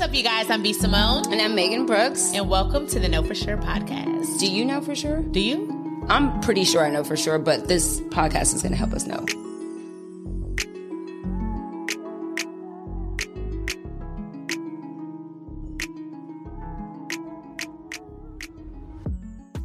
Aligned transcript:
What's 0.00 0.08
up, 0.08 0.16
you 0.16 0.22
guys? 0.22 0.48
I'm 0.48 0.62
B 0.62 0.72
Simone. 0.72 1.30
And 1.30 1.42
I'm 1.42 1.54
Megan 1.54 1.84
Brooks. 1.84 2.32
And 2.32 2.48
welcome 2.48 2.86
to 2.86 2.98
the 2.98 3.06
Know 3.06 3.22
For 3.22 3.34
Sure 3.34 3.58
podcast. 3.58 4.38
Do 4.38 4.50
you 4.50 4.64
know 4.64 4.80
for 4.80 4.94
sure? 4.94 5.20
Do 5.20 5.40
you? 5.40 6.06
I'm 6.08 6.40
pretty 6.40 6.64
sure 6.64 6.82
I 6.82 6.88
know 6.88 7.04
for 7.04 7.18
sure, 7.18 7.38
but 7.38 7.68
this 7.68 8.00
podcast 8.00 8.54
is 8.54 8.62
going 8.62 8.72
to 8.72 8.78
help 8.78 8.94
us 8.94 9.04
know. 9.04 9.26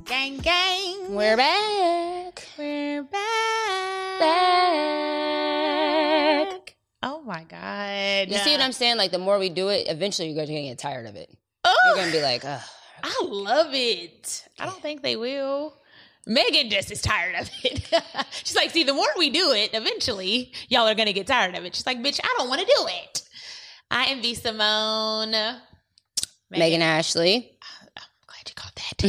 Gang, 0.04 0.40
gang. 0.40 1.16
We're 1.16 1.38
back. 1.38 1.65
I'm 8.66 8.72
saying? 8.74 8.98
Like, 8.98 9.12
the 9.12 9.20
more 9.20 9.40
we 9.40 9.50
do 9.50 9.70
it, 9.70 9.88
eventually 9.88 10.30
you're 10.30 10.36
going 10.36 10.48
to 10.48 10.62
get 10.64 10.78
tired 10.78 11.06
of 11.06 11.16
it. 11.16 11.30
Oh, 11.64 11.76
You're 11.88 11.96
going 11.96 12.12
to 12.12 12.18
be 12.18 12.24
like, 12.24 12.44
ugh. 12.46 12.62
I 13.04 13.22
love 13.24 13.70
it. 13.74 14.48
I 14.60 14.66
don't 14.66 14.82
think 14.82 15.02
they 15.02 15.16
will. 15.16 15.78
Megan 16.28 16.70
just 16.70 16.92
is 16.92 17.02
tired 17.02 17.36
of 17.36 17.50
it. 17.64 17.88
She's 18.32 18.56
like, 18.56 18.72
see, 18.72 18.84
the 18.84 18.94
more 18.94 19.08
we 19.18 19.30
do 19.30 19.52
it, 19.52 19.72
eventually 19.74 20.54
y'all 20.70 20.88
are 20.88 20.96
gonna 20.96 21.14
get 21.14 21.28
tired 21.28 21.56
of 21.56 21.66
it. 21.66 21.76
She's 21.76 21.86
like, 21.86 22.00
bitch, 22.00 22.20
I 22.24 22.34
don't 22.38 22.50
want 22.50 22.62
to 22.62 22.66
do 22.66 22.88
it. 22.88 23.22
I 23.92 24.08
envy 24.08 24.34
Simone. 24.34 25.32
Megan, 25.32 25.62
Megan 26.50 26.82
Ashley. 26.82 27.58
I'm 27.96 28.04
glad 28.26 28.48
you 28.48 28.56
caught 28.56 28.76
that. 28.76 29.04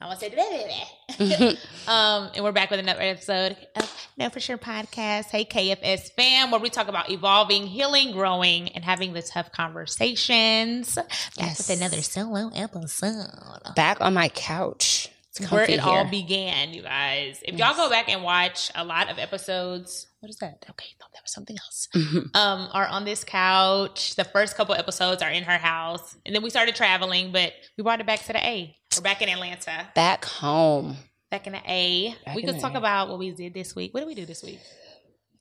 I 0.00 0.06
want 0.06 0.20
to 0.20 0.30
say 0.30 1.56
um, 1.88 2.30
and 2.34 2.44
we're 2.44 2.52
back 2.52 2.70
with 2.70 2.80
another 2.80 3.02
episode 3.02 3.56
of 3.76 3.97
Know 4.18 4.28
For 4.30 4.40
Sure 4.40 4.58
podcast. 4.58 5.26
Hey, 5.26 5.44
KFS 5.44 6.10
fam, 6.12 6.50
where 6.50 6.58
we 6.60 6.70
talk 6.70 6.88
about 6.88 7.08
evolving, 7.08 7.68
healing, 7.68 8.10
growing, 8.10 8.68
and 8.70 8.84
having 8.84 9.12
the 9.12 9.22
tough 9.22 9.52
conversations. 9.52 10.96
Back 10.96 11.06
Yes. 11.36 11.68
with 11.68 11.78
another 11.78 12.02
solo 12.02 12.50
episode. 12.52 13.74
Back 13.76 14.00
on 14.00 14.14
my 14.14 14.28
couch. 14.30 15.08
Where 15.50 15.70
it 15.70 15.78
all 15.78 16.04
began, 16.04 16.74
you 16.74 16.82
guys. 16.82 17.38
If 17.46 17.54
y'all 17.60 17.76
go 17.76 17.88
back 17.88 18.08
and 18.08 18.24
watch 18.24 18.72
a 18.74 18.84
lot 18.84 19.08
of 19.08 19.20
episodes, 19.20 20.08
what 20.18 20.30
is 20.30 20.36
that? 20.38 20.64
Okay, 20.68 20.86
thought 20.98 21.12
that 21.12 21.22
was 21.22 21.30
something 21.32 21.56
else. 21.56 21.86
um, 22.34 22.68
are 22.72 22.88
on 22.88 23.04
this 23.04 23.22
couch. 23.22 24.16
The 24.16 24.24
first 24.24 24.56
couple 24.56 24.74
episodes 24.74 25.22
are 25.22 25.30
in 25.30 25.44
her 25.44 25.58
house, 25.58 26.16
and 26.26 26.34
then 26.34 26.42
we 26.42 26.50
started 26.50 26.74
traveling, 26.74 27.30
but 27.30 27.52
we 27.76 27.84
brought 27.84 28.00
it 28.00 28.06
back 28.06 28.24
to 28.24 28.32
the 28.32 28.44
A. 28.44 28.76
We're 28.96 29.02
back 29.02 29.22
in 29.22 29.28
Atlanta. 29.28 29.86
Back 29.94 30.24
home. 30.24 30.96
Back 31.30 31.46
in 31.46 31.52
the 31.52 31.60
A. 31.66 32.14
Back 32.24 32.36
we 32.36 32.42
could 32.42 32.58
talk 32.58 32.74
A. 32.74 32.78
about 32.78 33.08
what 33.08 33.18
we 33.18 33.30
did 33.32 33.52
this 33.52 33.76
week. 33.76 33.92
What 33.92 34.00
did 34.00 34.06
we 34.06 34.14
do 34.14 34.24
this 34.24 34.42
week? 34.42 34.60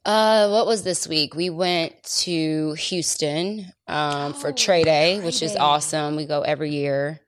Uh, 0.04 0.50
what 0.50 0.66
was 0.68 0.84
this 0.84 1.08
week? 1.08 1.34
We 1.36 1.50
went 1.50 2.02
to 2.22 2.74
Houston 2.74 3.72
um, 3.88 4.34
for 4.34 4.50
Oh, 4.50 4.54
Trae 4.54 4.84
Day, 4.84 5.20
Trae 5.22 5.26
which 5.26 5.42
is 5.42 5.54
Day. 5.54 5.58
awesome. 5.60 6.16
We 6.16 6.26
go 6.26 6.42
every 6.42 6.72
year. 6.72 7.22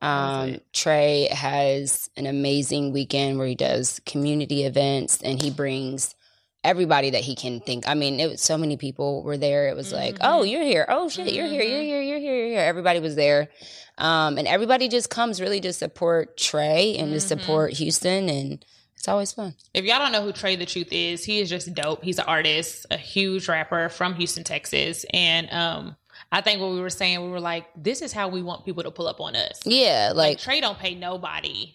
Um. 0.00 0.58
Trae 0.72 1.28
has 1.30 2.08
an 2.16 2.26
amazing 2.26 2.92
weekend 2.92 3.38
where 3.38 3.46
he 3.46 3.54
does 3.54 4.00
community 4.06 4.64
events 4.64 5.20
and 5.22 5.40
he 5.42 5.50
brings 5.50 6.14
everybody 6.62 7.10
that 7.10 7.22
he 7.22 7.34
can 7.34 7.60
think. 7.60 7.88
I 7.88 7.94
mean, 7.94 8.20
it 8.20 8.30
was 8.30 8.40
so 8.42 8.56
many 8.58 8.76
people 8.76 9.22
were 9.22 9.36
there. 9.38 9.68
It 9.68 9.76
was 9.76 9.92
like, 9.92 10.16
Mhm. 10.16 10.20
oh, 10.22 10.42
you're 10.42 10.62
here. 10.62 10.86
Oh 10.88 11.08
shit, 11.08 11.32
you're 11.32 11.46
here. 11.46 11.62
You're 11.62 11.80
Mhm. 11.80 11.84
here. 11.84 12.02
You're 12.02 12.18
here. 12.18 12.36
You're 12.36 12.48
here. 12.48 12.60
Everybody 12.60 13.00
was 13.00 13.14
there, 13.16 13.48
um, 13.98 14.38
and 14.38 14.46
everybody 14.48 14.88
just 14.88 15.10
comes 15.10 15.40
really 15.40 15.60
to 15.60 15.72
support 15.72 16.36
Trae 16.36 16.98
and 17.00 17.12
to 17.12 17.18
Mhm. 17.18 17.22
support 17.28 17.72
Houston, 17.74 18.28
and 18.28 18.64
it's 18.96 19.08
always 19.08 19.32
fun. 19.32 19.54
If 19.72 19.84
y'all 19.84 19.98
don't 19.98 20.12
know 20.12 20.22
who 20.22 20.32
Trae 20.32 20.58
the 20.58 20.66
Truth 20.66 20.92
is, 20.92 21.24
he 21.24 21.40
is 21.40 21.48
just 21.48 21.72
dope. 21.74 22.02
He's 22.02 22.18
an 22.18 22.24
artist, 22.26 22.86
a 22.90 22.96
huge 22.96 23.48
rapper 23.48 23.88
from 23.88 24.14
Houston, 24.14 24.44
Texas. 24.44 25.04
And 25.12 25.52
um, 25.52 25.96
I 26.32 26.40
think 26.40 26.60
what 26.60 26.70
we 26.72 26.80
were 26.80 26.90
saying, 26.90 27.22
we 27.22 27.28
were 27.30 27.40
like, 27.40 27.66
this 27.76 28.00
is 28.02 28.12
how 28.12 28.28
we 28.28 28.42
want 28.42 28.64
people 28.64 28.82
to 28.82 28.90
pull 28.90 29.06
up 29.06 29.20
on 29.20 29.36
us. 29.36 29.60
Yeah, 29.64 30.12
Like, 30.14 30.38
like 30.44 30.58
Trae 30.58 30.60
don't 30.60 30.78
pay 30.78 30.94
nobody. 30.94 31.74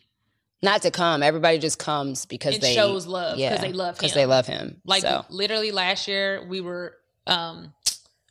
not 0.62 0.82
to 0.82 0.92
come. 0.92 1.24
Everybody 1.24 1.58
just 1.60 1.80
comes 1.80 2.26
because 2.26 2.56
It 2.56 2.62
they 2.62 2.74
shows 2.74 3.06
love 3.06 3.38
because 3.38 3.40
yeah, 3.40 3.62
they 3.62 3.72
love 3.74 3.96
him. 3.96 4.00
because 4.00 4.14
they 4.14 4.26
love 4.26 4.46
him. 4.48 4.82
Like 4.84 5.04
so 5.04 5.24
literally 5.30 5.72
last 5.72 6.08
year, 6.08 6.44
we 6.46 6.60
were 6.62 6.96
um, 7.28 7.74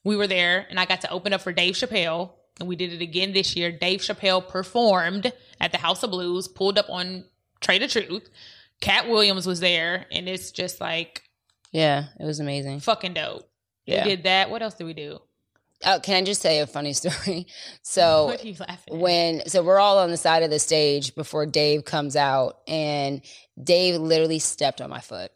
we 0.04 0.16
were 0.16 0.26
there, 0.26 0.66
and 0.68 0.78
I 0.80 0.84
got 0.86 1.02
to 1.02 1.10
open 1.10 1.32
up 1.32 1.40
for 1.40 1.52
Dave 1.52 1.74
Chappelle, 1.74 2.30
and 2.58 2.68
we 2.68 2.76
did 2.76 2.92
it 2.92 3.02
again 3.02 3.32
this 3.32 3.56
year. 3.56 3.70
Dave 3.72 4.00
Chappelle 4.00 4.46
performed 4.46 5.32
at 5.60 5.72
the 5.72 5.78
House 5.78 6.02
of 6.02 6.10
Blues, 6.10 6.48
pulled 6.48 6.78
up 6.78 6.86
on 6.88 7.24
Trae 7.60 7.78
the 7.78 7.88
Truth. 7.88 8.28
Katt 8.80 9.08
Williams 9.08 9.46
was 9.46 9.60
there, 9.60 10.06
and 10.10 10.28
it's 10.28 10.50
just 10.52 10.80
like 10.80 11.22
yeah, 11.72 12.06
it 12.18 12.24
was 12.24 12.40
amazing. 12.40 12.80
fucking 12.80 13.14
dope. 13.14 13.48
Yeah. 13.86 14.04
We 14.04 14.10
did 14.10 14.22
that. 14.24 14.50
What 14.50 14.62
else 14.62 14.74
did 14.74 14.84
we 14.84 14.94
do? 14.94 15.20
Oh, 15.84 16.00
can 16.02 16.16
I 16.16 16.24
just 16.24 16.42
say 16.42 16.60
a 16.60 16.66
funny 16.66 16.92
story? 16.94 17.46
So 17.82 18.24
what 18.26 18.42
are 18.44 18.46
you 18.46 18.56
laughing? 18.58 18.98
when 18.98 19.48
so 19.48 19.62
we're 19.62 19.78
all 19.78 19.98
on 19.98 20.10
the 20.10 20.16
side 20.16 20.42
of 20.42 20.50
the 20.50 20.58
stage 20.58 21.14
before 21.14 21.46
Dave 21.46 21.84
comes 21.84 22.16
out, 22.16 22.58
and 22.66 23.22
Dave 23.62 24.00
literally 24.00 24.38
stepped 24.38 24.80
on 24.80 24.90
my 24.90 25.00
foot, 25.00 25.30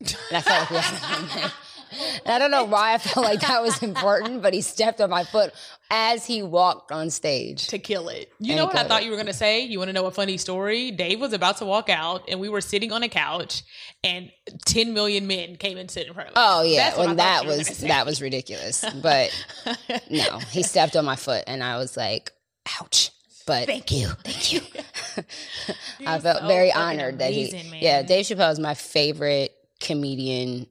and 0.00 0.16
I 0.32 0.40
felt 0.40 0.70
like 0.70 1.52
we 1.90 1.96
had 1.98 2.02
a 2.02 2.08
moment. 2.08 2.22
And 2.26 2.34
I 2.34 2.38
don't 2.38 2.50
know 2.50 2.64
why 2.64 2.94
I 2.94 2.98
felt 2.98 3.24
like 3.24 3.40
that 3.40 3.62
was 3.62 3.82
important, 3.82 4.42
but 4.42 4.54
he 4.54 4.60
stepped 4.60 5.00
on 5.00 5.10
my 5.10 5.24
foot 5.24 5.52
as 5.90 6.26
he 6.26 6.42
walked 6.42 6.92
on 6.92 7.10
stage. 7.10 7.66
to 7.68 7.78
kill 7.78 8.08
it. 8.08 8.30
You 8.38 8.52
And 8.52 8.58
know 8.58 8.66
what 8.66 8.76
I 8.76 8.84
thought 8.84 9.02
it. 9.02 9.04
you 9.06 9.10
were 9.10 9.16
going 9.16 9.26
to 9.26 9.32
say? 9.32 9.60
You 9.62 9.78
want 9.78 9.88
to 9.88 9.92
know 9.92 10.06
a 10.06 10.10
funny 10.10 10.36
story? 10.36 10.90
Dave 10.90 11.20
was 11.20 11.32
about 11.32 11.56
to 11.58 11.64
walk 11.64 11.88
out, 11.88 12.24
and 12.28 12.40
we 12.40 12.48
were 12.48 12.60
sitting 12.60 12.92
on 12.92 13.02
a 13.02 13.08
couch, 13.08 13.62
and 14.04 14.30
10 14.66 14.92
million 14.92 15.26
men 15.26 15.56
came 15.56 15.78
and 15.78 15.90
sit 15.90 16.06
in 16.06 16.14
front 16.14 16.30
of 16.30 16.36
us. 16.36 16.42
Oh 16.44 16.62
yeah, 16.62 16.84
That's 16.84 16.96
what 16.98 17.04
I 17.04 17.06
when 17.08 17.16
thought 17.16 17.44
that 17.44 17.46
was 17.46 17.78
that 17.78 18.06
was 18.06 18.20
ridiculous. 18.22 18.84
But 19.02 19.30
no, 20.10 20.38
he 20.50 20.62
stepped 20.62 20.94
on 20.96 21.04
my 21.04 21.16
foot, 21.16 21.44
and 21.46 21.62
I 21.64 21.78
was 21.78 21.96
like, 21.96 22.32
"Ouch!" 22.80 23.10
But 23.46 23.64
Thank 23.66 23.90
you. 23.90 24.08
thank 24.24 24.52
you. 24.52 24.60
I 26.06 26.18
felt 26.18 26.40
so 26.42 26.46
very 26.46 26.70
honored 26.70 27.20
that 27.20 27.32
he. 27.32 27.50
man. 27.70 27.80
Yeah, 27.80 28.02
Dave 28.02 28.26
Chappelle 28.26 28.52
is 28.52 28.58
my 28.58 28.74
favorite 28.74 29.54
comedian. 29.80 30.66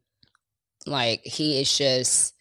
Like 0.88 1.22
he 1.24 1.59
is 1.62 1.78
just 1.78 2.34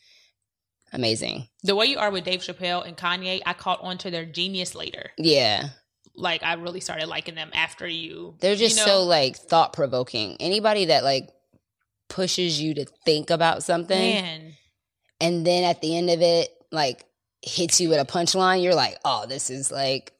amazing. 0.93 1.49
The 1.63 1.75
way 1.75 1.87
you 1.87 1.99
are 1.99 2.11
with 2.11 2.25
Dave 2.25 2.41
Chappelle 2.41 2.87
and 2.87 2.97
Kanye, 2.97 3.41
I 3.45 3.53
caught 3.53 3.81
on 3.83 3.99
to 3.99 4.11
their 4.11 4.25
genius 4.25 4.75
later. 4.75 5.11
Yeah, 5.19 5.69
Like, 6.15 6.43
I 6.43 6.55
really 6.55 6.81
started 6.81 7.09
liking 7.09 7.35
them 7.35 7.51
after 7.53 7.87
you. 7.87 8.37
they're 8.41 8.57
just 8.57 8.79
you 8.79 8.87
know, 8.87 9.01
so 9.01 9.03
like 9.05 9.37
thought 9.37 9.73
provoking. 9.73 10.37
Anybody 10.41 10.87
that 10.87 11.05
like 11.05 11.29
pushes 12.09 12.61
you 12.61 12.75
to 12.75 12.85
think 13.05 13.31
about 13.31 13.63
something, 13.63 13.99
Man. 13.99 14.53
and 15.21 15.47
then 15.47 15.65
at 15.65 15.83
the 15.83 15.97
end 15.97 16.09
of 16.11 16.23
it, 16.23 16.49
like 16.71 17.05
hits 17.43 17.81
you 17.81 17.89
with 17.89 18.01
a 18.01 18.11
punchline, 18.11 18.63
you're 18.63 18.75
like, 18.75 18.97
oh, 19.05 19.27
this 19.27 19.51
is 19.51 19.71
like, 19.71 20.13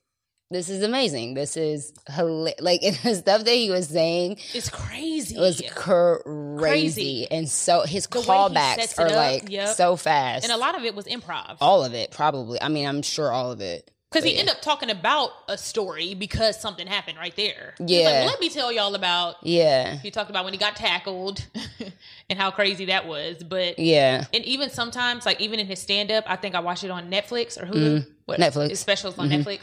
this 0.51 0.69
is 0.69 0.83
amazing. 0.83 1.35
This 1.35 1.57
is 1.57 1.93
hilarious. 2.09 2.61
Like 2.61 2.81
the 3.03 3.15
stuff 3.15 3.45
that 3.45 3.55
he 3.55 3.71
was 3.71 3.89
saying 3.89 4.39
It's 4.55 4.71
crazy. 4.71 5.37
It 5.37 5.41
was 5.41 5.63
crazy, 5.75 6.23
Crazy. 6.59 7.27
and 7.31 7.49
so 7.49 7.83
his 7.83 8.07
The 8.07 8.19
callbacks 8.21 8.99
are 8.99 9.07
up, 9.07 9.13
like 9.13 9.51
yep. 9.51 9.69
so 9.77 9.97
fast. 9.97 10.45
and 10.45 10.53
a 10.53 10.57
lot 10.57 10.77
of 10.77 10.85
it 10.85 10.95
was 10.95 11.07
improv. 11.07 11.57
all 11.61 11.85
of 11.85 11.95
it, 11.95 12.11
probably. 12.11 12.61
I 12.61 12.69
mean, 12.69 12.87
I'm 12.87 13.03
sure 13.03 13.31
all 13.33 13.51
of 13.53 13.61
it. 13.61 13.91
Because 14.09 14.23
he 14.25 14.35
But 14.35 14.39
ended 14.41 14.55
up 14.55 14.63
talking 14.63 14.89
about 14.89 15.31
a 15.49 15.59
story 15.59 16.15
because 16.15 16.59
something 16.61 16.87
happened 16.87 17.19
right 17.19 17.35
there. 17.35 17.75
Yeah. 17.85 18.05
like, 18.05 18.15
well, 18.15 18.27
let 18.27 18.41
me 18.41 18.49
tell 18.49 18.71
y'all 18.71 18.95
about. 18.95 19.35
Yeah, 19.43 19.97
He 19.97 20.13
talked 20.13 20.31
about 20.31 20.45
when 20.45 20.55
he 20.55 20.59
got 20.61 20.77
tackled 20.77 21.45
and 22.31 22.39
how 22.39 22.53
crazy 22.53 22.85
that 22.87 23.09
was. 23.09 23.43
But 23.43 23.81
yeah, 23.81 24.25
and 24.33 24.45
even 24.45 24.71
sometimes, 24.71 25.27
like 25.27 25.41
even 25.41 25.59
in 25.59 25.67
his 25.67 25.81
stand 25.81 26.13
up, 26.13 26.25
I 26.29 26.37
think 26.37 26.55
I 26.55 26.61
watched 26.61 26.85
it 26.85 26.91
on 26.91 27.11
Netflix 27.11 27.61
or 27.61 27.67
Hulu. 27.67 28.07
What, 28.27 28.39
Mm. 28.39 28.43
Netflix. 28.49 28.71
His 28.71 28.81
specials 28.81 29.19
on 29.19 29.29
Mhm. 29.29 29.43
Netflix. 29.45 29.61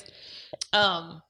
Um, 0.73 1.21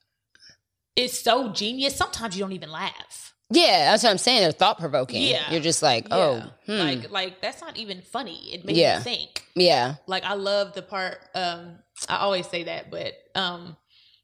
it's 0.96 1.20
so 1.20 1.52
genius. 1.52 1.96
Sometimes 1.96 2.36
you 2.38 2.44
don't 2.44 2.54
even 2.54 2.72
laugh. 2.72 3.34
yeah. 3.50 3.92
That's 3.92 4.04
what 4.04 4.10
I'm 4.12 4.18
saying. 4.18 4.42
They're 4.42 4.52
thought 4.52 4.80
provoking. 4.80 5.22
Yeah. 5.24 5.52
you're 5.52 5.62
just 5.62 5.82
like, 5.82 6.08
oh, 6.12 6.38
Yeah. 6.38 6.48
hmm. 6.66 6.80
like 7.02 7.12
like 7.12 7.42
that's 7.42 7.62
not 7.62 7.78
even 7.78 8.02
funny. 8.02 8.54
It 8.54 8.66
makes 8.66 8.78
Yeah. 8.80 8.98
me 9.00 9.04
think. 9.04 9.46
yeah, 9.56 9.96
like 10.08 10.24
I 10.24 10.34
love 10.36 10.74
the 10.74 10.82
part 10.82 11.18
um 11.36 11.80
I 12.10 12.18
always 12.18 12.48
say 12.48 12.64
that, 12.64 12.90
but 12.92 13.14
um 13.36 13.76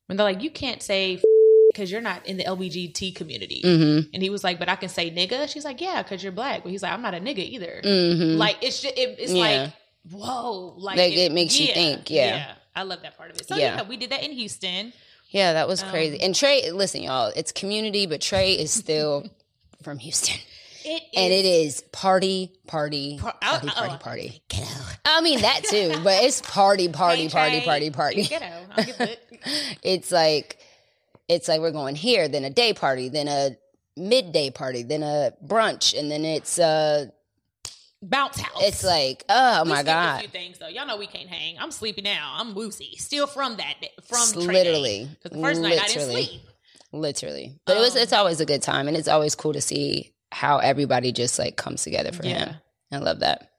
when 0.07 0.18
they're 0.18 0.25
like, 0.25 0.42
you 0.44 0.50
can't 0.51 0.81
say 0.81 1.22
because 1.72 1.92
you're 1.92 2.02
not 2.02 2.25
in 2.25 2.38
the 2.38 2.44
LBGT 2.45 3.16
community. 3.16 3.62
mm-hmm, 3.63 4.10
And 4.13 4.24
he 4.24 4.31
was 4.31 4.44
like, 4.44 4.57
but 4.57 4.69
I 4.69 4.75
can 4.75 4.90
say 4.90 5.12
nigga. 5.12 5.48
She's 5.48 5.63
like, 5.66 5.80
yeah, 5.81 6.02
because 6.02 6.24
you're 6.24 6.31
black. 6.31 6.63
But 6.63 6.72
he's 6.72 6.81
like, 6.81 6.92
I'm 6.92 7.02
not 7.04 7.13
a 7.13 7.19
nigga 7.19 7.40
either. 7.40 7.81
mm-hmm. 7.84 8.38
Like 8.38 8.57
it's 8.63 8.81
just 8.81 8.98
it, 8.98 9.18
it's 9.19 9.31
Yeah. 9.31 9.63
like 9.63 9.74
whoa, 10.12 10.75
like, 10.78 10.98
Like, 10.98 11.13
it 11.13 11.31
makes 11.31 11.60
you 11.60 11.68
think, 11.74 12.10
yeah. 12.10 12.54
I 12.80 12.84
love 12.84 13.02
that 13.04 13.18
part 13.18 13.30
of 13.31 13.36
it. 13.38 13.48
So 13.48 13.56
Yeah. 13.56 13.76
yeah, 13.78 13.84
we 13.84 13.98
did 13.98 14.10
that 14.12 14.24
in 14.24 14.31
Houston. 14.31 14.94
yeah, 15.30 15.54
that 15.54 15.68
was 15.68 15.84
Um, 15.84 15.90
crazy. 15.90 16.20
And 16.22 16.34
Trae, 16.34 16.72
listen, 16.74 17.04
y'all, 17.04 17.31
it's 17.36 17.52
community, 17.52 18.06
but 18.08 18.22
Trae 18.22 18.56
is 18.58 18.72
still 18.72 19.26
from 19.84 20.00
Houston, 20.00 20.38
It 20.86 21.04
and 21.16 21.31
it 21.34 21.46
is 21.46 21.81
party, 21.92 22.52
party, 22.68 23.18
Par- 23.20 23.36
party, 23.42 23.68
oh, 23.68 23.72
party, 23.74 23.94
oh, 23.94 23.98
party. 23.98 24.42
ghetto. 24.48 24.70
I 25.06 25.22
mean 25.22 25.42
that 25.42 25.64
too, 25.66 25.94
but 26.04 26.24
it's 26.24 26.42
party, 26.42 26.88
party, 26.90 27.24
Hey, 27.24 27.30
party, 27.30 27.62
party, 27.62 27.90
party. 27.92 28.24
Ghetto. 28.24 28.66
I'll 28.72 28.86
give 28.86 29.00
it. 29.02 29.20
it's 29.84 30.12
like 30.12 30.58
it's 31.28 31.48
like 31.48 31.62
we're 31.62 31.72
going 31.72 31.96
here, 31.96 32.28
then 32.28 32.44
a 32.44 32.50
day 32.50 32.74
party, 32.74 33.10
then 33.10 33.28
a 33.28 33.52
midday 33.98 34.50
party, 34.50 34.84
then 34.84 35.04
a 35.04 35.31
brunch, 35.46 35.98
and 35.98 36.10
then 36.10 36.24
it's 36.26 36.58
uh 36.60 37.06
bounce 38.01 38.40
house. 38.40 38.62
It's 38.62 38.84
like, 38.84 39.24
oh 39.30 39.63
We 39.63 39.69
my 39.69 39.75
skipped 39.78 39.90
A 39.90 39.94
god, 39.94 40.19
few 40.22 40.30
things 40.30 40.57
though. 40.60 40.68
Y'all 40.68 40.86
know 40.88 40.98
we 40.98 41.07
can't 41.07 41.30
hang. 41.30 41.57
I'm 41.60 41.72
sleepy 41.72 42.01
now. 42.01 42.34
I'm 42.38 42.54
woozy. 42.56 42.96
Still 42.98 43.28
from 43.28 43.57
that 43.57 43.75
from 44.06 44.30
literally. 44.34 45.10
Because 45.22 45.38
the 45.38 45.44
first 45.44 45.62
night 45.62 45.80
I 45.81 45.88
didn't 45.88 46.07
Literally. 46.07 46.25
sleep. 46.25 46.42
literally. 46.92 47.60
But 47.66 47.78
it 47.78 47.81
was 47.81 47.96
Um, 47.96 48.01
it's 48.01 48.13
always 48.13 48.40
a 48.40 48.46
good 48.46 48.62
time, 48.62 48.88
and 48.88 48.96
it's 48.98 49.07
always 49.07 49.36
cool 49.36 49.54
to 49.54 49.62
see 49.62 50.13
how 50.31 50.60
everybody 50.60 51.12
just 51.12 51.38
like 51.40 51.56
comes 51.56 51.84
together 51.84 52.12
for 52.12 52.25
Yeah. 52.25 52.46
him. 52.46 52.56
I 52.92 52.98
love 52.98 53.19
that. 53.19 53.51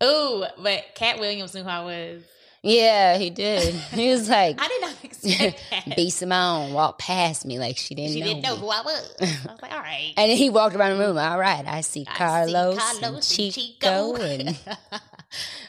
Oh, 0.00 0.46
but 0.62 0.84
Katt 0.94 1.18
Williams 1.18 1.54
knew 1.54 1.62
who 1.62 1.68
I 1.68 1.84
was. 1.84 2.22
Yeah, 2.62 3.16
he 3.18 3.30
did. 3.30 3.74
He 3.92 4.10
was 4.10 4.28
like, 4.28 4.56
I 4.60 4.68
did 4.68 4.80
not 4.80 5.04
expect 5.04 5.62
that. 5.86 5.96
B 5.96 6.10
Simone 6.10 6.72
walked 6.72 7.00
past 7.00 7.46
me 7.46 7.58
like 7.58 7.76
she 7.76 7.94
didn't 7.94 8.12
she 8.12 8.20
know. 8.20 8.26
didn't 8.26 8.42
know 8.42 8.54
me. 8.56 8.60
who 8.60 8.68
I 8.68 8.80
was. 8.82 9.14
I 9.20 9.52
was 9.52 9.62
like, 9.62 9.72
all 9.72 9.78
right. 9.78 10.12
And 10.16 10.30
then 10.30 10.36
he 10.36 10.50
walked 10.50 10.74
around 10.76 10.98
the 10.98 11.04
room. 11.04 11.16
All 11.18 11.38
right, 11.38 11.64
I 11.66 11.80
see 11.82 12.04
I 12.08 12.12
see 12.12 12.18
Carlos, 12.18 12.72
and 12.72 13.00
Carlos 13.02 13.38
and 13.38 13.52
Chico, 13.52 14.16
Chico. 14.16 14.22
and 14.22 14.58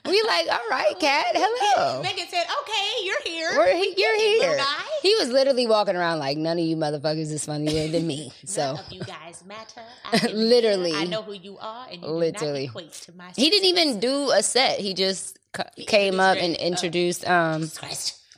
we 0.06 0.22
like, 0.24 0.48
all 0.52 0.70
right, 0.70 0.94
cat, 1.00 1.26
hello. 1.34 2.02
Megan 2.02 2.26
said, 2.30 2.46
okay, 2.62 3.04
you're 3.04 3.22
here. 3.26 3.50
We're 3.58 3.76
he, 3.76 3.94
you're 3.98 4.18
here. 4.18 4.58
guy. 4.58 4.84
He 5.02 5.16
was 5.20 5.30
literally 5.30 5.68
walking 5.68 5.96
around 5.96 6.20
like 6.20 6.38
none 6.38 6.58
of 6.58 6.64
you 6.66 6.76
motherfuckers 6.76 7.32
is 7.32 7.46
funnier 7.46 7.88
than 7.90 8.08
me. 8.08 8.32
So 8.46 8.78
you 8.90 9.02
guys 9.02 9.44
matter. 9.46 9.82
I. 10.06 10.28
Literally. 10.32 10.94
I 10.94 11.06
know 11.06 11.22
who 11.22 11.34
you 11.34 11.58
are, 11.60 11.88
and 11.92 12.02
you 12.02 12.08
Literally. 12.08 12.66
equate 12.66 12.94
to 12.94 13.12
my 13.16 13.32
he 13.36 13.50
didn't 13.50 13.68
even 13.70 14.00
do 14.00 14.32
a 14.32 14.42
set. 14.44 14.80
He 14.80 14.94
just 14.94 15.39
c- 15.56 15.86
came 15.86 16.20
up 16.20 16.38
and. 16.38 16.56
Oh. 16.60 16.64
introduced 16.64 17.28
um. 17.28 17.62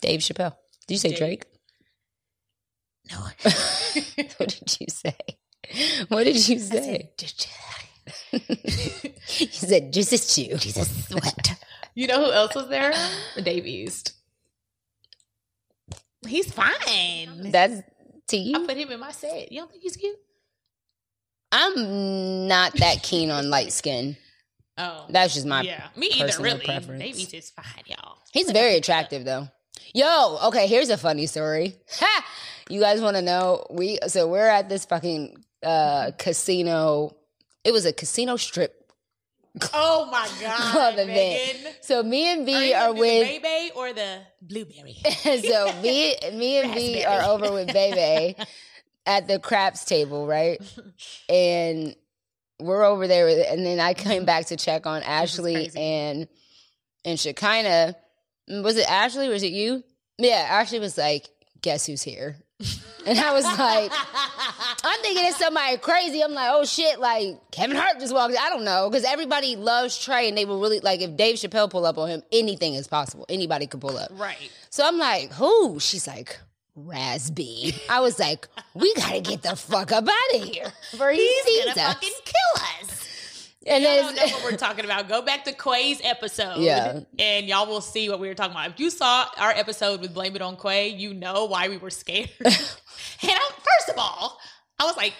Dave 0.02 0.22
Chappelle. 0.22 0.56
Did 0.88 0.96
you 0.96 0.98
say 0.98 1.10
Dave. 1.10 1.18
Drake? 1.18 1.46
No. 3.12 3.18
what 4.38 4.50
did 4.50 4.78
you 4.80 4.88
say? 4.90 5.16
What 6.10 6.24
did 6.24 6.48
you 6.50 6.60
say? 6.60 7.12
he 8.32 9.48
said, 9.48 9.94
"Just 9.94 10.14
as 10.14 10.38
you." 10.38 10.58
Jesus 10.58 11.08
sweat. 11.08 11.60
You 11.94 12.08
know 12.08 12.26
who 12.26 12.32
else 12.32 12.56
was 12.56 12.70
there? 12.70 12.94
Dave 13.42 13.66
East. 13.66 14.14
He's 16.26 16.52
fine. 16.52 17.52
That's 17.52 17.82
to 18.28 18.38
I 18.38 18.66
put 18.66 18.78
him 18.78 18.92
in 18.92 19.00
my 19.00 19.12
set. 19.12 19.52
You 19.52 19.62
don't 19.62 19.72
think 19.72 19.84
he's 19.84 19.98
cute? 19.98 20.16
I'm 21.52 22.48
not 22.48 22.74
that 22.76 23.04
keen 23.04 23.30
on 23.30 23.50
light 23.50 23.74
skin. 23.74 24.16
Oh, 24.82 25.06
That's 25.10 25.34
just 25.34 25.46
my. 25.46 25.62
yeah. 25.62 25.88
Me 25.96 26.08
either. 26.16 26.42
Really, 26.42 26.66
preference. 26.66 27.04
East 27.04 27.34
is 27.34 27.50
fine, 27.52 27.84
y'all. 27.86 28.18
He's 28.34 28.50
very 28.52 28.76
attractive 28.76 29.26
though. 29.26 29.48
Yo, 29.94 30.38
okay, 30.46 30.68
here's 30.68 30.90
a 30.90 30.98
funny 30.98 31.26
story. 31.28 31.76
Ha! 32.00 32.26
You 32.70 32.80
guys 32.80 33.02
want 33.02 33.18
to 33.18 33.22
know? 33.22 33.66
We 33.70 34.00
so 34.08 34.28
we're 34.28 34.48
at 34.48 34.70
this 34.70 34.86
fucking 34.86 35.44
uh 35.64 36.12
casino. 36.18 37.16
It 37.64 37.72
was 37.72 37.86
a 37.86 37.94
casino 37.94 38.38
strip. 38.38 38.78
Oh 39.74 40.08
my 40.10 40.30
god, 40.40 40.98
event. 40.98 41.76
So 41.82 42.02
me 42.02 42.32
and 42.32 42.42
Are 42.44 42.46
V 42.46 42.70
you 42.70 42.76
are 42.76 42.94
with 42.94 43.28
Bebe 43.28 43.72
or 43.76 43.92
the 43.92 44.20
blueberry? 44.42 44.96
so 45.24 45.74
me, 45.82 46.16
me 46.34 46.58
and 46.62 46.74
V 46.74 47.04
are 47.04 47.24
over 47.24 47.52
with 47.52 47.68
Bebe 47.74 48.36
at 49.06 49.28
the 49.28 49.40
craps 49.40 49.84
table, 49.84 50.26
right? 50.26 50.62
And 51.28 51.96
we're 52.62 52.84
over 52.84 53.08
there, 53.08 53.26
with, 53.26 53.46
and 53.50 53.66
then 53.66 53.80
I 53.80 53.94
came 53.94 54.26
back 54.26 54.46
to 54.48 54.56
check 54.58 54.86
on 54.86 55.04
Ashley 55.04 55.72
and 55.76 56.28
and 57.04 57.20
Shekinah. 57.20 57.96
Mm, 58.50 58.64
was 58.64 58.78
it 58.78 58.90
Ashley? 58.90 59.30
Was 59.30 59.44
it 59.44 59.52
you? 59.52 59.84
Yeah, 60.18 60.48
Ashley 60.50 60.80
was 60.80 60.98
like, 60.98 61.28
"Guess 61.62 61.86
who's 61.88 62.02
here?" 62.04 62.38
And 63.04 63.18
I 63.18 63.34
was 63.34 63.44
like, 63.46 63.92
I'm 64.84 65.00
thinking 65.02 65.26
it's 65.26 65.40
somebody 65.40 65.76
crazy. 65.78 66.24
I'm 66.24 66.34
like, 66.34 66.50
oh 66.52 66.66
shit, 66.66 67.00
like 67.00 67.40
Kevin 67.52 67.76
Hart 67.76 68.00
just 68.00 68.14
walked. 68.14 68.36
I 68.40 68.50
don't 68.50 68.64
know 68.64 68.92
because 68.92 69.04
everybody 69.06 69.56
loves 69.56 69.98
Trae, 69.98 70.28
and 70.28 70.38
they 70.38 70.46
were 70.46 70.60
really 70.60 70.82
like, 70.82 71.02
if 71.02 71.18
Dave 71.18 71.38
Chappelle 71.38 71.68
pull 71.68 71.88
up 71.88 71.98
on 71.98 72.10
him, 72.10 72.22
anything 72.32 72.76
is 72.76 72.88
possible. 72.88 73.26
Anybody 73.28 73.66
could 73.66 73.82
pull 73.82 73.98
up. 73.98 74.12
right. 74.14 74.38
So 74.70 74.86
I'm 74.86 75.00
like, 75.00 75.32
who? 75.34 75.80
She's 75.80 76.06
like, 76.06 76.40
Raz 76.86 77.32
B. 77.32 77.76
I 77.90 78.00
was 78.00 78.20
like, 78.20 78.48
we 78.74 78.94
gotta 78.96 79.22
get 79.22 79.42
the 79.42 79.56
fuck 79.56 79.92
up 79.92 80.08
out 80.08 80.36
of 80.42 80.44
here. 80.48 80.72
For 80.98 81.10
he 81.12 81.18
He's 81.46 81.66
gonna 81.66 81.88
us. 81.88 81.94
fucking 81.94 82.14
kill 82.26 82.64
us. 82.82 82.98
And 83.68 83.84
Y'all 83.84 83.94
then 83.94 84.06
don't 84.06 84.16
know 84.16 84.36
what 84.38 84.52
we're 84.52 84.58
talking 84.58 84.86
about. 84.86 85.08
Go 85.08 85.22
back 85.22 85.44
to 85.44 85.54
Quay's 85.54 86.02
episode. 86.04 86.58
Yeah. 86.62 87.02
And 87.20 87.46
y'all 87.48 87.68
will 87.68 87.82
see 87.82 88.10
what 88.10 88.20
we 88.20 88.28
were 88.28 88.34
talking 88.34 88.54
about. 88.54 88.72
If 88.72 88.80
you 88.80 88.90
saw 88.90 89.28
our 89.38 89.52
episode 89.52 90.02
with 90.02 90.14
Blame 90.16 90.36
It 90.36 90.42
on 90.42 90.58
Quay, 90.58 90.90
you 90.90 91.14
know 91.14 91.46
why 91.46 91.70
we 91.70 91.78
were 91.78 91.92
scared. 91.92 92.32
and 92.44 92.48
I, 92.52 93.50
first 93.58 93.90
of 93.90 93.96
all, 94.00 94.40
I 94.80 94.86
was 94.86 94.98
like, 94.98 95.14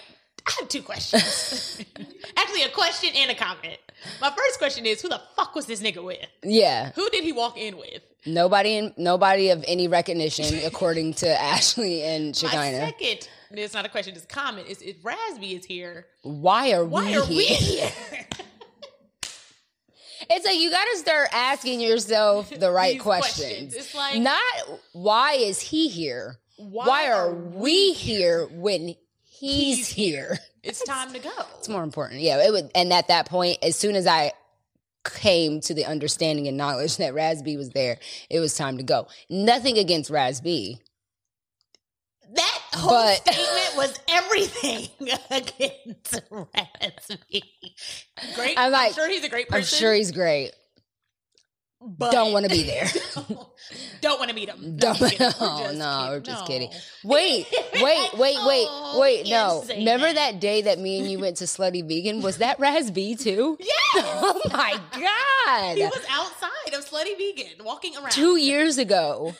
I 0.44 0.52
have 0.58 0.68
two 0.68 0.82
questions. 0.82 1.84
Actually, 2.36 2.62
a 2.64 2.68
question 2.70 3.10
and 3.14 3.30
a 3.30 3.34
comment. 3.36 3.78
My 4.20 4.30
first 4.36 4.58
question 4.58 4.86
is, 4.86 5.00
who 5.00 5.08
the 5.08 5.20
fuck 5.36 5.54
was 5.54 5.66
this 5.66 5.80
nigga 5.80 6.02
with? 6.02 6.18
yeah, 6.42 6.90
Who 6.96 7.08
did 7.10 7.22
he 7.22 7.30
walk 7.30 7.56
in 7.56 7.76
with? 7.76 8.02
Nobody 8.26 8.76
in, 8.76 8.94
nobody 8.96 9.50
of 9.50 9.64
any 9.66 9.88
recognition, 9.88 10.60
according 10.64 11.14
to 11.14 11.28
Ashley 11.42 12.02
and 12.02 12.26
My 12.28 12.32
Shekinah. 12.32 12.86
second, 12.86 13.28
it's 13.52 13.74
not 13.74 13.84
a 13.84 13.88
question, 13.88 14.14
it's 14.14 14.24
a 14.24 14.28
comment. 14.28 14.68
Is 14.68 14.80
if 14.82 15.04
Raz 15.04 15.38
B 15.40 15.54
is 15.54 15.64
here, 15.64 16.06
Why 16.22 16.72
are 16.72 16.84
why 16.84 17.04
we 17.06 17.16
are 17.16 17.24
here? 17.24 17.36
we 17.38 17.44
here? 17.44 17.90
It's 20.30 20.46
like 20.46 20.58
you 20.58 20.70
gotta 20.70 20.96
start 20.98 21.28
asking 21.32 21.80
yourself 21.80 22.48
the 22.48 22.70
right 22.70 22.92
These 22.94 23.02
questions. 23.02 23.74
It's 23.74 23.92
like 23.92 24.20
Not 24.20 24.40
why 24.92 25.32
is 25.32 25.60
he 25.60 25.88
here? 25.88 26.38
Why, 26.56 27.10
are 27.10 27.34
we 27.34 27.92
here 27.92 28.46
when 28.52 28.94
he's, 29.24 29.88
He's 29.88 29.88
here? 29.88 30.38
it's 30.62 30.80
time 30.84 31.12
to 31.12 31.18
go. 31.18 31.30
It's 31.58 31.68
more 31.68 31.82
important. 31.82 32.20
Yeah, 32.20 32.46
it 32.46 32.52
would. 32.52 32.70
And 32.72 32.92
at 32.92 33.08
that 33.08 33.26
point, 33.28 33.58
as 33.62 33.74
soon 33.74 33.96
as 33.96 34.06
I 34.06 34.30
came 35.04 35.60
to 35.62 35.74
the 35.74 35.84
understanding 35.84 36.48
and 36.48 36.56
knowledge 36.56 36.96
that 36.98 37.14
Raz 37.14 37.42
B 37.42 37.56
was 37.56 37.70
there, 37.70 37.98
it 38.30 38.40
was 38.40 38.54
time 38.56 38.76
to 38.78 38.82
go. 38.82 39.08
Nothing 39.30 39.78
against 39.78 40.10
Raz 40.10 40.40
B. 40.40 40.78
That 42.34 42.60
whole 42.74 42.90
But- 42.90 43.16
statement 43.16 43.76
was 43.76 43.98
everything 44.08 44.88
against 45.30 46.20
Raz 46.30 47.18
B. 47.30 47.42
Great. 48.34 48.54
I'm 48.56 48.74
I'm, 48.74 48.92
sure 48.92 49.08
he's 49.08 49.24
a 49.24 49.28
great 49.28 49.48
person. 49.48 49.58
I'm 49.58 49.80
sure 49.80 49.92
he's 49.92 50.12
great. 50.12 50.52
But 51.84 52.12
Don't 52.12 52.32
want 52.32 52.44
to 52.44 52.50
be 52.50 52.62
there. 52.62 52.86
don't 54.00 54.18
want 54.18 54.28
to 54.30 54.34
meet 54.34 54.48
him. 54.48 54.76
Don't- 54.76 55.00
I'm 55.02 55.10
kidding. 55.10 55.28
Oh, 55.40 55.72
no, 55.74 56.06
we're 56.10 56.20
just 56.20 56.46
kidding. 56.46 56.70
Wait, 57.04 57.46
wait, 57.74 57.82
wait, 58.18 58.36
wait, 58.46 58.66
Oh, 58.70 58.98
wait. 59.00 59.26
No, 59.28 59.64
remember 59.68 60.06
that. 60.06 60.32
that 60.32 60.40
day 60.40 60.62
that 60.62 60.78
me 60.78 61.00
and 61.00 61.10
you 61.10 61.18
went 61.18 61.38
to 61.38 61.44
Slutty 61.44 61.86
Vegan? 61.86 62.22
Was 62.22 62.38
that 62.38 62.58
Raz 62.60 62.90
B 62.90 63.16
too? 63.16 63.56
Yes. 63.60 63.70
Oh 63.94 64.40
my 64.52 64.78
god! 64.92 65.76
He 65.76 65.84
was 65.84 66.04
outside 66.10 66.74
of 66.74 66.88
Slutty 66.88 67.16
Vegan 67.18 67.64
walking 67.64 67.96
around. 67.96 68.10
Two 68.12 68.36
years 68.36 68.78
ago. 68.78 69.34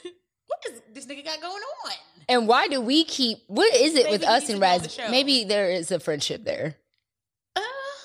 What 0.47 0.75
is 0.75 0.83
this 0.93 1.07
nigga 1.07 1.25
got 1.25 1.41
going 1.41 1.53
on? 1.63 1.93
And 2.29 2.47
why 2.49 2.69
do 2.69 2.81
we 2.81 3.05
keep? 3.05 3.39
What 3.47 3.75
is 3.75 3.95
it 3.95 4.11
with 4.11 4.21
Maybe 4.23 4.27
he 4.27 4.33
us 4.37 4.49
and 4.51 4.61
Raz? 4.61 4.99
Maybe 5.11 5.45
there 5.45 5.71
is 5.71 5.91
a 5.91 5.99
friendship 5.99 6.45
there. 6.45 6.77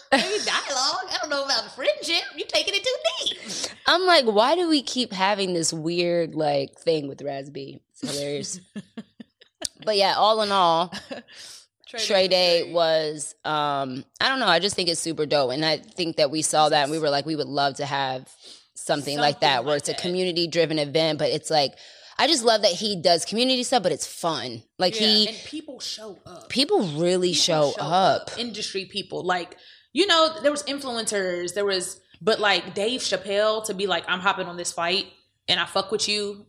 Maybe 0.12 0.44
dialogue. 0.46 1.08
I 1.12 1.18
don't 1.22 1.30
know 1.30 1.44
about 1.46 1.64
the 1.64 1.70
friendship. 1.72 2.24
You 2.36 2.46
taking 2.48 2.74
it 2.76 2.84
too 2.84 2.96
deep. 3.36 3.72
I'm 3.88 4.06
like, 4.06 4.26
why 4.26 4.56
do 4.56 4.68
we 4.70 4.82
keep 4.82 5.12
having 5.12 5.54
this 5.54 5.74
weird 5.74 6.36
like 6.36 6.78
thing 6.78 7.08
with 7.08 7.22
Raz 7.22 7.50
B? 7.50 7.82
It's 7.92 8.12
hilarious. 8.12 8.60
but 9.86 9.98
yeah, 9.98 10.16
all 10.18 10.42
in 10.42 10.52
all, 10.52 10.94
Trae 11.94 12.30
Day 12.30 12.72
was 12.72 13.36
um 13.46 14.04
I 14.22 14.30
don't 14.30 14.40
know, 14.40 14.48
I 14.48 14.60
just 14.60 14.76
think 14.76 14.90
it's 14.90 15.00
super 15.02 15.26
dope. 15.26 15.52
And 15.52 15.66
I 15.66 15.78
think 15.78 16.18
that 16.18 16.32
we 16.32 16.42
saw 16.42 16.70
that 16.70 16.84
and 16.84 16.92
we 16.92 17.00
were 17.00 17.10
like, 17.10 17.26
we 17.26 17.36
would 17.36 17.48
love 17.48 17.76
to 17.76 17.86
have 17.86 18.30
something, 18.76 19.18
like 19.18 19.36
Something 19.36 19.48
that 19.50 19.66
where 19.66 19.74
like 19.76 19.80
it's 19.80 19.90
a 19.90 19.94
community 19.94 20.48
driven 20.48 20.80
event, 20.80 21.20
but 21.20 21.30
it's 21.30 21.50
like 21.50 21.74
I 22.20 22.28
just 22.28 22.44
love 22.44 22.64
that 22.64 22.72
he 22.72 23.00
does 23.00 23.26
community 23.26 23.64
stuff, 23.64 23.84
but 23.84 23.92
it's 23.92 24.08
fun. 24.08 24.64
Like 24.80 25.00
Yeah, 25.00 25.08
he 25.08 25.28
and 25.28 25.38
people 25.46 25.80
show 25.80 26.18
up. 26.26 26.50
people 26.50 26.80
really 27.00 27.30
People 27.34 27.72
show, 27.74 27.74
up. 27.80 28.32
Industry 28.38 28.86
people, 28.86 29.24
like 29.24 29.56
you 29.94 30.08
know, 30.08 30.30
there 30.42 30.52
was 30.52 30.64
influencers. 30.64 31.54
There 31.54 31.66
was, 31.66 32.00
but 32.22 32.40
like 32.40 32.74
Dave 32.74 33.02
Chappelle 33.02 33.64
to 33.66 33.74
be 33.74 33.88
like, 33.88 34.04
I'm 34.08 34.20
hopping 34.20 34.48
on 34.48 34.58
this 34.58 34.72
fight 34.72 35.08
and 35.48 35.60
I 35.60 35.66
fuck 35.66 35.92
with 35.92 36.08
you. 36.08 36.46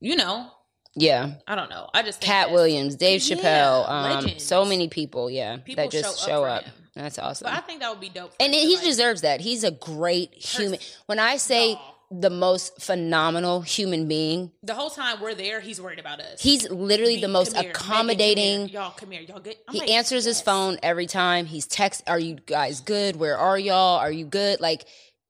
You 0.00 0.16
know, 0.16 0.50
Yeah. 0.94 1.34
I 1.46 1.54
don't 1.54 1.70
know. 1.70 1.88
I 1.92 2.02
just 2.02 2.20
Katt 2.20 2.50
Williams, 2.52 2.94
Dave 2.96 3.22
Yeah, 3.22 3.36
Chappelle, 3.36 3.88
um, 3.88 4.38
so 4.38 4.64
many 4.64 4.88
people, 4.88 5.28
yeah, 5.30 5.56
People 5.56 5.84
that 5.84 5.90
just 5.90 6.20
show 6.20 6.26
show 6.26 6.44
up 6.44 6.64
up. 6.64 6.72
That's 6.94 7.18
awesome. 7.18 7.46
But 7.46 7.54
I 7.54 7.60
think 7.60 7.80
that 7.80 7.90
would 7.90 8.00
be 8.00 8.08
dope. 8.08 8.32
and 8.40 8.52
him 8.54 8.60
he 8.60 8.74
like, 8.76 8.84
deserves 8.84 9.20
that. 9.22 9.40
He's 9.40 9.62
a 9.64 9.70
great 9.70 10.34
human. 10.34 10.80
When 11.06 11.18
I 11.18 11.36
say 11.36 11.74
Aw. 11.74 11.94
The 12.10 12.30
most 12.30 12.80
phenomenal 12.80 13.60
human 13.60 14.08
being, 14.08 14.50
the 14.62 14.74
whole 14.74 14.88
time 14.90 15.20
we're 15.20 15.34
there, 15.34 15.60
he's 15.60 15.80
worried 15.80 15.98
about 15.98 16.20
us. 16.20 16.40
he's 16.40 16.68
literally 16.70 17.16
Be- 17.16 17.20
the 17.22 17.28
most 17.28 17.52
come 17.54 17.62
here, 17.62 17.68
Megan, 17.72 17.74
come 17.82 17.90
accommodating. 17.92 18.68
here. 18.68 18.80
Y'all 18.80 18.90
come 18.92 19.10
here. 19.10 19.20
Y'all 19.22 19.40
good. 19.40 19.56
I'm 19.68 19.74
He 19.74 19.80
like, 19.80 19.90
answers 19.90 20.24
his 20.24 20.40
phone 20.40 20.78
every 20.82 21.06
time. 21.06 21.44
He's 21.46 21.66
text, 21.66 22.02
"Are 22.06 22.18
you 22.18 22.36
guys 22.46 22.80
good? 22.80 23.16
Where 23.16 23.36
are 23.36 23.58
y'all? 23.58 23.98
Are 23.98 24.10
you 24.10 24.24
good?" 24.24 24.60
Like 24.60 24.86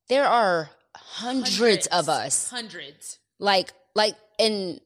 there 0.07 0.25
are 0.25 0.69
hundreds, 0.95 1.87
of 1.87 2.07
us. 2.09 2.49
Hundreds. 2.49 3.19
Like 3.39 3.73
like 3.95 4.15
and 4.39 4.79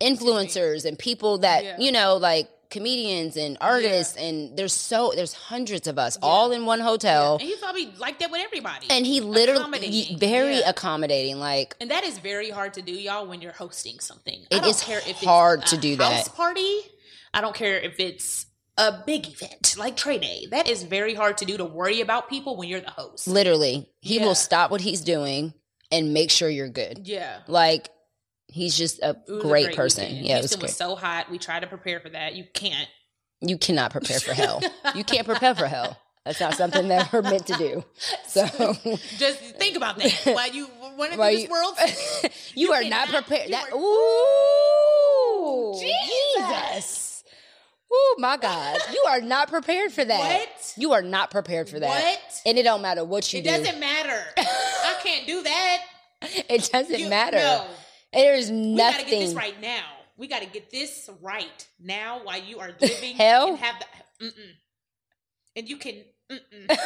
influencers 0.00 0.84
and 0.84 0.98
people 0.98 1.38
that 1.38 1.64
Yeah. 1.64 1.76
you 1.78 1.92
know 1.92 2.16
like 2.16 2.48
comedians 2.72 3.36
and 3.36 3.56
artists, 3.60 4.16
and 4.16 4.56
there's 4.56 4.72
so 4.72 5.12
there's 5.14 5.32
hundreds 5.34 5.86
of 5.86 5.98
us 5.98 6.18
all 6.22 6.50
in 6.52 6.66
one 6.66 6.80
hotel, 6.80 7.34
And 7.38 7.42
he's 7.42 7.58
probably 7.58 7.92
like 7.98 8.18
that 8.20 8.30
with 8.30 8.40
everybody. 8.40 8.86
and 8.90 9.06
he 9.06 9.20
literally 9.20 9.60
Accommodating. 9.60 10.18
very 10.18 10.58
Yeah. 10.58 10.70
accommodating. 10.70 11.38
Like 11.38 11.76
And 11.80 11.90
that 11.90 12.02
is 12.04 12.18
very 12.18 12.50
hard 12.50 12.74
to 12.74 12.82
do, 12.82 12.92
y'all, 12.92 13.26
when 13.26 13.40
you're 13.42 13.52
hosting 13.52 14.00
something. 14.00 14.40
It 14.50 14.56
I 14.56 14.58
don't 14.60 14.68
is 14.70 14.82
care 14.82 14.98
if 14.98 15.08
it's 15.10 15.24
hard 15.24 15.62
a 15.62 15.66
to 15.66 15.76
do 15.76 15.96
house 15.96 16.24
that. 16.24 16.34
party. 16.34 16.78
I 17.34 17.40
don't 17.40 17.54
care 17.54 17.78
if 17.78 18.00
it's 18.00 18.46
a 18.78 18.90
big 19.06 19.26
event 19.28 19.76
like 19.76 19.96
Trae 19.96 20.20
Day. 20.20 20.46
That 20.50 20.66
is 20.68 20.82
very 20.82 21.14
hard 21.14 21.36
to 21.38 21.44
do 21.44 21.56
to 21.58 21.64
worry 21.64 22.00
about 22.00 22.28
people 22.30 22.56
when 22.56 22.68
you're 22.70 22.80
the 22.80 22.90
host. 22.90 23.28
literally, 23.28 23.88
he 24.00 24.16
Yeah. 24.18 24.24
will 24.26 24.34
stop 24.34 24.70
what 24.70 24.80
he's 24.80 25.02
doing 25.02 25.52
and 25.90 26.14
make 26.14 26.30
sure 26.30 26.48
you're 26.48 26.70
good. 26.70 27.06
yeah. 27.06 27.40
Like 27.46 27.90
he's 28.52 28.76
just 28.76 29.00
a 29.02 29.16
was 29.28 29.38
a 29.44 29.46
great, 29.48 29.74
person. 29.76 30.04
weekend. 30.04 30.26
Yeah, 30.26 30.34
it 30.38 30.42
was 30.42 30.50
Houston 30.52 30.60
great. 30.60 30.68
was 30.70 30.76
so 30.76 30.94
hot. 30.96 31.30
We 31.30 31.38
tried 31.38 31.60
to 31.60 31.66
prepare 31.66 32.00
for 32.00 32.08
that. 32.10 32.34
You 32.34 32.44
can't. 32.54 32.88
you 33.40 33.58
cannot 33.58 33.90
prepare 33.92 34.20
for 34.20 34.32
hell. 34.34 34.60
you 34.94 35.04
can't 35.04 35.26
prepare 35.26 35.54
for 35.54 35.66
hell. 35.66 35.96
That's 36.24 36.38
not 36.38 36.54
something 36.54 36.86
that 36.88 37.12
we're 37.12 37.22
meant 37.22 37.46
to 37.48 37.54
do. 37.54 37.84
So 38.28 38.46
Just 39.18 39.40
think 39.56 39.76
about 39.76 39.98
that. 39.98 40.20
While 40.24 40.50
you 40.52 40.68
went 40.96 41.12
into 41.12 41.18
While 41.18 41.32
this 41.32 41.42
you- 41.42 41.48
world, 41.50 41.74
you, 42.54 42.72
are 42.72 42.84
not 42.84 43.08
prepared. 43.08 43.50
That 43.50 43.70
are- 43.72 43.76
ooh, 43.76 45.74
Jesus. 45.80 45.98
Jesus. 46.36 47.24
Oh 47.94 48.16
my 48.18 48.36
God, 48.38 48.78
you 48.92 49.04
are 49.08 49.20
not 49.20 49.48
prepared 49.48 49.92
for 49.92 50.02
that. 50.04 50.18
What? 50.18 50.74
You 50.78 50.92
are 50.92 51.02
not 51.02 51.30
prepared 51.30 51.68
for 51.68 51.78
that. 51.78 51.88
What? 51.88 52.40
And 52.46 52.56
it 52.56 52.62
don't 52.62 52.80
matter 52.80 53.04
what 53.04 53.30
you 53.34 53.40
it 53.40 53.42
do. 53.44 53.50
It 53.50 53.58
doesn't 53.64 53.80
matter. 53.80 54.24
I 54.38 54.94
can't 55.04 55.26
do 55.26 55.42
that. 55.42 55.78
it 56.22 56.70
doesn't 56.72 56.98
You- 57.00 57.08
matter. 57.10 57.36
No. 57.36 57.66
There's 58.12 58.50
nothing. 58.50 58.74
We 58.76 58.78
gotta 58.78 59.10
get 59.10 59.18
this 59.20 59.34
right 59.34 59.60
now. 59.60 59.84
We 60.16 60.26
gotta 60.28 60.46
get 60.46 60.70
this 60.70 61.10
right 61.20 61.68
now 61.80 62.20
while 62.24 62.40
you 62.40 62.60
are 62.60 62.70
living 62.80 63.14
Hell? 63.16 63.48
and 63.48 63.58
have 63.58 63.74
the 64.18 64.26
mm-mm. 64.26 64.50
and 65.56 65.68
you 65.68 65.76
can 65.78 65.94
mm-mm. 66.30 66.66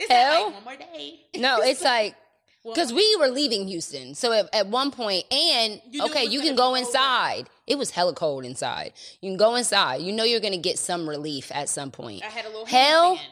It's 0.00 0.10
Hell? 0.10 0.46
like 0.46 0.54
one 0.54 0.64
more 0.64 0.76
day. 0.76 1.20
No, 1.36 1.58
it's 1.62 1.82
like 1.82 2.16
Well, 2.64 2.74
because 2.74 2.92
we 2.92 3.16
were 3.16 3.28
leaving 3.28 3.68
Houston. 3.68 4.14
So 4.14 4.32
at, 4.32 4.52
at 4.54 4.66
one 4.68 4.90
point, 4.90 5.24
and 5.32 5.80
You 5.90 6.04
okay, 6.06 6.24
you 6.24 6.40
can 6.40 6.56
go 6.56 6.74
inside. 6.74 7.48
It 7.66 7.76
was 7.78 7.90
hella 7.90 8.14
cold 8.14 8.44
inside. 8.44 8.92
You 9.20 9.30
can 9.30 9.36
go 9.36 9.54
inside. 9.56 10.02
You 10.02 10.12
know 10.12 10.24
you're 10.24 10.40
gonna 10.40 10.56
get 10.58 10.78
some 10.78 11.08
relief 11.08 11.50
at 11.54 11.68
some 11.68 11.90
point. 11.90 12.22
I 12.24 12.28
had 12.28 12.44
a 12.44 12.48
little 12.48 12.66
Hell? 12.66 13.16
hand. 13.16 13.28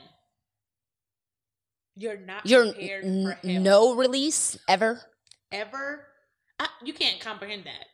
You're 1.97 2.17
not 2.19 2.47
You're 2.47 2.73
prepared 2.73 3.05
n- 3.05 3.25
for 3.43 3.47
hell 3.49 3.61
no 3.63 3.95
release 3.95 4.59
ever. 4.69 5.01
ever. 5.51 6.07
I, 6.63 6.69
you 6.85 6.93
can't 6.93 7.21
comprehend 7.21 7.65
that. 7.65 7.87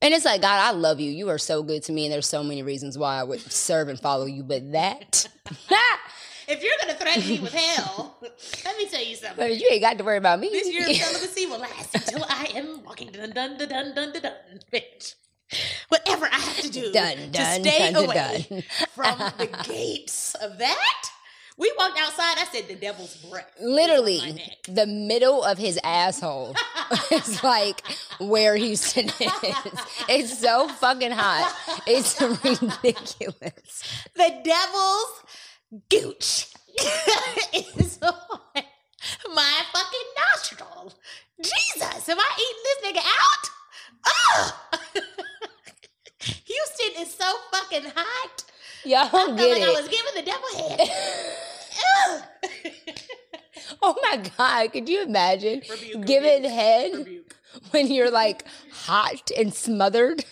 And 0.00 0.14
it's 0.14 0.24
like, 0.24 0.42
God, 0.42 0.60
I 0.60 0.70
love 0.70 1.00
you. 1.00 1.10
You 1.10 1.28
are 1.30 1.38
so 1.38 1.62
good 1.62 1.82
to 1.84 1.92
me, 1.92 2.06
and 2.06 2.12
there's 2.12 2.28
so 2.28 2.44
many 2.44 2.62
reasons 2.62 2.96
why 2.96 3.18
I 3.18 3.24
would 3.24 3.40
serve 3.40 3.88
and 3.88 3.98
follow 3.98 4.26
you. 4.26 4.42
But 4.42 4.72
that, 4.72 5.28
If 6.48 6.62
you're 6.62 6.72
gonna 6.80 6.94
threaten 6.94 7.28
me 7.28 7.40
with 7.40 7.52
hell, 7.52 8.16
let 8.64 8.76
me 8.78 8.88
tell 8.88 9.04
you 9.04 9.16
something. 9.16 9.36
But 9.36 9.60
you 9.60 9.68
ain't 9.70 9.82
got 9.82 9.98
to 9.98 10.04
worry 10.04 10.16
about 10.16 10.40
me. 10.40 10.48
This 10.48 10.72
year 10.72 10.88
of 10.88 10.96
celibacy 10.96 11.46
will 11.46 11.58
last 11.58 11.94
until 11.94 12.24
I 12.24 12.48
am 12.54 12.82
walking 12.84 13.10
dun 13.12 13.32
dun 13.32 13.58
dun 13.58 13.68
dun 13.68 13.94
dun 13.94 14.12
dun, 14.12 14.22
dun 14.22 14.32
bitch. 14.72 15.14
Whatever 15.88 16.26
I 16.26 16.38
have 16.38 16.58
to 16.58 16.70
do 16.70 16.92
Dun, 16.92 17.16
dun, 17.32 17.62
to 17.62 17.68
stay 17.68 17.92
dun, 17.92 18.04
away 18.04 18.64
from 18.94 19.18
the 19.38 19.46
gates 19.64 20.34
of 20.36 20.58
that. 20.58 21.10
We 21.58 21.72
walked 21.76 21.98
outside. 21.98 22.38
I 22.38 22.46
said 22.52 22.68
the 22.68 22.76
devil's 22.76 23.16
breath. 23.16 23.50
is 23.58 23.64
on 23.64 23.70
my 23.70 23.74
Literally, 23.74 24.42
the 24.68 24.86
middle 24.86 25.42
of 25.42 25.58
his 25.58 25.78
asshole 25.82 26.54
is 27.10 27.42
like 27.42 27.82
where 28.20 28.54
Houston 28.56 29.06
is. 29.06 29.32
It's 30.08 30.38
so 30.38 30.68
fucking 30.68 31.10
hot. 31.10 31.52
It's 31.86 32.20
ridiculous. 32.22 34.06
The 34.14 34.40
devil's 34.44 35.22
gooch 35.90 36.46
is 37.54 37.98
on 38.02 38.14
my 39.34 39.62
fucking 39.72 40.08
nostril. 40.16 40.92
Jesus, 41.42 42.08
am 42.08 42.18
I 42.20 42.30
eating 42.38 42.62
this 42.64 43.02
nigga 43.02 43.04
out? 43.04 43.50
Oh! 44.06 44.68
Houston 46.20 47.02
is 47.02 47.12
so 47.14 47.32
fucking 47.52 47.90
hot. 47.94 48.44
Y'all 48.84 48.98
I 49.04 49.08
felt 49.08 49.36
get 49.36 49.50
like 49.50 49.62
I 49.62 49.72
it. 49.72 49.82
was 49.82 49.88
giving 49.88 50.14
the 50.14 50.22
devil 50.22 50.76
head. 50.78 52.24
Oh 53.82 53.94
my 54.02 54.16
God, 54.36 54.72
could 54.72 54.88
you 54.88 55.02
imagine 55.02 55.62
Rebuke, 55.70 56.06
giving 56.06 56.36
rebuke, 56.42 56.52
head 56.52 56.92
Rebuke. 56.94 57.36
when 57.70 57.86
you're 57.92 58.10
like 58.10 58.44
hot 58.72 59.30
and 59.36 59.52
smothered? 59.54 60.24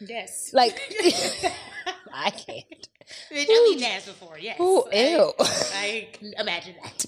Yes. 0.00 0.50
Like, 0.52 0.78
I 2.12 2.30
can't. 2.30 2.88
Bitch, 3.32 3.42
I've 3.50 3.72
eaten 3.72 3.84
ass 3.84 4.06
before. 4.06 4.38
Yes. 4.38 4.60
Ooh, 4.60 4.84
I- 4.92 4.96
ew. 4.96 5.32
I 5.38 6.08
can 6.12 6.34
imagine 6.38 6.74
that. 6.82 7.06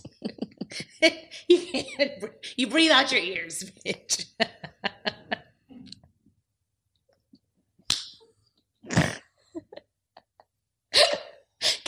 you, 1.48 1.58
can't, 1.58 2.12
you 2.56 2.66
breathe 2.66 2.90
out 2.90 3.12
your 3.12 3.20
ears, 3.20 3.70
bitch. 3.86 4.24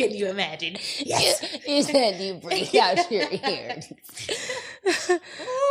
Can 0.09 0.15
you 0.15 0.27
imagine? 0.29 0.77
Yes. 0.99 1.45
You 1.67 1.83
said 1.93 2.21
you 2.21 2.35
breathe 2.35 2.75
out 2.77 3.11
your 3.11 3.27
ears. 3.31 3.93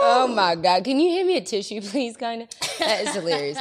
oh 0.02 0.28
my 0.34 0.56
God. 0.56 0.84
Can 0.84 1.00
you 1.00 1.10
hand 1.12 1.28
me 1.28 1.38
a 1.38 1.42
tissue, 1.42 1.82
please? 1.82 2.18
Kind 2.18 2.44
of. 2.44 2.50
That 2.80 3.02
is 3.08 3.16
hilarious. 3.16 3.58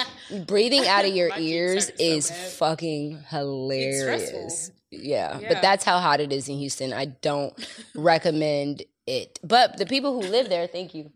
Breathing 0.46 0.86
out 0.86 1.04
of 1.04 1.12
your 1.14 1.30
My 1.30 1.38
ears 1.38 1.86
so 1.86 1.92
is 1.98 2.30
fucking 2.56 3.24
hilarious. 3.30 4.70
Yeah, 4.90 5.38
Yeah. 5.38 5.48
but 5.48 5.62
that's 5.62 5.84
how 5.84 5.98
hot 5.98 6.20
it 6.20 6.32
is 6.32 6.48
in 6.48 6.56
Houston. 6.58 6.92
I 6.92 7.06
don't 7.06 7.52
recommend 7.94 8.84
it. 9.06 9.38
But 9.44 9.76
the 9.76 9.86
people 9.86 10.20
who 10.20 10.26
live 10.28 10.48
there, 10.48 10.66
thank 10.66 10.94
you. 10.94 11.10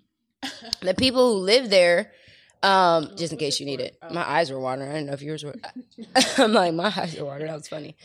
The 0.81 0.93
people 0.95 1.33
who 1.35 1.39
live 1.41 1.71
there, 1.71 2.11
um, 2.63 3.11
just 3.17 3.33
in 3.33 3.39
case 3.39 3.59
you 3.61 3.67
need 3.67 3.81
it. 3.81 3.97
Oh. 4.03 4.13
My 4.13 4.29
eyes 4.29 4.51
were 4.51 4.61
watering. 4.61 4.89
I 4.91 4.95
didn't 4.95 5.07
know 5.09 5.13
if 5.15 5.23
yours 5.23 5.45
were. 5.45 5.55
I'm 6.39 6.53
like, 6.53 6.75
my 6.75 6.93
eyes 6.97 7.19
are 7.19 7.25
watering. 7.25 7.47
That 7.49 7.57
was 7.57 7.69
funny. 7.69 7.97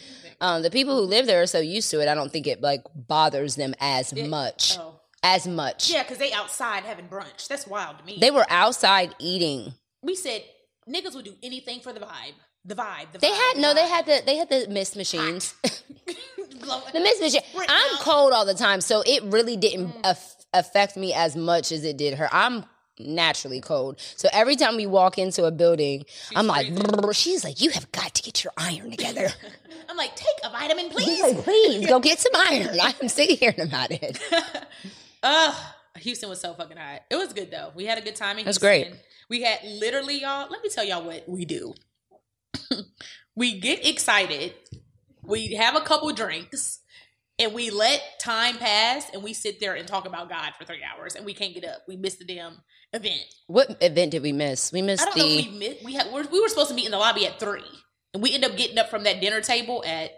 Um, 0.41 0.61
the 0.63 0.69
people 0.71 0.95
who 0.95 1.03
live 1.03 1.25
there 1.27 1.41
are 1.41 1.47
so 1.47 1.59
used 1.59 1.89
to 1.91 1.99
it. 2.01 2.07
I 2.07 2.15
don't 2.15 2.31
think 2.31 2.47
it 2.47 2.61
like 2.61 2.81
bothers 2.95 3.55
them 3.55 3.73
as 3.79 4.13
It- 4.13 4.27
much. 4.29 4.77
Oh. 4.79 4.93
As 5.23 5.47
much. 5.47 5.89
Yeah, 5.91 6.03
because 6.03 6.19
they 6.19 6.31
outside 6.31 6.83
having 6.83 7.07
brunch. 7.07 7.47
That's 7.47 7.65
wild 7.65 7.97
to 7.97 8.05
me. 8.05 8.17
They 8.21 8.29
were 8.31 8.45
outside 8.49 9.15
eating. 9.19 9.73
we 10.03 10.13
said 10.15 10.43
niggas 10.87 11.15
would 11.15 11.25
do 11.25 11.33
anything 11.41 11.79
for 11.81 11.91
the 11.91 11.99
vibe. 11.99 12.33
The 12.63 12.75
vibe. 12.75 13.11
The 13.13 13.17
They 13.19 13.29
vibe, 13.29 13.33
had 13.35 13.53
the 13.55 13.61
no. 13.61 13.73
They 13.73 13.87
had 13.89 14.05
the 14.05 14.21
they 14.25 14.35
had 14.37 14.49
the 14.49 14.67
mist 14.69 14.95
machines. 14.95 15.55
The 16.93 16.99
mist 16.99 17.21
machine. 17.21 17.41
I'm 17.69 17.97
cold 17.99 18.33
all 18.33 18.45
the 18.45 18.53
time, 18.53 18.81
so 18.81 19.01
it 19.05 19.23
really 19.23 19.55
didn't 19.57 19.93
aff- 20.03 20.35
affect 20.53 20.97
me 20.97 21.13
as 21.13 21.35
much 21.35 21.71
as 21.71 21.83
it 21.85 21.97
did 21.97 22.15
her. 22.15 22.27
I'm 22.31 22.65
naturally 22.99 23.61
cold, 23.61 23.99
so 24.15 24.27
every 24.33 24.55
time 24.55 24.75
we 24.75 24.85
walk 24.85 25.17
into 25.17 25.45
a 25.45 25.51
building, 25.51 26.05
I'm 26.35 26.47
like, 26.47 26.67
she's 27.13 27.43
like, 27.43 27.61
you 27.61 27.69
have 27.71 27.91
got 27.91 28.13
to 28.15 28.21
get 28.23 28.43
your 28.43 28.53
iron 28.57 28.91
together. 28.91 29.27
I'm 29.89 29.97
like, 29.97 30.15
take 30.15 30.27
a 30.43 30.49
vitamin, 30.49 30.85
She's 30.91 30.93
please. 31.05 31.21
like, 31.21 31.43
please 31.43 31.87
go 31.87 31.99
get 31.99 32.19
some 32.19 32.31
iron. 32.35 32.77
I'm 32.81 33.07
sick 33.09 33.31
of 33.31 33.39
hearing 33.39 33.61
about 33.61 33.91
it. 33.91 34.19
Ugh, 35.23 35.55
Houston 35.97 36.29
was 36.29 36.41
so 36.41 36.53
fucking 36.53 36.77
hot. 36.77 37.01
It 37.09 37.15
was 37.15 37.33
good 37.33 37.51
though. 37.51 37.71
We 37.75 37.85
had 37.85 37.97
a 37.97 38.01
good 38.01 38.15
time 38.15 38.37
in 38.39 38.45
That's 38.45 38.59
Houston. 38.61 38.91
great. 38.91 39.01
We 39.29 39.41
had 39.41 39.59
literally 39.65 40.21
y'all. 40.21 40.47
Let 40.49 40.61
me 40.63 40.69
tell 40.69 40.83
y'all 40.83 41.03
what 41.05 41.27
we 41.27 41.45
do. 41.45 41.73
we 43.35 43.59
get 43.59 43.85
excited. 43.87 44.53
We 45.23 45.53
have 45.55 45.75
a 45.75 45.81
couple 45.81 46.11
drinks. 46.13 46.79
And 47.39 47.53
we 47.53 47.69
let 47.69 48.01
time 48.19 48.57
pass 48.57 49.11
and 49.13 49.21
we 49.21 49.31
sit 49.31 49.59
there 49.59 49.75
and 49.75 49.87
talk 49.87 50.07
about 50.07 50.27
God 50.27 50.53
for 50.57 50.65
three 50.65 50.81
hours 50.83 51.13
and 51.13 51.23
we 51.23 51.35
can't 51.35 51.53
get 51.53 51.65
up. 51.65 51.83
We 51.87 51.95
miss 51.95 52.15
the 52.15 52.25
damn 52.25 52.57
event. 52.93 53.21
What 53.47 53.77
event 53.81 54.11
did 54.11 54.21
we 54.23 54.31
miss? 54.31 54.71
We 54.71 54.81
missed 54.81 55.01
I 55.03 55.05
don't 55.05 55.17
know 55.17 55.25
if 55.25 55.45
the. 55.45 55.51
we 55.51 55.57
missed. 55.59 55.85
We 55.85 55.93
had 55.93 56.07
we're, 56.11 56.27
we 56.27 56.41
were 56.41 56.49
supposed 56.49 56.69
to 56.69 56.75
meet 56.75 56.85
in 56.85 56.91
the 56.91 56.97
lobby 56.97 57.25
at 57.27 57.39
three, 57.39 57.61
and 58.13 58.21
we 58.23 58.33
ended 58.33 58.51
up 58.51 58.57
getting 58.57 58.77
up 58.77 58.89
from 58.89 59.03
that 59.03 59.21
dinner 59.21 59.41
table 59.41 59.83
at 59.85 60.11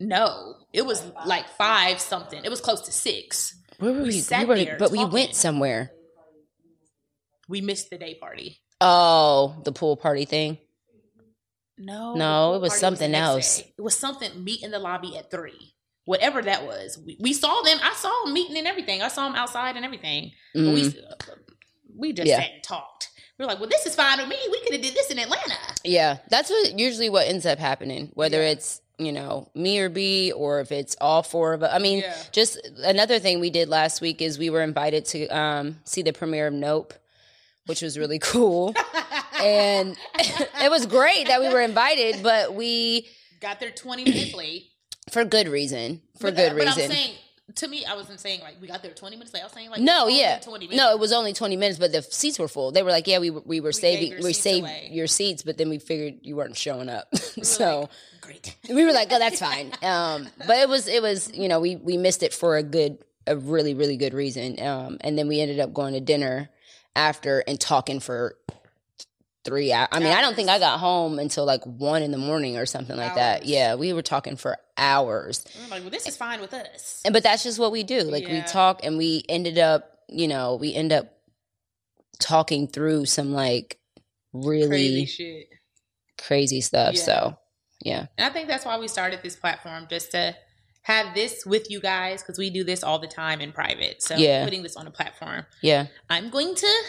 no, 0.00 0.54
it 0.72 0.86
was 0.86 1.02
like 1.26 1.48
five 1.56 1.98
something. 2.00 2.44
It 2.44 2.50
was 2.50 2.60
close 2.60 2.82
to 2.82 2.92
six. 2.92 3.56
Where 3.78 3.92
were 3.92 3.98
we 3.98 4.04
we? 4.04 4.20
sat 4.20 4.46
we 4.46 4.64
were, 4.64 4.76
but 4.78 4.92
we 4.92 5.04
went 5.04 5.34
somewhere. 5.34 5.90
We 7.48 7.60
missed 7.62 7.90
the 7.90 7.98
day 7.98 8.14
party. 8.14 8.60
Oh, 8.80 9.56
the 9.64 9.72
pool 9.72 9.96
party 9.96 10.24
thing. 10.24 10.58
No, 11.78 12.14
No, 12.14 12.54
it 12.54 12.60
was 12.60 12.78
something 12.78 13.10
next 13.10 13.22
else. 13.26 13.58
day. 13.58 13.74
It 13.78 13.82
was 13.82 13.96
something. 13.96 14.44
Meet 14.44 14.62
in 14.64 14.70
the 14.70 14.78
lobby 14.78 15.16
at 15.16 15.30
three. 15.30 15.74
Whatever 16.08 16.40
that 16.40 16.64
was, 16.66 16.98
we, 17.04 17.18
we 17.20 17.32
saw 17.34 17.60
them. 17.60 17.78
I 17.82 17.92
saw 17.92 18.10
them 18.24 18.32
meeting 18.32 18.56
and 18.56 18.66
everything. 18.66 19.02
I 19.02 19.08
saw 19.08 19.26
them 19.26 19.34
outside 19.36 19.76
and 19.76 19.84
everything. 19.84 20.32
But 20.54 20.60
Mm. 20.62 20.74
we 20.74 20.94
we 21.98 22.12
just 22.14 22.26
Yeah. 22.28 22.40
sat 22.40 22.50
and 22.54 22.62
talked. 22.62 23.10
We 23.38 23.44
were 23.44 23.50
like, 23.50 23.60
"Well, 23.60 23.68
this 23.68 23.84
is 23.84 23.94
fine 23.94 24.18
with 24.18 24.26
me. 24.28 24.36
We 24.50 24.60
could 24.62 24.72
have 24.72 24.80
did 24.82 24.94
this 24.94 25.10
in 25.10 25.18
Atlanta." 25.18 25.54
Yeah, 25.84 26.16
that's 26.30 26.48
what 26.48 26.78
usually 26.78 27.10
what 27.10 27.26
ends 27.28 27.44
up 27.44 27.58
happening. 27.58 28.10
Whether 28.14 28.40
Yeah. 28.42 28.52
it's 28.52 28.80
you 28.98 29.12
know 29.12 29.50
me 29.54 29.78
or 29.80 29.90
B, 29.90 30.32
or 30.32 30.60
if 30.60 30.72
it's 30.72 30.96
all 30.98 31.22
four 31.22 31.52
of 31.52 31.62
us. 31.62 31.70
I 31.74 31.78
mean, 31.78 31.98
Yeah. 31.98 32.16
just 32.32 32.56
another 32.84 33.18
thing 33.18 33.38
we 33.38 33.50
did 33.50 33.68
last 33.68 34.00
week 34.00 34.22
is 34.22 34.38
we 34.38 34.48
were 34.48 34.62
invited 34.62 35.04
to 35.06 35.26
um, 35.28 35.78
see 35.84 36.00
the 36.02 36.12
premiere 36.14 36.46
of 36.46 36.54
Nope, 36.54 36.94
which 37.66 37.82
was 37.82 37.98
really 37.98 38.18
cool. 38.32 38.74
and 39.42 39.94
it 40.64 40.70
was 40.70 40.86
great 40.86 41.26
that 41.28 41.40
we 41.42 41.48
were 41.50 41.60
invited, 41.60 42.22
but 42.22 42.54
we 42.54 43.06
got 43.40 43.60
there 43.60 43.70
20 43.70 44.04
minutes 44.04 44.34
late. 44.34 44.64
For 45.10 45.24
good 45.24 45.48
reason. 45.48 46.02
For 46.18 46.24
but, 46.28 46.36
good 46.36 46.48
but 46.50 46.64
reason. 46.66 46.82
I'm 46.84 46.90
saying, 46.90 47.14
to 47.56 47.68
me, 47.68 47.84
I 47.84 47.94
wasn't 47.94 48.20
saying 48.20 48.40
like 48.40 48.56
we 48.60 48.68
got 48.68 48.82
there 48.82 48.92
20 48.92 49.16
minutes 49.16 49.32
late. 49.32 49.40
I 49.40 49.44
was 49.44 49.52
saying 49.52 49.70
like 49.70 49.80
no, 49.80 50.06
yeah, 50.08 50.38
20 50.40 50.66
minutes. 50.66 50.76
no, 50.76 50.90
it 50.92 50.98
was 50.98 51.12
only 51.12 51.32
twenty 51.32 51.56
minutes, 51.56 51.78
but 51.78 51.92
the 51.92 52.02
seats 52.02 52.38
were 52.38 52.48
full. 52.48 52.72
They 52.72 52.82
were 52.82 52.90
like, 52.90 53.06
"Yeah, 53.06 53.18
we 53.20 53.30
were- 53.30 53.42
we 53.44 53.60
were 53.60 53.72
saving, 53.72 54.22
we 54.22 54.32
saved 54.34 54.64
away. 54.66 54.88
your 54.92 55.06
seats," 55.06 55.42
but 55.42 55.56
then 55.56 55.70
we 55.70 55.78
figured 55.78 56.18
you 56.22 56.36
weren't 56.36 56.56
showing 56.56 56.88
up, 56.90 57.08
We 57.36 57.42
so 57.44 57.80
like, 57.80 57.90
great. 58.20 58.56
we 58.68 58.84
were 58.84 58.92
like, 58.92 59.08
"Oh, 59.10 59.18
that's 59.18 59.40
fine." 59.40 59.72
Um, 59.82 60.28
but 60.46 60.58
it 60.58 60.68
was 60.68 60.88
it 60.88 61.00
was 61.02 61.32
you 61.34 61.48
know 61.48 61.58
we 61.60 61.76
we 61.76 61.96
missed 61.96 62.22
it 62.22 62.34
for 62.34 62.56
a 62.58 62.62
good 62.62 62.98
a 63.26 63.34
really 63.36 63.72
really 63.74 63.96
good 63.96 64.12
reason, 64.14 64.60
um, 64.60 64.98
and 65.00 65.16
then 65.18 65.26
we 65.26 65.40
ended 65.40 65.58
up 65.58 65.72
going 65.72 65.94
to 65.94 66.00
dinner 66.00 66.50
after 66.94 67.42
and 67.48 67.58
talking 67.58 68.00
for 68.00 68.36
three 69.48 69.72
hours. 69.72 69.88
I 69.92 69.98
mean, 69.98 70.12
I 70.12 70.20
don't 70.20 70.34
think 70.36 70.48
I 70.48 70.58
got 70.58 70.78
home 70.78 71.18
until 71.18 71.44
like 71.44 71.64
one 71.64 72.02
in 72.02 72.10
the 72.10 72.18
morning 72.18 72.56
or 72.56 72.66
something 72.66 72.96
like 72.96 73.14
that. 73.16 73.46
Yeah, 73.46 73.74
we 73.74 73.92
were 73.92 74.02
talking 74.02 74.36
for 74.36 74.56
hours. 74.76 75.44
I'm 75.64 75.70
like, 75.70 75.82
well, 75.82 75.90
this 75.90 76.06
is 76.06 76.16
fine 76.16 76.40
with 76.40 76.54
us. 76.54 77.02
And 77.04 77.12
but 77.12 77.22
that's 77.22 77.42
just 77.42 77.58
what 77.58 77.72
we 77.72 77.82
do. 77.82 78.02
Like 78.02 78.26
we 78.28 78.42
talk 78.42 78.80
and 78.84 78.96
we 78.96 79.24
ended 79.28 79.58
up, 79.58 79.98
you 80.08 80.28
know, 80.28 80.56
we 80.56 80.74
end 80.74 80.92
up 80.92 81.12
talking 82.18 82.68
through 82.68 83.06
some 83.06 83.32
like 83.32 83.78
really 84.32 84.68
Crazy 85.06 85.48
crazy, 86.18 86.60
stuff. 86.60 86.94
Yeah. 86.94 87.02
So 87.02 87.38
yeah. 87.80 88.06
And 88.16 88.26
I 88.26 88.30
think 88.30 88.48
that's 88.48 88.64
why 88.64 88.78
we 88.78 88.88
started 88.88 89.20
this 89.22 89.36
platform, 89.36 89.86
just 89.88 90.10
to 90.12 90.34
have 90.82 91.14
this 91.14 91.44
with 91.46 91.70
you 91.70 91.80
guys, 91.80 92.22
because 92.22 92.38
we 92.38 92.50
do 92.50 92.64
this 92.64 92.82
all 92.82 92.98
the 92.98 93.06
time 93.06 93.40
in 93.40 93.52
private. 93.52 94.02
So 94.02 94.16
Yeah. 94.16 94.44
putting 94.44 94.62
this 94.62 94.76
on 94.76 94.86
a 94.86 94.90
platform. 94.90 95.46
Yeah. 95.62 95.86
I'm 96.10 96.30
going 96.30 96.54
to 96.54 96.82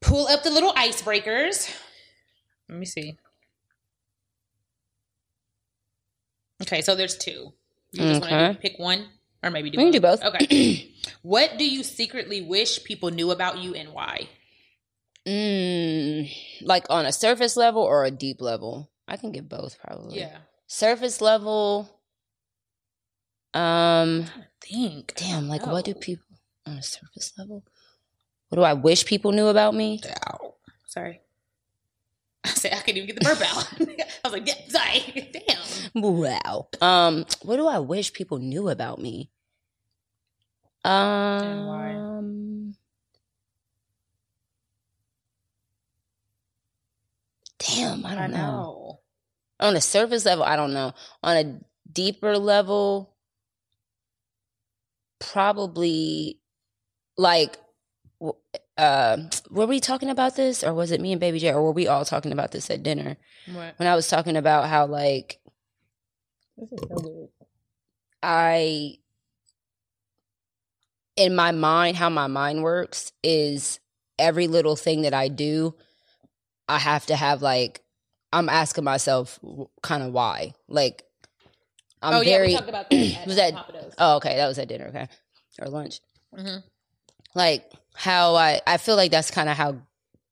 pull 0.00 0.26
up 0.28 0.42
the 0.42 0.50
little 0.50 0.72
icebreakers. 0.72 1.74
Let 2.68 2.78
me 2.78 2.86
see. 2.86 3.16
Okay, 6.62 6.82
so 6.82 6.94
there's 6.94 7.16
two. 7.16 7.52
You 7.92 8.02
just 8.02 8.20
want 8.20 8.54
to 8.54 8.60
pick 8.60 8.78
one, 8.78 9.06
or 9.42 9.50
maybe 9.50 9.70
do 9.70 9.78
We 9.78 9.84
can 9.84 9.92
do 9.92 10.00
both. 10.00 10.22
Okay. 10.22 10.92
what 11.22 11.56
do 11.56 11.68
you 11.68 11.82
secretly 11.82 12.42
wish 12.42 12.84
people 12.84 13.10
knew 13.10 13.30
about 13.30 13.58
you 13.58 13.74
and 13.74 13.92
why? 13.92 14.28
Mm, 15.26 16.30
like 16.62 16.86
on 16.90 17.06
a 17.06 17.12
surface 17.12 17.56
level 17.56 17.82
or 17.82 18.04
a 18.04 18.10
deep 18.10 18.40
level? 18.40 18.90
I 19.06 19.16
can 19.16 19.32
get 19.32 19.48
both 19.48 19.78
probably. 19.78 20.18
Yeah. 20.18 20.36
Surface 20.66 21.20
level. 21.20 22.00
Um 23.54 24.26
Think. 24.60 25.14
damn, 25.16 25.48
like 25.48 25.66
what 25.66 25.84
do 25.84 25.94
people 25.94 26.24
on 26.66 26.78
a 26.78 26.82
surface 26.82 27.32
level? 27.38 27.64
What 28.48 28.56
do 28.56 28.62
I 28.62 28.72
wish 28.72 29.04
people 29.04 29.32
knew 29.32 29.48
about 29.48 29.74
me? 29.74 30.00
Ow. 30.26 30.54
Sorry. 30.86 31.20
I 32.44 32.50
said 32.50 32.72
I 32.72 32.76
couldn't 32.80 32.96
even 33.02 33.06
get 33.14 33.18
the 33.18 33.24
burp 33.24 33.40
out. 33.42 33.68
I 33.80 34.28
was 34.28 34.32
like, 34.32 34.46
yeah, 34.46 34.54
sorry. 34.68 35.30
Damn. 35.94 36.02
Wow. 36.02 36.68
Um, 36.80 37.26
what 37.42 37.56
do 37.56 37.66
I 37.66 37.78
wish 37.78 38.12
people 38.12 38.38
knew 38.38 38.68
about 38.68 39.00
me? 39.00 39.30
Um, 40.84 42.74
damn, 47.58 48.06
I 48.06 48.14
don't 48.14 48.30
know. 48.30 49.00
On 49.60 49.76
a 49.76 49.80
surface 49.80 50.24
level, 50.24 50.44
I 50.44 50.56
don't 50.56 50.72
know. 50.72 50.94
On 51.22 51.36
a 51.36 51.60
deeper 51.92 52.38
level, 52.38 53.14
probably 55.18 56.38
like, 57.16 57.58
uh, 58.76 59.16
were 59.50 59.66
we 59.66 59.80
talking 59.80 60.10
about 60.10 60.36
this, 60.36 60.62
or 60.64 60.72
was 60.74 60.90
it 60.90 61.00
me 61.00 61.12
and 61.12 61.20
Baby 61.20 61.38
J, 61.38 61.52
or 61.52 61.62
were 61.62 61.72
we 61.72 61.86
all 61.88 62.04
talking 62.04 62.32
about 62.32 62.50
this 62.52 62.70
at 62.70 62.82
dinner? 62.82 63.16
What? 63.52 63.74
when 63.78 63.88
I 63.88 63.94
was 63.94 64.08
talking 64.08 64.36
about 64.36 64.68
how 64.68 64.86
like 64.86 65.38
This 66.56 66.72
is 66.72 66.78
so 66.88 66.96
good. 66.96 67.28
I 68.22 68.94
in 71.16 71.34
my 71.34 71.50
mind 71.52 71.96
how 71.96 72.08
my 72.08 72.26
mind 72.26 72.62
works 72.62 73.12
is 73.22 73.80
every 74.18 74.46
little 74.48 74.76
thing 74.76 75.02
that 75.02 75.14
I 75.14 75.28
do 75.28 75.74
I 76.68 76.78
have 76.78 77.06
to 77.06 77.16
have 77.16 77.42
like 77.42 77.82
I'm 78.32 78.48
asking 78.48 78.84
myself 78.84 79.38
kind 79.82 80.02
of 80.02 80.12
why 80.12 80.52
like 80.68 81.04
I'm 82.02 82.14
oh, 82.14 82.20
yeah, 82.20 82.36
very 82.36 82.48
we 82.48 82.54
talked 82.54 82.68
about 82.68 82.90
that. 82.90 82.96
At 83.20 83.26
Was 83.26 83.36
that- 83.36 83.94
oh 83.98 84.16
okay 84.16 84.36
that 84.36 84.46
was 84.46 84.58
at 84.58 84.68
dinner 84.68 84.86
okay 84.88 85.08
or 85.60 85.68
lunch 85.68 86.00
Mhm. 86.36 86.62
like 87.34 87.72
how 87.98 88.36
I 88.36 88.60
I 88.66 88.76
feel 88.76 88.94
like 88.96 89.10
that's 89.10 89.30
kind 89.30 89.48
of 89.48 89.56
how 89.56 89.76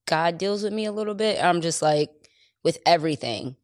God 0.07 0.39
deals 0.39 0.63
with 0.63 0.73
me 0.73 0.85
a 0.87 0.93
little 0.93 1.15
bit. 1.15 1.43
I'm 1.43 1.61
just 1.61 1.83
like 1.83 2.11
with 2.63 2.79
everything. 2.87 3.57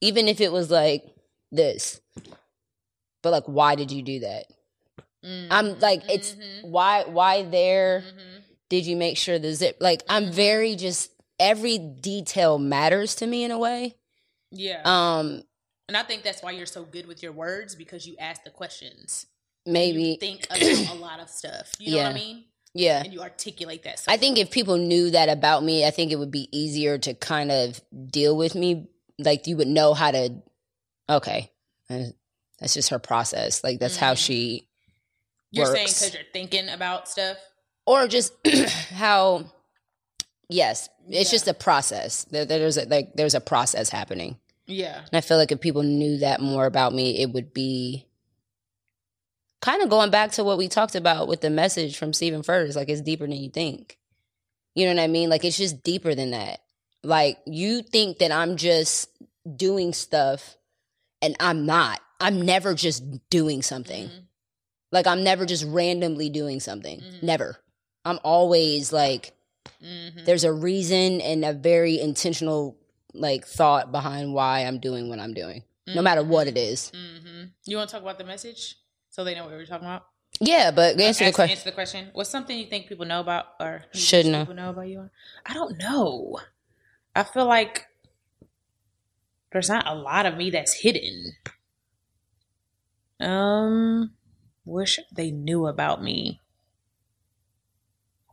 Even 0.00 0.26
if 0.26 0.40
it 0.40 0.50
was 0.52 0.70
like 0.70 1.04
this. 1.52 2.00
But 3.22 3.30
like 3.32 3.44
why 3.44 3.74
did 3.74 3.90
you 3.92 4.02
do 4.02 4.20
that? 4.20 4.46
Mhm. 5.24 5.48
I'm 5.50 5.78
like 5.80 6.02
it's 6.08 6.32
Mhm. 6.32 6.64
why 6.64 7.04
why 7.04 7.42
there 7.42 8.04
Mhm. 8.06 8.42
did 8.70 8.86
you 8.86 8.96
make 8.96 9.18
sure 9.18 9.38
the 9.38 9.52
zip 9.54 9.76
like 9.80 10.02
I'm 10.08 10.32
very 10.32 10.74
just 10.76 11.10
every 11.38 11.76
detail 11.78 12.58
matters 12.58 13.16
to 13.16 13.26
me 13.26 13.44
in 13.44 13.50
a 13.50 13.58
way. 13.58 13.96
Yeah. 14.50 14.80
Um 14.84 15.42
and 15.88 15.96
I 15.96 16.02
think 16.04 16.22
that's 16.22 16.42
why 16.42 16.52
you're 16.52 16.66
so 16.66 16.84
good 16.84 17.06
with 17.06 17.22
your 17.22 17.32
words 17.32 17.74
because 17.74 18.06
you 18.06 18.16
ask 18.18 18.42
the 18.44 18.50
questions. 18.50 19.26
maybe 19.66 20.02
You 20.02 20.16
think 20.16 20.46
about 20.46 20.60
a 20.90 20.94
lot 21.00 21.20
of 21.20 21.28
stuff. 21.28 21.72
You 21.78 21.90
know 21.92 21.98
what 21.98 22.06
I 22.06 22.14
mean? 22.14 22.44
Yeah. 22.78 23.02
And 23.04 23.12
you 23.12 23.20
articulate 23.22 23.82
that. 23.84 23.98
So 24.00 24.12
I 24.12 24.16
think 24.16 24.38
if 24.38 24.50
people 24.50 24.76
knew 24.76 25.10
that 25.10 25.28
about 25.28 25.62
me, 25.64 25.84
I 25.86 25.90
think 25.90 26.12
it 26.12 26.16
would 26.16 26.30
be 26.30 26.48
easier 26.56 26.98
to 26.98 27.14
kind 27.14 27.50
of 27.50 27.80
deal 28.10 28.36
with 28.36 28.54
me. 28.54 28.88
Like 29.18 29.46
you 29.46 29.56
would 29.56 29.68
know 29.68 29.94
how 29.94 30.10
to. 30.10 30.42
Okay, 31.08 31.50
that's 31.88 32.74
just 32.74 32.90
her 32.90 32.98
process. 32.98 33.62
Like 33.64 33.78
that's 33.78 33.96
how 33.96 34.14
Mhm. 34.14 34.18
she, 34.26 34.68
you're 35.52 35.66
saying 35.66 35.86
because 35.86 36.14
you're 36.14 36.22
thinking 36.32 36.68
about 36.68 37.08
stuff. 37.08 37.36
or 37.86 38.08
just 38.08 38.32
how. 38.90 39.46
Yes, 40.48 40.88
it's 41.08 41.30
Yeah. 41.30 41.34
just 41.36 41.48
a 41.48 41.54
process. 41.54 42.24
There, 42.24 42.44
there's 42.44 42.76
a, 42.76 42.84
like 42.86 43.14
there's 43.14 43.34
a 43.34 43.40
process 43.40 43.88
happening, 43.88 44.38
Yeah. 44.66 44.98
and 44.98 45.14
I 45.14 45.20
feel 45.20 45.38
like 45.38 45.50
if 45.50 45.60
people 45.60 45.82
knew 45.82 46.18
that 46.18 46.40
more 46.40 46.66
about 46.66 46.94
me, 46.94 47.20
it 47.20 47.32
would 47.32 47.52
be. 47.52 48.06
Kind 49.66 49.82
of 49.82 49.88
going 49.90 50.12
back 50.12 50.30
to 50.32 50.44
what 50.44 50.58
we 50.58 50.68
talked 50.68 50.94
about 50.94 51.26
with 51.26 51.40
the 51.40 51.50
message 51.50 51.98
from 51.98 52.12
Steven 52.12 52.42
Furtick, 52.42 52.76
like 52.76 52.88
it's 52.88 53.00
deeper 53.00 53.26
than 53.26 53.36
you 53.36 53.50
think. 53.50 53.98
You 54.76 54.86
know 54.86 54.94
what 54.94 55.02
I 55.02 55.08
mean? 55.08 55.28
Like 55.28 55.44
it's 55.44 55.56
just 55.56 55.82
deeper 55.82 56.14
than 56.14 56.30
that. 56.30 56.60
Like 57.02 57.38
you 57.46 57.82
think 57.82 58.18
that 58.18 58.30
I'm 58.30 58.58
just 58.58 59.08
doing 59.56 59.92
stuff 59.92 60.56
and 61.20 61.34
I'm 61.40 61.66
not. 61.66 61.98
I'm 62.20 62.42
never 62.42 62.74
just 62.74 63.02
doing 63.28 63.60
something. 63.60 64.06
Mhm. 64.06 64.22
Like 64.92 65.08
I'm 65.08 65.24
never 65.24 65.44
just 65.44 65.64
randomly 65.64 66.30
doing 66.30 66.60
something. 66.60 67.00
Mhm. 67.00 67.24
Never. 67.24 67.56
I'm 68.04 68.20
always 68.22 68.92
like 68.92 69.32
Mhm. 69.82 70.26
there's 70.26 70.44
a 70.44 70.52
reason 70.52 71.20
and 71.20 71.44
a 71.44 71.52
very 71.52 71.98
intentional 71.98 72.78
like 73.14 73.44
thought 73.44 73.90
behind 73.90 74.32
why 74.32 74.60
I'm 74.60 74.78
doing 74.78 75.08
what 75.08 75.18
I'm 75.18 75.34
doing. 75.34 75.64
No 75.88 76.02
matter 76.02 76.22
what 76.22 76.46
it 76.46 76.56
is. 76.56 76.90
hmm 76.90 77.46
You 77.64 77.78
want 77.78 77.90
to 77.90 77.94
talk 77.94 78.02
about 78.02 78.18
the 78.18 78.24
message 78.24 78.76
so 79.16 79.24
they 79.24 79.34
know 79.34 79.44
what 79.44 79.52
we're 79.52 79.64
talking 79.64 79.86
about? 79.86 80.04
Yeah, 80.40 80.70
but 80.70 81.00
answer 81.00 81.24
the 81.24 81.32
question. 81.32 81.56
Answer 81.56 81.70
the 81.70 81.74
question. 81.74 82.10
What's 82.12 82.28
something 82.28 82.58
you 82.58 82.66
think 82.66 82.86
people 82.86 83.06
know 83.06 83.20
about 83.20 83.46
or 83.58 83.82
Should 83.94 84.26
know. 84.26 84.40
People 84.40 84.56
know 84.56 84.68
about 84.68 84.88
you. 84.88 85.08
I 85.46 85.54
don't 85.54 85.78
know. 85.78 86.38
I 87.14 87.22
feel 87.22 87.46
like 87.46 87.86
there's 89.52 89.70
not 89.70 89.88
a 89.88 89.94
lot 89.94 90.26
of 90.26 90.36
me 90.36 90.50
that's 90.50 90.74
hidden. 90.74 91.32
Um, 93.18 94.10
wish 94.66 94.98
they 95.16 95.30
knew 95.30 95.66
about 95.66 96.02
me. 96.02 96.42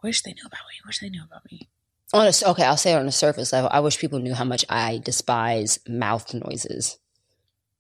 Wish 0.03 0.23
they 0.23 0.33
knew 0.33 0.45
about 0.45 0.59
me. 0.69 0.81
Wish 0.85 0.99
they 0.99 1.07
knew 1.07 1.23
about 1.23 1.49
me. 1.49 1.69
On 2.11 2.27
a, 2.27 2.49
okay, 2.51 2.65
I'll 2.65 2.75
say 2.75 2.91
it 2.91 2.97
on 2.97 3.07
a 3.07 3.11
surface 3.13 3.53
level. 3.53 3.69
I 3.71 3.79
wish 3.79 3.99
people 3.99 4.19
knew 4.19 4.33
how 4.33 4.43
much 4.43 4.65
I 4.67 4.97
despise 4.97 5.79
mouth 5.87 6.33
noises 6.33 6.97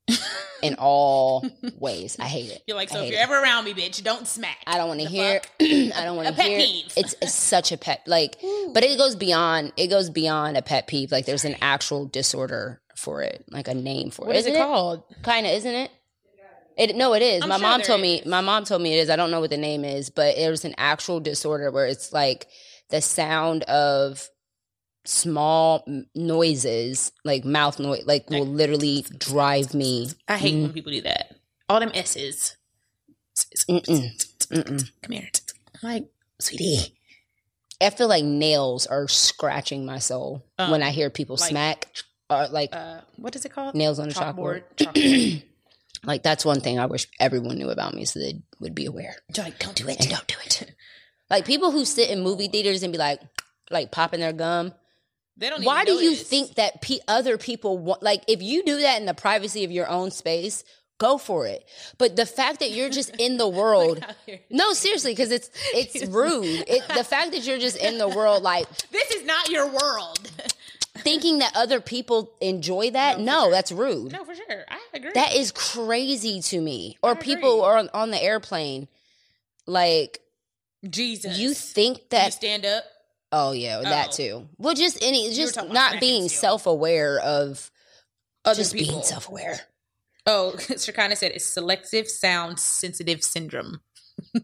in 0.63 0.75
all 0.75 1.45
ways. 1.79 2.17
I 2.19 2.25
hate 2.25 2.51
it. 2.51 2.63
You're 2.67 2.77
like, 2.77 2.89
so 2.89 3.01
if 3.01 3.09
you're 3.09 3.19
it. 3.19 3.23
ever 3.23 3.41
around 3.41 3.65
me, 3.65 3.73
bitch, 3.73 4.03
don't 4.03 4.27
smack. 4.27 4.57
I 4.67 4.77
don't 4.77 4.87
want 4.87 5.01
to 5.01 5.07
hear. 5.07 5.41
I 5.61 6.03
don't 6.03 6.15
want 6.15 6.35
to 6.35 6.41
hear. 6.41 6.59
peeve. 6.59 6.93
It's, 6.95 7.15
it's 7.21 7.33
such 7.33 7.71
a 7.71 7.77
pet 7.77 8.01
like, 8.07 8.37
but 8.73 8.83
it 8.83 8.97
goes 8.97 9.15
beyond. 9.15 9.73
It 9.77 9.87
goes 9.87 10.09
beyond 10.09 10.57
a 10.57 10.61
pet 10.61 10.87
peeve. 10.87 11.11
Like 11.11 11.25
there's 11.25 11.45
an 11.45 11.55
actual 11.61 12.05
disorder 12.05 12.81
for 12.95 13.21
it, 13.21 13.43
like 13.49 13.67
a 13.67 13.73
name 13.73 14.11
for 14.11 14.25
What 14.25 14.35
it. 14.35 14.39
is 14.39 14.45
it 14.45 14.57
called? 14.57 15.03
Kind 15.23 15.45
of, 15.45 15.53
isn't 15.53 15.73
it? 15.73 15.91
It 16.77 16.95
no, 16.95 17.13
it 17.13 17.21
is. 17.21 17.43
I'm 17.43 17.49
my 17.49 17.57
sure 17.57 17.67
mom 17.67 17.81
told 17.81 18.01
me. 18.01 18.21
My 18.25 18.41
mom 18.41 18.63
told 18.65 18.81
me 18.81 18.97
it 18.97 19.01
is. 19.03 19.09
I 19.09 19.15
don't 19.15 19.31
know 19.31 19.39
what 19.39 19.51
the 19.51 19.57
name 19.57 19.85
is, 19.85 20.09
but 20.09 20.35
there's 20.35 20.65
an 20.65 20.73
actual 20.77 21.19
disorder 21.19 21.69
where 21.71 21.85
it's 21.85 22.11
like 22.11 22.47
the 22.89 23.01
sound 23.01 23.63
of 23.63 24.27
small 25.05 25.83
noises, 26.15 27.11
like 27.25 27.43
mouth 27.45 27.79
noise, 27.79 28.03
like 28.05 28.29
will 28.29 28.45
literally 28.45 29.05
drive 29.17 29.73
me. 29.73 30.09
I 30.27 30.37
hate 30.37 30.55
Mm. 30.55 30.61
when 30.63 30.73
people 30.73 30.91
do 30.91 31.01
that. 31.01 31.35
All 31.69 31.79
them 31.79 31.91
S's. 31.93 32.55
Mm-mm. 33.69 34.25
Mm-mm. 34.49 34.91
Come 35.01 35.11
here. 35.11 35.29
I'm 35.83 35.89
like, 35.89 36.05
sweetie. 36.39 36.95
I 37.81 37.89
feel 37.89 38.07
like 38.07 38.23
nails 38.23 38.85
are 38.87 39.07
scratching 39.07 39.85
my 39.85 39.99
soul 39.99 40.45
Um, 40.57 40.71
when 40.71 40.83
I 40.83 40.91
hear 40.91 41.09
people 41.09 41.37
like- 41.39 41.49
smack 41.49 41.87
or 42.29 42.47
like 42.47 42.69
Uh, 42.73 43.01
what 43.17 43.35
is 43.35 43.43
it 43.45 43.49
called? 43.49 43.75
nails 43.75 43.99
on 43.99 44.09
a 44.09 44.13
chalkboard. 44.13 44.63
Chalkboard. 44.77 45.43
Like 46.05 46.21
that's 46.21 46.43
one 46.43 46.59
thing 46.59 46.79
I 46.79 46.85
wish 46.87 47.07
everyone 47.17 47.57
knew 47.57 47.69
about 47.69 47.93
me 47.93 48.03
so 48.03 48.19
they 48.19 48.41
would 48.59 48.75
be 48.75 48.85
aware. 48.87 49.15
Like, 49.37 49.57
don't 49.57 49.73
do 49.73 49.87
it. 49.87 50.01
And 50.01 50.09
don't 50.09 50.27
do 50.27 50.35
it. 50.45 50.75
Like 51.29 51.45
people 51.45 51.71
who 51.71 51.85
sit 51.85 52.09
in 52.09 52.19
movie 52.19 52.49
theaters 52.49 52.83
and 52.83 52.91
be 52.91 52.97
like, 52.99 53.21
like 53.71 53.89
popping 53.93 54.19
their 54.19 54.33
gum. 54.33 54.73
They 55.37 55.49
don't. 55.49 55.63
Why 55.63 55.83
do 55.85 55.93
you 55.93 56.15
think 56.15 56.55
that 56.55 56.81
pe- 56.81 56.99
other 57.07 57.37
people 57.37 57.77
want? 57.77 58.03
Like 58.03 58.23
if 58.27 58.41
you 58.41 58.63
do 58.63 58.81
that 58.81 58.99
in 58.99 59.05
the 59.05 59.13
privacy 59.13 59.63
of 59.63 59.71
your 59.71 59.87
own 59.89 60.11
space, 60.11 60.63
go 60.99 61.17
for 61.17 61.47
it. 61.47 61.65
But 61.97 62.15
the 62.15 62.25
fact 62.25 62.59
that 62.59 62.71
you're 62.71 62.89
just 62.91 63.15
in 63.17 63.37
the 63.37 63.47
world. 63.61 64.03
No, 64.49 64.73
seriously, 64.73 65.11
because 65.11 65.31
it's 65.31 65.49
it's 65.73 66.05
rude. 66.09 66.45
It, 66.67 66.87
the 66.87 67.03
fact 67.03 67.31
that 67.31 67.39
you're 67.43 67.57
just 67.59 67.77
in 67.77 67.97
the 67.97 68.07
world, 68.07 68.43
like 68.43 68.67
This 68.91 69.09
is 69.11 69.25
not 69.25 69.49
your 69.49 69.67
world. 69.67 70.19
thinking 70.97 71.39
that 71.39 71.51
other 71.55 71.81
people 71.81 72.31
enjoy 72.39 72.91
that. 72.91 73.19
No, 73.19 73.25
No, 73.25 73.41
sure. 73.45 73.51
that's 73.51 73.71
rude. 73.71 74.11
no, 74.13 74.23
for 74.23 74.35
sure. 74.35 74.63
I 74.69 74.77
agree. 74.93 75.11
That 75.15 75.35
is 75.35 75.51
crazy 75.51 76.41
to 76.41 76.61
me. 76.61 76.97
Or 77.01 77.15
people 77.15 77.63
are 77.63 77.77
on, 77.77 77.89
on 77.93 78.11
the 78.11 78.21
airplane, 78.23 78.87
like 79.65 80.19
Jesus. 80.87 81.37
you 81.39 81.53
think 81.55 81.97
you 81.97 82.03
that. 82.11 82.33
stand 82.33 82.65
up. 82.65 82.83
Oh 83.35 83.51
yeah, 83.51 83.81
that 83.81 84.09
Oh. 84.09 84.15
too. 84.15 84.49
Well, 84.59 84.75
just 84.75 85.01
any, 85.03 85.33
just 85.33 85.55
not 85.71 85.99
being 85.99 86.29
self 86.29 86.67
aware 86.67 87.17
of 87.19 87.71
Other 88.45 88.57
just 88.59 88.73
people. 88.73 88.93
being 88.93 89.03
self 89.03 89.27
aware. 89.27 89.59
Oh, 90.27 90.55
Shekinah 90.77 91.15
said 91.15 91.31
it's 91.31 91.45
selective 91.45 92.07
sound 92.07 92.59
sensitive 92.59 93.23
syndrome. 93.23 93.81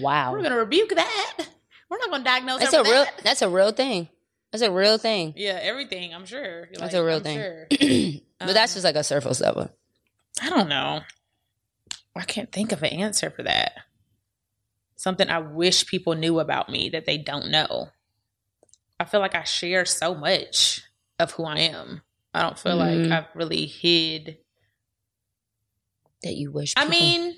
Wow, 0.00 0.32
We're 0.32 0.42
gonna 0.42 0.56
rebuke 0.58 0.90
that. 0.94 1.36
We're 1.88 1.96
not 1.98 2.10
gonna 2.10 2.22
diagnose 2.24 2.60
that's 2.60 2.74
a 2.74 2.82
real. 2.82 3.04
that. 3.04 3.20
That's 3.24 3.40
a 3.42 3.48
real 3.48 3.72
thing. 3.72 4.08
That's 4.52 4.62
a 4.62 4.70
real 4.70 4.98
thing. 4.98 5.32
Yeah, 5.36 5.58
everything. 5.62 6.12
I'm 6.14 6.26
sure. 6.26 6.68
That's 6.74 6.92
a 6.92 7.02
real 7.02 7.16
I'm 7.16 7.22
thing. 7.22 7.38
sure. 7.38 7.66
but 8.38 8.52
that's 8.52 8.72
Um, 8.72 8.76
just 8.76 8.84
like 8.84 8.96
a 8.96 9.02
surface 9.04 9.40
level. 9.40 9.70
I 10.42 10.50
don't 10.50 10.68
know. 10.68 11.00
I 12.14 12.22
can't 12.24 12.52
think 12.52 12.72
of 12.72 12.82
an 12.82 12.90
answer 12.90 13.30
for 13.30 13.42
that. 13.44 13.72
Something 14.96 15.30
I 15.30 15.38
wish 15.38 15.86
people 15.86 16.14
knew 16.14 16.40
about 16.40 16.68
me 16.68 16.90
that 16.90 17.06
they 17.06 17.16
don't 17.16 17.50
know. 17.50 17.88
I 19.00 19.04
feel 19.04 19.20
like 19.20 19.34
I 19.34 19.44
share 19.44 19.86
so 19.86 20.14
much 20.14 20.82
of 21.18 21.32
who 21.32 21.44
I 21.44 21.58
am. 21.60 22.02
I 22.34 22.42
don't 22.42 22.58
feel 22.58 22.76
Mhm. 22.78 23.08
like 23.10 23.10
I've 23.10 23.34
really 23.34 23.64
hid. 23.66 24.38
That 26.22 26.34
you 26.34 26.52
wish. 26.52 26.74
I 26.76 26.86
mean, 26.86 27.34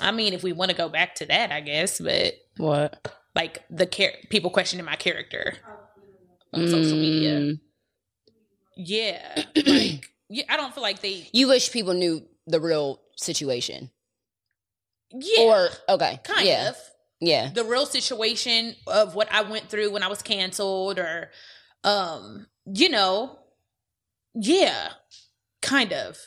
I 0.00 0.12
mean, 0.12 0.34
if 0.34 0.42
we 0.42 0.52
want 0.52 0.70
to 0.70 0.76
go 0.76 0.90
back 0.90 1.14
to 1.16 1.26
that, 1.26 1.50
I 1.50 1.60
guess, 1.60 1.98
but 2.00 2.34
what 2.58 3.14
like 3.34 3.64
the 3.70 3.86
char- 3.86 4.12
people 4.28 4.50
questioning 4.50 4.84
my 4.84 4.96
character 4.96 5.54
on 6.52 6.68
social 6.68 6.98
media. 6.98 7.40
Mm. 7.40 7.60
Yeah, 8.76 9.44
like 9.66 10.10
yeah, 10.28 10.44
I 10.50 10.56
don't 10.58 10.74
feel 10.74 10.82
like 10.82 11.00
they. 11.00 11.28
You 11.32 11.48
wish 11.48 11.72
people 11.72 11.94
knew 11.94 12.28
the 12.46 12.60
real 12.60 13.00
situation, 13.16 13.90
Yeah, 15.10 15.42
or 15.42 15.70
okay, 15.88 16.20
kind 16.24 16.46
yeah, 16.46 16.68
of. 16.68 16.76
Yeah, 17.20 17.50
the 17.54 17.64
real 17.64 17.86
situation 17.86 18.74
of 18.86 19.14
what 19.14 19.28
I 19.32 19.42
went 19.42 19.68
through 19.68 19.90
when 19.92 20.02
I 20.02 20.08
was 20.08 20.22
canceled 20.22 20.98
or 20.98 21.30
um 21.84 22.46
you 22.66 22.88
know 22.88 23.38
yeah 24.34 24.88
kind 25.62 25.92
of. 25.92 26.18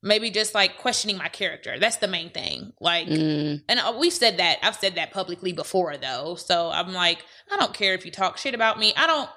Maybe 0.00 0.30
just 0.30 0.54
like 0.54 0.78
questioning 0.78 1.18
my 1.18 1.26
character. 1.26 1.76
That's 1.76 1.96
the 1.96 2.06
main 2.06 2.30
thing. 2.30 2.72
Like 2.80 3.08
Mm. 3.08 3.62
and 3.68 3.80
uh, 3.80 3.96
we've 3.98 4.12
said 4.12 4.36
that 4.36 4.58
I've 4.62 4.76
said 4.76 4.94
that 4.94 5.10
publicly 5.10 5.52
before 5.52 5.96
though. 5.96 6.36
So 6.36 6.70
I'm 6.70 6.92
like 6.92 7.18
I 7.50 7.56
don't 7.56 7.74
care 7.74 7.94
if 7.94 8.04
you 8.04 8.12
talk 8.12 8.38
shit 8.38 8.54
about 8.54 8.78
me. 8.78 8.92
I 8.96 9.08
don't 9.08 9.28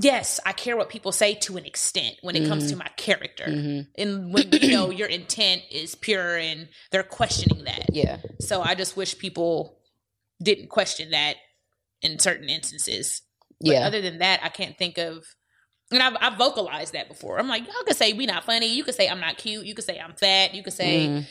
yes 0.00 0.38
I 0.46 0.52
care 0.52 0.76
what 0.76 0.90
people 0.90 1.10
say 1.10 1.34
to 1.34 1.56
an 1.56 1.64
extent 1.66 2.14
when 2.22 2.36
it 2.36 2.46
comes 2.46 2.70
to 2.70 2.76
my 2.76 2.86
character. 2.96 3.46
Mhm. 3.48 3.88
and 3.98 4.32
when 4.32 4.52
you 4.52 4.70
know 4.70 4.90
your 5.00 5.08
intent 5.08 5.62
is 5.72 5.96
pure 5.96 6.36
and 6.36 6.68
they're 6.92 7.02
questioning 7.02 7.64
that. 7.64 7.86
Yeah. 7.92 8.18
so 8.38 8.62
I 8.62 8.76
just 8.76 8.96
wish 8.96 9.18
people 9.18 9.79
didn't 10.42 10.68
question 10.68 11.10
that 11.10 11.36
in 12.02 12.18
certain 12.18 12.48
instances. 12.48 13.22
But 13.60 13.72
Yeah. 13.72 13.86
other 13.86 14.00
than 14.00 14.18
that, 14.18 14.40
I 14.42 14.48
can't 14.48 14.76
think 14.78 14.96
of. 14.98 15.24
And 15.92 16.02
I've, 16.02 16.16
I've 16.20 16.38
vocalized 16.38 16.92
that 16.94 17.08
before. 17.08 17.38
I'm 17.38 17.48
like, 17.48 17.66
y'all 17.66 17.82
could 17.86 17.96
say 17.96 18.12
we 18.12 18.24
not 18.26 18.44
funny. 18.44 18.72
You 18.74 18.84
could 18.84 18.94
say 18.94 19.08
I'm 19.08 19.20
not 19.20 19.36
cute. 19.38 19.66
You 19.66 19.74
could 19.74 19.84
say 19.84 19.98
I'm 19.98 20.14
fat. 20.14 20.54
You 20.54 20.62
could 20.62 20.72
say 20.72 21.08
Mhm. 21.08 21.24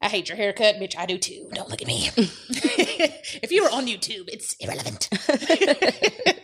I 0.00 0.08
hate 0.08 0.28
your 0.28 0.36
haircut, 0.36 0.76
bitch. 0.76 0.96
I 0.96 1.06
do 1.06 1.16
too. 1.18 1.48
Don't 1.52 1.68
look 1.68 1.80
at 1.82 1.86
me. 1.86 2.10
if 2.48 3.52
you 3.52 3.62
were 3.62 3.70
on 3.70 3.86
YouTube, 3.86 4.28
it's 4.28 4.54
irrelevant. 4.58 5.08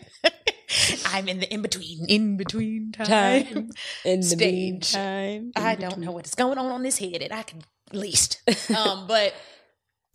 I'm 1.06 1.28
in 1.28 1.40
the 1.40 1.52
in 1.52 1.62
between, 1.62 2.04
in 2.08 2.36
between 2.36 2.92
time. 2.92 3.70
In 4.04 4.20
the 4.20 4.26
Stage. 4.26 4.94
meantime, 4.94 5.52
I 5.56 5.74
don't 5.74 5.98
know 5.98 6.12
what 6.12 6.26
is 6.26 6.34
going 6.34 6.58
on 6.58 6.66
on 6.70 6.82
this 6.82 6.98
head, 6.98 7.22
and 7.22 7.32
I 7.32 7.42
can 7.42 7.62
least. 7.92 8.42
um, 8.76 9.06
but 9.08 9.32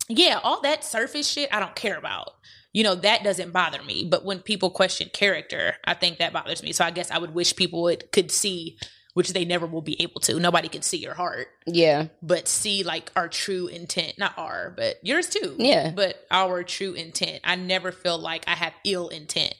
yeah, 0.08 0.40
all 0.42 0.60
that 0.62 0.84
surface 0.84 1.28
shit, 1.28 1.52
I 1.52 1.60
don't 1.60 1.74
care 1.74 1.96
about. 1.96 2.34
You 2.72 2.82
know, 2.82 2.94
that 2.96 3.22
doesn't 3.22 3.52
bother 3.52 3.82
me. 3.82 4.04
But 4.04 4.24
when 4.24 4.40
people 4.40 4.70
question 4.70 5.08
character, 5.12 5.76
I 5.84 5.94
think 5.94 6.18
that 6.18 6.32
bothers 6.32 6.62
me. 6.62 6.72
So 6.72 6.84
I 6.84 6.90
guess 6.90 7.10
I 7.10 7.18
would 7.18 7.32
wish 7.34 7.54
people 7.54 7.82
would 7.82 8.10
could 8.10 8.30
see, 8.32 8.78
which 9.14 9.32
they 9.32 9.44
never 9.44 9.64
will 9.66 9.80
be 9.80 10.00
able 10.02 10.20
to. 10.22 10.40
Nobody 10.40 10.68
can 10.68 10.82
see 10.82 10.96
your 10.98 11.14
heart, 11.14 11.46
Yeah. 11.66 12.08
but 12.20 12.48
see 12.48 12.82
like 12.82 13.12
our 13.14 13.28
true 13.28 13.68
intent. 13.68 14.18
Not 14.18 14.36
our, 14.36 14.74
but 14.76 14.96
yours 15.04 15.28
too. 15.28 15.54
Yeah. 15.56 15.92
But 15.94 16.16
our 16.32 16.64
true 16.64 16.94
intent. 16.94 17.42
I 17.44 17.54
never 17.54 17.92
feel 17.92 18.18
like 18.18 18.44
I 18.48 18.54
have 18.56 18.72
ill 18.84 19.08
intent. 19.08 19.54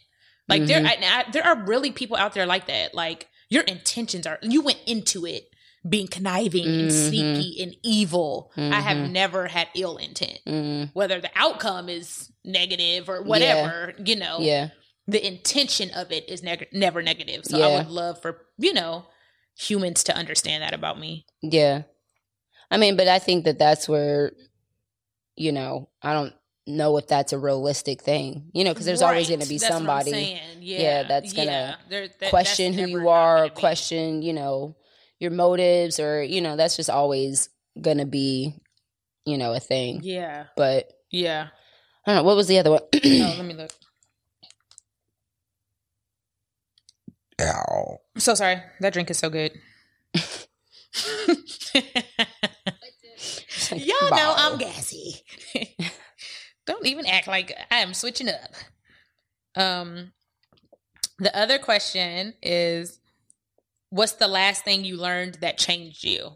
Like 0.49 0.67
there, 0.67 0.81
Mm-hmm. 0.83 1.05
I, 1.05 1.25
I, 1.27 1.31
there 1.31 1.47
are 1.47 1.65
really 1.65 1.93
people 1.93 2.17
out 2.17 2.35
there 2.35 2.47
like 2.47 2.67
that. 2.67 2.95
Like 2.95 3.29
your 3.49 3.63
intentions 3.63 4.27
are, 4.27 4.39
you 4.43 4.61
went 4.61 4.81
into 4.87 5.25
it 5.25 5.49
being 5.89 6.07
conniving 6.09 6.65
and 6.67 6.91
Mhm. 6.91 7.09
sneaky 7.09 7.63
and 7.63 7.77
evil. 7.83 8.51
I 8.57 8.81
have 8.81 8.97
Mhm. 8.97 9.11
never 9.13 9.49
had 9.49 9.69
ill 9.75 9.97
intent. 9.99 10.39
Mm. 10.47 10.91
Whether 10.95 11.21
the 11.21 11.31
outcome 11.35 11.89
is 11.89 12.31
negative 12.45 13.09
or 13.09 13.23
whatever, 13.23 13.95
you 14.05 14.17
know, 14.17 14.39
Yeah. 14.41 14.69
the 15.07 15.25
intention 15.27 15.91
of 15.91 16.11
it 16.11 16.29
is 16.29 16.43
neg- 16.43 16.69
never 16.73 17.03
negative. 17.03 17.45
So 17.45 17.61
I 17.63 17.77
would 17.79 17.91
love 17.91 18.23
for 18.23 18.47
you 18.57 18.73
know 18.73 19.05
humans 19.57 20.03
to 20.05 20.17
understand 20.17 20.63
that 20.63 20.73
about 20.73 20.99
me. 20.99 21.27
Yeah. 21.43 21.83
I 22.71 22.77
mean, 22.79 22.97
but 22.97 23.07
I 23.09 23.19
think 23.19 23.45
that 23.45 23.59
that's 23.59 23.89
where, 23.89 24.33
you 25.37 25.53
know, 25.53 25.91
I 26.03 26.13
don't 26.15 26.33
know 26.67 26.97
if 26.97 27.07
that's 27.07 27.33
a 27.35 27.39
realistic 27.39 28.01
thing, 28.03 28.51
you 28.55 28.65
know, 28.65 28.73
because 28.73 28.87
there's 28.87 29.03
always 29.03 29.29
going 29.29 29.41
to 29.41 29.49
be 29.49 29.59
That's 29.59 29.71
what 29.71 29.77
I'm 29.83 29.87
somebody. 29.87 30.41
Yeah, 30.61 30.81
yeah, 30.81 31.03
that's 31.03 31.35
yeah. 31.35 31.75
There- 31.91 32.09
that- 32.09 32.31
question 32.31 32.73
who 32.73 32.87
you 32.87 33.09
are, 33.11 33.51
question, 33.51 34.23
you 34.23 34.33
know, 34.33 34.75
your 35.21 35.31
motives, 35.31 36.01
or, 36.01 36.23
you 36.23 36.41
know, 36.41 36.57
that's 36.57 36.77
just 36.77 36.91
always 36.91 37.49
going 37.81 37.99
to 37.99 38.07
be, 38.07 38.55
you 39.25 39.39
know, 39.39 39.53
a 39.53 39.61
thing. 39.61 40.01
Yeah, 40.03 40.47
But 40.57 40.91
yeah. 41.11 41.49
I 42.07 42.13
don't 42.13 42.23
know. 42.23 42.25
What 42.25 42.37
was 42.37 42.49
the 42.49 42.59
other 42.59 42.71
one? 42.71 42.83
oh, 42.95 43.35
let 43.39 43.45
me 43.45 43.55
look. 43.55 43.71
Ow. 47.41 47.99
I'm 48.15 48.21
so 48.21 48.35
sorry. 48.35 48.63
That 48.81 48.93
drink 48.93 49.11
is 49.11 49.19
so 49.19 49.31
good. 49.31 49.53
Y'all 53.73 54.11
know 54.11 54.35
I'm 54.37 54.59
gassy. 54.59 55.23
Don't 56.67 56.87
even 56.87 57.07
act 57.07 57.27
like 57.27 57.53
I 57.71 57.79
am 57.79 57.95
switching 57.95 58.29
up. 58.29 58.51
Um, 59.57 60.13
the 61.19 61.37
other 61.37 61.59
question 61.59 62.35
is, 62.43 63.01
what's 63.95 64.15
the 64.15 64.27
last 64.27 64.65
thing 64.65 64.85
you 64.85 64.97
learned 64.97 65.37
that 65.37 65.57
changed 65.57 66.03
you? 66.03 66.31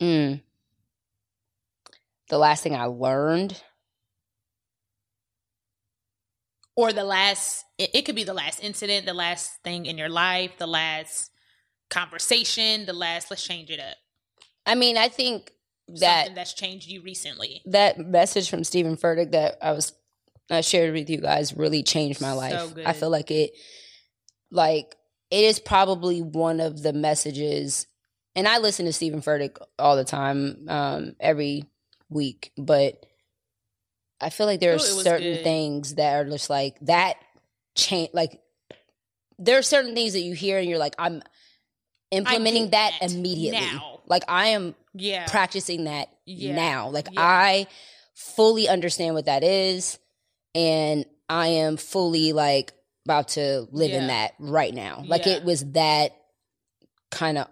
Mm. 0.00 0.40
The 2.28 2.38
last 2.38 2.62
thing 2.62 2.76
I 2.76 2.84
learned. 2.84 3.60
Or 6.76 6.92
the 6.92 7.02
last, 7.04 7.64
it, 7.76 7.90
it 7.92 8.02
could 8.02 8.14
be 8.14 8.22
the 8.22 8.34
last 8.34 8.62
incident, 8.62 9.04
the 9.04 9.14
last 9.14 9.62
thing 9.64 9.86
in 9.86 9.98
your 9.98 10.08
life, 10.08 10.52
the 10.58 10.66
last 10.68 11.32
conversation, 11.90 12.86
the 12.86 12.92
last, 12.92 13.30
let's 13.30 13.42
change 13.42 13.70
it 13.70 13.80
up. 13.80 13.96
I 14.64 14.76
mean, 14.76 14.96
I 14.96 15.08
think 15.08 15.52
Something 15.88 16.00
that 16.00 16.34
that's 16.34 16.52
changed 16.54 16.88
you 16.88 17.00
recently. 17.00 17.62
that 17.66 17.98
message 17.98 18.50
from 18.50 18.64
Steven 18.64 18.96
Furtick 18.96 19.30
that 19.32 19.56
I 19.62 19.70
was 19.72 19.92
I 20.50 20.60
shared 20.60 20.92
with 20.92 21.08
you 21.08 21.18
guys 21.20 21.56
really 21.56 21.82
changed 21.84 22.20
my 22.20 22.30
So 22.32 22.36
life. 22.36 22.74
good. 22.74 22.86
I 22.86 22.92
feel 22.92 23.10
like 23.10 23.30
it 23.30 23.52
like 24.50 24.96
it 25.30 25.44
is 25.44 25.58
probably 25.58 26.22
one 26.22 26.60
of 26.60 26.82
the 26.82 26.92
messages 26.92 27.86
and 28.34 28.46
I 28.46 28.58
listen 28.58 28.84
to 28.86 28.92
Steven 28.92 29.22
Furtick 29.22 29.56
all 29.78 29.96
the 29.96 30.04
time, 30.04 30.66
um, 30.68 31.16
every 31.18 31.64
week, 32.10 32.52
but 32.58 33.06
I 34.20 34.28
feel 34.30 34.46
like 34.46 34.60
there 34.60 34.72
are 34.72 34.74
Ooh, 34.74 34.76
it 34.76 34.94
was 34.94 35.02
certain 35.04 35.32
good. 35.32 35.42
things 35.42 35.94
that 35.94 36.14
are 36.16 36.28
just 36.28 36.50
like 36.50 36.78
that 36.82 37.16
change 37.74 38.10
like 38.14 38.40
there 39.38 39.58
are 39.58 39.62
certain 39.62 39.94
things 39.94 40.12
that 40.14 40.20
you 40.20 40.34
hear 40.34 40.58
and 40.58 40.68
you're 40.68 40.78
like, 40.78 40.94
I'm 40.98 41.22
implementing 42.10 42.70
that, 42.70 42.94
that 43.00 43.12
immediately. 43.12 43.60
now. 43.60 44.00
Like 44.06 44.22
I 44.28 44.48
am 44.48 44.74
Yeah. 44.94 45.26
practicing 45.26 45.84
that 45.84 46.08
Yeah. 46.24 46.54
now. 46.54 46.88
Like 46.90 47.08
Yeah. 47.12 47.20
I 47.20 47.66
fully 48.14 48.68
understand 48.68 49.14
what 49.14 49.26
that 49.26 49.44
is 49.44 49.98
and 50.54 51.04
I 51.28 51.48
am 51.48 51.76
fully 51.76 52.32
like 52.32 52.72
about 53.06 53.28
to 53.28 53.68
live 53.70 53.90
Yeah. 53.90 54.00
in 54.00 54.06
that 54.08 54.34
right 54.40 54.74
now. 54.74 55.04
Like 55.06 55.26
Yeah. 55.26 55.34
it 55.34 55.44
was 55.44 55.64
that 55.72 56.16
kind 57.12 57.38
of 57.38 57.46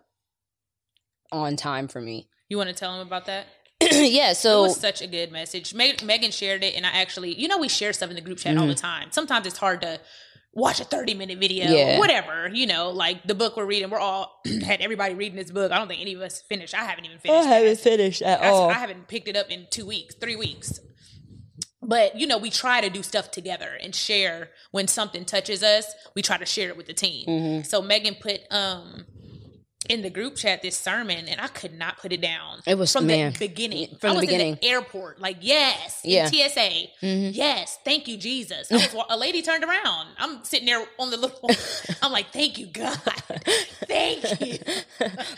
on 1.31 1.55
time 1.57 1.87
for 1.87 2.01
me. 2.01 2.29
You 2.49 2.57
want 2.57 2.71
to 2.71 2.75
tell 2.75 2.99
them 2.99 3.07
about 3.07 3.27
that? 3.27 3.47
yeah, 3.81 4.33
so 4.33 4.61
it 4.65 4.69
was 4.69 4.81
such 4.81 5.01
a 5.01 5.07
good 5.07 5.31
message. 5.31 5.75
Meg- 5.75 6.03
Megan 6.03 6.33
shared 6.33 6.65
it, 6.65 6.75
and 6.75 6.85
I 6.85 6.91
actually, 6.91 7.39
you 7.39 7.49
know, 7.49 7.59
we 7.59 7.69
share 7.69 7.93
stuff 7.93 8.11
in 8.11 8.17
the 8.17 8.23
group 8.23 8.39
chat 8.39 8.57
all 8.57 8.67
the 8.67 8.75
mm-hmm. 8.75 8.81
time. 8.81 9.09
Sometimes 9.13 9.47
it's 9.47 9.59
hard 9.59 9.81
to 9.83 10.01
watch 10.53 10.81
a 10.81 10.85
30 10.85 11.15
minute 11.15 11.39
video, 11.39 11.67
Yeah. 11.71 11.99
whatever, 11.99 12.49
you 12.53 12.67
know, 12.67 12.91
like 12.91 13.25
the 13.25 13.35
book 13.35 13.57
we're 13.57 13.67
reading. 13.67 13.91
We're 13.91 13.99
all 13.99 14.41
had 14.65 14.81
everybody 14.81 15.15
reading 15.15 15.37
this 15.37 15.51
book. 15.51 15.71
I 15.71 15.79
don't 15.79 15.89
think 15.89 16.01
any 16.01 16.15
of 16.15 16.21
us 16.21 16.43
finished. 16.43 16.75
I 16.75 16.85
haven't 16.85 17.05
even 17.05 17.19
finished. 17.19 17.47
I 17.47 17.49
haven't 17.49 17.71
that. 17.71 17.81
finished 17.81 18.23
at 18.23 18.43
I, 18.43 18.51
I 18.51 18.73
haven't 18.75 19.09
picked 19.09 19.29
it 19.29 19.37
up 19.37 19.51
in 19.51 19.67
two 19.71 19.87
weeks, 19.87 20.15
three 20.15 20.37
weeks. 20.37 20.81
But 21.85 22.19
you 22.19 22.27
know, 22.27 22.39
we 22.39 22.51
try 22.51 22.81
to 22.81 22.91
do 22.91 23.03
stuff 23.03 23.31
together 23.31 23.79
and 23.81 23.95
share 23.95 24.51
when 24.71 24.89
something 24.89 25.25
touches 25.25 25.63
us. 25.63 25.95
We 26.15 26.23
try 26.23 26.39
to 26.39 26.47
share 26.47 26.69
it 26.69 26.77
with 26.77 26.87
the 26.87 26.95
team. 26.95 27.27
Mm-hmm. 27.27 27.63
So 27.63 27.83
Megan 27.83 28.17
put 28.21 28.41
um 28.51 29.07
in 29.91 30.03
the 30.03 30.11
group 30.11 30.37
chat 30.37 30.63
this 30.63 30.77
sermon, 30.79 31.29
and 31.29 31.41
I 31.41 31.49
could 31.49 31.79
not 31.79 31.99
put 31.99 32.13
it 32.13 32.21
down. 32.21 32.61
It 32.67 32.77
was- 32.79 32.93
from 32.93 33.07
man, 33.07 33.33
the 33.33 33.39
beginning. 33.39 33.97
from 34.01 34.11
I 34.11 34.13
the 34.15 34.17
was 34.21 34.27
beginning. 34.27 34.53
in 34.55 34.59
the 34.61 34.67
airport, 34.69 35.21
like 35.21 35.39
yes, 35.41 36.01
Yeah. 36.05 36.27
TSA, 36.31 36.91
Mhm. 37.03 37.35
yes, 37.35 37.79
thank 37.85 38.09
you, 38.09 38.17
Jesus. 38.17 38.71
Was, 38.71 38.95
a 39.11 39.17
lady 39.17 39.43
turned 39.43 39.65
around. 39.65 40.09
I'm 40.19 40.45
sitting 40.45 40.67
there 40.67 40.85
on 40.99 41.11
the 41.11 41.17
little. 41.17 41.51
I'm 42.03 42.13
like, 42.13 42.33
thank 42.33 42.59
you, 42.59 42.67
God, 42.67 42.97
thank 43.87 44.41
you. 44.41 44.59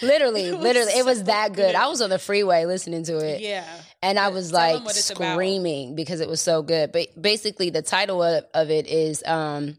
literally, 0.03 0.45
It 0.47 0.55
literally, 0.61 0.93
it 0.93 1.05
was 1.05 1.25
that 1.25 1.49
good. 1.53 1.67
good. 1.67 1.75
I 1.75 1.89
was 1.89 2.01
on 2.01 2.11
the 2.11 2.19
freeway 2.19 2.65
listening 2.67 3.05
to 3.05 3.19
it. 3.19 3.41
Yeah, 3.41 3.65
and 4.03 4.19
I 4.19 4.29
was 4.29 4.51
Tell 4.51 4.61
like 4.81 4.83
it's 4.97 5.11
about. 5.11 5.33
screaming 5.35 5.95
because 5.95 6.21
it 6.21 6.29
was 6.29 6.41
so 6.41 6.63
good. 6.63 6.93
But 6.93 7.21
basically, 7.21 7.71
the 7.71 7.83
title 7.83 8.23
of, 8.23 8.45
of 8.55 8.71
it 8.71 8.87
is 8.87 9.23
um, 9.27 9.79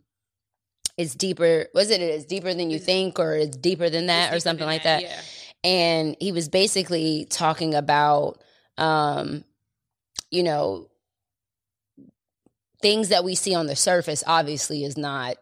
"It's 0.98 1.16
deeper." 1.16 1.68
Was 1.74 1.90
it? 1.90 2.02
It's 2.02 2.26
deeper 2.26 2.54
than 2.54 2.70
you 2.70 2.78
It's- 2.78 2.86
think, 2.86 3.20
or 3.20 3.36
it's 3.36 3.56
deeper 3.58 3.90
than 3.90 4.08
that, 4.08 4.34
or 4.34 4.40
something 4.40 4.66
like 4.66 4.84
that. 4.84 5.02
Yeah. 5.04 5.22
And 5.64 6.16
he 6.20 6.32
was 6.32 6.50
basically 6.50 7.26
talking 7.30 7.74
about, 7.76 8.42
um, 8.78 9.44
you 10.32 10.44
know, 10.44 10.90
things 12.82 13.10
that 13.10 13.24
we 13.24 13.36
see 13.36 13.56
on 13.56 13.68
the 13.68 13.76
surface. 13.76 14.24
Obviously, 14.28 14.84
is 14.84 14.98
not 14.98 15.38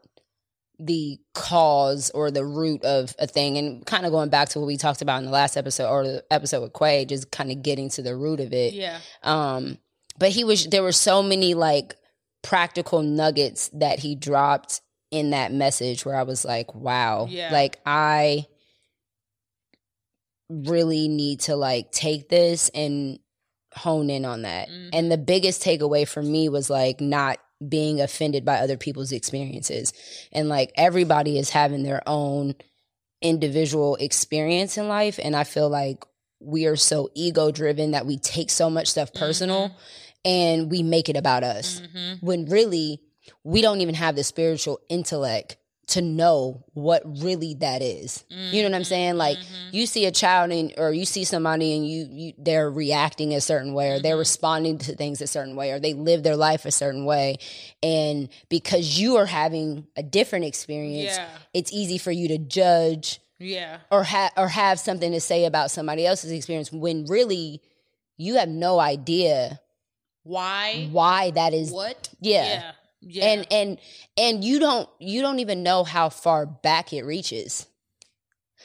the 0.79 1.17
cause 1.33 2.09
or 2.11 2.31
the 2.31 2.45
root 2.45 2.83
of 2.83 3.15
a 3.17 3.27
thing 3.27 3.57
and 3.57 3.85
kind 3.85 4.05
of 4.05 4.11
going 4.11 4.27
back 4.29 4.49
to 4.49 4.59
what 4.59 4.65
we 4.67 4.75
talked 4.75 5.01
about 5.01 5.19
in 5.19 5.25
the 5.25 5.31
last 5.31 5.55
episode 5.55 5.89
or 5.89 6.03
the 6.03 6.23
episode 6.29 6.61
with 6.61 6.73
Quay 6.73 7.05
just 7.05 7.31
kind 7.31 7.49
of 7.49 7.63
getting 7.63 7.89
to 7.91 8.01
the 8.01 8.13
root 8.13 8.41
of 8.41 8.51
it 8.51 8.73
Yeah. 8.73 8.99
um 9.23 9.77
but 10.19 10.31
he 10.31 10.43
was 10.43 10.65
there 10.65 10.83
were 10.83 10.91
so 10.91 11.23
many 11.23 11.53
like 11.53 11.95
practical 12.41 13.01
nuggets 13.03 13.69
that 13.69 13.99
he 13.99 14.15
dropped 14.15 14.81
in 15.11 15.29
that 15.31 15.51
message 15.53 16.05
where 16.05 16.15
i 16.15 16.23
was 16.23 16.43
like 16.45 16.73
wow 16.75 17.27
Yeah. 17.29 17.51
like 17.51 17.79
i 17.85 18.47
really 20.49 21.07
need 21.07 21.39
to 21.41 21.55
like 21.55 21.91
take 21.91 22.29
this 22.29 22.69
and 22.69 23.19
hone 23.75 24.09
in 24.09 24.25
on 24.25 24.43
that 24.43 24.69
Mhm. 24.69 24.89
and 24.93 25.11
the 25.11 25.17
biggest 25.17 25.61
takeaway 25.61 26.07
for 26.07 26.21
me 26.21 26.47
was 26.49 26.69
like 26.69 27.01
not 27.01 27.39
being 27.67 27.99
offended 27.99 28.45
by 28.45 28.59
other 28.59 28.77
people's 28.77 29.11
experiences 29.11 29.91
and 30.31 30.47
like 30.49 30.71
everybody 30.75 31.37
is 31.37 31.49
having 31.49 31.83
their 31.83 32.01
own 32.07 32.53
individual 33.21 33.95
experience 33.95 34.77
in 34.77 34.87
life 34.87 35.19
and 35.21 35.35
i 35.35 35.43
feel 35.43 35.67
like 35.69 36.03
we 36.39 36.65
are 36.67 36.75
so 36.75 37.09
ego 37.15 37.49
driven 37.51 37.91
that 37.91 38.05
we 38.05 38.17
take 38.17 38.49
so 38.49 38.69
much 38.69 38.87
stuff 38.87 39.11
personal 39.13 39.71
and 40.23 40.69
we 40.69 40.83
make 40.83 41.09
it 41.09 41.17
about 41.17 41.43
us 41.43 41.81
Mhm. 41.95 42.21
when 42.21 42.45
really 42.45 42.99
we 43.43 43.61
don't 43.61 43.81
even 43.81 43.95
have 43.95 44.15
the 44.15 44.23
spiritual 44.23 44.79
intellect 44.89 45.57
to 45.87 46.01
know 46.01 46.63
what 46.73 47.03
really 47.21 47.53
that 47.53 47.83
is. 47.83 48.23
You 48.31 48.63
know 48.63 48.69
what 48.69 48.75
I'm 48.75 48.83
saying? 48.83 49.17
Like 49.17 49.37
Mhm. 49.37 49.43
you 49.71 49.85
see 49.85 50.05
a 50.07 50.11
child 50.11 50.51
and 50.51 50.73
or 50.77 50.91
you 50.91 51.05
see 51.05 51.23
somebody 51.23 51.75
and 51.77 51.87
you, 51.87 52.07
you 52.11 52.33
they're 52.39 52.71
reacting 52.71 53.35
a 53.35 53.39
certain 53.41 53.75
way 53.75 53.91
or 53.91 53.99
they're 53.99 54.15
Mhm. 54.15 54.19
responding 54.19 54.77
to 54.79 54.95
things 54.95 55.21
a 55.21 55.27
certain 55.27 55.55
way 55.55 55.69
or 55.71 55.79
they 55.79 55.93
live 55.93 56.23
their 56.23 56.35
life 56.35 56.65
a 56.65 56.71
certain 56.71 57.05
way 57.05 57.37
and 57.83 58.29
because 58.49 58.99
you 58.99 59.17
are 59.17 59.27
having 59.27 59.85
a 59.95 60.01
different 60.01 60.45
experience 60.45 61.17
Yeah. 61.17 61.27
it's 61.53 61.71
easy 61.71 61.99
for 61.99 62.11
you 62.11 62.29
to 62.29 62.39
judge 62.39 63.19
Yeah. 63.37 63.77
or 63.91 64.05
have 64.05 64.31
or 64.37 64.47
have 64.47 64.79
something 64.79 65.11
to 65.11 65.21
say 65.21 65.45
about 65.45 65.69
somebody 65.69 66.03
else's 66.07 66.31
experience 66.31 66.71
when 66.71 67.05
really 67.05 67.61
you 68.17 68.35
have 68.37 68.49
no 68.49 68.79
idea 68.79 69.59
Why? 70.23 70.87
why 70.91 71.29
that 71.31 71.53
is 71.53 71.69
What? 71.69 72.09
yeah. 72.19 72.45
Yeah. 72.45 72.71
Yeah. 73.07 73.25
and 73.25 73.47
and 73.51 73.77
and 74.17 74.43
you 74.43 74.59
don't 74.59 74.89
you 74.99 75.21
don't 75.21 75.39
even 75.39 75.61
know 75.63 75.83
how 75.83 76.09
far 76.09 76.45
back 76.45 76.91
it 76.91 77.03
reaches 77.03 77.67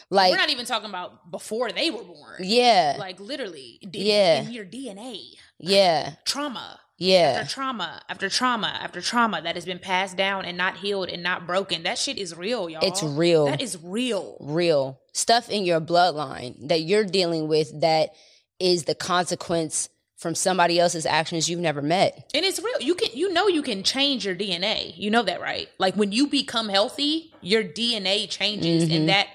like 0.08 0.30
we're 0.30 0.38
not 0.38 0.50
even 0.50 0.64
talking 0.64 0.88
about 0.88 1.30
before 1.30 1.70
they 1.72 1.90
were 1.90 2.02
born. 2.02 2.40
yeah 2.40 2.96
Like 2.98 3.20
literally, 3.20 3.78
Yeah. 3.92 4.42
in 4.42 4.50
your 4.52 4.64
DNA, 4.64 5.20
yeah 5.58 6.14
trauma 6.24 6.80
yeah 6.96 7.38
after 7.40 7.54
trauma 7.54 8.02
after 8.08 8.28
trauma 8.30 8.68
after 8.82 9.00
trauma 9.00 9.42
that 9.42 9.54
has 9.56 9.64
been 9.66 9.78
passed 9.78 10.16
down 10.16 10.44
and 10.46 10.56
not 10.56 10.76
healed 10.78 11.08
and 11.10 11.22
not 11.22 11.46
broken. 11.46 11.82
That 11.82 11.98
shit 11.98 12.16
is 12.18 12.34
real, 12.34 12.68
y'all. 12.70 12.80
it's 12.84 13.02
real 13.02 13.46
That 13.46 13.60
is 13.60 13.76
real. 13.82 14.36
real 14.40 15.00
stuff 15.12 15.50
in 15.50 15.64
your 15.64 15.80
bloodline 15.80 16.68
that 16.68 16.80
you're 16.82 17.04
dealing 17.04 17.46
with 17.48 17.80
that 17.82 18.10
is 18.58 18.84
the 18.84 18.94
consequence 18.94 19.88
from 20.20 20.34
somebody 20.34 20.78
else's 20.78 21.06
actions 21.06 21.48
you've 21.48 21.60
never 21.60 21.80
met 21.80 22.30
And 22.34 22.44
it's 22.44 22.60
real. 22.62 22.80
You 22.80 22.94
can 22.94 23.08
you 23.14 23.32
know 23.32 23.48
you 23.48 23.62
can 23.62 23.82
change 23.82 24.26
your 24.26 24.36
DNA. 24.36 24.92
You 24.96 25.10
know 25.10 25.22
that, 25.22 25.40
right? 25.40 25.68
Like 25.78 25.94
when 25.96 26.12
you 26.12 26.26
become 26.26 26.68
healthy, 26.68 27.32
your 27.40 27.64
DNA 27.64 28.28
changes 28.28 28.88
Mhm. 28.88 28.94
and 28.96 29.08
that 29.08 29.26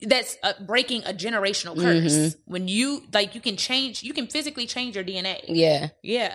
that's 0.00 0.36
uh, 0.42 0.52
breaking 0.66 1.04
a 1.04 1.12
generational 1.14 1.80
curse. 1.80 2.12
Mhm. 2.12 2.36
When 2.46 2.66
you 2.68 3.04
like 3.12 3.34
you 3.36 3.40
can 3.40 3.56
change 3.56 4.02
you 4.02 4.12
can 4.12 4.26
physically 4.26 4.66
change 4.66 4.96
your 4.96 5.04
DNA. 5.04 5.36
yeah 5.48 5.88
Yeah. 6.02 6.34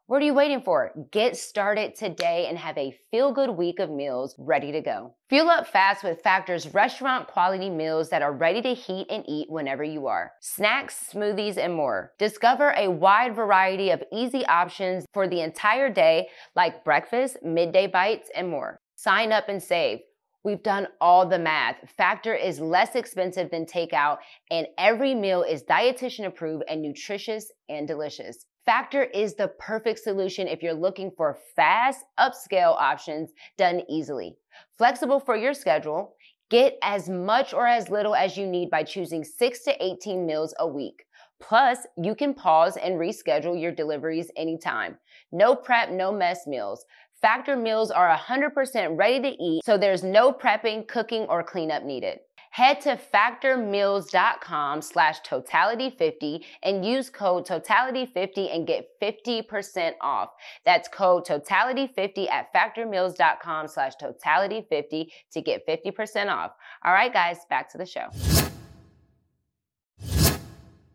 What 0.11 0.21
are 0.21 0.25
you 0.25 0.33
waiting 0.33 0.61
for? 0.61 0.91
Get 1.11 1.37
started 1.37 1.95
today 1.95 2.47
and 2.49 2.57
have 2.57 2.77
a 2.77 2.93
feel 3.11 3.31
good 3.31 3.51
week 3.51 3.79
of 3.79 3.89
meals 3.89 4.35
ready 4.37 4.73
to 4.73 4.81
go. 4.81 5.15
Fuel 5.29 5.49
up 5.49 5.67
fast 5.67 6.03
with 6.03 6.21
Factor's 6.21 6.73
restaurant 6.73 7.29
quality 7.29 7.69
meals 7.69 8.09
that 8.09 8.21
are 8.21 8.33
ready 8.33 8.61
to 8.61 8.73
heat 8.73 9.07
and 9.09 9.23
eat 9.25 9.49
whenever 9.49 9.85
you 9.85 10.07
are. 10.07 10.33
Snacks, 10.41 11.11
smoothies, 11.13 11.55
and 11.55 11.73
more. 11.73 12.11
Discover 12.19 12.73
a 12.75 12.89
wide 12.89 13.33
variety 13.33 13.89
of 13.89 14.03
easy 14.11 14.45
options 14.47 15.05
for 15.13 15.29
the 15.29 15.39
entire 15.39 15.89
day, 15.89 16.27
like 16.57 16.83
breakfast, 16.83 17.37
midday 17.41 17.87
bites, 17.87 18.29
and 18.35 18.49
more. 18.49 18.81
Sign 18.97 19.31
up 19.31 19.47
and 19.47 19.63
save. 19.63 19.99
We've 20.43 20.61
done 20.61 20.87
all 20.99 21.25
the 21.25 21.39
math. 21.39 21.77
Factor 21.95 22.35
is 22.35 22.59
less 22.59 22.95
expensive 22.95 23.49
than 23.49 23.65
takeout, 23.65 24.17
and 24.49 24.67
every 24.77 25.15
meal 25.15 25.43
is 25.43 25.63
dietitian 25.63 26.25
approved 26.25 26.65
and 26.67 26.81
nutritious 26.81 27.49
and 27.69 27.87
delicious. 27.87 28.45
Factor 28.71 29.03
is 29.03 29.33
the 29.33 29.49
perfect 29.59 29.99
solution 29.99 30.47
if 30.47 30.63
you're 30.63 30.73
looking 30.73 31.11
for 31.17 31.37
fast, 31.57 32.05
upscale 32.17 32.73
options 32.79 33.33
done 33.57 33.81
easily. 33.89 34.37
Flexible 34.77 35.19
for 35.19 35.35
your 35.35 35.53
schedule, 35.53 36.15
get 36.49 36.77
as 36.81 37.09
much 37.09 37.53
or 37.53 37.67
as 37.67 37.89
little 37.89 38.15
as 38.15 38.37
you 38.37 38.47
need 38.47 38.69
by 38.69 38.81
choosing 38.81 39.25
6 39.25 39.63
to 39.65 39.83
18 39.83 40.25
meals 40.25 40.53
a 40.59 40.65
week. 40.65 41.03
Plus, 41.41 41.79
you 42.01 42.15
can 42.15 42.33
pause 42.33 42.77
and 42.77 42.95
reschedule 42.95 43.61
your 43.61 43.73
deliveries 43.73 44.31
anytime. 44.37 44.97
No 45.33 45.53
prep, 45.53 45.89
no 45.91 46.09
mess 46.09 46.47
meals. 46.47 46.85
Factor 47.21 47.57
meals 47.57 47.91
are 47.91 48.15
100% 48.15 48.97
ready 48.97 49.19
to 49.21 49.43
eat, 49.43 49.65
so 49.65 49.77
there's 49.77 50.01
no 50.01 50.31
prepping, 50.31 50.87
cooking, 50.87 51.23
or 51.23 51.43
cleanup 51.43 51.83
needed. 51.83 52.19
Head 52.51 52.81
to 52.81 52.99
factormeals.com 53.13 54.81
slash 54.81 55.21
totality50 55.21 56.43
and 56.63 56.85
use 56.85 57.09
code 57.09 57.47
totality50 57.47 58.53
and 58.53 58.67
get 58.67 58.89
50% 59.01 59.93
off. 60.01 60.31
That's 60.65 60.89
code 60.89 61.25
totality50 61.25 62.29
at 62.29 62.53
factormeals.com 62.53 63.67
slash 63.69 63.93
totality50 64.01 65.07
to 65.31 65.41
get 65.41 65.65
50% 65.65 66.29
off. 66.29 66.51
All 66.83 66.91
right, 66.93 67.11
guys, 67.11 67.37
back 67.49 67.71
to 67.71 67.77
the 67.77 67.85
show. 67.85 68.09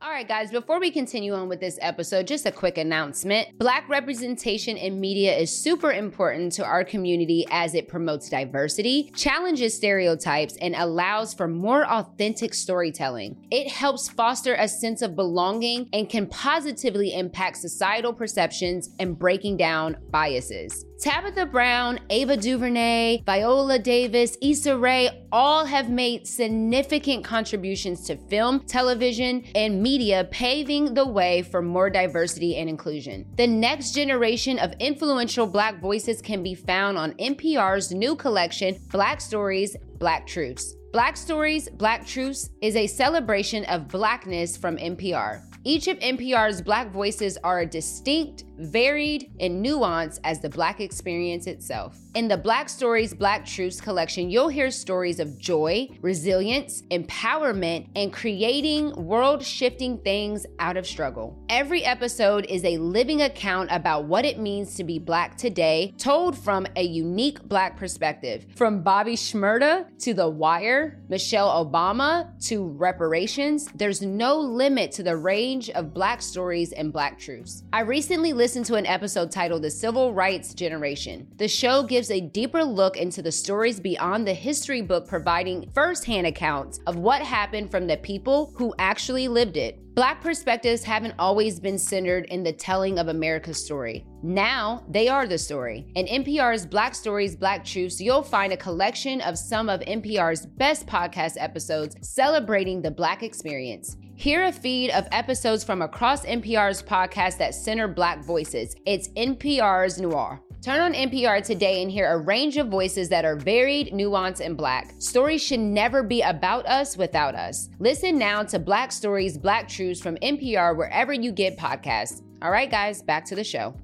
All 0.07 0.13
right, 0.13 0.29
guys, 0.29 0.53
before 0.53 0.79
we 0.79 0.93
continue 0.93 1.35
on 1.35 1.49
with 1.49 1.59
this 1.59 1.81
episode, 1.83 2.29
just 2.29 2.47
a 2.47 2.53
quick 2.53 2.79
announcement. 2.79 3.49
Black 3.59 3.89
representation 3.89 4.77
in 4.77 5.01
media 5.01 5.37
is 5.37 5.51
super 5.51 5.91
important 5.91 6.53
to 6.53 6.65
our 6.65 6.85
community 6.85 7.45
as 7.51 7.75
it 7.75 7.89
promotes 7.89 8.29
diversity, 8.29 9.11
challenges 9.17 9.75
stereotypes, 9.75 10.57
and 10.59 10.77
allows 10.77 11.35
for 11.35 11.49
more 11.49 11.85
authentic 11.91 12.55
storytelling. 12.55 13.49
It 13.51 13.69
helps 13.69 14.09
foster 14.09 14.55
a 14.55 14.69
sense 14.69 15.03
of 15.03 15.17
belonging 15.17 15.89
and 15.93 16.09
can 16.09 16.29
positively 16.29 17.13
impact 17.13 17.57
societal 17.57 18.13
perceptions 18.13 18.91
and 19.01 19.19
breaking 19.19 19.57
down 19.57 19.97
biases. 20.11 20.86
Tabitha 20.99 21.45
Brown, 21.45 22.01
Ava 22.09 22.39
DuVernay, 22.39 23.23
Viola 23.27 23.79
Davis, 23.79 24.39
Issa 24.41 24.79
Rae 24.79 25.27
all 25.31 25.67
have 25.67 25.91
made 25.91 26.27
significant 26.27 27.23
contributions 27.23 28.07
to 28.07 28.17
film, 28.17 28.61
television, 28.61 29.45
and 29.55 29.83
media, 29.83 30.27
paving 30.31 30.95
the 30.95 31.07
way 31.07 31.43
for 31.43 31.61
more 31.61 31.91
diversity 31.91 32.57
and 32.57 32.71
inclusion. 32.71 33.27
The 33.37 33.47
next 33.47 33.93
generation 33.93 34.59
of 34.59 34.73
influential 34.81 35.47
Black 35.47 35.81
voices 35.81 36.23
can 36.23 36.43
be 36.43 36.55
found 36.55 36.97
on 36.97 37.13
NPR's 37.15 37.93
new 37.93 38.17
collection, 38.17 38.79
Black 38.91 39.21
Stories, 39.21 39.77
Black 39.99 40.27
Truths. 40.27 40.75
Black 40.93 41.19
Stories, 41.19 41.69
Black 41.69 42.07
Truths 42.07 42.49
is 42.63 42.75
a 42.75 42.87
celebration 42.87 43.67
of 43.67 43.87
Blackness 43.89 44.57
from 44.57 44.79
NPR. 44.79 45.43
Each 45.67 45.89
of 45.89 45.99
NPR's 45.99 46.63
Black 46.63 46.93
voices 46.93 47.37
are 47.43 47.67
distinct, 47.67 48.45
varied, 48.57 49.33
and 49.41 49.67
nuanced 49.67 50.21
as 50.23 50.39
the 50.39 50.49
Black 50.49 50.81
experience 50.81 51.49
itself. 51.49 51.99
In 52.17 52.29
the 52.29 52.39
Black 52.39 52.71
Stories, 52.71 53.13
Black 53.13 53.45
Truths 53.45 53.79
collection, 53.79 54.31
you'll 54.31 54.49
hear 54.49 54.71
stories 54.71 55.21
of 55.21 55.37
joy, 55.37 55.87
resilience, 56.01 56.81
empowerment, 56.91 57.89
and 57.95 58.11
creating 58.11 58.91
world 58.97 59.45
shifting 59.45 59.99
things 59.99 60.47
out 60.59 60.79
of 60.79 60.87
struggle. 60.87 61.39
Every 61.51 61.85
episode 61.85 62.47
is 62.47 62.65
a 62.65 62.79
living 62.79 63.21
account 63.21 63.69
about 63.71 64.07
what 64.07 64.25
it 64.25 64.39
means 64.39 64.77
to 64.77 64.85
be 64.85 64.99
Black 64.99 65.37
today, 65.37 65.93
told 65.99 66.39
from 66.39 66.67
a 66.77 66.83
unique 66.83 67.47
Black 67.51 67.77
perspective. 67.77 68.47
From 68.57 68.83
Bobby 68.83 69.15
Shmurda 69.15 69.87
to 69.99 70.15
The 70.15 70.27
Wire, 70.27 71.03
Michelle 71.11 71.67
Obama 71.67 72.31
to 72.47 72.67
reparations, 72.67 73.69
there's 73.75 74.01
no 74.01 74.39
limit 74.39 74.91
to 74.93 75.03
the 75.03 75.19
range 75.19 75.69
of 75.69 75.93
Black 75.93 76.23
stories 76.23 76.73
and 76.73 76.95
Black 76.95 77.19
truths. 77.19 77.65
I 77.75 77.81
recently 77.81 78.33
listened 78.33 78.65
to 78.67 78.77
an 78.77 78.87
episode 78.87 79.31
titled 79.31 79.61
The 79.61 79.71
Civil 79.71 80.15
Rights 80.15 80.55
Generation. 80.55 81.29
The 81.37 81.49
show 81.49 81.83
gives 81.83 82.06
a 82.11 82.21
deeper 82.21 82.65
look 82.65 82.97
into 82.97 83.23
the 83.23 83.33
stories 83.33 83.81
beyond 83.81 84.27
the 84.27 84.35
history 84.35 84.83
book, 84.83 85.07
providing 85.07 85.71
firsthand 85.75 86.27
accounts 86.27 86.81
of 86.87 86.97
what 86.97 87.23
happened 87.23 87.71
from 87.71 87.87
the 87.87 87.97
people 87.99 88.53
who 88.57 88.75
actually 88.79 89.29
lived 89.29 89.57
it. 89.57 89.79
Black 89.95 90.21
perspectives 90.21 90.85
haven't 90.85 91.15
always 91.19 91.59
been 91.59 91.79
centered 91.79 92.27
in 92.27 92.43
the 92.43 92.53
telling 92.53 92.99
of 92.99 93.09
America's 93.09 93.65
story. 93.65 94.05
Now 94.23 94.85
they 94.91 95.09
are 95.09 95.27
the 95.27 95.39
story. 95.39 95.87
In 95.95 96.07
NPR's 96.07 96.67
Black 96.67 96.95
Stories, 96.95 97.35
Black 97.35 97.65
Truths, 97.65 98.01
you'll 98.01 98.23
find 98.23 98.53
a 98.53 98.59
collection 98.59 99.23
of 99.23 99.39
some 99.39 99.71
of 99.71 99.81
NPR's 99.81 100.45
best 100.45 100.87
podcast 100.87 101.37
episodes 101.39 101.97
celebrating 102.03 102.83
the 102.83 102.91
Black 102.91 103.23
experience. 103.23 103.97
Hear 104.17 104.45
a 104.45 104.53
feed 104.53 104.91
of 104.91 105.09
episodes 105.13 105.65
from 105.65 105.83
across 105.83 106.27
NPR's 106.27 106.83
podcast 106.83 107.39
that 107.39 107.55
center 107.55 107.89
Black 107.89 108.25
voices. 108.25 108.75
It's 108.85 109.09
NPR's 109.09 110.01
Noir. 110.01 110.43
Turn 110.63 110.81
on 110.81 110.95
NPR 110.95 111.45
today 111.45 111.83
and 111.83 111.91
hear 111.91 112.11
a 112.11 112.19
range 112.19 112.57
of 112.57 112.69
voices 112.69 113.09
that 113.11 113.25
are 113.25 113.37
varied, 113.37 113.93
nuanced, 113.93 114.41
and 114.41 114.57
black. 114.57 114.95
Stories 114.99 115.43
should 115.43 115.61
never 115.61 116.03
be 116.03 116.23
about 116.23 116.67
us 116.67 116.97
without 116.97 117.35
us. 117.35 117.69
Listen 117.79 118.19
now 118.19 118.43
to 118.43 118.59
Black 118.59 118.91
Stories, 118.91 119.39
Black 119.39 119.69
Truths 119.69 120.01
from 120.01 120.17
NPR 120.17 120.77
wherever 120.77 121.13
you 121.13 121.31
get 121.31 121.57
podcasts. 121.57 122.23
All 122.43 122.51
right, 122.51 122.71
guys, 122.71 123.03
back 123.03 123.25
to 123.27 123.37
the 123.37 123.45
show. 123.45 123.77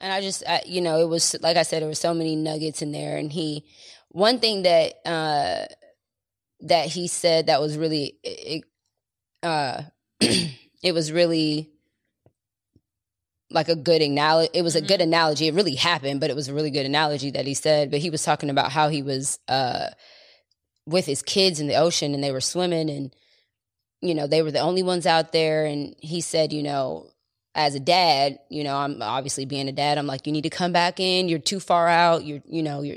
And 0.00 0.12
I 0.12 0.20
just, 0.20 0.44
I, 0.46 0.62
you 0.66 0.80
know, 0.80 1.00
it 1.00 1.08
was 1.08 1.34
like 1.40 1.56
I 1.56 1.62
said, 1.62 1.82
there 1.82 1.88
were 1.88 1.94
so 1.94 2.14
many 2.14 2.36
nuggets 2.36 2.82
in 2.82 2.92
there. 2.92 3.16
And 3.16 3.32
he, 3.32 3.64
one 4.10 4.38
thing 4.38 4.62
that 4.62 4.94
uh 5.06 5.64
that 6.60 6.86
he 6.88 7.08
said 7.08 7.46
that 7.46 7.60
was 7.60 7.76
really, 7.76 8.18
it, 8.22 8.64
uh, 9.42 9.82
it 10.20 10.92
was 10.92 11.10
really 11.10 11.70
like 13.50 13.68
a 13.68 13.76
good 13.76 14.02
analogy. 14.02 14.50
It 14.52 14.62
was 14.62 14.76
a 14.76 14.82
good 14.82 15.00
analogy. 15.00 15.48
It 15.48 15.54
really 15.54 15.74
happened, 15.74 16.20
but 16.20 16.30
it 16.30 16.36
was 16.36 16.48
a 16.48 16.54
really 16.54 16.70
good 16.70 16.86
analogy 16.86 17.30
that 17.30 17.46
he 17.46 17.54
said. 17.54 17.90
But 17.90 18.00
he 18.00 18.10
was 18.10 18.22
talking 18.22 18.50
about 18.50 18.72
how 18.72 18.88
he 18.88 19.02
was 19.02 19.38
uh 19.48 19.88
with 20.88 21.04
his 21.04 21.22
kids 21.22 21.60
in 21.60 21.66
the 21.66 21.76
ocean 21.76 22.14
and 22.14 22.24
they 22.24 22.32
were 22.32 22.40
swimming 22.40 22.88
and 22.88 23.14
you 24.00 24.14
know 24.14 24.26
they 24.26 24.42
were 24.42 24.50
the 24.50 24.58
only 24.58 24.82
ones 24.82 25.06
out 25.06 25.32
there 25.32 25.66
and 25.66 25.94
he 25.98 26.20
said 26.22 26.50
you 26.50 26.62
know 26.62 27.06
as 27.54 27.74
a 27.74 27.80
dad 27.80 28.38
you 28.48 28.64
know 28.64 28.74
i'm 28.74 29.02
obviously 29.02 29.44
being 29.44 29.68
a 29.68 29.72
dad 29.72 29.98
i'm 29.98 30.06
like 30.06 30.26
you 30.26 30.32
need 30.32 30.42
to 30.42 30.50
come 30.50 30.72
back 30.72 30.98
in 30.98 31.28
you're 31.28 31.38
too 31.38 31.60
far 31.60 31.88
out 31.88 32.24
you're 32.24 32.40
you 32.46 32.62
know 32.62 32.80
you're 32.80 32.96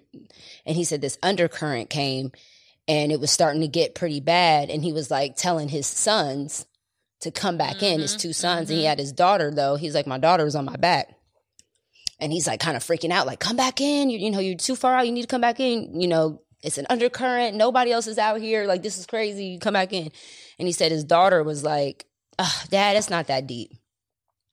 and 0.66 0.78
he 0.78 0.86
said 0.86 1.02
this 1.02 1.18
undercurrent 1.22 1.90
came 1.90 2.32
and 2.88 3.12
it 3.12 3.20
was 3.20 3.30
starting 3.30 3.62
to 3.62 3.68
get 3.68 3.94
pretty 3.94 4.22
bad 4.22 4.70
and 4.70 4.84
he 4.84 4.94
was 4.94 5.12
like 5.12 5.36
telling 5.36 5.68
his 5.68 5.86
sons 5.86 6.66
to 7.22 7.32
come 7.32 7.58
back 7.58 7.78
mm-hmm, 7.78 7.86
in 7.86 8.00
his 8.02 8.16
two 8.16 8.34
sons 8.34 8.66
mm-hmm. 8.66 8.74
and 8.74 8.80
he 8.80 8.86
had 8.86 9.00
his 9.00 9.12
daughter 9.12 9.52
though 9.52 9.76
he's 9.76 9.96
like 9.96 10.08
my 10.08 10.18
daughter 10.18 10.44
was 10.44 10.56
on 10.56 10.66
my 10.66 10.76
back 10.76 11.14
and 12.20 12.32
he's 12.32 12.48
like 12.48 12.60
kind 12.60 12.78
of 12.78 12.84
freaking 12.84 13.12
out 13.12 13.28
like 13.28 13.40
come 13.40 13.56
back 13.56 13.80
in 13.82 14.10
you, 14.10 14.20
you 14.20 14.32
know 14.32 14.40
you're 14.40 14.56
too 14.56 14.76
far 14.76 14.96
out 14.96 15.06
you 15.06 15.12
need 15.12 15.22
to 15.22 15.28
come 15.28 15.42
back 15.42 15.60
in 15.60 16.00
you 16.00 16.08
know 16.08 16.42
it's 16.64 16.78
an 16.78 16.86
undercurrent. 16.90 17.56
Nobody 17.56 17.92
else 17.92 18.08
is 18.08 18.18
out 18.18 18.40
here. 18.40 18.66
Like, 18.66 18.84
this 18.84 18.98
is 18.98 19.06
crazy. 19.06 19.46
You 19.46 19.60
come 19.60 19.74
back 19.74 19.94
in. 19.94 20.12
And 20.60 20.68
he 20.68 20.72
said 20.72 20.92
his 20.92 21.04
daughter 21.04 21.44
was 21.44 21.64
like, 21.64 22.06
oh, 22.38 22.64
Dad, 22.70 22.96
that's 22.96 23.10
not 23.10 23.28
that 23.28 23.48
deep. 23.48 23.72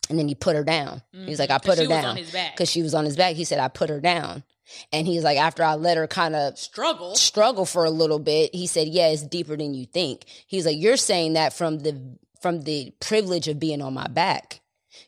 And 0.08 0.18
then 0.18 0.26
he 0.26 0.34
put 0.34 0.56
her 0.56 0.64
down. 0.64 1.02
Mm-hmm. 1.14 1.24
He 1.24 1.30
was 1.30 1.38
like, 1.38 1.50
I 1.50 1.58
put 1.58 1.78
her 1.78 1.86
down. 1.86 2.16
Because 2.52 2.70
she 2.70 2.82
was 2.82 2.94
on 2.94 3.04
his 3.04 3.16
back. 3.16 3.36
He 3.36 3.44
said, 3.44 3.58
I 3.58 3.68
put 3.68 3.90
her 3.90 4.00
down. 4.00 4.42
And 4.92 5.06
he's 5.06 5.22
like, 5.22 5.38
after 5.38 5.62
I 5.62 5.74
let 5.74 5.96
her 5.96 6.06
kind 6.06 6.34
of 6.34 6.58
struggle, 6.58 7.14
struggle 7.14 7.66
for 7.66 7.84
a 7.84 7.90
little 7.90 8.18
bit, 8.18 8.54
he 8.54 8.66
said, 8.66 8.88
Yeah, 8.88 9.08
it's 9.08 9.22
deeper 9.22 9.56
than 9.56 9.72
you 9.72 9.86
think. 9.86 10.26
He's 10.46 10.66
like, 10.66 10.76
You're 10.78 10.98
saying 10.98 11.34
that 11.34 11.54
from 11.54 11.78
the 11.78 12.18
from 12.40 12.62
the 12.62 12.92
privilege 13.00 13.48
of 13.48 13.58
being 13.58 13.82
on 13.82 13.94
my 13.94 14.08
back. 14.08 14.60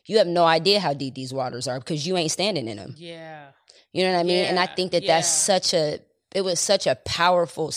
You 0.05 0.17
have 0.17 0.27
no 0.27 0.45
idea 0.45 0.79
how 0.79 0.93
deep 0.93 1.15
these 1.15 1.33
waters 1.33 1.67
are 1.67 1.79
because 1.79 2.05
you 2.05 2.17
ain't 2.17 2.31
standing 2.31 2.67
in 2.67 2.77
them. 2.77 2.95
Yeah. 2.97 3.47
You 3.93 4.03
know 4.03 4.13
what 4.13 4.19
I 4.19 4.23
mean? 4.23 4.43
Yeah. 4.43 4.49
And 4.49 4.59
I 4.59 4.67
think 4.67 4.91
that 4.91 5.03
yeah. 5.03 5.15
that's 5.15 5.29
such 5.29 5.73
a 5.73 5.99
it 6.33 6.41
was 6.41 6.59
such 6.59 6.87
a 6.87 6.95
powerful 6.95 7.73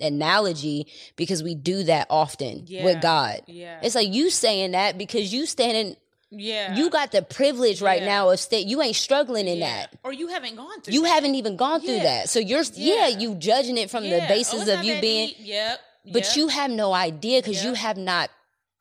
analogy 0.00 0.86
because 1.16 1.42
we 1.42 1.54
do 1.54 1.84
that 1.84 2.06
often 2.10 2.64
yeah. 2.66 2.84
with 2.84 3.00
God. 3.00 3.40
Yeah. 3.46 3.80
It's 3.82 3.94
like 3.94 4.12
you 4.12 4.30
saying 4.30 4.72
that 4.72 4.98
because 4.98 5.32
you 5.32 5.46
standing 5.46 5.96
yeah. 6.32 6.76
You 6.76 6.90
got 6.90 7.10
the 7.10 7.22
privilege 7.22 7.82
right 7.82 8.02
yeah. 8.02 8.06
now 8.06 8.30
of 8.30 8.38
state 8.38 8.66
you 8.66 8.80
ain't 8.80 8.94
struggling 8.94 9.48
in 9.48 9.58
yeah. 9.58 9.80
that. 9.80 9.98
Or 10.04 10.12
you 10.12 10.28
haven't 10.28 10.54
gone 10.54 10.80
through 10.80 10.94
You 10.94 11.02
that. 11.02 11.08
haven't 11.08 11.34
even 11.34 11.56
gone 11.56 11.80
through 11.80 11.98
that. 12.00 12.28
So 12.28 12.38
you're 12.38 12.62
yeah, 12.74 13.08
you 13.08 13.34
judging 13.34 13.76
it 13.76 13.90
from 13.90 14.04
the 14.04 14.24
basis 14.28 14.68
oh, 14.68 14.78
of 14.78 14.84
you 14.84 15.00
being 15.00 15.32
Yep. 15.38 15.80
But 16.04 16.26
yep. 16.28 16.36
you 16.36 16.48
have 16.48 16.70
no 16.70 16.92
idea 16.92 17.42
because 17.42 17.56
yep. 17.56 17.64
you 17.64 17.74
have 17.74 17.96
not 17.96 18.30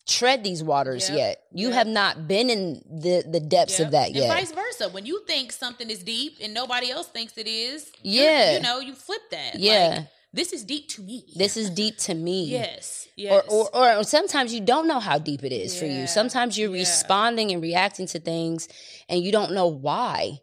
tread 0.09 0.43
these 0.43 0.63
waters 0.63 1.07
Yep. 1.09 1.17
yet. 1.17 1.41
You 1.53 1.67
Yep. 1.69 1.75
have 1.77 1.87
not 1.87 2.27
been 2.27 2.49
in 2.49 2.83
the 2.89 3.23
the 3.25 3.39
depths 3.39 3.77
Yep. 3.79 3.85
of 3.87 3.91
that 3.91 4.07
and 4.07 4.15
yet. 4.17 4.27
vice 4.27 4.51
versa. 4.51 4.89
When 4.89 5.05
you 5.05 5.23
think 5.27 5.51
something 5.51 5.89
is 5.89 6.03
deep 6.03 6.37
and 6.41 6.53
nobody 6.53 6.89
else 6.91 7.07
thinks 7.07 7.37
it 7.37 7.47
is, 7.47 7.91
Yeah. 8.01 8.53
you 8.55 8.59
know, 8.61 8.79
you 8.79 8.93
flip 8.93 9.21
that. 9.31 9.55
Yeah. 9.59 9.87
Like, 9.97 10.07
this 10.33 10.53
is 10.53 10.63
deep 10.63 10.89
to 10.89 11.01
me. 11.01 11.23
This 11.35 11.57
is 11.57 11.69
deep 11.69 11.97
to 11.99 12.13
me. 12.13 12.43
yes, 12.45 13.07
yes. 13.15 13.43
Or, 13.49 13.67
or 13.73 13.97
or 13.97 14.03
sometimes 14.03 14.53
you 14.53 14.61
don't 14.61 14.87
know 14.87 14.99
how 14.99 15.17
deep 15.17 15.43
it 15.43 15.51
is 15.51 15.77
for 15.79 15.85
you. 15.85 16.05
Sometimes 16.07 16.57
you're 16.57 16.71
yeah. 16.75 16.81
responding 16.81 17.51
and 17.51 17.61
reacting 17.61 18.05
to 18.07 18.19
things 18.19 18.67
and 19.07 19.23
you 19.23 19.31
don't 19.31 19.53
know 19.53 19.67
why. 19.67 20.39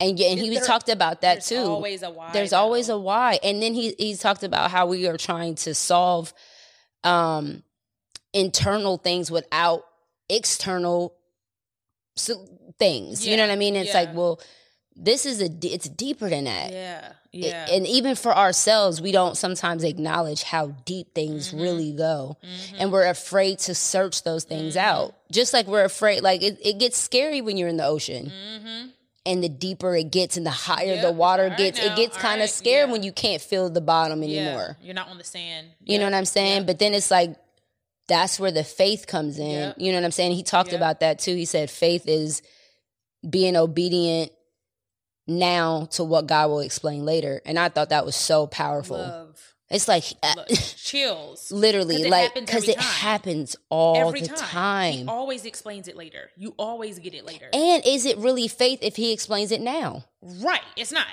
And 0.00 0.16
yeah, 0.18 0.28
and 0.28 0.38
he 0.38 0.48
There- 0.54 0.64
talked 0.64 0.88
about 0.88 1.22
that 1.22 1.34
There's 1.44 1.48
too. 1.48 1.58
always 1.70 2.02
a 2.04 2.10
why. 2.10 2.30
There's 2.32 2.50
though. 2.50 2.58
always 2.58 2.88
a 2.88 2.96
why. 2.98 3.40
And 3.42 3.60
then 3.62 3.74
he 3.74 3.94
he 3.98 4.14
talked 4.16 4.44
about 4.44 4.70
how 4.70 4.86
we 4.86 5.06
are 5.08 5.16
trying 5.18 5.56
to 5.56 5.74
solve 5.74 6.32
um 7.04 7.62
internal 8.38 8.96
things 8.98 9.30
without 9.30 9.84
external 10.28 11.14
things. 12.78 13.26
You 13.26 13.36
know 13.36 13.44
what 13.46 13.52
I 13.52 13.56
mean? 13.56 13.76
It's 13.76 13.88
yeah. 13.92 14.00
like, 14.00 14.14
well, 14.14 14.40
this 14.96 15.26
is 15.26 15.40
a 15.40 15.48
it's 15.62 15.88
deeper 15.88 16.28
than 16.28 16.44
that. 16.44 16.72
Yeah, 16.72 17.12
It- 17.32 17.38
yeah. 17.46 17.66
and 17.70 17.86
even 17.86 18.16
for 18.16 18.36
ourselves, 18.36 19.00
we 19.00 19.12
don't 19.12 19.36
sometimes 19.36 19.84
acknowledge 19.84 20.42
how 20.42 20.68
deep 20.84 21.14
things 21.14 21.48
Mm-hmm. 21.48 21.60
really 21.60 21.92
go. 21.92 22.36
And 22.78 22.90
we're 22.92 23.06
afraid 23.08 23.60
to 23.60 23.74
search 23.74 24.24
those 24.24 24.44
things 24.44 24.76
out. 24.76 25.14
Just 25.30 25.52
like 25.52 25.66
we're 25.66 25.84
afraid, 25.84 26.22
like 26.22 26.42
it, 26.42 26.58
it 26.64 26.78
gets 26.78 26.98
scary 26.98 27.40
when 27.40 27.56
you're 27.56 27.68
in 27.68 27.76
the 27.76 27.86
ocean. 27.86 28.26
mm-hmm. 28.32 28.88
And 29.26 29.44
the 29.44 29.48
deeper 29.50 29.94
it 29.94 30.10
gets 30.10 30.38
and 30.38 30.46
the 30.46 30.50
higher 30.50 30.94
Yep. 30.94 31.02
the 31.02 31.12
water 31.12 31.48
right 31.48 31.58
gets, 31.58 31.78
now. 31.78 31.92
it 31.92 31.96
gets 31.96 32.16
kind 32.16 32.36
of 32.40 32.44
right. 32.44 32.50
scared 32.50 32.88
Yeah. 32.88 32.92
when 32.92 33.02
you 33.02 33.12
can't 33.12 33.42
feel 33.42 33.68
the 33.68 33.82
bottom 33.82 34.22
anymore. 34.22 34.76
Yeah. 34.80 34.86
You're 34.86 34.94
not 34.94 35.08
on 35.08 35.18
the 35.18 35.24
sand. 35.24 35.66
You 35.84 35.98
know 35.98 36.04
what 36.06 36.14
I'm 36.14 36.24
saying? 36.24 36.62
Yeah. 36.62 36.66
But 36.66 36.78
then 36.78 36.94
it's 36.94 37.10
like, 37.10 37.36
that's 38.08 38.40
where 38.40 38.50
the 38.50 38.64
faith 38.64 39.06
comes 39.06 39.38
in. 39.38 39.50
Yep. 39.50 39.74
You 39.78 39.92
know 39.92 39.98
what 39.98 40.04
I'm 40.04 40.10
saying? 40.10 40.32
He 40.32 40.42
talked 40.42 40.72
Yep. 40.72 40.78
about 40.80 41.00
that 41.00 41.18
too. 41.18 41.34
He 41.34 41.44
said 41.44 41.70
faith 41.70 42.08
is 42.08 42.42
being 43.28 43.56
obedient 43.56 44.32
now 45.26 45.86
to 45.92 46.04
what 46.04 46.26
God 46.26 46.48
will 46.50 46.60
explain 46.60 47.04
later. 47.04 47.40
And 47.44 47.58
I 47.58 47.68
thought 47.68 47.90
that 47.90 48.06
was 48.06 48.16
so 48.16 48.46
powerful. 48.46 48.96
Love. 48.98 49.54
It's 49.70 49.86
like 49.86 50.04
uh, 50.22 50.32
Look, 50.36 50.48
chills. 50.48 51.52
literally 51.52 52.08
like 52.08 52.34
because 52.34 52.66
it 52.66 52.76
time. 52.78 52.84
happens 52.84 53.54
all 53.68 53.96
Every 54.08 54.22
the 54.22 54.28
time. 54.28 54.36
time. 54.38 54.92
He 54.94 55.04
always 55.06 55.44
explains 55.44 55.88
it 55.88 55.96
later. 55.96 56.30
You 56.38 56.54
always 56.58 56.98
get 56.98 57.12
it 57.12 57.26
later. 57.26 57.50
and 57.52 57.82
is 57.84 58.06
it 58.06 58.16
really 58.16 58.48
faith 58.48 58.78
if 58.80 58.96
he 58.96 59.12
explains 59.12 59.52
it 59.52 59.60
now? 59.60 60.04
right. 60.22 60.62
It's 60.76 60.90
not. 60.92 61.06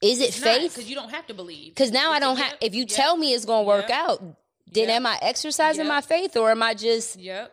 Is 0.00 0.20
it 0.20 0.28
It's 0.28 0.38
faith? 0.38 0.74
Because 0.74 0.88
you 0.88 0.94
don't 0.94 1.10
have 1.10 1.26
to 1.26 1.34
believe. 1.34 1.74
Because 1.74 1.90
now 1.90 2.12
I 2.12 2.16
It's 2.18 2.24
a 2.24 2.28
don't 2.28 2.36
have. 2.38 2.54
If 2.60 2.74
you 2.76 2.82
yep, 2.82 2.88
tell 2.90 3.16
me 3.16 3.34
it's 3.34 3.44
going 3.44 3.64
to 3.64 3.68
work 3.68 3.88
yep, 3.88 3.98
out, 4.08 4.36
then 4.72 4.88
yep, 4.88 4.96
am 4.96 5.06
I 5.06 5.18
exercising 5.22 5.84
yep. 5.86 5.88
my 5.92 6.00
faith 6.00 6.36
or 6.36 6.50
am 6.50 6.62
I 6.62 6.74
just 6.74 7.18
Yep. 7.18 7.52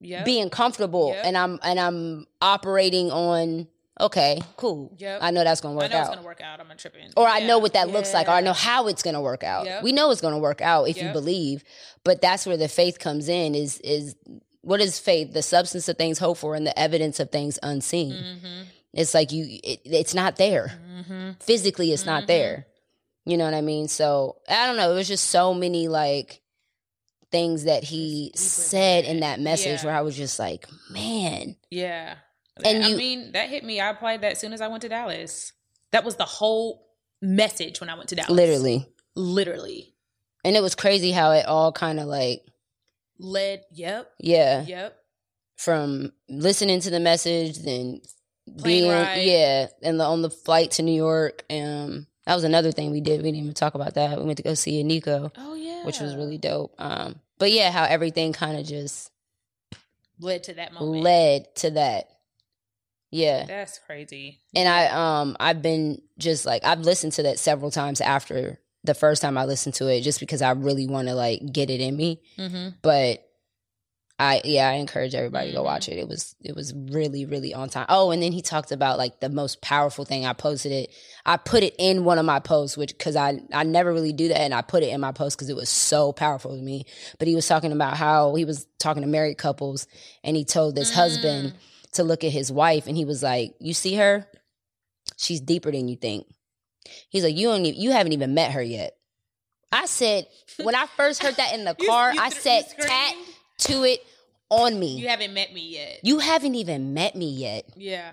Yep. 0.00 0.24
being 0.24 0.50
comfortable 0.50 1.08
Yep. 1.14 1.24
and 1.26 1.36
I'm 1.36 1.58
and 1.62 1.78
I'm 1.80 2.26
operating 2.40 3.10
on 3.10 3.66
okay, 4.00 4.40
cool. 4.56 4.94
Yep. 4.98 5.18
I 5.22 5.32
know 5.32 5.42
that's 5.42 5.60
going 5.60 5.74
to 5.74 5.82
work. 5.84 5.90
I 5.92 5.92
work 5.92 5.92
know 5.94 6.00
it's 6.00 6.08
out. 6.10 6.14
gonna 6.14 6.26
work 6.26 6.40
out. 6.40 6.60
I'm 6.60 6.66
gonna 6.66 6.78
trip 6.78 6.94
in. 6.94 7.10
or 7.16 7.26
I 7.26 7.40
know 7.40 7.58
what 7.58 7.72
that 7.72 7.88
looks 7.88 8.14
like, 8.14 8.28
or 8.28 8.32
I 8.32 8.40
know 8.42 8.52
how 8.52 8.86
it's 8.86 9.02
going 9.02 9.14
to 9.14 9.20
work 9.20 9.42
out. 9.42 9.66
Yep. 9.66 9.82
We 9.82 9.90
know 9.92 10.10
it's 10.12 10.20
going 10.20 10.34
to 10.34 10.38
work 10.40 10.60
out 10.60 10.84
if 10.88 11.02
you 11.02 11.10
believe, 11.10 11.64
but 12.04 12.20
that's 12.20 12.46
where 12.46 12.56
the 12.56 12.68
faith 12.68 12.98
comes 13.00 13.28
in. 13.28 13.54
Is 13.56 13.78
is 13.80 14.14
what 14.60 14.80
is 14.80 14.98
faith? 15.00 15.32
The 15.32 15.42
substance 15.42 15.88
of 15.88 15.96
things 15.96 16.18
hoped 16.18 16.40
for 16.40 16.54
and 16.54 16.64
the 16.66 16.78
evidence 16.78 17.18
of 17.20 17.30
things 17.30 17.58
unseen. 17.62 18.12
Mm-hmm. 18.12 18.62
It's 18.92 19.14
like 19.14 19.32
you, 19.32 19.46
it, 19.64 19.80
it's 19.84 20.14
not 20.14 20.36
there 20.36 20.78
Mm-hmm. 20.98 21.30
physically. 21.40 21.92
It's 21.92 22.04
not 22.06 22.24
Mhm. 22.24 22.26
there. 22.28 22.66
You 23.24 23.36
know 23.36 23.44
what 23.44 23.54
I 23.54 23.60
mean? 23.62 23.88
So 23.88 24.36
I 24.48 24.66
don't 24.66 24.76
know. 24.76 24.90
It 24.92 24.94
was 24.94 25.08
just 25.08 25.26
so 25.30 25.54
many 25.54 25.88
like 25.88 26.40
things 27.30 27.64
that 27.64 27.84
he 27.84 28.30
It's 28.32 28.42
deeper 28.42 28.60
than 28.60 28.68
said 28.70 29.04
in 29.04 29.20
that. 29.20 29.36
that 29.36 29.40
message 29.42 29.80
Yeah. 29.80 29.86
where 29.86 29.94
I 29.96 30.00
was 30.02 30.16
just 30.16 30.38
like, 30.38 30.66
man, 30.90 31.56
Yeah. 31.70 32.16
And 32.64 32.84
I 32.84 32.88
you- 32.88 32.96
mean, 32.96 33.32
that 33.32 33.48
hit 33.48 33.62
me. 33.64 33.80
I 33.80 33.90
applied 33.90 34.22
that 34.22 34.32
as 34.32 34.38
soon 34.40 34.52
as 34.52 34.60
I 34.60 34.68
went 34.68 34.82
to 34.82 34.88
Dallas. 34.88 35.52
That 35.92 36.04
was 36.04 36.16
the 36.16 36.24
whole 36.24 36.86
message 37.22 37.80
when 37.80 37.88
I 37.90 37.94
went 37.94 38.08
to 38.10 38.14
Dallas. 38.16 38.30
literally. 38.30 38.86
Literally. 39.14 39.94
And 40.44 40.56
it 40.56 40.62
was 40.62 40.74
crazy 40.74 41.10
how 41.12 41.32
it 41.32 41.46
all 41.46 41.70
kind 41.72 42.00
of 42.00 42.06
like, 42.06 42.44
Led. 43.18 43.64
Yep. 43.72 44.10
yeah, 44.20 44.64
Yep. 44.66 44.96
from 45.56 46.12
listening 46.28 46.80
to 46.80 46.90
the 46.90 47.00
message, 47.00 47.58
then 47.58 48.00
Plane 48.58 48.62
being, 48.62 48.90
ride. 48.90 49.16
yeah, 49.22 49.66
and 49.82 49.98
the, 50.00 50.04
on 50.04 50.22
the 50.22 50.30
flight 50.30 50.70
to 50.72 50.82
New 50.82 50.92
York. 50.94 51.44
Um, 51.50 52.06
that 52.28 52.34
was 52.34 52.44
another 52.44 52.70
thing 52.72 52.90
we 52.90 53.00
did. 53.00 53.22
We 53.22 53.30
didn't 53.32 53.40
even 53.42 53.54
talk 53.54 53.74
about 53.74 53.94
that. 53.94 54.18
We 54.18 54.24
went 54.24 54.36
to 54.36 54.42
go 54.42 54.52
see 54.54 54.82
Nico, 54.84 55.32
Oh 55.36 55.54
yeah. 55.54 55.84
which 55.86 55.98
was 55.98 56.14
really 56.14 56.36
dope. 56.38 56.74
Um, 56.78 57.16
but 57.38 57.50
yeah, 57.50 57.70
how 57.70 57.84
everything 57.84 58.34
kind 58.34 58.58
of 58.58 58.66
just 58.66 59.10
led 60.20 60.44
to 60.44 60.54
that 60.54 60.72
moment. 60.74 61.02
led 61.02 61.54
to 61.56 61.70
that. 61.70 62.10
Yeah. 63.10 63.46
That's 63.46 63.78
crazy. 63.78 64.38
and 64.54 64.68
I 64.68 64.88
um 65.20 65.36
I've 65.40 65.62
been 65.62 66.02
just 66.18 66.44
like 66.44 66.64
I've 66.64 66.80
listened 66.80 67.14
to 67.14 67.22
that 67.22 67.38
several 67.38 67.70
times 67.70 68.00
after 68.02 68.60
the 68.84 68.94
first 68.94 69.22
time 69.22 69.38
I 69.38 69.44
listened 69.46 69.74
to 69.76 69.88
it 69.88 70.02
just 70.02 70.20
because 70.20 70.42
I 70.42 70.50
really 70.50 70.86
want 70.86 71.08
to 71.08 71.14
like 71.14 71.40
get 71.50 71.70
it 71.70 71.80
in 71.80 71.96
me. 71.96 72.20
Mm-hmm. 72.38 72.68
But 72.82 73.24
I 74.20 74.40
yeah, 74.44 74.68
I 74.68 74.74
encourage 74.74 75.14
everybody 75.14 75.50
to 75.50 75.56
go 75.56 75.62
watch 75.62 75.86
mm-hmm. 75.86 75.98
it. 75.98 76.02
It 76.02 76.08
was 76.08 76.34
it 76.42 76.56
was 76.56 76.74
really 76.74 77.24
really 77.24 77.54
on 77.54 77.68
time. 77.68 77.86
Oh, 77.88 78.10
and 78.10 78.20
then 78.20 78.32
he 78.32 78.42
talked 78.42 78.72
about 78.72 78.98
like 78.98 79.20
the 79.20 79.28
most 79.28 79.62
powerful 79.62 80.04
thing. 80.04 80.26
I 80.26 80.32
posted 80.32 80.72
it. 80.72 80.90
I 81.24 81.36
put 81.36 81.62
it 81.62 81.74
in 81.78 82.04
one 82.04 82.18
of 82.18 82.24
my 82.24 82.40
posts 82.40 82.76
which 82.76 82.98
cuz 82.98 83.14
I 83.14 83.40
I 83.52 83.62
never 83.62 83.92
really 83.92 84.12
do 84.12 84.28
that 84.28 84.40
and 84.40 84.52
I 84.52 84.62
put 84.62 84.82
it 84.82 84.88
in 84.88 85.00
my 85.00 85.12
post 85.12 85.38
cuz 85.38 85.48
it 85.48 85.54
was 85.54 85.68
so 85.68 86.12
powerful 86.12 86.56
to 86.56 86.60
me. 86.60 86.84
But 87.18 87.28
he 87.28 87.36
was 87.36 87.46
talking 87.46 87.70
about 87.70 87.96
how 87.96 88.34
he 88.34 88.44
was 88.44 88.66
talking 88.80 89.02
to 89.02 89.08
married 89.08 89.38
couples 89.38 89.86
and 90.24 90.36
he 90.36 90.44
told 90.44 90.74
this 90.74 90.92
husband 90.92 91.52
mm. 91.52 91.90
to 91.92 92.02
look 92.02 92.24
at 92.24 92.32
his 92.32 92.50
wife 92.50 92.88
and 92.88 92.96
he 92.96 93.04
was 93.04 93.22
like, 93.22 93.54
"You 93.60 93.72
see 93.72 93.94
her? 93.94 94.26
She's 95.16 95.40
deeper 95.40 95.70
than 95.70 95.86
you 95.86 95.96
think." 95.96 96.26
He's 97.08 97.22
like, 97.22 97.36
"You 97.36 97.48
don't 97.48 97.64
even, 97.66 97.80
you 97.80 97.92
haven't 97.92 98.14
even 98.14 98.34
met 98.34 98.50
her 98.52 98.62
yet." 98.62 98.96
I 99.70 99.86
said 99.86 100.26
when 100.56 100.74
I 100.74 100.86
first 100.86 101.22
heard 101.22 101.36
that 101.36 101.54
in 101.54 101.64
the 101.64 101.76
You- 101.80 101.86
you 101.86 101.92
I 101.92 102.30
said 102.30 102.64
tat? 102.80 103.14
To 103.58 103.84
it 103.84 104.00
on 104.50 104.78
me. 104.78 104.96
You 104.98 105.08
haven't 105.08 105.34
met 105.34 105.52
me 105.52 105.60
yet. 105.68 106.00
You 106.02 106.18
haven't 106.20 106.54
even 106.54 106.94
met 106.94 107.14
me 107.14 107.30
yet. 107.30 107.64
yeah. 107.76 108.12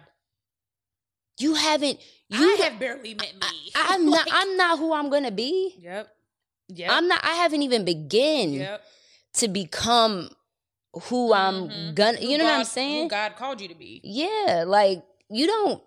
You 1.38 1.54
haven't. 1.56 2.00
You. 2.30 2.58
I 2.58 2.64
have 2.64 2.80
barely 2.80 3.14
met 3.14 3.34
me. 3.36 3.72
I, 3.76 3.96
am 3.96 4.06
not. 4.10 4.26
I'm 4.32 4.56
not 4.56 4.80
who 4.80 4.94
I'm 4.94 5.10
gonna 5.10 5.32
be. 5.32 5.76
Yep. 5.80 6.08
Yep. 6.70 6.90
I'm 6.92 7.08
not. 7.10 7.20
I 7.26 7.34
haven't 7.34 7.62
even 7.64 7.84
begun 7.84 8.54
Yep. 8.54 8.82
to 9.34 9.48
become 9.50 10.30
who 10.94 11.34
I'm 11.34 11.68
Mhm. 11.68 11.94
gonna. 11.96 12.18
Who 12.20 12.28
You 12.30 12.38
know 12.38 12.46
what 12.46 12.54
I'm 12.60 12.64
saying? 12.66 13.04
Who 13.04 13.10
God 13.10 13.36
called 13.36 13.60
you 13.60 13.68
to 13.68 13.76
be. 13.76 14.00
Yeah, 14.06 14.64
like 14.66 15.04
you 15.30 15.46
don't 15.46 15.84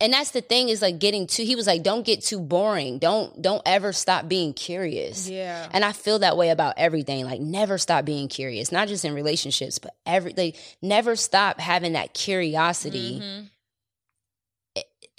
and 0.00 0.12
that's 0.12 0.30
the 0.30 0.40
thing 0.40 0.68
is 0.68 0.80
like 0.80 0.98
getting 1.00 1.26
too 1.26 1.42
he 1.44 1.56
was 1.56 1.66
like 1.66 1.82
don't 1.82 2.04
get 2.06 2.22
too 2.22 2.38
boring. 2.40 2.98
Don't 2.98 3.40
don't 3.42 3.62
ever 3.66 3.92
stop 3.92 4.28
being 4.28 4.52
curious. 4.52 5.28
Yeah. 5.28 5.68
And 5.72 5.84
I 5.84 5.92
feel 5.92 6.20
that 6.20 6.36
way 6.36 6.50
about 6.50 6.74
everything. 6.76 7.24
Like 7.24 7.40
never 7.40 7.78
stop 7.78 8.04
being 8.04 8.28
curious, 8.28 8.70
not 8.70 8.88
just 8.88 9.04
in 9.04 9.12
relationships, 9.14 9.78
but 9.78 9.94
every 10.06 10.34
like 10.36 10.56
never 10.80 11.16
stop 11.16 11.58
having 11.60 11.94
that 11.94 12.14
curiosity. 12.14 13.20
Mhm. 13.20 13.50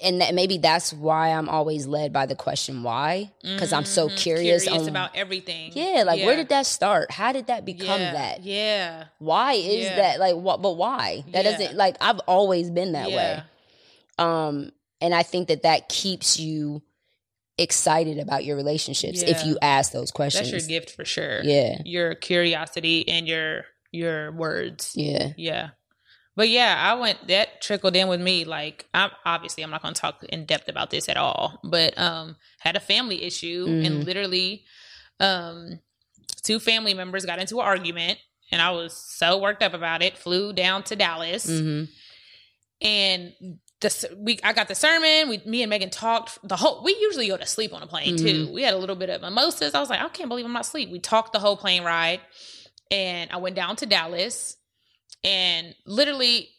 And 0.02 0.22
that 0.22 0.34
maybe 0.34 0.58
that's 0.60 0.94
why 0.94 1.32
I'm 1.34 1.50
always 1.50 1.86
led 1.86 2.14
by 2.14 2.26
the 2.26 2.36
question 2.36 2.84
why 2.84 3.32
because 3.42 3.74
I'm 3.74 3.84
so 3.84 4.08
Mhm. 4.08 4.16
curious, 4.16 4.66
on 4.66 4.88
about 4.88 5.14
everything. 5.14 5.74
Yeah, 5.76 6.04
like 6.08 6.24
where 6.24 6.38
did 6.38 6.48
that 6.50 6.66
start? 6.66 7.12
How 7.12 7.34
did 7.34 7.48
that 7.48 7.66
become 7.66 8.00
yeah. 8.00 8.14
that? 8.14 8.42
Yeah. 8.44 9.04
Why 9.18 9.54
is 9.56 9.88
Yeah. 9.88 9.96
that 9.98 10.20
like 10.22 10.36
what 10.38 10.62
but 10.62 10.78
why? 10.78 11.26
That 11.34 11.44
Yeah. 11.44 11.52
doesn't 11.52 11.76
like 11.76 11.98
I've 12.00 12.20
always 12.20 12.70
been 12.70 12.94
that 12.94 13.10
way. 13.12 13.42
Yeah. 14.20 14.48
um 14.48 14.72
and 15.02 15.16
i 15.16 15.24
think 15.24 15.48
that 15.48 15.64
that 15.64 15.90
keeps 15.90 16.40
you 16.40 16.82
excited 17.58 18.20
about 18.20 18.46
your 18.46 18.56
relationships 18.56 19.22
if 19.22 19.44
you 19.46 19.58
ask 19.62 19.92
those 19.92 20.12
questions 20.12 20.52
That's 20.52 20.70
your 20.70 20.80
gift 20.80 20.96
for 20.96 21.04
sure. 21.06 21.42
yeah 21.44 21.82
Your 21.84 22.16
curiosity 22.16 23.08
and 23.08 23.28
your 23.28 23.66
your 23.92 24.32
words. 24.32 24.94
yeah 24.96 25.34
Yeah. 25.36 25.70
But 26.36 26.48
yeah, 26.48 26.76
I 26.80 26.94
went 26.94 27.28
that 27.28 27.60
trickled 27.62 27.98
in 27.98 28.08
with 28.08 28.22
me. 28.22 28.46
Like 28.46 28.86
I'm 28.94 29.10
obviously 29.26 29.62
I'm 29.62 29.72
not 29.72 29.82
gonna 29.82 29.94
talk 29.94 30.24
in 30.24 30.46
depth 30.46 30.70
about 30.70 30.90
this 30.90 31.10
at 31.10 31.18
all. 31.18 31.60
But 31.66 31.98
um 31.98 32.38
had 32.60 32.78
a 32.78 32.80
family 32.80 33.24
issue 33.24 33.66
and 33.68 33.96
Mhm. 33.96 34.06
literally 34.06 34.64
um 35.20 35.80
two 36.42 36.60
family 36.60 36.94
members 36.94 37.26
got 37.26 37.40
into 37.40 37.60
an 37.60 37.66
argument 37.66 38.20
and 38.54 38.62
I 38.62 38.72
was 38.72 38.94
so 38.96 39.38
worked 39.38 39.62
up 39.64 39.74
about 39.74 40.02
it, 40.02 40.18
flew 40.18 40.54
down 40.54 40.84
to 40.84 40.96
Dallas 40.96 41.46
hmm 41.46 41.84
and 42.82 43.34
the 43.82 44.10
we 44.18 44.40
I 44.44 44.54
got 44.54 44.68
the 44.68 44.76
sermon. 44.76 45.30
We 45.30 45.42
me 45.46 45.62
and 45.64 45.70
Megan 45.70 45.90
talked 45.90 46.40
the 46.48 46.56
whole. 46.58 46.84
We 46.84 46.96
usually 47.00 47.28
go 47.28 47.38
to 47.38 47.46
sleep 47.46 47.74
on 47.74 47.82
a 47.82 47.88
plane 47.88 48.18
too. 48.18 48.52
We 48.54 48.64
had 48.64 48.74
a 48.74 48.78
little 48.78 48.96
bit 48.96 49.10
of 49.10 49.22
mimosas. 49.22 49.74
I 49.74 49.80
was 49.80 49.90
like, 49.90 50.02
I 50.02 50.10
can't 50.10 50.30
believe 50.30 50.46
I'm 50.46 50.54
not 50.54 50.66
asleep. 50.66 50.90
We 50.90 51.00
talked 51.00 51.34
the 51.34 51.40
whole 51.40 51.56
plane 51.58 51.84
ride, 51.84 52.20
and 52.92 53.32
I 53.32 53.38
went 53.38 53.56
down 53.56 53.76
to 53.78 53.86
Dallas, 53.86 54.58
and 55.24 55.74
literally 55.86 56.50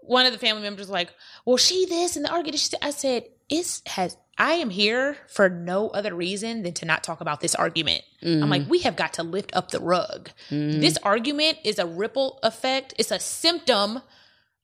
one 0.00 0.26
of 0.26 0.32
the 0.32 0.38
family 0.38 0.62
members 0.62 0.80
was 0.86 0.90
like, 0.90 1.10
"Well, 1.44 1.56
she 1.56 1.86
this 1.86 2.16
and 2.16 2.24
the 2.24 2.30
argument." 2.30 2.60
she- 2.60 2.76
I 2.82 2.90
said, 2.90 3.24
"It's 3.48 3.82
has." 3.86 4.16
I 4.38 4.54
am 4.54 4.70
here 4.70 5.18
for 5.28 5.50
no 5.50 5.90
other 5.90 6.14
reason 6.14 6.62
than 6.62 6.72
to 6.74 6.86
not 6.86 7.04
talk 7.04 7.20
about 7.20 7.40
this 7.42 7.54
argument. 7.54 8.02
I'm 8.22 8.48
like, 8.48 8.66
we 8.66 8.78
have 8.80 8.96
got 8.96 9.12
to 9.14 9.22
lift 9.22 9.54
up 9.54 9.70
the 9.70 9.78
rug. 9.78 10.30
Mm-hmm. 10.50 10.80
This 10.80 10.96
argument 11.02 11.58
is 11.64 11.78
a 11.78 11.86
ripple 11.86 12.40
effect. 12.42 12.94
It's 12.98 13.10
a 13.10 13.20
symptom 13.20 14.00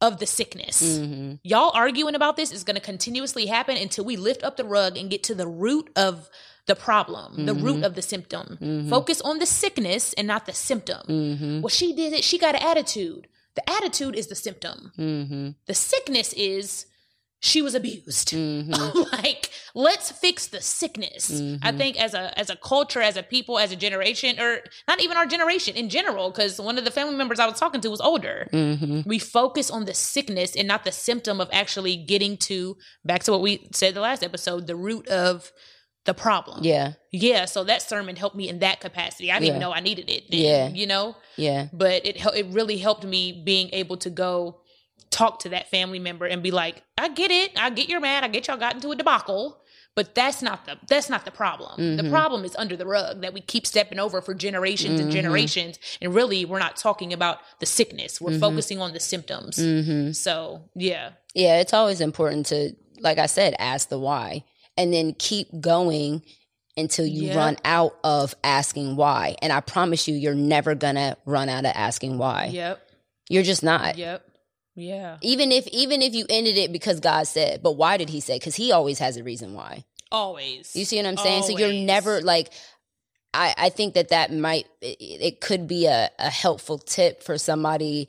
of 0.01 0.19
the 0.19 0.27
sickness. 0.27 0.99
hmm 0.99 1.35
Y'all 1.43 1.73
arguing 1.75 2.15
about 2.15 2.37
this 2.37 2.53
is 2.53 2.65
going 2.65 2.75
to 2.77 2.81
continuously 2.83 3.47
happen 3.47 3.77
until 3.77 4.05
we 4.05 4.17
lift 4.17 4.43
up 4.43 4.57
the 4.57 4.65
rug 4.65 4.97
and 4.97 5.11
get 5.11 5.23
to 5.25 5.35
the 5.35 5.47
root 5.47 5.91
of 5.97 6.29
the 6.67 6.77
problem, 6.77 7.47
the 7.47 7.55
root 7.55 7.83
of 7.83 7.95
the 7.95 8.03
symptom. 8.03 8.59
Focus 8.91 9.21
on 9.23 9.39
the 9.39 9.47
sickness 9.47 10.13
and 10.15 10.27
not 10.27 10.47
the 10.47 10.53
symptom. 10.53 11.03
hmm 11.07 11.61
Well, 11.63 11.69
she 11.71 11.93
did 11.95 12.13
it. 12.13 12.25
She 12.25 12.39
got 12.39 12.55
an 12.55 12.63
attitude. 12.63 13.27
The 13.55 13.69
attitude 13.71 14.15
is 14.15 14.27
the 14.29 14.35
symptom. 14.35 14.93
hmm 14.97 15.51
The 15.67 15.75
sickness 15.75 16.33
is 16.35 16.87
she 17.41 17.63
was 17.63 17.75
abused. 17.75 18.31
hmm 18.31 18.73
like, 19.13 19.51
let's 19.75 20.11
fix 20.11 20.49
the 20.49 20.61
sickness. 20.61 21.31
I 21.63 21.73
think 21.73 21.97
as 22.01 22.15
a 22.15 22.37
as 22.39 22.51
a 22.51 22.57
culture, 22.57 23.01
as 23.01 23.17
a 23.17 23.23
people, 23.23 23.59
as 23.59 23.71
a 23.73 23.77
generation, 23.77 24.39
or 24.41 24.61
not 24.89 25.01
even 25.01 25.17
our 25.17 25.27
generation 25.27 25.77
in 25.77 25.89
general, 25.89 26.31
because 26.31 26.61
one 26.61 26.79
of 26.79 26.85
the 26.85 26.91
family 26.91 27.15
members 27.17 27.39
I 27.39 27.47
was 27.47 27.59
talking 27.59 27.81
to 27.83 27.91
was 27.91 28.01
older. 28.01 28.49
hmm 28.51 29.03
We 29.07 29.19
focus 29.19 29.71
on 29.71 29.85
the 29.85 29.95
sickness 29.95 30.57
and 30.57 30.67
not 30.67 30.85
the 30.85 30.93
symptom 30.93 31.41
of 31.41 31.49
actually 31.53 31.97
getting 31.97 32.37
to 32.49 32.77
back 33.05 33.23
to 33.25 33.33
what 33.33 33.41
we 33.41 33.69
said 33.73 33.95
the 33.95 34.01
last 34.01 34.23
episode, 34.25 34.67
the 34.67 34.77
root 34.77 35.07
of 35.09 35.53
the 36.05 36.15
problem. 36.15 36.65
yeah 36.65 36.95
Yeah. 37.13 37.45
So 37.45 37.65
that 37.65 37.83
sermon 37.83 38.17
helped 38.17 38.35
me 38.37 38.49
in 38.49 38.59
that 38.61 38.81
capacity. 38.81 39.31
I 39.31 39.35
didn't 39.35 39.45
Yeah. 39.47 39.51
even 39.51 39.61
know 39.61 39.73
I 39.73 39.81
needed 39.81 40.09
it. 40.11 40.25
then, 40.31 40.41
Yeah. 40.41 40.69
You 40.81 40.87
know? 40.87 41.17
yeah 41.37 41.69
but 41.73 42.05
it 42.07 42.17
it 42.41 42.47
really 42.59 42.79
helped 42.79 43.05
me 43.05 43.43
being 43.45 43.69
able 43.73 43.97
to 43.99 44.11
go 44.11 44.61
talk 45.11 45.41
to 45.41 45.49
that 45.51 45.71
family 45.71 45.99
member 45.99 46.27
and 46.27 46.43
be 46.43 46.51
like, 46.51 46.83
I 46.97 47.09
get 47.09 47.31
it, 47.31 47.53
I 47.57 47.71
get 47.71 47.89
you're 47.89 48.01
mad, 48.01 48.25
I 48.25 48.29
get 48.29 48.47
y'all 48.49 48.57
got 48.57 48.75
into 48.75 48.91
a 48.91 48.97
debacle, 48.97 49.61
but 49.95 50.15
that's 50.15 50.43
not 50.43 50.65
the 50.67 50.77
that's 50.89 51.09
not 51.11 51.25
the 51.25 51.31
problem. 51.31 51.97
The 51.97 52.03
Mhm. 52.05 52.11
problem 52.11 52.45
is 52.45 52.55
under 52.57 52.77
the 52.77 52.87
rug 52.87 53.23
that 53.23 53.33
we 53.35 53.41
keep 53.41 53.67
stepping 53.67 53.99
over 53.99 54.21
for 54.21 54.35
generations 54.35 55.01
and 55.01 55.09
Mhm. 55.09 55.13
generations, 55.13 55.79
and 56.01 56.15
really 56.15 56.45
we're 56.45 56.59
not 56.59 56.77
talking 56.77 57.13
about 57.13 57.41
the 57.61 57.67
sickness. 57.67 58.21
We're 58.21 58.33
Mhm. 58.33 58.41
focusing 58.41 58.81
on 58.81 58.93
the 58.93 59.01
symptoms. 59.01 59.57
hmm 59.57 60.13
So 60.13 60.63
yeah, 60.75 61.11
yeah 61.35 61.59
it's 61.61 61.73
always 61.75 62.01
important 62.01 62.47
to 62.47 62.75
like 63.01 63.19
i 63.19 63.27
said 63.27 63.55
ask 63.61 63.89
the 63.91 63.99
why 63.99 64.43
and 64.77 64.93
then 64.93 65.15
keep 65.15 65.49
going 65.61 66.23
until 66.77 67.07
you 67.07 67.25
Yep. 67.29 67.37
run 67.37 67.57
out 67.65 67.97
of 68.05 68.35
asking 68.45 68.95
why. 68.95 69.35
And 69.43 69.53
I 69.53 69.59
promise 69.61 70.07
you, 70.07 70.15
you're 70.15 70.35
never 70.37 70.77
gonna 70.77 71.17
run 71.25 71.49
out 71.49 71.65
of 71.65 71.73
asking 71.75 72.19
why. 72.19 72.47
Yep. 72.53 72.81
You're 73.29 73.43
just 73.43 73.63
not. 73.65 73.99
Yep. 73.99 74.25
Yeah. 74.79 75.17
Even 75.23 75.51
if 75.51 75.67
even 75.69 76.03
if 76.03 76.15
you 76.15 76.25
ended 76.31 76.57
it 76.57 76.73
because 76.73 77.01
God 77.01 77.27
said, 77.27 77.63
but 77.63 77.73
why 77.73 77.97
did 77.97 78.09
He 78.09 78.21
say? 78.21 78.39
Because 78.39 78.55
He 78.55 78.71
always 78.73 78.99
has 79.01 79.17
a 79.17 79.25
reason 79.25 79.55
why. 79.55 79.85
Always. 80.13 80.75
You 80.75 80.85
see 80.85 80.97
what 80.97 81.07
I'm 81.07 81.17
saying? 81.17 81.43
So 81.43 81.59
you're 81.59 81.85
never 81.85 82.21
like. 82.21 82.51
I 83.35 83.55
I 83.59 83.69
think 83.71 83.95
that 83.95 84.11
that 84.11 84.33
might 84.33 84.67
it, 84.81 84.97
it 85.01 85.41
could 85.41 85.67
be 85.67 85.87
a, 85.87 86.11
a 86.19 86.31
helpful 86.31 86.79
tip 86.79 87.23
for 87.23 87.37
somebody 87.39 88.09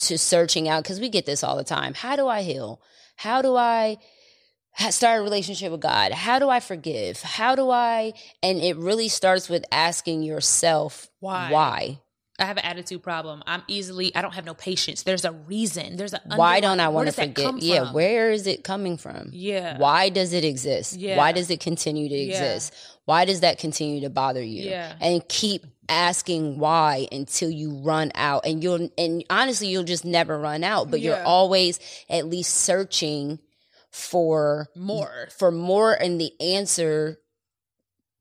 to 0.00 0.18
searching 0.18 0.68
out 0.68 0.84
because 0.84 1.00
we 1.00 1.08
get 1.08 1.26
this 1.26 1.42
all 1.42 1.56
the 1.56 1.64
time. 1.64 1.94
How 1.94 2.16
do 2.16 2.28
I 2.28 2.42
heal? 2.42 2.80
How 3.16 3.42
do 3.42 3.56
I 3.56 3.96
start 4.90 5.20
a 5.20 5.22
relationship 5.22 5.72
with 5.72 5.80
God? 5.80 6.12
How 6.12 6.38
do 6.38 6.48
I 6.48 6.60
forgive? 6.60 7.22
How 7.22 7.54
do 7.54 7.70
I? 7.70 8.12
And 8.42 8.60
it 8.60 8.76
really 8.76 9.08
starts 9.08 9.48
with 9.48 9.64
asking 9.72 10.22
yourself 10.22 11.08
Why? 11.20 11.50
Why? 11.50 11.98
I 12.38 12.44
have 12.44 12.56
an 12.56 12.64
attitude 12.64 13.02
problem. 13.02 13.42
I'm 13.46 13.62
easily. 13.66 14.14
I 14.14 14.22
don't 14.22 14.34
have 14.34 14.44
no 14.44 14.54
patience. 14.54 15.02
There's 15.02 15.24
a 15.24 15.32
reason. 15.32 15.96
There's 15.96 16.14
a. 16.14 16.20
Why 16.36 16.60
don't 16.60 16.78
I 16.78 16.88
want 16.88 17.08
to 17.08 17.16
that 17.16 17.62
Yeah, 17.62 17.92
where 17.92 18.30
is 18.30 18.46
it 18.46 18.62
coming 18.62 18.96
from? 18.96 19.30
Yeah. 19.32 19.76
Why 19.78 20.08
does 20.08 20.32
it 20.32 20.44
exist? 20.44 20.96
Yeah. 20.96 21.16
Why 21.16 21.32
does 21.32 21.50
it 21.50 21.60
continue 21.60 22.08
to 22.08 22.14
Yeah. 22.14 22.28
exist? 22.30 22.74
Why 23.06 23.24
does 23.24 23.40
that 23.40 23.58
continue 23.58 24.02
to 24.02 24.10
bother 24.10 24.42
you? 24.42 24.70
Yeah. 24.70 24.94
And 25.00 25.26
keep 25.28 25.66
asking 25.88 26.58
why 26.58 27.08
until 27.10 27.50
you 27.50 27.78
run 27.78 28.12
out. 28.14 28.46
And 28.46 28.62
you'll 28.62 28.88
and 28.96 29.24
honestly 29.30 29.68
you'll 29.68 29.84
just 29.84 30.04
never 30.04 30.38
run 30.38 30.62
out, 30.62 30.90
but 30.90 31.00
you're 31.00 31.22
always 31.24 31.80
at 32.08 32.26
least 32.26 32.54
searching 32.54 33.40
for 33.90 34.68
More. 34.76 35.28
for 35.36 35.50
more 35.50 35.92
and 35.94 36.20
the 36.20 36.32
answer 36.40 37.18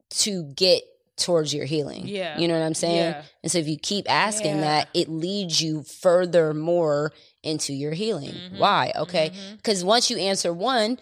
to 0.09 0.43
get 0.55 0.81
towards 1.17 1.53
your 1.53 1.65
healing. 1.65 2.07
Yeah. 2.07 2.37
You 2.37 2.47
know 2.47 2.53
what 2.59 2.65
I'm 2.65 2.73
saying? 2.73 2.95
Yeah. 3.11 3.23
And 3.43 3.51
so 3.51 3.57
if 3.57 3.67
you 3.67 3.77
keep 3.77 4.09
asking 4.09 4.55
Yeah. 4.57 4.61
that, 4.61 4.89
it 4.93 5.09
leads 5.09 5.61
you 5.61 5.83
further 5.83 6.53
more 6.53 7.11
into 7.43 7.73
your 7.73 7.91
healing. 7.93 8.33
Mhm. 8.33 8.59
Why? 8.59 8.93
Okay. 8.95 9.31
Because 9.57 9.83
once 9.83 10.09
you 10.09 10.17
answer 10.17 10.53
one, 10.53 10.99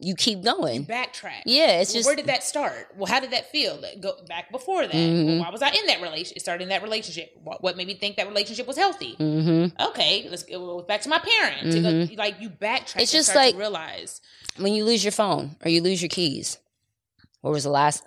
you 0.00 0.14
keep 0.14 0.42
going. 0.44 0.86
Backtrack. 0.86 1.42
Yeah, 1.44 1.80
it's 1.80 1.90
Well, 1.90 1.98
just 1.98 2.06
where 2.06 2.14
did 2.14 2.26
that 2.26 2.44
start? 2.44 2.88
Well, 2.96 3.06
how 3.06 3.18
did 3.18 3.32
that 3.32 3.50
feel? 3.50 3.82
Go 3.98 4.12
back 4.28 4.52
before 4.52 4.86
that. 4.86 4.94
Mhm. 4.94 5.26
Well, 5.26 5.38
why 5.46 5.50
was 5.50 5.60
I 5.62 5.70
in 5.70 5.86
that 5.86 6.00
relationship? 6.00 6.40
Started 6.40 6.62
in 6.64 6.68
that 6.68 6.82
relationship. 6.84 7.32
What, 7.42 7.62
what 7.64 7.76
made 7.76 7.88
me 7.88 7.94
think 7.94 8.16
that 8.16 8.28
relationship 8.28 8.66
was 8.68 8.76
healthy? 8.76 9.14
hmm 9.14 9.66
Okay, 9.80 10.26
let's 10.30 10.44
go 10.44 10.82
back 10.82 11.00
to 11.02 11.08
my 11.08 11.18
parent. 11.18 11.72
To 11.72 11.80
go, 11.80 11.88
Mhm. 11.88 12.16
like 12.16 12.36
you 12.40 12.48
backtrack. 12.50 13.00
It's 13.00 13.10
just 13.12 13.34
like- 13.34 13.56
realize. 13.56 14.20
when 14.56 14.72
you 14.74 14.84
lose 14.84 15.02
your 15.04 15.12
phone 15.12 15.56
or 15.64 15.70
you 15.70 15.80
lose 15.82 16.00
your 16.02 16.08
keys. 16.08 16.58
Where 17.40 17.52
was 17.52 17.62
the 17.64 17.70
last? 17.70 18.02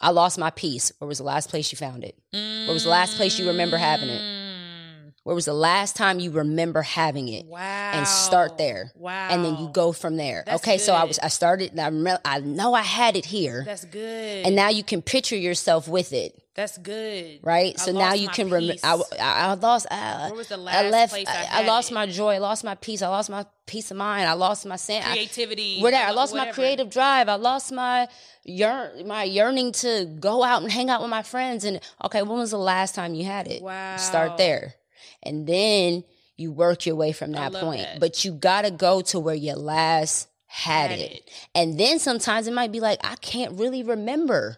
I 0.00 0.10
lost 0.10 0.38
my 0.38 0.50
piece. 0.50 0.92
Where 0.98 1.08
was 1.08 1.18
the 1.18 1.24
last 1.24 1.50
place 1.50 1.70
you 1.72 1.76
found 1.76 2.04
it? 2.04 2.16
Where 2.32 2.72
was 2.72 2.84
the 2.84 2.90
last 2.90 3.16
place 3.16 3.38
you 3.38 3.48
remember 3.48 3.76
having 3.76 4.08
it? 4.08 4.20
Mm. 4.20 5.12
Where 5.22 5.34
was 5.34 5.44
the 5.44 5.52
last 5.52 5.96
time 5.96 6.18
you 6.18 6.30
remember 6.30 6.80
having 6.80 7.28
it? 7.28 7.44
Wow. 7.44 7.60
And 7.60 8.06
start 8.08 8.56
there. 8.56 8.92
Wow. 8.96 9.28
And 9.30 9.44
then 9.44 9.56
you 9.56 9.68
go 9.68 9.92
from 9.92 10.16
there. 10.16 10.42
That's 10.46 10.62
okay, 10.62 10.78
so 10.78 10.94
I 10.94 11.04
was 11.04 11.18
I 11.18 11.28
started 11.28 11.78
I 11.78 11.86
remember 11.86 12.20
I 12.24 12.40
know 12.40 12.72
I 12.72 12.82
had 12.82 13.16
it 13.16 13.26
here. 13.26 13.62
That's 13.66 13.84
good. 13.84 14.46
and 14.46 14.56
now 14.56 14.70
you 14.70 14.82
can 14.82 15.02
picture 15.02 15.36
yourself 15.36 15.86
with 15.86 16.12
it, 16.14 16.40
that's 16.54 16.76
good. 16.78 17.40
right? 17.42 17.74
I 17.78 17.82
so 17.82 17.92
now 17.92 18.12
you 18.14 18.28
can 18.28 18.50
remember. 18.50 18.74
I, 18.82 18.94
I, 19.18 19.30
I 19.50 19.54
lost. 19.54 19.86
I, 19.90 20.26
Where 20.28 20.34
was 20.36 20.48
the 20.48 20.56
I 20.56 20.58
last 20.58 20.92
left. 20.92 21.12
place 21.12 21.28
I, 21.28 21.48
I, 21.60 21.62
I 21.62 21.66
lost 21.66 21.90
it? 21.90 21.94
my 21.94 22.06
joy. 22.06 22.34
I 22.34 22.38
lost 22.38 22.64
my 22.64 22.74
peace. 22.74 23.02
I 23.02 23.08
lost 23.08 23.30
my 23.30 23.46
peace 23.66 23.90
of 23.90 23.96
mind. 23.96 24.28
I 24.28 24.32
lost 24.32 24.66
my 24.66 24.76
sense. 24.76 25.06
creativity. 25.06 25.80
Whatever. 25.80 26.08
I 26.08 26.10
lost 26.10 26.34
my 26.34 26.50
creative 26.52 26.90
drive. 26.90 27.28
I 27.28 27.36
lost 27.36 27.72
my 27.72 28.08
yearn 28.44 29.06
my 29.06 29.22
yearning 29.24 29.72
to 29.72 30.06
go 30.18 30.42
out 30.42 30.62
and 30.62 30.70
hang 30.72 30.90
out 30.90 31.00
with 31.00 31.10
my 31.10 31.22
friends. 31.22 31.64
And 31.64 31.80
okay, 32.04 32.22
when 32.22 32.38
was 32.38 32.50
the 32.50 32.58
last 32.58 32.94
time 32.94 33.14
you 33.14 33.24
had 33.24 33.46
it? 33.46 33.62
Wow. 33.62 33.96
Start 33.96 34.36
there, 34.36 34.74
and 35.22 35.46
then 35.46 36.04
you 36.36 36.50
work 36.52 36.86
your 36.86 36.96
way 36.96 37.12
from 37.12 37.32
that 37.32 37.52
point. 37.52 37.82
that. 37.82 38.00
But 38.00 38.24
you 38.24 38.32
gotta 38.32 38.70
go 38.70 39.02
to 39.02 39.20
where 39.20 39.34
you 39.34 39.54
last 39.54 40.26
had, 40.46 40.90
Had 40.90 40.98
it. 40.98 41.12
it. 41.12 41.30
and 41.54 41.78
then 41.78 41.98
sometimes 42.00 42.48
it 42.48 42.52
might 42.52 42.72
be 42.72 42.80
like 42.80 42.98
I 43.04 43.14
can't 43.16 43.58
really 43.58 43.82
remember. 43.84 44.56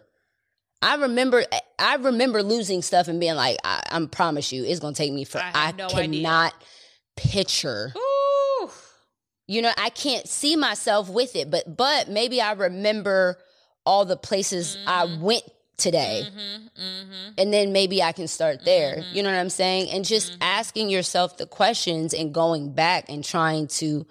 I 0.83 0.95
remember. 0.95 1.43
I 1.79 1.95
remember 1.95 2.43
losing 2.43 2.81
stuff 2.81 3.07
and 3.07 3.19
being 3.19 3.35
like, 3.35 3.57
I, 3.63 3.81
I 3.91 4.05
promise 4.05 4.51
you, 4.51 4.63
it's 4.65 4.79
gonna 4.79 4.93
take 4.95 5.11
me 5.13 5.23
for. 5.23 5.39
I 5.39 5.51
I, 5.53 5.71
no 5.71 5.85
idea. 5.87 6.01
cannot 6.23 6.53
picture 7.15 7.93
Ooh. 7.95 8.69
you 9.45 9.61
know 9.61 9.71
i 9.77 9.89
can't 9.91 10.27
see 10.27 10.55
myself 10.55 11.09
with 11.09 11.35
it 11.35 11.51
but 11.51 11.77
but 11.77 12.09
maybe 12.09 12.41
i 12.41 12.53
remember 12.53 13.37
all 13.85 14.03
the 14.03 14.17
places 14.17 14.75
i 14.87 15.05
Mhm. 15.05 15.19
went 15.19 15.43
today 15.77 16.23
Mm-hmm, 16.25 16.81
mm-hmm. 16.83 17.29
and 17.37 17.53
then 17.53 17.71
maybe 17.71 18.01
i 18.01 18.13
can 18.13 18.27
start 18.27 18.65
there 18.65 18.95
Mhm. 19.03 19.13
you 19.13 19.21
know 19.21 19.29
what 19.31 19.37
i'm 19.39 19.51
saying 19.51 19.91
and 19.91 20.03
just 20.03 20.31
Mhm. 20.31 20.37
asking 20.41 20.89
yourself 20.89 21.37
the 21.37 21.45
questions 21.45 22.15
and 22.15 22.33
going 22.33 22.73
back 22.73 23.05
and 23.09 23.23
trying 23.23 23.67
to 23.67 24.07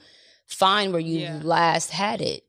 find 0.46 0.92
where 0.92 1.00
you 1.00 1.18
Yeah. 1.22 1.40
last 1.42 1.90
had 1.90 2.20
it 2.20 2.44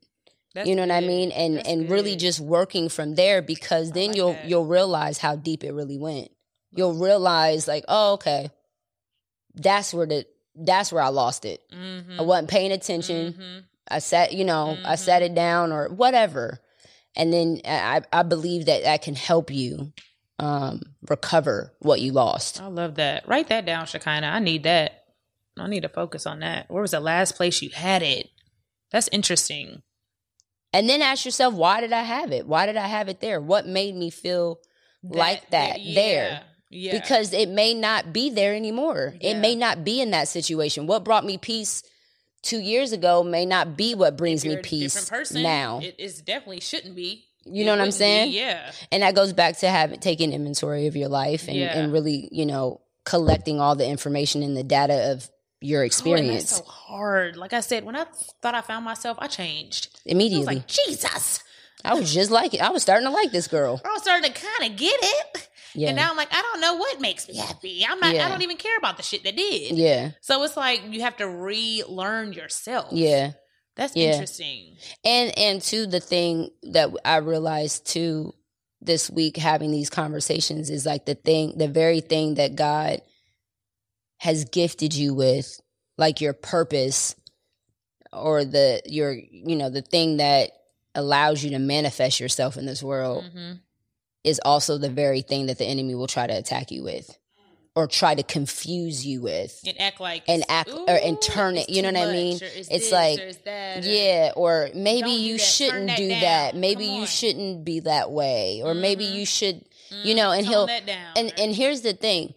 That's 0.53 0.69
you 0.69 0.75
know 0.75 0.83
what 0.83 0.91
i 0.91 0.99
mean 1.01 1.31
and 1.31 1.57
That's 1.57 1.67
and 1.67 1.89
really 1.89 2.15
just 2.15 2.39
working 2.39 2.87
from 2.89 3.15
there 3.15 3.41
because 3.41 3.91
then 3.91 4.09
like 4.09 4.15
you'll 4.17 4.33
that. 4.33 4.45
you'll 4.45 4.65
realize 4.67 5.17
how 5.17 5.35
deep 5.35 5.63
it 5.63 5.71
really 5.73 5.97
went 5.97 6.29
you'll 6.71 6.93
realize 6.93 7.67
like 7.67 7.85
oh 7.87 8.13
okay 8.13 8.49
that's 9.55 9.93
where 9.93 10.05
the 10.05 10.25
that's 10.55 10.91
where 10.91 11.03
i 11.03 11.09
lost 11.09 11.45
it 11.45 11.61
Mhm. 11.71 12.19
i 12.19 12.21
wasn't 12.21 12.49
paying 12.49 12.71
attention 12.71 13.33
Mhm. 13.33 13.63
I 13.85 13.99
sat, 13.99 14.31
you 14.31 14.45
know, 14.45 14.77
I 14.85 14.93
Mhm. 14.93 14.97
sat 14.97 15.21
it 15.23 15.35
down 15.35 15.73
or 15.73 15.89
whatever. 15.89 16.61
And 17.17 17.33
then 17.33 17.59
I, 17.65 18.01
I 18.13 18.23
believe 18.23 18.65
that 18.67 18.83
that 18.83 19.01
can 19.01 19.13
help 19.13 19.51
you 19.51 19.91
um, 20.39 20.81
recover 21.09 21.73
what 21.79 21.99
you 21.99 22.13
lost. 22.13 22.61
I 22.61 22.67
love 22.67 22.95
that. 22.95 23.27
Write 23.27 23.49
that 23.49 23.65
down, 23.65 23.85
Shekinah. 23.85 24.25
I 24.25 24.39
need 24.39 24.63
that. 24.63 25.03
I 25.59 25.67
need 25.67 25.81
to 25.81 25.89
focus 25.89 26.25
on 26.25 26.39
that. 26.39 26.71
Where 26.71 26.81
was 26.81 26.91
the 26.91 27.01
last 27.01 27.35
place 27.35 27.61
you 27.61 27.71
had 27.71 28.01
it? 28.03 28.29
That's 28.89 29.09
interesting. 29.11 29.83
And 30.73 30.89
then 30.89 31.01
ask 31.01 31.23
yourself, 31.25 31.53
why 31.53 31.81
did 31.81 31.93
I 31.93 32.01
have 32.01 32.31
it? 32.31 32.47
Why 32.47 32.65
did 32.65 32.77
I 32.77 32.87
have 32.87 33.07
it 33.09 33.19
there? 33.19 33.39
What 33.39 33.67
made 33.67 33.95
me 33.95 34.09
feel 34.09 34.59
like 35.03 35.49
that 35.51 35.77
there? 35.93 36.41
Yeah. 36.69 36.99
Because 36.99 37.31
it 37.33 37.49
may 37.49 37.75
not 37.75 38.11
be 38.11 38.31
there 38.31 38.55
anymore. 38.55 39.13
It 39.21 39.35
may 39.35 39.55
not 39.55 39.83
be 39.83 40.01
in 40.01 40.11
that 40.11 40.27
situation. 40.27 40.87
What 40.87 41.03
brought 41.03 41.23
me 41.23 41.37
peace 41.37 41.83
two 42.41 42.59
years 42.59 42.91
ago 42.91 43.23
may 43.23 43.45
not 43.45 43.77
be 43.77 43.93
what 43.93 44.17
brings 44.17 44.43
me 44.43 44.57
peace 44.57 45.07
person, 45.09 45.43
now. 45.43 45.79
It 45.83 45.95
is 45.99 46.21
definitely 46.21 46.61
shouldn't 46.61 46.95
be. 46.95 47.25
You 47.45 47.61
It 47.63 47.65
know 47.65 47.73
what 47.73 47.81
I'm 47.81 47.87
wouldn't 47.87 47.93
be, 47.95 47.97
saying? 47.99 48.31
Yeah. 48.31 48.71
and 48.91 49.03
that 49.03 49.13
goes 49.15 49.33
back 49.33 49.57
to 49.59 49.69
having 49.69 49.99
taking 49.99 50.33
inventory 50.33 50.87
of 50.87 50.95
your 50.95 51.09
life 51.09 51.47
and, 51.47 51.57
Yeah. 51.57 51.77
and 51.77 51.91
really 51.93 52.29
you 52.31 52.45
know 52.45 52.81
collecting 53.05 53.59
all 53.59 53.75
the 53.75 53.85
information 53.87 54.41
and 54.43 54.55
the 54.57 54.63
data 54.63 55.11
of 55.11 55.29
your 55.63 55.81
Oh, 55.81 55.85
experience 55.85 56.49
that's 56.51 56.57
so 56.57 56.63
hard. 56.63 57.37
Like 57.37 57.53
I 57.53 57.61
said, 57.61 57.83
when 57.85 57.95
I 57.95 58.05
thought 58.41 58.55
I 58.55 58.61
found 58.61 58.85
myself, 58.85 59.17
I 59.19 59.27
changed. 59.27 59.87
I 59.87 59.91
was 60.05 60.11
immediately 60.11 60.45
like, 60.55 60.67
Jesus. 60.67 61.43
I 61.85 61.93
was 61.95 62.13
just 62.13 62.31
like 62.31 62.53
it 62.53 62.61
I 62.61 62.69
was 62.69 62.81
starting 62.81 63.07
to 63.07 63.13
like 63.13 63.31
this 63.31 63.47
girl 63.47 63.81
I 63.83 63.89
was 63.89 64.01
starting 64.01 64.31
to 64.31 64.39
kind 64.39 64.71
of 64.71 64.77
get 64.77 64.95
it. 65.01 65.49
yeah 65.75 65.89
And 65.89 65.97
now 65.97 66.09
I'm 66.11 66.15
like, 66.17 66.29
I 66.33 66.41
don't 66.41 66.61
know 66.61 66.75
what 66.75 67.01
makes 67.01 67.27
me 67.27 67.35
happy. 67.35 67.85
I'm 67.87 67.99
not, 67.99 68.13
Yeah. 68.15 68.25
I 68.25 68.29
don't 68.29 68.41
even 68.41 68.55
care 68.57 68.77
about 68.77 68.95
the 68.97 69.03
shit 69.03 69.23
that 69.25 69.35
did. 69.35 69.75
yeah 69.77 70.11
So 70.21 70.41
it's 70.43 70.55
like 70.55 70.81
you 70.89 71.01
have 71.01 71.17
to 71.17 71.27
relearn 71.27 72.33
yourself. 72.33 72.89
yeah 72.93 73.31
That's 73.75 73.95
Yeah. 73.95 74.11
interesting. 74.13 74.77
and 75.03 75.37
and 75.37 75.61
to 75.63 75.87
the 75.87 75.99
thing 75.99 76.51
that 76.71 76.89
I 77.03 77.17
realized 77.17 77.85
too 77.87 78.33
this 78.81 79.09
week 79.09 79.37
having 79.37 79.71
these 79.71 79.89
conversations 79.89 80.69
is 80.69 80.85
like 80.85 81.05
the 81.05 81.15
thing 81.15 81.53
the 81.57 81.67
very 81.67 82.01
thing 82.01 82.35
that 82.35 82.55
God 82.55 83.01
has 84.23 84.45
gifted 84.45 84.93
you 84.93 85.13
with 85.13 85.59
like 85.97 86.21
your 86.21 86.31
purpose 86.33 87.15
or 88.11 88.45
the 88.45 88.81
your 88.85 89.11
you 89.13 89.55
know 89.55 89.69
the 89.69 89.81
thing 89.81 90.17
that 90.17 90.51
allows 90.95 91.43
you 91.43 91.49
to 91.51 91.59
manifest 91.59 92.19
yourself 92.19 92.55
in 92.57 92.65
this 92.65 92.81
world 92.83 93.25
hmm 93.33 93.53
is 94.23 94.39
also 94.45 94.77
the 94.77 94.89
very 94.89 95.21
thing 95.21 95.47
that 95.47 95.57
the 95.57 95.65
enemy 95.65 95.93
will 95.93 96.07
try 96.07 96.25
to 96.25 96.31
attack 96.33 96.71
you 96.71 96.81
with 96.81 97.17
or 97.75 97.87
try 97.87 98.15
to 98.15 98.23
confuse 98.23 99.05
you 99.05 99.21
with 99.21 99.59
And 99.67 99.81
act 99.81 99.99
like 99.99 100.23
And 100.29 100.45
act- 100.47 100.69
or- 100.71 100.89
and 101.07 101.21
turn 101.21 101.57
it," 101.57 101.69
you 101.69 101.81
know 101.81 101.91
what 101.91 102.07
I 102.07 102.11
mean? 102.13 102.39
It's, 102.41 102.89
like, 102.89 103.19
or 103.19 103.33
that, 103.43 103.83
or- 103.85 103.89
yeah 103.89 104.31
or 104.37 104.69
maybe 104.73 105.09
you 105.09 105.33
that. 105.37 105.43
Shouldn't 105.43 105.87
that 105.87 105.97
do 105.97 106.07
down. 106.07 106.21
that 106.21 106.55
maybe 106.55 106.85
you 106.85 107.05
shouldn't 107.05 107.65
be 107.65 107.81
that 107.81 108.11
way 108.11 108.61
or 108.63 108.73
maybe 108.73 109.05
Mhm. 109.05 109.13
you 109.15 109.25
should 109.25 109.65
you 110.05 110.15
know, 110.15 110.31
and 110.31 110.45
Tone 110.45 110.51
he'll- 110.69 110.85
down. 110.85 111.11
and 111.17 111.33
and 111.37 111.53
here's 111.53 111.81
the 111.81 111.93
thing 111.93 112.33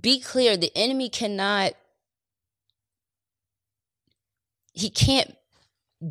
be 0.00 0.20
clear 0.20 0.56
the 0.56 0.72
enemy 0.76 1.08
cannot 1.08 1.72
he 4.72 4.90
can't 4.90 5.34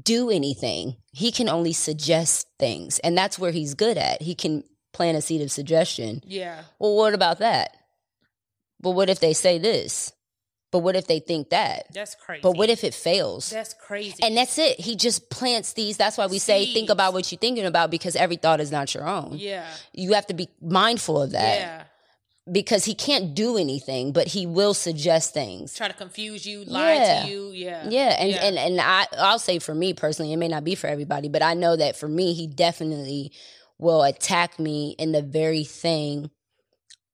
do 0.03 0.29
anything 0.29 0.97
he 1.11 1.31
can 1.31 1.49
only 1.49 1.73
suggest 1.73 2.47
things 2.59 2.99
and 2.99 3.17
that's 3.17 3.39
where 3.39 3.51
he's 3.51 3.73
good 3.73 3.97
at 3.97 4.21
he 4.21 4.35
can 4.35 4.63
plant 4.93 5.17
a 5.17 5.21
seed 5.21 5.41
of 5.41 5.51
suggestion 5.51 6.21
yeah, 6.25 6.61
well 6.77 6.95
what 6.95 7.13
about 7.13 7.39
that 7.39 7.75
well 8.81 8.93
what 8.93 9.09
if 9.09 9.19
they 9.19 9.33
say 9.33 9.57
this 9.57 10.11
But 10.71 10.79
what 10.79 10.95
if 10.95 11.07
they 11.07 11.19
think 11.19 11.49
that? 11.49 11.87
That's 11.91 12.13
crazy. 12.13 12.41
But 12.43 12.55
what 12.55 12.69
if 12.69 12.83
it 12.83 12.93
fails? 12.93 13.49
that's 13.49 13.73
crazy? 13.73 14.21
And 14.21 14.37
that's 14.37 14.59
it. 14.59 14.79
He 14.79 14.95
just 14.95 15.31
plants 15.31 15.73
these. 15.73 15.97
That's 15.97 16.15
why 16.15 16.27
we 16.27 16.37
say 16.37 16.71
think 16.71 16.91
about 16.91 17.13
what 17.13 17.31
you're 17.31 17.39
thinking 17.39 17.65
about 17.65 17.89
because 17.89 18.15
every 18.15 18.35
thought 18.37 18.59
is 18.61 18.71
not 18.71 18.93
your 18.93 19.07
own. 19.07 19.37
yeah, 19.39 19.65
You 19.93 20.13
have 20.13 20.27
to 20.27 20.35
be 20.35 20.47
mindful 20.61 21.23
of 21.23 21.31
that 21.31 21.57
yeah. 21.59 21.83
Because 22.51 22.85
he 22.85 22.93
can't 22.95 23.35
do 23.35 23.57
anything, 23.57 24.11
but 24.11 24.27
he 24.27 24.45
will 24.45 24.73
suggest 24.73 25.33
things. 25.33 25.73
Try 25.75 25.87
to 25.87 25.93
confuse 25.93 26.45
you, 26.45 26.63
lie 26.65 26.95
Yeah. 26.95 27.23
to 27.23 27.29
you. 27.29 27.51
Yeah, 27.51 27.87
Yeah, 27.89 28.15
and 28.19 28.29
Yeah. 28.31 28.43
and 28.45 28.57
and 28.57 28.81
I 28.81 29.07
I'll 29.17 29.39
say 29.39 29.59
for 29.59 29.75
me 29.75 29.93
personally, 29.93 30.33
it 30.33 30.37
may 30.37 30.47
not 30.47 30.63
be 30.63 30.75
for 30.75 30.87
everybody, 30.87 31.29
but 31.29 31.41
I 31.43 31.53
know 31.53 31.75
that 31.75 31.95
for 31.95 32.07
me, 32.07 32.33
he 32.33 32.47
definitely 32.47 33.31
will 33.77 34.03
attack 34.03 34.59
me 34.59 34.95
in 34.97 35.11
the 35.11 35.21
very 35.21 35.63
thing 35.63 36.31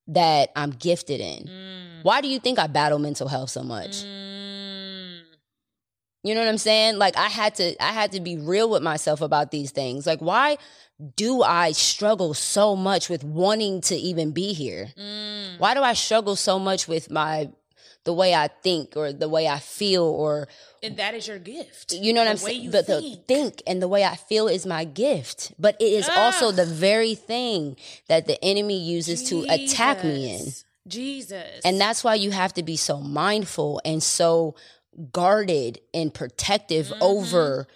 that 0.08 0.52
I'm 0.56 0.72
gifted 0.72 1.20
in. 1.20 1.44
Mm. 1.46 2.04
Why 2.04 2.22
do 2.22 2.28
you 2.28 2.40
think 2.40 2.60
I 2.60 2.68
battle 2.68 3.00
mental 3.00 3.28
health 3.28 3.50
so 3.50 3.64
much? 3.64 4.04
Mm. 4.04 4.35
You 6.26 6.34
know 6.34 6.42
what 6.42 6.50
I'm 6.50 6.58
saying? 6.58 6.98
Like 6.98 7.16
I 7.18 7.28
had 7.28 7.54
to 7.56 7.76
I 7.82 7.92
had 7.92 8.14
to 8.14 8.20
be 8.20 8.36
real 8.36 8.68
with 8.68 8.82
myself 8.82 9.22
about 9.22 9.52
these 9.52 9.70
things. 9.70 10.08
Like 10.08 10.22
why 10.22 10.58
do 11.16 11.44
I 11.44 11.72
struggle 11.72 12.34
so 12.34 12.76
much 12.76 13.10
with 13.10 13.24
wanting 13.24 13.82
to 13.82 13.96
even 13.96 14.32
be 14.32 14.54
here? 14.54 14.90
Mm. 14.98 15.60
Why 15.60 15.76
do 15.76 15.82
I 15.84 15.94
struggle 15.94 16.36
so 16.36 16.58
much 16.58 16.88
with 16.88 17.12
my 17.12 17.52
the 18.06 18.14
way 18.14 18.34
I 18.34 18.48
think 18.48 18.98
or 18.98 19.14
the 19.14 19.30
way 19.30 19.48
I 19.48 19.60
feel 19.60 20.04
or 20.04 20.48
And 20.82 20.98
that 20.98 21.14
is 21.14 21.28
your 21.28 21.38
gift. 21.38 21.94
you 21.94 22.12
know 22.12 22.22
what 22.22 22.26
The 22.26 22.32
I'm 22.32 22.38
saying? 22.38 22.72
But 22.72 22.88
the 22.88 23.02
think. 23.02 23.28
think 23.28 23.62
and 23.68 23.80
the 23.80 23.88
way 23.88 24.04
I 24.04 24.16
feel 24.16 24.48
is 24.48 24.66
my 24.66 24.84
gift. 24.84 25.54
But 25.60 25.76
it 25.80 25.94
is 25.94 26.10
also 26.10 26.52
the 26.52 26.66
very 26.66 27.14
thing 27.14 27.78
that 28.08 28.26
the 28.26 28.44
enemy 28.44 28.80
uses 28.80 29.30
to 29.30 29.46
attack 29.48 30.04
me 30.04 30.34
in. 30.34 30.40
Jesus. 30.40 30.66
Jesus. 30.88 31.62
And 31.64 31.80
that's 31.80 32.04
why 32.04 32.16
you 32.16 32.32
have 32.32 32.54
to 32.54 32.64
be 32.64 32.78
so 32.78 33.00
mindful 33.00 33.82
and 33.84 34.02
so 34.04 34.56
guarded 35.12 35.80
and 35.94 36.14
protective 36.14 36.88
Mm-hmm. 36.88 37.04
over 37.04 37.68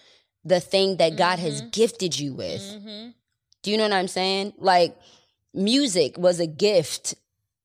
the 0.46 0.60
thing 0.60 0.98
that 0.98 1.18
God 1.18 1.40
has 1.40 1.62
gifted 1.72 2.18
you 2.18 2.34
with. 2.34 2.62
Mhm. 2.62 3.14
Do 3.62 3.72
you 3.72 3.78
know 3.78 3.84
what 3.84 3.94
I'm 3.94 4.08
saying? 4.08 4.54
Like 4.58 4.96
music 5.54 6.18
was 6.18 6.40
a 6.40 6.48
gift. 6.48 7.16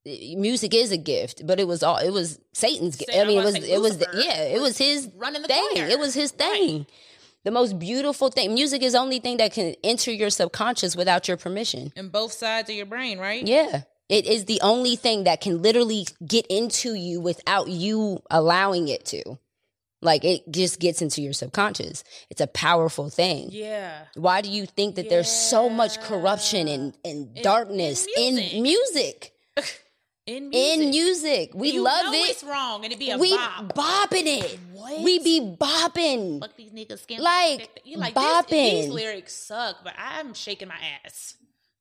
Music 0.07 0.75
is 0.75 0.93
a 0.93 0.97
gift, 0.99 1.47
but 1.47 1.59
it 1.59 1.67
was 1.67 1.83
all 1.83 1.97
it 1.97 2.11
was 2.11 2.39
Satan's 2.53 2.97
gift. 2.97 3.13
Say- 3.13 3.21
I 3.21 3.25
mean, 3.25 3.39
it 3.39 3.45
was 3.45 3.47
was 3.47 3.55
gonna 3.55 3.67
say 3.67 3.73
it 3.73 3.81
was 3.81 3.97
Lucifer 3.99 4.19
yeah, 4.19 4.43
it 4.43 4.61
was 4.61 4.77
his 4.77 5.09
running 5.17 5.43
the 5.43 5.49
thing. 5.49 5.69
choir. 5.73 5.87
It 5.87 5.99
was 5.99 6.15
his 6.15 6.31
thing. 6.31 6.87
The 7.45 7.51
most 7.51 7.79
beautiful 7.79 8.31
thing. 8.31 8.55
Music 8.55 8.83
is 8.83 8.93
the 8.95 8.99
only 8.99 9.19
thing 9.21 9.37
that 9.37 9.53
can 9.53 9.75
enter 9.85 10.11
your 10.11 10.31
subconscious 10.31 10.97
without 10.97 11.29
your 11.29 11.37
permission. 11.37 11.93
in 11.97 12.09
both 12.09 12.33
sides 12.33 12.69
of 12.71 12.77
your 12.77 12.87
brain, 12.87 13.19
right? 13.19 13.47
Yeah. 13.47 13.83
It 14.09 14.27
is 14.27 14.45
the 14.47 14.61
only 14.63 14.97
thing 14.97 15.25
that 15.25 15.41
can 15.41 15.63
literally 15.63 16.07
get 16.27 16.47
into 16.49 16.95
you 16.95 17.21
without 17.21 17.69
you 17.69 18.23
allowing 18.31 18.89
it 18.89 19.05
to. 19.07 19.39
Like 20.05 20.25
it 20.25 20.43
just 20.51 20.79
gets 20.79 21.03
into 21.03 21.23
your 21.23 21.33
subconscious. 21.33 22.05
It's 22.31 22.41
a 22.41 22.47
powerful 22.47 23.09
thing. 23.11 23.49
Yeah. 23.51 24.03
Why 24.15 24.43
do 24.43 24.51
you 24.51 24.67
think 24.67 24.97
that 24.97 25.09
there's 25.09 25.31
so 25.31 25.69
much 25.71 26.01
corruption 26.03 26.69
and, 26.69 26.97
and 27.05 27.35
darkness 27.43 28.07
in 28.17 28.35
music. 28.37 28.61
music? 28.63 29.33
In 30.27 30.49
music. 30.49 30.79
In 30.85 30.91
music. 30.91 31.51
We 31.55 31.73
You 31.73 31.83
love 31.83 32.15
it. 32.15 32.31
It's 32.31 32.43
wrong, 32.45 32.83
and 32.83 32.91
it 32.95 32.99
be 32.99 33.11
a 33.11 33.19
We 33.19 33.37
bop. 33.37 33.75
bopping 33.75 34.23
it. 34.25 34.59
What? 34.73 35.03
We 35.03 35.19
be 35.19 35.55
bopping. 35.61 36.41
Fuck 36.41 36.57
these 36.57 36.71
niggas 36.71 37.01
skin. 37.01 37.21
Like, 37.21 37.83
you 37.85 37.99
like 37.99 38.15
bopping. 38.15 38.49
This, 38.49 38.85
these 38.87 38.89
lyrics 38.89 39.35
suck, 39.35 39.85
but 39.85 39.93
I'm 39.99 40.33
shaking 40.33 40.69
my 40.69 40.79
ass. 41.05 41.35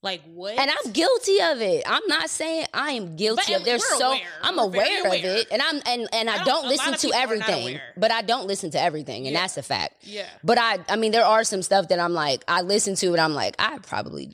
Like 0.04 0.22
what? 0.34 0.60
And 0.60 0.70
I'm 0.70 0.92
guilty 0.92 1.40
of 1.42 1.62
it. 1.62 1.84
I'm 1.88 2.06
not 2.08 2.30
saying 2.30 2.66
I 2.74 2.92
am 2.92 3.16
guilty 3.16 3.54
But 3.54 3.60
of. 3.62 3.66
There's 3.66 3.86
so 3.98 4.08
aware. 4.12 4.20
I'm 4.42 4.58
We're 4.58 4.64
aware, 4.64 5.08
of 5.08 5.14
it, 5.14 5.48
and 5.50 5.62
I'm 5.62 5.82
and 5.88 6.08
and 6.14 6.30
I 6.30 6.34
I 6.34 6.38
don't, 6.44 6.46
don't- 6.64 6.68
listen 6.68 6.94
to 6.94 7.00
people 7.00 7.14
are 7.18 7.38
not 7.38 7.50
everything. 7.50 7.80
But 7.98 8.12
I 8.12 8.22
don't 8.22 8.46
listen 8.46 8.70
to 8.72 8.82
everything, 8.82 9.28
and 9.28 9.34
Yeah. 9.34 9.42
that's 9.42 9.56
a 9.58 9.64
fact. 9.64 9.96
yeah. 10.02 10.28
But 10.44 10.58
I, 10.60 10.80
I 10.90 10.98
mean, 10.98 11.14
there 11.14 11.26
are 11.26 11.46
some 11.46 11.62
stuff 11.64 11.88
that 11.88 12.00
I'm 12.00 12.14
like, 12.14 12.44
I 12.50 12.62
listen 12.64 12.96
to, 12.96 13.08
and 13.14 13.22
I'm 13.22 13.34
like, 13.34 13.56
I 13.60 13.78
probably 13.80 14.32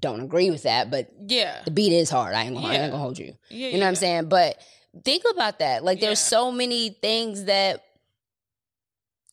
don't 0.00 0.20
agree 0.20 0.50
with 0.50 0.64
that, 0.64 0.90
but 0.90 1.08
Yeah. 1.28 1.62
the 1.64 1.70
beat 1.70 1.92
is 1.94 2.10
hard. 2.10 2.34
I 2.34 2.42
ain't 2.44 2.54
gonna, 2.54 2.66
I 2.68 2.74
ain't 2.74 2.92
gonna 2.92 3.02
hold 3.02 3.18
you. 3.18 3.34
Yeah. 3.48 3.68
You 3.68 3.74
know 3.78 3.84
what 3.84 3.88
I'm 3.88 3.94
saying? 3.96 4.28
But 4.28 4.58
think 5.02 5.22
about 5.32 5.60
that. 5.60 5.82
Like, 5.82 6.00
there's 6.00 6.18
so 6.20 6.52
many 6.52 6.90
things 6.90 7.44
that, 7.44 7.82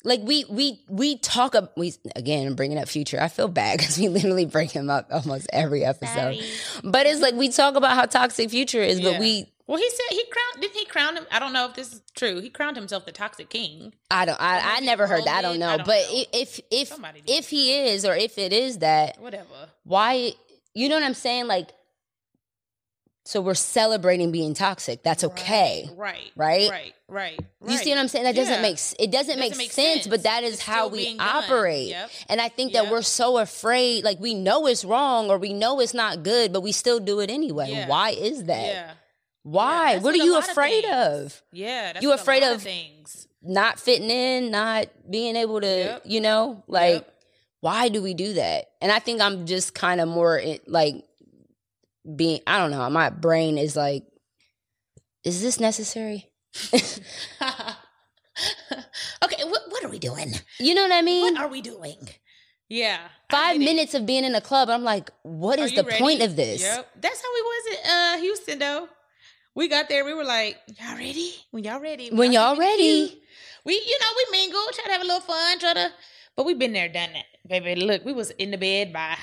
like, 0.04 0.22
we 0.24 0.46
we 0.50 0.82
we 0.90 1.18
talk. 1.18 1.56
We 1.78 1.94
again 2.16 2.54
bringing 2.56 2.78
up 2.78 2.88
future. 2.88 3.20
I 3.22 3.28
feel 3.28 3.48
bad 3.48 3.78
because 3.80 3.98
we 3.98 4.10
literally 4.10 4.46
bring 4.46 4.70
him 4.70 4.90
up 4.90 5.08
almost 5.12 5.48
every 5.54 5.84
episode. 5.84 6.14
Sorry. 6.14 6.42
But 6.84 7.06
it's 7.06 7.22
like 7.22 7.36
we 7.36 7.50
talk 7.50 7.76
about 7.76 7.96
how 7.96 8.06
toxic 8.06 8.50
future 8.50 8.82
is, 8.82 9.02
but 9.02 9.20
we 9.20 9.52
Well, 9.68 9.78
he 9.78 9.90
said 9.90 10.06
he 10.10 10.24
crowned. 10.32 10.62
Didn't 10.62 10.78
he 10.78 10.86
crown 10.86 11.18
him? 11.18 11.26
I 11.32 11.40
don't 11.40 11.54
know 11.54 11.66
if 11.68 11.76
this 11.76 11.94
is 11.94 12.02
true. 12.16 12.40
He 12.42 12.50
crowned 12.50 12.76
himself 12.78 13.06
the 13.06 13.12
toxic 13.12 13.50
king. 13.50 13.94
I 14.10 14.26
don't 14.26 14.40
I, 14.42 14.78
I 14.78 14.80
never 14.82 15.08
heard 15.08 15.26
that. 15.26 15.38
I 15.38 15.42
don't 15.42 15.60
know. 15.60 15.70
I 15.70 15.78
don't 15.78 15.86
but 15.86 16.02
know. 16.12 16.24
if 16.34 16.60
if 16.72 16.98
if 17.28 17.50
he 17.50 17.74
is 17.90 18.06
or 18.06 18.16
if 18.16 18.38
it 18.38 18.54
is 18.54 18.80
that, 18.80 19.22
Whatever. 19.22 19.70
why 19.84 20.34
you 20.74 20.90
know 20.90 20.96
what 20.96 21.04
I'm 21.04 21.14
saying? 21.14 21.48
Like 21.48 21.70
so 23.24 23.40
we're 23.42 23.54
celebrating 23.54 24.32
being 24.32 24.54
toxic. 24.54 25.04
That's 25.04 25.24
okay. 25.24 25.90
Right. 25.96 26.32
Right? 26.36 26.70
Right. 26.70 26.94
Right. 27.08 27.40
You 27.68 27.78
see 27.78 27.90
what 27.92 28.00
I'm 28.00 28.08
saying? 28.08 28.24
That 28.26 28.36
doesn't 28.36 28.62
make 28.62 28.78
it 29.00 29.12
doesn't, 29.12 29.38
make, 29.40 29.52
Doesn't 29.52 29.58
make 29.58 29.72
sense, 29.72 30.08
but 30.08 30.24
that 30.24 30.44
is 30.44 30.54
It's 30.56 30.62
how 30.64 30.88
we 30.88 31.18
operate. 31.20 31.90
Yep. 31.90 32.10
And 32.30 32.40
I 32.42 32.48
think 32.50 32.74
that 32.74 32.84
Yep. 32.84 32.92
we're 32.92 33.02
so 33.02 33.38
afraid 33.38 34.04
like 34.04 34.20
we 34.20 34.34
know 34.34 34.66
it's 34.68 34.84
wrong 34.86 35.30
or 35.30 35.38
we 35.38 35.54
know 35.54 35.80
it's 35.82 35.94
not 35.94 36.24
good, 36.24 36.52
but 36.54 36.62
we 36.62 36.72
still 36.72 37.00
do 37.00 37.20
it 37.20 37.30
anyway. 37.30 37.70
Yeah. 37.72 37.88
Why 37.88 38.12
is 38.12 38.46
that? 38.46 38.66
Yeah. 38.66 38.92
Why? 39.44 39.98
what 39.98 40.14
are 40.14 40.18
you 40.18 40.34
lot 40.34 40.44
of 40.46 40.50
afraid 40.52 40.86
of? 40.86 41.42
Yeah. 41.52 41.94
That's 41.94 42.04
You 42.04 42.14
afraid 42.14 42.44
lot 42.44 42.54
of- 42.56 42.62
things? 42.62 43.28
not 43.44 43.80
fitting 43.80 44.12
in, 44.12 44.52
not 44.52 44.88
being 45.10 45.36
able 45.36 45.60
to, 45.62 45.68
Yep. 45.68 46.02
you 46.06 46.22
know, 46.22 46.64
like 46.68 47.08
why 47.60 47.90
do 47.90 48.02
we 48.02 48.14
do 48.14 48.34
that? 48.34 48.70
And 48.82 48.92
I 48.92 49.00
think 49.00 49.20
I'm 49.22 49.46
just 49.48 49.74
kind 49.74 50.00
of 50.00 50.08
more 50.08 50.42
like 50.68 51.04
being 52.16 52.42
I 52.48 52.58
don't 52.58 52.72
know, 52.72 52.90
my 52.90 53.10
brain 53.10 53.58
is 53.58 53.76
like 53.76 54.04
is 55.24 55.42
this 55.42 55.60
necessary? 55.60 56.32
okay. 56.74 56.94
What 59.44 59.62
What 59.70 59.84
are 59.84 59.90
we 59.90 60.00
doing? 60.00 60.34
You 60.60 60.74
know 60.76 60.84
what 60.84 60.92
I 60.92 61.02
mean? 61.02 61.34
What 61.34 61.44
are 61.44 61.48
we 61.48 61.62
doing? 61.62 61.98
Yeah. 62.70 63.00
I 63.30 63.32
5 63.32 63.54
get 63.54 63.62
it. 63.62 63.66
minutes 63.66 63.94
of 63.94 64.06
being 64.06 64.24
in 64.24 64.34
a 64.34 64.42
club, 64.42 64.70
I'm 64.70 64.84
like, 64.84 65.12
what 65.24 65.60
is 65.60 65.64
Are 65.64 65.66
is 65.66 65.72
you 65.74 65.84
the 65.84 65.98
point 66.00 66.22
of 66.22 66.36
this? 66.38 66.62
Yep. 66.62 66.90
That's 67.02 67.22
how 67.22 67.28
we 67.34 67.42
was 67.42 67.66
in 67.68 67.90
uh, 67.90 68.18
Houston 68.22 68.60
though. 68.60 68.88
We 69.54 69.68
got 69.68 69.90
there, 69.90 70.06
we 70.06 70.14
were 70.14 70.24
like, 70.24 70.58
Y'all 70.80 70.96
ready? 70.96 71.36
When 71.52 71.64
y'all 71.66 71.82
ready? 71.82 72.10
When 72.10 72.32
y'all 72.32 72.56
give 72.56 72.60
me 72.60 72.66
the 72.66 72.72
ready. 72.72 73.22
We 73.66 73.74
you 73.74 74.00
know, 74.00 74.08
we 74.16 74.38
mingle, 74.38 74.62
try 74.74 74.86
to 74.86 74.92
have 74.92 75.02
a 75.02 75.06
little 75.06 75.22
fun, 75.22 75.60
try 75.60 75.74
to 75.74 75.92
but 76.36 76.46
we've 76.46 76.58
been 76.58 76.74
there, 76.74 76.88
done 76.88 77.10
that. 77.14 77.26
Baby, 77.48 77.76
look, 77.76 78.06
we 78.06 78.14
was 78.14 78.32
in 78.32 78.52
the 78.52 78.58
bed 78.58 78.94
by 78.94 79.18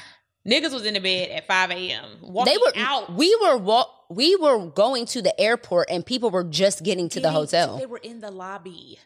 niggas 0.49 0.73
was 0.73 0.87
in 0.87 0.95
the 0.95 1.01
bed 1.01 1.31
at 1.31 1.47
5 1.47 1.71
a.m. 1.71 2.05
Walking 2.23 2.53
They 2.53 2.59
were 2.59 2.73
out. 2.77 3.13
we 3.15 3.37
were 3.43 3.57
wa- 3.57 3.89
we 4.09 4.35
were 4.37 4.67
going 4.67 5.07
to 5.07 5.21
the 5.23 5.39
airport 5.41 5.89
and 5.91 6.05
people 6.07 6.31
were 6.31 6.45
just 6.45 6.83
getting 6.83 7.09
to 7.11 7.17
the 7.21 7.29
Getting 7.29 7.35
hotel 7.35 7.79
They 7.79 7.87
were 7.87 7.99
in 7.99 8.21
the 8.21 8.31
lobby. 8.31 8.99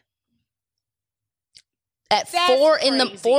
at 2.09 2.31
That's 2.31 2.47
4 2.59 2.77
in 2.79 2.97
the 2.97 3.07
crazy. 3.07 3.29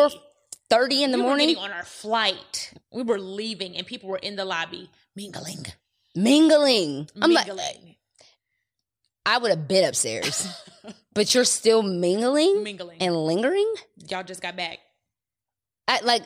4:30 0.71 1.03
in 1.05 1.13
the 1.13 1.19
we 1.19 1.23
morning 1.23 1.49
getting 1.49 1.63
on 1.63 1.71
our 1.73 1.85
flight. 1.85 2.73
We 2.93 3.03
were 3.03 3.19
leaving 3.19 3.77
and 3.77 3.87
people 3.87 4.09
were 4.09 4.19
in 4.19 4.37
the 4.37 4.45
lobby 4.45 4.91
mingling. 5.17 5.65
mingling. 6.15 7.09
I'm 7.21 7.31
like. 7.33 7.49
I 9.27 9.39
would 9.39 9.51
have 9.51 9.67
been 9.67 9.85
upstairs. 9.89 10.47
but 11.15 11.35
you're 11.35 11.45
still 11.45 11.83
mingling 11.83 12.63
mingling. 12.63 12.99
and 13.01 13.17
lingering? 13.17 13.73
y'all 14.09 14.23
just 14.23 14.43
got 14.43 14.55
back. 14.57 14.79
I, 15.89 16.01
like 16.03 16.23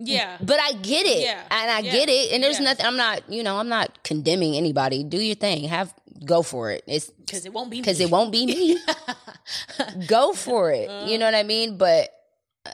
Yeah. 0.00 0.38
but 0.40 0.60
I 0.60 0.72
get 0.72 1.06
it. 1.06 1.22
Yeah, 1.22 1.42
And 1.50 1.70
I 1.70 1.78
yeah, 1.80 1.92
get 1.92 2.08
it. 2.08 2.32
And 2.32 2.42
there's 2.42 2.58
yeah. 2.58 2.66
nothing 2.66 2.86
I'm 2.86 2.96
not, 2.96 3.30
you 3.30 3.42
know, 3.42 3.56
I'm 3.58 3.68
not 3.68 4.02
condemning 4.04 4.54
anybody. 4.56 5.02
Do 5.04 5.18
your 5.20 5.34
thing. 5.34 5.64
Have 5.64 5.92
go 6.24 6.42
for 6.42 6.70
it. 6.70 6.84
It's 6.86 7.10
Because 7.10 7.44
it 7.46 7.52
won't 7.52 7.70
be 7.70 7.80
because 7.80 8.00
it 8.00 8.10
won't 8.10 8.32
be 8.32 8.46
me. 8.46 8.78
go 10.06 10.32
for 10.32 10.70
it. 10.72 10.88
Uh-huh. 10.88 11.06
you 11.08 11.18
know 11.18 11.24
what 11.26 11.34
I 11.34 11.42
mean? 11.42 11.76
But 11.78 12.10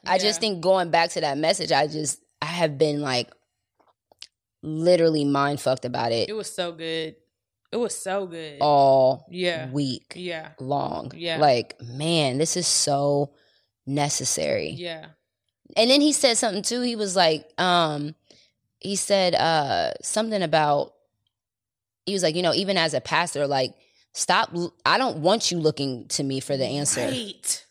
I 0.06 0.18
just 0.18 0.40
think 0.40 0.60
going 0.60 0.90
back 0.90 1.10
to 1.10 1.20
that 1.20 1.38
message, 1.38 1.72
I 1.72 1.86
just 1.86 2.20
I 2.42 2.46
have 2.46 2.76
been 2.78 3.00
like 3.00 3.30
literally 4.62 5.24
mind 5.24 5.60
fucked 5.60 5.84
about 5.84 6.12
it, 6.12 6.28
It 6.28 6.32
was 6.32 6.52
so 6.52 6.72
good. 6.72 7.16
It 7.72 7.76
was 7.76 7.96
so 7.96 8.26
good. 8.26 8.58
all 8.60 9.26
yeah. 9.30 9.68
week 9.70 10.12
Yeah. 10.14 10.50
long. 10.60 11.10
Yeah. 11.14 11.38
Like, 11.38 11.80
man, 11.82 12.38
this 12.38 12.56
is 12.56 12.66
so 12.66 13.34
necessary. 13.86 14.70
Yeah. 14.70 15.06
And 15.76 15.90
then 15.90 16.00
he 16.00 16.12
said 16.12 16.36
something 16.36 16.62
too. 16.62 16.80
He 16.80 16.96
was 16.96 17.16
like, 17.16 17.48
um, 17.58 18.14
he 18.80 18.96
said 18.96 19.34
uh 19.34 19.92
something 20.02 20.42
about 20.42 20.92
he 22.06 22.12
was 22.12 22.22
like, 22.22 22.34
you 22.34 22.42
know, 22.42 22.52
even 22.52 22.76
as 22.76 22.92
a 22.94 23.00
pastor, 23.00 23.46
like, 23.46 23.74
stop 24.12 24.50
I 24.84 24.98
don't 24.98 25.18
want 25.18 25.50
you 25.50 25.58
looking 25.58 26.06
to 26.08 26.22
me 26.22 26.40
for 26.40 26.56
the 26.56 26.66
answer. 26.66 27.00
Right. 27.00 27.64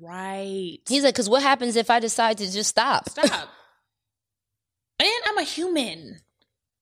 Right. 0.00 0.78
He's 0.88 1.02
like, 1.04 1.14
because 1.14 1.28
what 1.28 1.42
happens 1.42 1.76
if 1.76 1.90
I 1.90 2.00
decide 2.00 2.38
to 2.38 2.50
just 2.50 2.70
stop? 2.70 3.08
Stop. 3.08 3.48
and 4.98 5.10
I'm 5.26 5.38
a 5.38 5.42
human. 5.42 6.18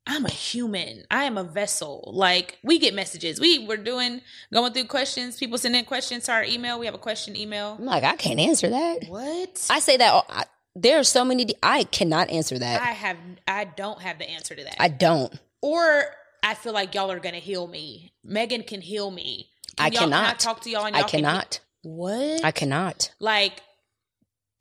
I'm 0.07 0.25
a 0.27 0.31
human. 0.31 1.05
I 1.11 1.25
am 1.25 1.39
a 1.39 1.45
vessel. 1.45 2.11
Like 2.13 2.59
we 2.63 2.79
get 2.79 2.95
messages. 2.95 3.41
We 3.41 3.67
were 3.67 3.77
doing 3.77 4.21
going 4.53 4.73
through 4.73 4.87
questions. 4.87 5.37
People 5.37 5.59
send 5.59 5.77
in 5.77 5.85
questions 5.85 6.25
to 6.25 6.33
our 6.33 6.45
email. 6.45 6.79
We 6.79 6.87
have 6.87 6.95
a 6.95 6.99
question 6.99 7.37
email. 7.37 7.77
I'm 7.79 7.85
like, 7.85 8.03
I 8.05 8.17
can't 8.17 8.41
answer 8.41 8.69
that. 8.69 9.05
What? 9.09 9.67
I 9.71 9.79
say 9.79 9.97
that 9.99 10.25
I, 10.29 10.45
there 10.75 10.99
are 10.99 11.05
so 11.05 11.25
many. 11.25 11.47
I 11.63 11.85
cannot 11.85 12.31
answer 12.31 12.59
that. 12.59 12.81
I 12.83 12.87
have. 12.93 13.17
I 13.47 13.65
don't 13.65 14.01
have 14.03 14.19
the 14.19 14.29
answer 14.29 14.55
to 14.57 14.65
that. 14.65 14.77
I 14.81 14.89
don't. 14.89 15.33
or 15.61 16.05
I 16.43 16.55
feel 16.55 16.73
like 16.73 16.95
y'all 16.95 17.11
are 17.13 17.21
gonna 17.21 17.37
heal 17.39 17.69
me. 17.69 18.13
Megan 18.25 18.65
can 18.65 18.81
heal 18.81 19.11
me. 19.13 19.51
I 19.79 19.87
y'all- 19.87 20.01
Can 20.01 20.13
I 20.13 20.17
cannot. 20.25 20.41
talk 20.41 20.61
to 20.63 20.71
y'all 20.71 20.85
and 20.87 20.97
I 20.97 21.01
y'all 21.01 21.09
can- 21.09 21.21
cannot. 21.21 21.61
what? 21.83 22.45
I 22.45 22.51
cannot. 22.51 23.13
like 23.21 23.63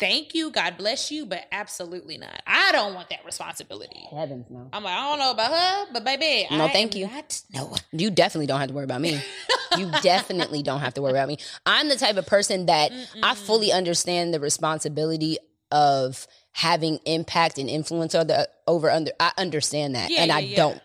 thank 0.02 0.36
you 0.36 0.52
god 0.52 0.76
bless 0.78 1.12
you 1.12 1.26
but 1.26 1.46
absolutely 1.54 2.18
not 2.18 2.42
i 2.46 2.72
don't 2.74 2.94
want 2.94 3.10
that 3.10 3.24
responsibility 3.24 4.04
Heavens 4.12 4.48
no. 4.50 4.68
i'm 4.74 4.84
like 4.84 4.94
i 4.98 5.10
don't 5.10 5.20
know 5.20 5.32
about 5.32 5.52
her 5.52 5.94
but 5.94 6.04
baby 6.04 6.48
No, 6.52 6.66
I 6.66 6.74
thank 6.74 6.96
you. 6.96 7.08
not- 7.08 7.42
no 7.54 7.74
You 7.94 8.12
definitely 8.12 8.48
don't 8.48 8.60
have 8.60 8.68
to 8.70 8.74
worry 8.74 8.84
about 8.84 9.00
me. 9.02 9.22
you 9.78 9.90
definitely 10.02 10.64
don't 10.64 10.80
have 10.82 10.94
to 10.96 11.02
worry 11.02 11.12
about 11.12 11.28
me. 11.30 11.38
I'm 11.66 11.88
the 11.88 11.96
type 11.96 12.18
of 12.18 12.26
person 12.26 12.66
that 12.66 12.92
I 13.24 13.36
fully 13.36 13.72
understand 13.72 14.34
the 14.34 14.40
responsibility 14.42 15.38
of 15.72 16.28
having 16.52 17.00
impact 17.06 17.58
and 17.58 17.70
influence 17.70 18.14
over 18.16 18.46
over 18.68 18.90
under. 18.90 19.12
I 19.20 19.32
understand 19.38 19.96
that, 19.96 20.10
Yeah, 20.10 20.22
and 20.24 20.30
yeah, 20.30 20.36
I 20.36 20.40
yeah. 20.40 20.56
don't. 20.58 20.82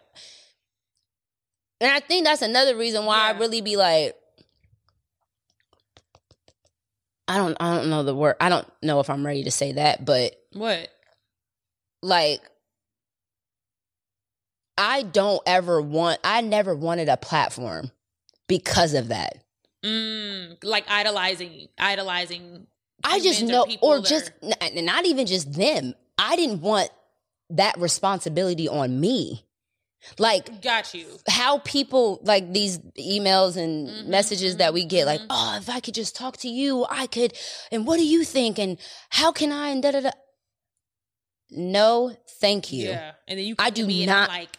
And 1.80 1.90
I 1.90 2.00
think 2.00 2.24
that's 2.24 2.42
another 2.42 2.76
reason 2.76 3.04
why 3.04 3.18
I 3.28 3.38
really 3.38 3.60
be 3.60 3.76
like, 3.76 4.14
I 7.28 7.38
don't, 7.38 7.56
I 7.60 7.74
don't 7.76 7.90
know 7.90 8.02
the 8.02 8.14
word. 8.14 8.36
I 8.40 8.48
don't 8.48 8.66
know 8.82 9.00
if 9.00 9.10
I'm 9.10 9.26
ready 9.26 9.44
to 9.44 9.50
say 9.50 9.72
that, 9.72 10.04
but 10.04 10.40
what 10.52 10.88
like 12.02 12.40
I 14.78 15.02
don't 15.02 15.40
ever 15.46 15.80
want 15.80 16.20
I 16.22 16.40
never 16.40 16.74
wanted 16.74 17.08
a 17.08 17.16
platform 17.16 17.90
because 18.48 18.94
of 18.94 19.08
that. 19.08 19.38
mm, 19.84 20.56
like 20.62 20.84
idolizing 20.88 21.68
idolizing 21.78 22.66
I 23.04 23.20
just 23.20 23.42
know 23.42 23.64
people 23.64 23.88
or 23.88 24.00
just 24.00 24.30
not 24.42 25.06
even 25.06 25.26
just 25.26 25.52
them. 25.52 25.94
I 26.18 26.36
didn't 26.36 26.60
want 26.60 26.90
that 27.50 27.78
responsibility 27.78 28.68
on 28.68 29.00
me. 29.00 29.45
Like 30.18 30.62
got 30.62 30.94
you. 30.94 31.06
how 31.28 31.58
people 31.58 32.20
like 32.22 32.52
these 32.52 32.78
emails 32.98 33.56
and 33.56 33.88
Mhm, 33.88 34.06
messages 34.06 34.56
that 34.58 34.72
we 34.72 34.84
get 34.84 35.06
like 35.06 35.20
mhm. 35.20 35.26
oh 35.30 35.56
if 35.60 35.68
i 35.68 35.80
could 35.80 35.94
just 35.94 36.14
talk 36.16 36.36
to 36.38 36.48
you 36.48 36.86
i 36.90 37.06
could 37.06 37.32
and 37.72 37.86
what 37.86 37.96
do 37.98 38.06
you 38.06 38.22
think 38.24 38.58
and 38.58 38.78
how 39.10 39.32
can 39.32 39.50
i 39.52 39.68
and 39.70 39.82
da 39.82 39.90
da 39.92 40.00
da. 40.00 40.10
No 41.50 42.16
thank 42.40 42.72
you. 42.72 42.88
Yeah 42.90 43.12
and 43.28 43.38
then 43.38 43.46
you 43.46 43.54
I 43.58 43.70
do 43.70 43.86
me 43.86 44.02
and 44.02 44.10
I'm 44.12 44.20
not- 44.20 44.28
like 44.28 44.58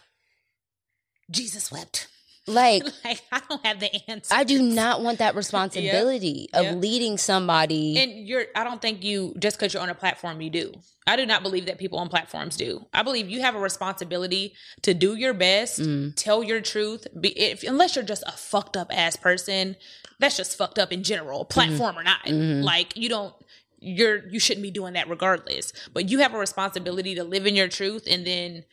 jesus 1.30 1.70
wept 1.70 2.08
like 2.48 2.82
like 3.04 3.22
i 3.30 3.40
don't 3.48 3.64
have 3.64 3.78
the 3.80 3.90
answer 4.10 4.34
I 4.34 4.44
do 4.44 4.60
not 4.62 5.02
want 5.02 5.18
that 5.18 5.34
responsibility 5.34 6.48
Yep. 6.54 6.74
of 6.74 6.78
leading 6.80 7.18
somebody. 7.18 7.98
And 7.98 8.26
you're 8.26 8.46
I 8.56 8.64
don't 8.64 8.80
think 8.82 9.04
you 9.04 9.34
just 9.38 9.58
because 9.58 9.72
you're 9.74 9.82
on 9.82 9.90
a 9.90 9.94
platform 9.94 10.40
you 10.40 10.50
do. 10.50 10.72
I 11.06 11.16
do 11.16 11.24
not 11.24 11.42
believe 11.42 11.66
that 11.66 11.78
people 11.78 11.98
on 11.98 12.08
platforms 12.08 12.56
do. 12.56 12.84
I 12.92 13.02
believe 13.02 13.28
you 13.30 13.40
have 13.40 13.54
a 13.54 13.58
responsibility 13.58 14.54
to 14.82 14.92
do 14.94 15.14
your 15.14 15.32
best, 15.34 15.80
Mm. 15.80 16.14
tell 16.16 16.42
your 16.42 16.60
truth. 16.60 17.06
Be 17.18 17.28
if 17.38 17.62
unless 17.62 17.96
you're 17.96 18.04
just 18.04 18.24
a 18.26 18.32
fucked 18.32 18.76
up 18.76 18.88
ass 18.92 19.16
person, 19.16 19.76
that's 20.18 20.36
just 20.36 20.56
fucked 20.58 20.78
up 20.78 20.92
in 20.92 21.02
general, 21.02 21.44
platform 21.44 21.96
or 21.98 22.02
not. 22.02 22.24
Mhm. 22.26 22.62
Like 22.62 22.96
you 22.96 23.08
don't 23.08 23.34
you're 23.80 24.26
you 24.28 24.38
shouldn't 24.40 24.62
be 24.62 24.70
doing 24.70 24.94
that 24.94 25.08
regardless. 25.08 25.72
But 25.92 26.08
you 26.10 26.18
have 26.18 26.34
a 26.34 26.38
responsibility 26.38 27.14
to 27.14 27.24
live 27.24 27.46
in 27.46 27.54
your 27.56 27.68
truth 27.68 28.04
and 28.10 28.26
then 28.26 28.64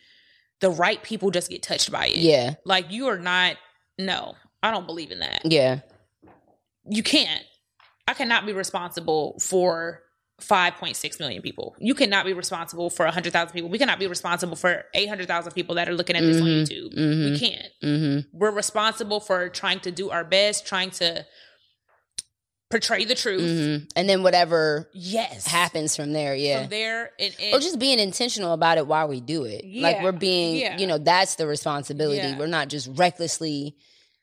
the 0.60 0.70
right 0.70 1.02
people 1.02 1.30
just 1.30 1.50
get 1.50 1.62
touched 1.62 1.90
by 1.92 2.06
it. 2.06 2.16
yeah, 2.16 2.54
Like 2.64 2.90
you 2.90 3.06
are 3.08 3.18
not 3.18 3.56
no, 3.98 4.34
I 4.62 4.70
don't 4.70 4.86
believe 4.86 5.10
in 5.10 5.20
that 5.20 5.42
yeah, 5.44 5.80
you 6.88 7.02
can't. 7.02 7.42
I 8.08 8.14
cannot 8.14 8.46
be 8.46 8.52
responsible 8.52 9.38
for 9.40 10.02
5.6 10.40 11.18
million 11.18 11.42
people. 11.42 11.74
You 11.78 11.94
cannot 11.94 12.24
be 12.26 12.32
responsible 12.34 12.90
for 12.90 13.04
100,000 13.06 13.52
people. 13.52 13.70
We 13.70 13.78
cannot 13.78 13.98
be 13.98 14.06
responsible 14.06 14.54
for 14.54 14.84
800,000 14.94 15.52
people 15.52 15.74
that 15.76 15.88
are 15.88 15.94
looking 15.94 16.14
at 16.14 16.20
this 16.22 16.40
on 16.40 16.46
Mhm, 16.46 16.62
YouTube. 16.68 16.94
mhm. 16.94 17.24
We 17.32 17.38
can't. 17.38 17.72
hmm 17.82 18.18
We're 18.32 18.50
responsible 18.52 19.18
for 19.20 19.48
trying 19.48 19.80
to 19.80 19.90
do 19.90 20.10
our 20.10 20.24
best, 20.24 20.66
trying 20.66 20.90
to 20.92 21.26
portray 22.70 23.04
the 23.04 23.14
truth. 23.14 23.40
hmm 23.40 23.84
and 23.94 24.08
then 24.08 24.22
whatever 24.22 24.90
Yes. 24.92 25.46
happens 25.46 25.94
from 25.96 26.12
there, 26.12 26.34
yeah. 26.34 26.62
From 26.62 26.70
there, 26.70 27.10
and, 27.18 27.34
and 27.40 27.54
or 27.54 27.60
just 27.60 27.78
being 27.78 27.98
intentional 27.98 28.52
about 28.52 28.78
it 28.78 28.86
while 28.86 29.08
we 29.08 29.20
do 29.20 29.44
it. 29.44 29.64
like 29.80 30.02
we're 30.02 30.12
being, 30.12 30.56
yeah. 30.56 30.76
you 30.78 30.86
know, 30.86 30.98
that's 30.98 31.36
the 31.36 31.46
responsibility. 31.46 32.18
Yeah. 32.18 32.38
We're 32.38 32.46
not 32.46 32.68
just 32.68 32.88
recklessly 32.94 33.76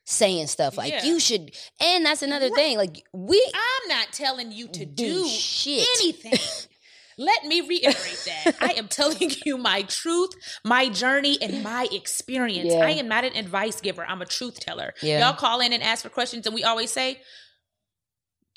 saying 0.04 0.46
stuff 0.48 0.76
like 0.76 0.92
Yeah. 0.92 1.04
you 1.04 1.18
should. 1.18 1.52
And 1.80 2.04
that's 2.04 2.20
another 2.22 2.50
thing. 2.50 2.76
Like 2.76 3.02
we 3.14 3.42
I'm 3.54 3.88
not 3.88 4.12
telling 4.12 4.52
you 4.52 4.68
to 4.68 4.84
do 4.84 5.22
do 5.22 5.28
shit. 5.28 5.86
anything. 6.00 6.34
Let 7.16 7.44
me 7.44 7.60
reiterate 7.60 8.22
that. 8.26 8.56
I 8.60 8.72
am 8.72 8.88
telling 8.88 9.30
you 9.46 9.56
my 9.56 9.82
truth, 9.82 10.32
my 10.64 10.88
journey, 10.88 11.38
and 11.40 11.62
my 11.62 11.86
experience. 11.92 12.72
Yeah. 12.74 12.84
I 12.84 12.90
am 12.90 13.06
not 13.06 13.22
an 13.24 13.36
advice 13.36 13.80
giver. 13.80 14.04
I'm 14.04 14.20
a 14.20 14.26
truth 14.26 14.58
teller. 14.58 14.94
Yeah. 15.00 15.20
Y'all 15.20 15.36
call 15.36 15.60
in 15.60 15.72
and 15.72 15.80
ask 15.80 16.02
for 16.02 16.08
questions, 16.08 16.44
and 16.46 16.54
we 16.56 16.64
always 16.64 16.90
say, 16.90 17.20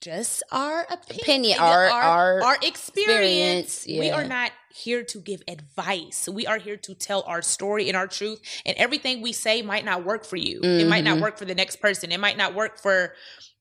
just 0.02 0.44
our 0.52 0.84
opinion, 0.92 1.22
Opinion, 1.22 1.60
our- 1.60 1.88
our 1.90 2.42
our 2.44 2.58
experience. 2.62 3.68
experience, 3.86 3.88
We 3.88 4.10
are 4.12 4.24
not 4.24 4.52
here 4.74 5.04
to 5.04 5.20
give 5.20 5.42
advice. 5.48 6.30
We 6.32 6.46
are 6.46 6.58
here 6.60 6.78
to 6.78 6.94
tell 6.94 7.24
our 7.28 7.42
story 7.42 7.88
and 7.88 7.98
our 7.98 8.08
truth. 8.08 8.40
And 8.66 8.78
everything 8.78 9.22
we 9.22 9.34
say 9.34 9.62
might 9.62 9.84
not 9.86 10.06
work 10.06 10.24
for 10.24 10.36
you. 10.36 10.62
It 10.64 10.88
might 10.88 11.04
not 11.04 11.18
Mhm. 11.18 11.22
work 11.22 11.38
for 11.38 11.46
the 11.46 11.56
next 11.56 11.78
person. 11.78 12.12
It 12.12 12.20
might 12.20 12.38
not 12.38 12.54
work 12.54 12.80
for, 12.80 13.16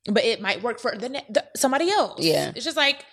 but 0.04 0.24
it 0.24 0.40
might 0.42 0.62
work 0.62 0.78
for 0.78 0.94
the, 0.96 1.08
ne- 1.08 1.26
the 1.30 1.44
somebody 1.56 1.90
else. 1.90 2.20
Yeah. 2.22 2.52
it's 2.54 2.64
just 2.64 2.76
like 2.76 3.06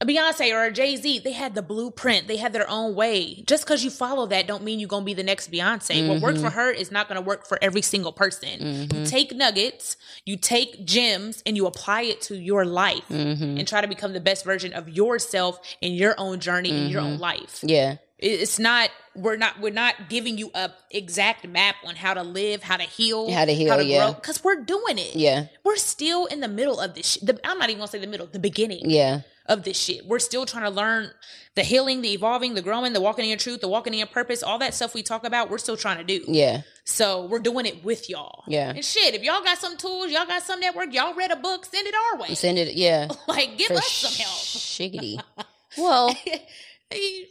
a 0.00 0.06
Beyonce 0.06 0.52
or 0.54 0.64
a 0.64 0.72
Jay 0.72 0.96
Z. 0.96 1.18
They 1.20 1.32
had 1.32 1.54
the 1.54 1.62
blueprint. 1.62 2.26
They 2.26 2.36
had 2.38 2.52
their 2.52 2.68
own 2.70 2.94
way. 2.94 3.42
Just 3.46 3.64
because 3.64 3.84
you 3.84 3.90
follow 3.90 4.26
that, 4.28 4.46
don't 4.46 4.64
mean 4.64 4.80
you're 4.80 4.88
gonna 4.88 5.04
be 5.04 5.12
the 5.14 5.22
next 5.22 5.50
Beyonce. 5.52 6.08
What 6.08 6.20
worked 6.22 6.38
for 6.38 6.50
her 6.50 6.70
is 6.70 6.90
not 6.90 7.06
gonna 7.08 7.20
work 7.20 7.46
for 7.46 7.58
every 7.60 7.82
single 7.82 8.12
person. 8.12 8.48
You 8.60 8.86
Mhm. 8.88 9.08
take 9.08 9.32
nuggets, 9.34 9.96
you 10.24 10.36
take 10.36 10.84
gems, 10.86 11.42
and 11.44 11.56
you 11.56 11.66
apply 11.66 12.02
it 12.02 12.22
to 12.22 12.36
your 12.36 12.64
life. 12.64 13.04
Mhm. 13.10 13.58
And 13.58 13.68
try 13.68 13.80
to 13.82 13.88
become 13.88 14.12
the 14.14 14.20
best 14.20 14.44
version 14.44 14.72
of 14.72 14.88
yourself 14.88 15.60
in 15.82 15.92
your 15.92 16.14
own 16.18 16.40
journey 16.40 16.70
in 16.70 16.88
your 16.88 17.00
own 17.02 17.18
life. 17.18 17.58
Yeah. 17.62 17.96
It's 18.18 18.58
not 18.58 18.90
we're 19.16 19.36
not 19.36 19.58
we're 19.60 19.72
not 19.72 19.94
giving 20.08 20.38
you 20.38 20.50
a 20.54 20.70
exact 20.90 21.46
map 21.48 21.74
on 21.86 21.96
how 21.96 22.14
to 22.14 22.22
live, 22.22 22.62
how 22.62 22.76
to 22.76 22.82
heal, 22.84 23.30
How 23.30 23.44
to 23.46 23.52
heal, 23.52 23.82
yeah. 23.82 24.12
because 24.12 24.44
we're 24.44 24.62
doing 24.62 24.98
it. 24.98 25.16
Yeah. 25.16 25.46
We're 25.64 25.76
still 25.76 26.26
in 26.26 26.40
the 26.40 26.48
middle 26.48 26.78
of 26.80 26.94
this. 26.94 27.12
Shit. 27.12 27.26
The, 27.26 27.40
I'm 27.44 27.58
not 27.58 27.70
even 27.70 27.78
gonna 27.80 27.90
say 27.90 27.98
the 27.98 28.06
middle, 28.06 28.26
the 28.26 28.38
beginning 28.38 28.88
Yeah. 28.90 29.20
Of 29.50 29.64
this 29.64 29.76
shit. 29.76 30.06
We're 30.06 30.20
still 30.20 30.46
trying 30.46 30.64
to 30.64 30.70
learn 30.70 31.10
the 31.56 31.62
healing, 31.62 32.00
the 32.00 32.12
evolving, 32.12 32.54
the 32.54 32.62
growing, 32.62 32.92
the 32.92 33.00
walking 33.00 33.24
in 33.24 33.28
your 33.28 33.38
truth, 33.38 33.60
the 33.60 33.68
walking 33.68 33.92
in 33.92 33.98
your 33.98 34.06
purpose, 34.06 34.42
all 34.42 34.58
that 34.60 34.72
stuff 34.72 34.94
we 34.94 35.02
talk 35.02 35.24
about. 35.26 35.50
We're 35.50 35.58
still 35.58 35.76
trying 35.76 35.98
to 35.98 36.04
do. 36.04 36.24
Yeah. 36.28 36.62
So 36.84 37.26
we're 37.26 37.40
doing 37.40 37.66
it 37.66 37.84
with 37.84 38.08
y'all. 38.08 38.44
Yeah. 38.46 38.70
And 38.70 38.84
shit, 38.84 39.14
if 39.14 39.22
y'all 39.24 39.42
got 39.42 39.58
some 39.58 39.76
tools, 39.76 40.12
y'all 40.12 40.24
got 40.24 40.44
some 40.44 40.60
network, 40.60 40.94
y'all 40.94 41.14
read 41.14 41.32
a 41.32 41.36
book, 41.36 41.66
send 41.66 41.86
it 41.88 41.94
our 41.94 42.20
way. 42.20 42.34
Send 42.34 42.58
it. 42.58 42.74
Yeah. 42.74 43.08
like, 43.28 43.58
give 43.58 43.66
For 43.66 43.74
us 43.74 43.90
some 43.90 44.24
help. 44.24 44.38
Shiggity. 44.38 45.20
Well, 45.78 46.08
it 46.90 47.28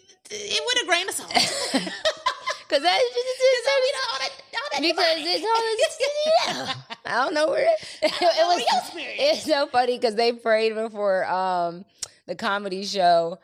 with 0.65 0.83
a 0.83 0.85
grain 0.85 1.09
of 1.09 1.13
salt. 1.13 1.29
because 1.29 1.43
that's 1.73 3.03
just 3.03 3.67
I 3.67 3.81
mean, 3.83 3.95
all 3.99 4.19
that, 4.19 4.31
all 4.53 4.69
that 4.71 4.81
because 4.81 5.15
it's 5.17 5.43
all 5.43 5.61
it's, 5.65 5.97
yeah. 6.47 6.73
I 7.05 7.23
don't 7.25 7.33
know 7.33 7.49
where 7.49 7.67
it, 7.69 7.79
it 8.01 8.21
know 8.21 8.47
was. 8.47 8.63
It's 8.95 9.43
so 9.43 9.67
funny 9.67 9.97
because 9.97 10.15
they 10.15 10.31
prayed 10.31 10.73
before 10.73 11.25
um 11.25 11.83
the 12.29 12.35
comedy 12.35 12.85
show 12.85 13.39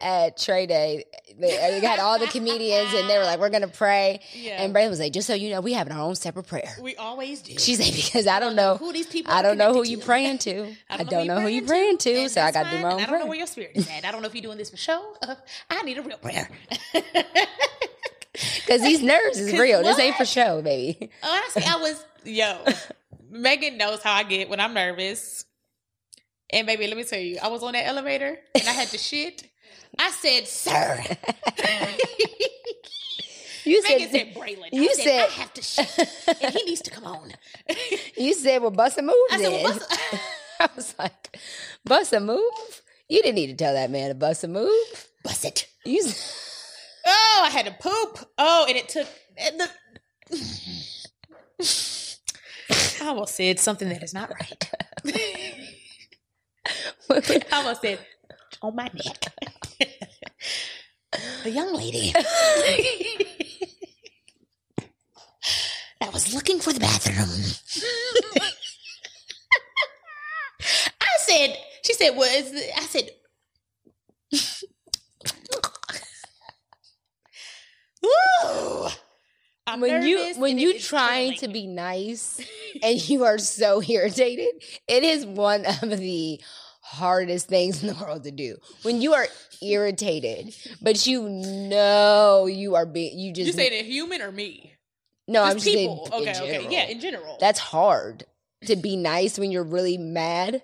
at 0.00 0.38
Trae 0.38 0.68
Day. 0.68 1.04
They, 1.38 1.48
they 1.48 1.80
had 1.80 1.98
all 1.98 2.18
the 2.20 2.28
comedians 2.28 2.94
and 2.94 3.10
they 3.10 3.18
were 3.18 3.24
like, 3.24 3.40
"We're 3.40 3.50
gonna 3.50 3.68
pray." 3.68 4.20
Yeah. 4.32 4.62
And 4.62 4.72
Brandon 4.72 4.90
was 4.90 5.00
like, 5.00 5.12
"Just 5.12 5.26
so 5.26 5.34
you 5.34 5.50
know, 5.50 5.60
we 5.60 5.72
have 5.72 5.90
our 5.90 5.98
own 5.98 6.14
separate 6.14 6.46
prayer." 6.46 6.76
we 6.80 6.94
always 6.96 7.42
do. 7.42 7.58
She's 7.58 7.80
like, 7.80 7.94
"Because 7.94 8.26
I 8.26 8.38
don't 8.40 8.54
know, 8.54 8.76
who 8.76 8.92
these 8.92 9.08
people 9.08 9.32
I 9.32 9.42
don't 9.42 9.58
know 9.58 9.72
who 9.72 9.84
you 9.84 9.98
to." 9.98 10.04
praying 10.04 10.38
to. 10.38 10.72
I 10.90 11.02
don't 11.02 11.26
know 11.26 11.40
who 11.40 11.48
you're 11.48 11.66
praying 11.66 11.98
to, 11.98 12.14
and 12.14 12.30
so 12.30 12.40
I 12.40 12.52
got 12.52 12.64
to 12.64 12.70
do 12.70 12.82
my 12.82 12.92
own 12.92 13.00
I 13.00 13.06
don't 13.06 13.18
know 13.18 13.26
where 13.26 13.38
your 13.38 13.46
spirit 13.48 13.72
is 13.74 13.88
at. 13.90 14.04
I 14.04 14.12
don't 14.12 14.22
know 14.22 14.28
if 14.28 14.34
you're 14.34 14.42
doing 14.42 14.58
this 14.58 14.70
for 14.70 14.76
show. 14.76 15.14
Uh, 15.20 15.34
I 15.70 15.82
need 15.82 15.98
a 15.98 16.02
real 16.02 16.18
prayer. 16.18 16.48
Because 18.68 18.82
these 18.82 19.02
nerves 19.02 19.38
is 19.40 19.58
real. 19.58 19.82
This 19.82 19.98
ain't 19.98 20.14
for 20.14 20.24
show, 20.24 20.62
baby. 20.62 21.10
Honestly, 21.24 21.64
I 21.66 21.76
was 21.76 22.04
yo. 22.24 22.64
Megan 23.30 23.76
knows 23.76 24.00
how 24.00 24.12
I 24.12 24.22
get 24.22 24.48
when 24.48 24.60
I'm 24.60 24.74
nervous. 24.74 25.44
And 26.50 26.66
baby, 26.66 26.86
let 26.86 26.96
me 26.96 27.04
tell 27.04 27.18
you, 27.20 27.38
I 27.42 27.48
was 27.48 27.62
on 27.62 27.72
that 27.72 27.86
elevator 27.86 28.38
and 28.54 28.68
I 28.68 28.72
had 28.72 28.88
to 28.88 28.98
shit. 28.98 29.44
I 29.98 30.10
said, 30.10 30.46
"Sir." 30.46 31.02
You 33.64 33.82
Megan 33.82 34.08
said, 34.08 34.10
said, 34.12 34.34
"Braylon." 34.34 34.68
you 34.72 34.88
I 34.88 34.92
said, 34.94 35.04
said- 35.04 35.20
"I 35.28 35.32
have 35.32 35.52
to 35.54 35.62
shit, 35.62 36.38
and 36.42 36.54
he 36.54 36.62
needs 36.64 36.80
to 36.82 36.90
come 36.90 37.04
on." 37.04 37.32
you 38.16 38.32
said, 38.32 38.62
"Well, 38.62 38.70
bust 38.70 38.96
a 38.96 39.02
move." 39.02 39.14
I 39.30 39.36
said, 39.42 39.50
well, 39.50 39.62
bust 39.74 39.92
a- 40.12 40.62
I 40.62 40.68
was 40.74 40.94
like, 40.98 41.38
"Bust 41.84 42.12
a 42.14 42.20
move." 42.20 42.82
You 43.10 43.20
didn't 43.22 43.34
need 43.34 43.48
to 43.48 43.54
tell 43.56 43.74
that 43.74 43.90
man 43.90 44.08
to 44.08 44.14
bust 44.14 44.42
a 44.44 44.48
move. 44.48 45.08
"Bust 45.22 45.44
it." 45.44 45.66
You, 45.84 46.02
Oh, 47.06 47.42
I 47.44 47.50
had 47.50 47.66
to 47.66 47.72
poop. 47.72 48.26
Oh, 48.38 48.64
and 48.68 48.76
it 48.78 48.88
took 48.88 49.06
and 49.36 49.60
the, 49.60 49.68
I 53.02 53.08
almost 53.08 53.34
said 53.34 53.58
something 53.60 53.88
that 53.90 54.02
is 54.02 54.14
not 54.14 54.30
right. 54.30 54.70
I 57.10 57.42
almost 57.52 57.80
said 57.82 57.98
on 58.62 58.76
my 58.76 58.84
neck. 58.94 59.24
a 61.44 61.48
young 61.48 61.72
lady 61.74 62.12
that 66.00 66.12
was 66.12 66.34
looking 66.34 66.60
for 66.60 66.72
the 66.72 66.80
bathroom. 66.80 67.28
I 71.00 71.16
said, 71.18 71.56
she 71.84 71.94
said, 71.94 72.10
"What? 72.10 72.30
I 72.30 72.86
said, 72.86 73.10
"Ooh." 78.04 78.88
I'm 79.68 79.80
when 79.80 80.02
you 80.02 80.34
when 80.36 80.58
you 80.58 80.78
trying 80.78 81.36
to 81.38 81.48
be 81.48 81.66
nice 81.66 82.40
and 82.82 83.08
you 83.08 83.24
are 83.24 83.38
so 83.38 83.82
irritated, 83.88 84.62
it 84.88 85.04
is 85.04 85.26
one 85.26 85.64
of 85.66 85.90
the 85.98 86.40
hardest 86.80 87.48
things 87.48 87.82
in 87.82 87.88
the 87.88 88.02
world 88.02 88.24
to 88.24 88.30
do. 88.30 88.56
When 88.82 89.00
you 89.02 89.14
are 89.14 89.26
irritated, 89.62 90.54
but 90.80 91.06
you 91.06 91.28
know 91.28 92.46
you 92.46 92.74
are 92.76 92.86
being 92.86 93.18
you 93.18 93.32
just 93.32 93.46
you 93.46 93.52
saying 93.52 93.72
it 93.72 93.84
human 93.86 94.22
or 94.22 94.32
me? 94.32 94.72
no, 95.26 95.42
I'm 95.42 95.54
Just 95.54 95.66
just 95.66 95.76
saying 95.76 95.88
people. 96.04 96.06
in 96.06 96.28
okay, 96.28 96.30
okay, 96.40 96.52
general. 96.52 96.72
yeah, 96.72 96.86
in 96.86 97.00
general. 97.00 97.36
That's 97.38 97.58
hard 97.58 98.24
to 98.64 98.76
be 98.76 98.96
nice 98.96 99.38
when 99.38 99.50
you're 99.52 99.62
really 99.64 99.98
mad 99.98 100.62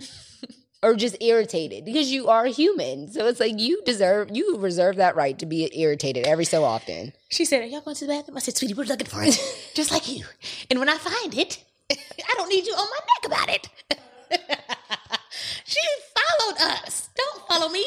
or 0.84 0.94
just 0.94 1.16
irritated 1.22 1.84
because 1.84 2.12
you 2.12 2.28
are 2.28 2.44
human. 2.44 3.10
So 3.10 3.26
it's 3.26 3.40
like 3.40 3.58
you 3.58 3.82
deserve 3.84 4.28
you 4.30 4.58
reserve 4.58 4.96
that 4.96 5.16
right 5.16 5.38
to 5.38 5.46
be 5.46 5.70
irritated 5.80 6.26
every 6.26 6.44
so 6.44 6.62
often. 6.62 7.14
She 7.30 7.44
said, 7.44 7.62
Are 7.62 7.66
y'all 7.66 7.80
going 7.80 7.96
to 7.96 8.06
the 8.06 8.12
bathroom? 8.12 8.36
I 8.36 8.40
said, 8.40 8.56
Sweetie, 8.56 8.74
we're 8.74 8.84
looking 8.84 9.06
for 9.06 9.22
it. 9.22 9.40
Just 9.74 9.90
like 9.90 10.08
you. 10.08 10.24
And 10.70 10.78
when 10.78 10.90
I 10.90 10.98
find 10.98 11.36
it, 11.36 11.64
I 11.90 12.34
don't 12.36 12.50
need 12.50 12.66
you 12.66 12.74
on 12.74 12.86
my 12.90 13.00
neck 13.14 13.26
about 13.26 13.48
it. 13.50 13.68
she 15.64 15.80
followed 16.14 16.60
us. 16.60 17.08
Don't 17.16 17.48
follow 17.48 17.70
me. 17.70 17.86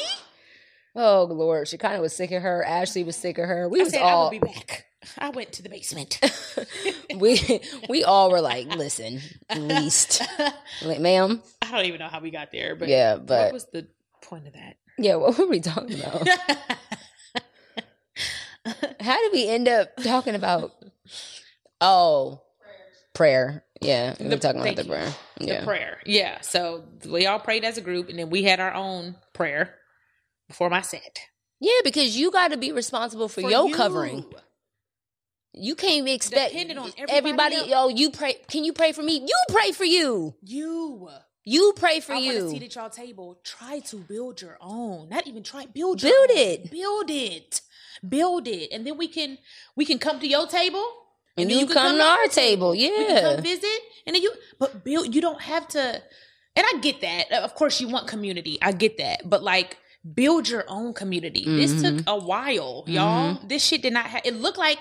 Oh 0.96 1.28
Lord, 1.30 1.68
she 1.68 1.78
kind 1.78 1.94
of 1.94 2.00
was 2.00 2.14
sick 2.14 2.32
of 2.32 2.42
her. 2.42 2.64
Ashley 2.64 3.04
was 3.04 3.14
sick 3.14 3.38
of 3.38 3.46
her. 3.46 3.68
We 3.68 3.80
I 3.80 3.84
was 3.84 3.92
said, 3.92 4.02
I 4.02 4.10
all 4.10 4.24
will 4.24 4.30
be 4.30 4.38
back. 4.40 4.86
I 5.18 5.30
went 5.30 5.52
to 5.54 5.62
the 5.62 5.68
basement. 5.68 6.20
we 7.16 7.60
we 7.88 8.04
all 8.04 8.30
were 8.30 8.40
like, 8.40 8.66
listen, 8.74 9.20
least, 9.56 10.22
like, 10.82 11.00
ma'am. 11.00 11.42
I 11.62 11.70
don't 11.70 11.86
even 11.86 12.00
know 12.00 12.08
how 12.08 12.20
we 12.20 12.30
got 12.30 12.50
there, 12.52 12.74
but 12.76 12.88
Yeah, 12.88 13.16
but 13.16 13.44
what 13.46 13.52
was 13.52 13.66
the 13.72 13.86
point 14.22 14.46
of 14.46 14.52
that? 14.54 14.76
yeah, 14.98 15.14
what 15.16 15.38
were 15.38 15.46
we 15.46 15.60
talking 15.60 15.98
about? 16.00 16.28
How 19.00 19.16
did 19.22 19.32
we 19.32 19.48
end 19.48 19.66
up 19.68 19.96
talking 20.02 20.34
about? 20.34 20.72
Oh, 21.80 22.42
prayer. 23.14 23.64
Yeah, 23.80 24.14
we 24.20 24.28
were 24.28 24.36
talking 24.36 24.60
about 24.60 24.76
the 24.76 24.82
you. 24.82 24.88
prayer. 24.90 25.14
the 25.38 25.46
Yeah, 25.46 25.64
prayer. 25.64 25.98
Yeah. 26.04 26.40
So 26.42 26.84
we 27.08 27.26
all 27.26 27.38
prayed 27.38 27.64
as 27.64 27.78
a 27.78 27.80
group, 27.80 28.08
and 28.10 28.18
then 28.18 28.28
we 28.28 28.42
had 28.42 28.60
our 28.60 28.74
own 28.74 29.16
prayer 29.32 29.76
before 30.48 30.68
my 30.68 30.82
set. 30.82 31.20
yeah, 31.60 31.80
because 31.84 32.16
you 32.18 32.30
got 32.30 32.48
to 32.50 32.56
be 32.58 32.72
responsible 32.72 33.28
for, 33.28 33.40
your 33.40 33.68
you. 33.68 33.74
covering. 33.74 34.24
You 35.58 35.74
can't 35.74 36.08
expect 36.08 36.52
Dependent 36.52 36.78
on 36.78 36.92
everybody 36.98 37.56
everybody. 37.56 37.56
else. 37.56 37.68
Yo, 37.68 37.88
you 37.88 38.10
pray. 38.10 38.34
Can 38.48 38.64
you 38.64 38.72
pray 38.72 38.92
for 38.92 39.02
me? 39.02 39.20
You 39.20 39.36
pray 39.50 39.72
for 39.72 39.84
you. 39.84 40.34
You. 40.42 41.08
You 41.44 41.72
pray 41.76 42.00
for 42.00 42.12
I 42.12 42.16
want 42.16 42.28
a 42.28 42.32
you. 42.34 42.50
seat 42.50 42.62
at 42.64 42.74
y'all 42.74 42.90
table. 42.90 43.40
Try 43.42 43.80
to 43.80 43.96
build 43.96 44.42
your 44.42 44.58
own. 44.60 45.08
Not 45.08 45.26
even 45.26 45.42
try 45.42 45.66
build 45.66 46.02
your 46.02 46.12
Build 46.12 46.30
own. 46.30 46.36
it. 46.36 46.70
Build 46.70 47.10
it. 47.10 47.60
Build 48.06 48.48
it. 48.48 48.70
And 48.72 48.86
then 48.86 48.98
we 48.98 49.08
can 49.08 49.38
we 49.74 49.84
can 49.86 49.98
come 49.98 50.20
to 50.20 50.26
your 50.28 50.46
table. 50.46 50.84
And 51.38 51.48
then 51.50 51.58
you 51.58 51.66
come 51.68 51.96
to 51.96 52.02
our 52.02 52.26
table, 52.26 52.72
We 52.72 52.88
can 52.88 53.08
yeah. 53.16 53.20
come 53.34 53.42
visit. 53.42 53.80
And 54.06 54.14
then 54.14 54.22
you 54.22 54.32
but 54.58 54.84
build 54.84 55.14
you 55.14 55.20
don't 55.22 55.40
have 55.40 55.66
to 55.68 56.02
and 56.56 56.66
I 56.74 56.78
get 56.80 57.00
that. 57.00 57.32
Of 57.32 57.54
course 57.54 57.80
you 57.80 57.88
want 57.88 58.08
community. 58.08 58.58
I 58.60 58.72
get 58.72 58.98
that. 58.98 59.28
But 59.28 59.42
like 59.42 59.78
build 60.14 60.48
your 60.48 60.64
own 60.68 60.92
community. 60.94 61.44
This 61.46 61.80
took 61.82 61.94
Mm-hmm. 61.94 62.08
a 62.08 62.18
while, 62.18 62.84
y'all. 62.86 63.38
This 63.46 63.64
shit 63.64 63.80
did 63.82 63.92
not 63.94 64.06
have 64.06 64.22
it 64.24 64.34
looked 64.34 64.58
like 64.58 64.78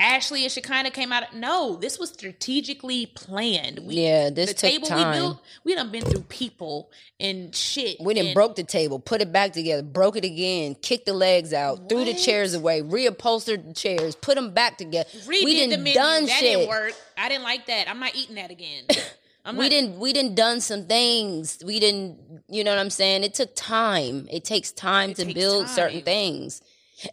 Ashley 0.00 0.42
and 0.44 0.52
Shekinah 0.52 0.90
came 0.90 1.12
out. 1.12 1.34
No, 1.34 1.76
this 1.76 1.98
was 1.98 2.10
strategically 2.10 3.06
planned. 3.06 3.80
We, 3.80 3.94
Yeah, 4.02 4.30
this 4.30 4.50
the 4.50 4.54
took 4.54 4.70
table 4.70 4.88
time. 4.88 5.10
we 5.10 5.16
built, 5.18 5.42
we 5.64 5.74
done 5.74 5.90
been 5.90 6.04
through 6.04 6.22
people 6.22 6.90
and 7.18 7.54
shit. 7.54 7.96
We 8.00 8.14
done 8.14 8.26
and 8.26 8.34
broke 8.34 8.56
the 8.56 8.64
table, 8.64 8.98
put 8.98 9.20
it 9.20 9.32
back 9.32 9.52
together, 9.52 9.82
broke 9.82 10.16
it 10.16 10.24
again, 10.24 10.74
kicked 10.76 11.06
the 11.06 11.12
legs 11.14 11.52
out, 11.52 11.88
threw 11.88 12.04
the 12.04 12.14
chairs 12.14 12.54
away, 12.54 12.82
reupholstered 12.82 13.66
the 13.68 13.74
chairs, 13.74 14.14
put 14.14 14.34
them 14.36 14.52
back 14.52 14.78
together. 14.78 15.08
redid 15.10 15.26
we 15.44 15.54
the 15.54 15.66
didn't 15.68 15.82
menu. 15.82 15.94
done 15.94 16.26
that 16.26 16.38
shit. 16.38 16.56
didn't 16.58 16.68
work. 16.68 16.92
I 17.16 17.28
didn't 17.28 17.44
like 17.44 17.66
that. 17.66 17.88
I'm 17.88 17.98
not 18.00 18.14
eating 18.14 18.34
that 18.36 18.50
again. 18.50 18.84
I'm 19.44 19.56
We 19.56 19.64
not- 19.64 19.70
didn't 19.70 19.98
we 19.98 20.12
didn't 20.12 20.34
done 20.34 20.60
some 20.60 20.84
things. 20.86 21.58
We 21.64 21.80
didn't 21.80 22.42
you 22.48 22.64
know 22.64 22.70
what 22.72 22.78
I'm 22.80 22.90
saying? 22.90 23.24
It 23.24 23.32
took 23.34 23.54
time. 23.56 24.26
It 24.30 24.44
takes 24.44 24.70
time 24.72 25.10
It 25.10 25.16
to 25.16 25.24
takes 25.24 25.34
build 25.34 25.68
certain 25.68 26.02
things. 26.02 26.60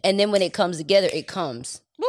And 0.04 0.20
then 0.20 0.30
when 0.32 0.42
it 0.42 0.52
comes 0.52 0.76
together, 0.78 1.08
it 1.12 1.26
comes. 1.26 1.80
Woo! 1.98 2.06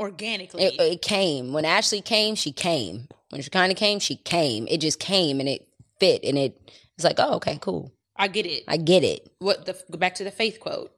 Organically. 0.00 0.64
It, 0.64 0.80
it 0.80 1.02
came. 1.02 1.52
When 1.52 1.64
Ashley 1.64 2.00
came, 2.00 2.34
she 2.34 2.50
came. 2.52 3.06
When 3.28 3.42
she 3.42 3.50
kind 3.50 3.70
of 3.70 3.76
came, 3.78 4.00
she 4.00 4.16
came. 4.16 4.66
It 4.66 4.80
just 4.80 4.98
came 4.98 5.38
and 5.40 5.48
it 5.48 5.68
fit 6.00 6.24
and 6.24 6.36
it 6.38 6.58
it's 6.96 7.04
like, 7.04 7.16
oh, 7.18 7.34
okay, 7.34 7.58
cool. 7.60 7.92
I 8.16 8.28
get 8.28 8.46
it. 8.46 8.64
I 8.66 8.76
get 8.78 9.04
it. 9.04 9.30
What 9.38 9.66
the 9.66 9.76
go 9.90 9.98
back 9.98 10.14
to 10.16 10.24
the 10.24 10.30
faith 10.30 10.58
quote? 10.58 10.90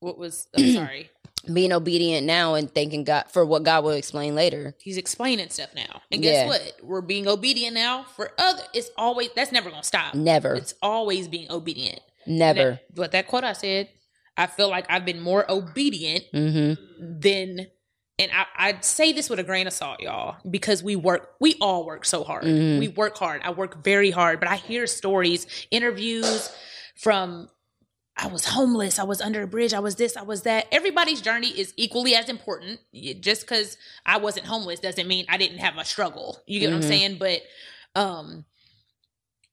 What 0.00 0.18
was? 0.18 0.48
I'm 0.56 0.70
sorry. 0.72 1.10
Being 1.52 1.72
obedient 1.72 2.26
now 2.26 2.54
and 2.54 2.74
thanking 2.74 3.04
God 3.04 3.26
for 3.30 3.44
what 3.44 3.62
God 3.62 3.84
will 3.84 3.92
explain 3.92 4.34
later. 4.34 4.74
He's 4.80 4.96
explaining 4.96 5.48
stuff 5.50 5.70
now, 5.76 6.00
and 6.10 6.20
guess 6.22 6.34
Yeah. 6.42 6.46
what? 6.48 6.72
We're 6.82 7.02
being 7.02 7.28
obedient 7.28 7.74
now 7.74 8.02
for 8.16 8.32
other. 8.36 8.62
It's 8.74 8.90
always 8.98 9.28
that's 9.36 9.52
never 9.52 9.70
gonna 9.70 9.84
stop. 9.84 10.14
Never. 10.14 10.54
It's 10.54 10.74
always 10.82 11.28
being 11.28 11.50
obedient. 11.50 12.00
Never. 12.26 12.70
That- 12.72 12.94
but 12.94 13.12
that 13.12 13.28
quote 13.28 13.44
I 13.44 13.52
said, 13.52 13.90
I 14.36 14.46
feel 14.48 14.68
like 14.68 14.86
I've 14.90 15.04
been 15.04 15.20
more 15.20 15.48
obedient 15.50 16.24
Mm-hmm. 16.34 17.20
than. 17.20 17.66
And 18.18 18.30
I, 18.32 18.68
I'd 18.68 18.84
say 18.84 19.12
this 19.12 19.28
with 19.28 19.38
a 19.38 19.42
grain 19.44 19.66
of 19.66 19.72
salt, 19.74 20.00
y'all, 20.00 20.36
because 20.50 20.82
we 20.82 20.96
work, 20.96 21.34
we 21.38 21.56
all 21.60 21.84
work 21.84 22.04
so 22.06 22.24
hard. 22.24 22.44
Mhm. 22.44 22.78
We 22.78 22.88
work 22.88 23.16
hard. 23.18 23.42
I 23.44 23.50
work 23.50 23.84
very 23.84 24.10
hard, 24.10 24.40
but 24.40 24.48
I 24.48 24.56
hear 24.56 24.86
stories, 24.86 25.46
interviews 25.70 26.50
from 26.96 27.50
I 28.18 28.28
was 28.28 28.46
homeless, 28.46 28.98
I 28.98 29.02
was 29.02 29.20
under 29.20 29.42
a 29.42 29.46
bridge, 29.46 29.74
I 29.74 29.80
was 29.80 29.96
this, 29.96 30.16
I 30.16 30.22
was 30.22 30.42
that. 30.44 30.66
Everybody's 30.72 31.20
journey 31.20 31.48
is 31.48 31.74
equally 31.76 32.14
as 32.14 32.30
important. 32.30 32.80
Just 33.20 33.42
because 33.42 33.76
I 34.06 34.16
wasn't 34.16 34.46
homeless 34.46 34.80
doesn't 34.80 35.06
mean 35.06 35.26
I 35.28 35.36
didn't 35.36 35.58
have 35.58 35.76
a 35.76 35.84
struggle. 35.84 36.40
You 36.46 36.60
get 36.60 36.68
what 36.70 36.80
Mhm. 36.80 36.82
I'm 36.84 36.88
saying? 36.88 37.16
But 37.18 37.42
um 37.94 38.46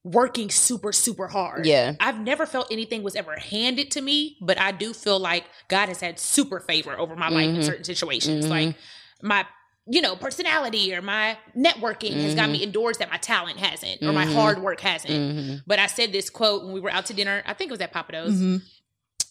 working 0.04 0.49
super, 0.49 0.91
super 0.91 1.28
hard. 1.28 1.66
Yeah. 1.66 1.93
I've 1.99 2.20
never 2.20 2.45
felt 2.45 2.68
anything 2.72 3.04
was 3.04 3.16
ever 3.16 3.38
handed 3.38 3.89
to 3.91 4.01
me, 4.01 4.38
but 4.41 4.60
I 4.60 4.72
do 4.74 4.93
feel 4.93 5.18
like 5.20 5.45
God 5.70 5.88
has 5.88 6.01
had 6.01 6.20
super 6.20 6.60
favor 6.60 6.97
over 6.99 7.16
my 7.16 7.30
life 7.30 7.47
in 7.49 7.58
Mhm. 7.58 7.64
certain 7.66 7.84
situations. 7.86 8.45
Mhm. 8.45 8.49
Like 8.49 8.76
my, 9.22 9.45
you 9.88 10.01
know, 10.01 10.16
personality 10.18 10.93
or 10.93 11.01
my 11.01 11.38
networking 11.58 12.14
has 12.22 12.36
got 12.36 12.49
me 12.49 12.58
indoors 12.64 12.97
that 12.97 13.10
my 13.10 13.18
talent 13.18 13.60
hasn't 13.60 14.01
or 14.04 14.12
my 14.12 14.26
Mhm. 14.26 14.34
hard 14.34 14.62
work 14.62 14.82
hasn't. 14.82 15.14
Mm-hmm. 15.14 15.56
But 15.66 15.80
I 15.80 15.88
said 15.88 16.12
this 16.12 16.30
quote 16.30 16.64
when 16.66 16.74
we 16.74 16.82
were 16.82 16.91
out 16.91 17.06
to 17.06 17.14
dinner. 17.14 17.41
I 17.45 17.54
think 17.54 17.70
it 17.70 17.74
was 17.74 17.82
at 17.82 17.93
Pappadeaux, 17.93 18.28
Mm-hmm. 18.28 18.58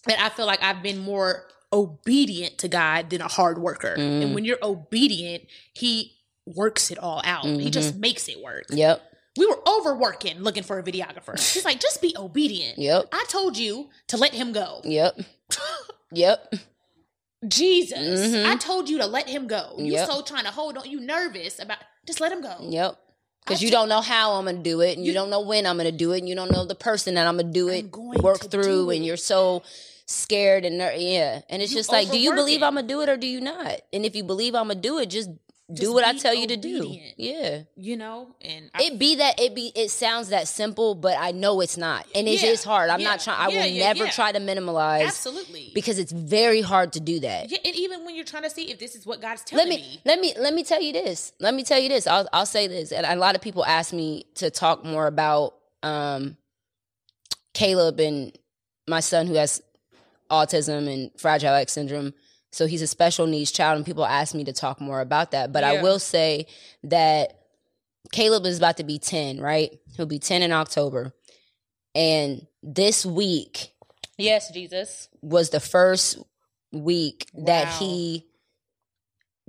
That 0.07 0.21
I 0.21 0.31
feel 0.31 0.47
like 0.47 0.63
I've 0.65 0.83
been 0.83 0.99
more 0.99 1.47
obedient 1.73 2.59
to 2.59 2.69
God 2.69 3.11
than 3.11 3.21
a 3.21 3.29
hard 3.29 3.59
worker. 3.59 3.95
Mm. 3.97 4.23
And 4.23 4.35
when 4.35 4.45
you're 4.45 4.59
obedient, 4.63 5.45
He 5.75 6.13
works 6.45 6.91
it 6.91 6.99
all 6.99 7.21
out. 7.25 7.45
He 7.45 7.51
Mm-hmm. 7.53 7.71
just 7.71 7.95
makes 7.97 8.27
it 8.29 8.41
work. 8.43 8.65
Yep. 8.71 9.01
We 9.39 9.47
were 9.47 9.59
overworking 9.67 10.41
looking 10.41 10.63
for 10.63 10.79
a 10.79 10.83
videographer. 10.83 11.39
He's 11.55 11.65
like, 11.65 11.81
just 11.81 12.03
be 12.03 12.15
obedient. 12.19 12.79
Yep. 12.79 13.09
I 13.13 13.25
told 13.29 13.57
you 13.57 13.89
to 14.09 14.17
let 14.17 14.35
him 14.35 14.53
go. 14.53 14.81
Yep. 14.85 15.21
Yep. 16.15 16.55
Jesus, 17.49 17.99
Mhm. 17.99 18.45
I 18.47 18.57
told 18.57 18.89
you 18.89 18.99
to 18.99 19.07
let 19.07 19.29
him 19.29 19.47
go. 19.47 19.75
You 19.79 19.95
Yep. 19.95 20.09
so 20.09 20.23
trying 20.23 20.45
to 20.45 20.51
hold 20.51 20.77
on. 20.77 20.89
You 20.89 21.01
nervous 21.01 21.59
about 21.59 21.79
just 22.07 22.21
let 22.21 22.31
him 22.31 22.41
go. 22.43 22.55
Yep. 22.61 22.99
Because 23.45 23.63
you 23.63 23.69
t- 23.69 23.73
don't 23.73 23.89
know 23.89 24.01
how 24.03 24.33
I'm 24.35 24.45
gonna 24.45 24.59
do 24.63 24.81
it, 24.83 24.97
and 24.97 25.05
you, 25.05 25.13
You- 25.13 25.15
don't 25.15 25.31
know 25.31 25.41
when 25.41 25.67
I'm 25.67 25.77
gonna 25.77 25.91
do 25.91 26.13
it, 26.13 26.19
and 26.19 26.29
you 26.29 26.35
don't 26.37 26.53
know 26.53 26.65
the 26.65 26.75
person 26.77 27.15
that 27.15 27.27
I'm 27.27 27.37
gonna 27.39 27.51
do 27.51 27.69
it, 27.69 27.91
going 27.91 28.21
work 28.23 28.49
through, 28.51 28.63
do 28.63 28.91
and 28.91 29.05
you're 29.05 29.17
so 29.17 29.63
scared 30.07 30.65
and 30.65 30.79
ner- 30.79 30.93
yeah. 30.93 31.41
And 31.49 31.61
it's 31.63 31.73
You 31.73 31.79
just 31.79 31.91
like, 31.91 32.11
do 32.11 32.19
you 32.21 32.33
believe 32.35 32.63
it. 32.63 32.65
I'm 32.65 32.75
gonna 32.75 32.87
do 32.87 33.01
it 33.01 33.09
or 33.09 33.17
do 33.17 33.27
you 33.27 33.41
not? 33.41 33.81
And 33.93 34.05
if 34.05 34.15
you 34.15 34.23
believe 34.23 34.55
I'm 34.55 34.69
gonna 34.69 34.79
do 34.81 34.99
it, 34.99 35.07
just, 35.07 35.31
do 35.75 35.93
what 35.93 36.05
I 36.05 36.13
tell 36.17 36.35
you 36.35 36.47
to 36.49 36.57
do. 36.57 36.97
Yeah. 37.17 37.63
You 37.77 37.97
know, 37.97 38.35
and 38.41 38.71
I, 38.75 38.85
It 38.85 38.99
be 38.99 39.17
that 39.17 39.41
it 39.41 39.55
be 39.55 39.73
it 39.75 39.91
sounds 39.91 40.29
that 40.29 40.49
simple, 40.49 40.95
but 40.95 41.17
I 41.19 41.33
know 41.33 41.61
it's 41.61 41.77
not, 41.77 42.07
and 42.15 42.29
it's 42.29 42.43
Yeah, 42.43 42.51
it's 42.51 42.65
hard. 42.65 42.91
I'm 42.91 43.01
yeah, 43.01 43.09
not 43.09 43.21
trying. 43.21 43.39
I 43.39 43.49
yeah, 43.53 43.65
will 43.67 43.79
never 43.79 44.07
try 44.13 44.33
to 44.33 44.39
minimalize 44.41 45.07
absolutely. 45.07 45.71
because 45.75 45.99
it's 45.99 46.13
very 46.13 46.61
hard 46.61 46.93
to 46.95 47.01
do 47.01 47.21
that. 47.21 47.51
yeah, 47.51 47.59
and 47.65 47.75
even 47.75 48.05
when 48.05 48.15
you're 48.15 48.25
trying 48.25 48.45
to 48.45 48.51
see 48.51 48.71
if 48.71 48.79
this 48.79 48.95
is 48.95 49.07
what 49.07 49.21
God's 49.21 49.43
telling 49.45 49.69
let 49.69 49.75
me, 49.75 49.83
me, 49.83 50.01
let 50.05 50.21
me 50.21 50.35
let 50.39 50.55
me 50.55 50.65
tell 50.65 50.83
you 50.83 50.93
this. 50.93 51.33
Let 51.41 51.55
me 51.55 51.65
tell 51.65 51.79
you 51.79 51.89
this. 51.89 52.07
I'll 52.07 52.29
I'll 52.33 52.47
say 52.47 52.67
this. 52.67 52.93
And 52.93 53.07
a 53.07 53.17
lot 53.17 53.35
of 53.35 53.41
people 53.43 53.65
ask 53.65 53.93
me 53.93 54.25
to 54.37 54.51
talk 54.51 54.85
more 54.85 55.07
about 55.07 55.55
um 55.83 56.37
Caleb 57.55 58.01
and 58.01 58.37
my 58.89 59.01
son 59.01 59.27
who 59.27 59.35
has 59.35 59.63
autism 60.31 60.93
and 60.93 61.11
fragile 61.19 61.55
X 61.55 61.73
syndrome 61.73 62.15
So 62.53 62.67
he's 62.67 62.83
a 62.83 62.87
special 62.87 63.27
needs 63.27 63.51
child, 63.51 63.77
and 63.79 63.87
people 63.87 64.05
ask 64.05 64.35
me 64.35 64.45
to 64.45 64.53
talk 64.53 64.81
more 64.81 65.01
about 65.01 65.31
that. 65.31 65.53
But 65.53 65.65
I 65.65 65.83
will 65.83 65.99
say 65.99 66.47
that 66.85 67.39
Caleb 68.13 68.45
is 68.45 68.59
about 68.59 68.77
to 68.77 68.85
be 68.85 68.99
10, 68.99 69.41
right? 69.41 69.79
He'll 69.97 70.07
be 70.07 70.19
10 70.19 70.43
in 70.43 70.53
October. 70.53 71.15
And 71.95 72.47
this 72.63 73.05
week 73.05 73.73
Yes, 74.19 74.51
Jesus. 74.53 75.09
was 75.23 75.51
the 75.51 75.61
first 75.61 76.19
week 76.73 77.27
that 77.35 77.69
he 77.69 78.27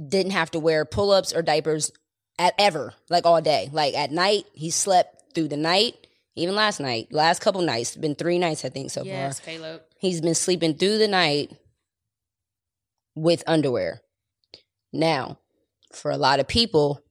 didn't 0.06 0.32
have 0.32 0.52
to 0.52 0.60
wear 0.60 0.86
pull 0.86 1.12
ups 1.12 1.34
or 1.34 1.42
diapers 1.42 1.92
at 2.40 2.54
ever, 2.58 2.94
like 3.10 3.26
all 3.26 3.42
day. 3.42 3.70
Like 3.72 3.96
at 3.96 4.12
night, 4.12 4.46
he 4.54 4.72
slept 4.72 5.36
through 5.36 5.50
the 5.50 5.58
night, 5.58 6.08
even 6.36 6.56
last 6.56 6.80
night, 6.80 7.12
last 7.12 7.42
couple 7.42 7.62
nights, 7.62 7.96
been 7.96 8.16
three 8.16 8.40
nights, 8.40 8.66
I 8.66 8.70
think, 8.70 8.92
so 8.92 9.04
yes, 9.04 9.40
far. 9.40 9.54
Caleb. 9.54 9.82
He's 10.00 10.22
been 10.22 10.36
sleeping 10.36 10.76
through 10.76 10.98
the 10.98 11.08
night 11.08 11.52
with 13.16 13.44
underwear. 13.48 14.02
Now, 14.92 15.40
for 15.92 16.12
a 16.12 16.18
lot 16.18 16.40
of 16.40 16.48
people, 16.48 17.02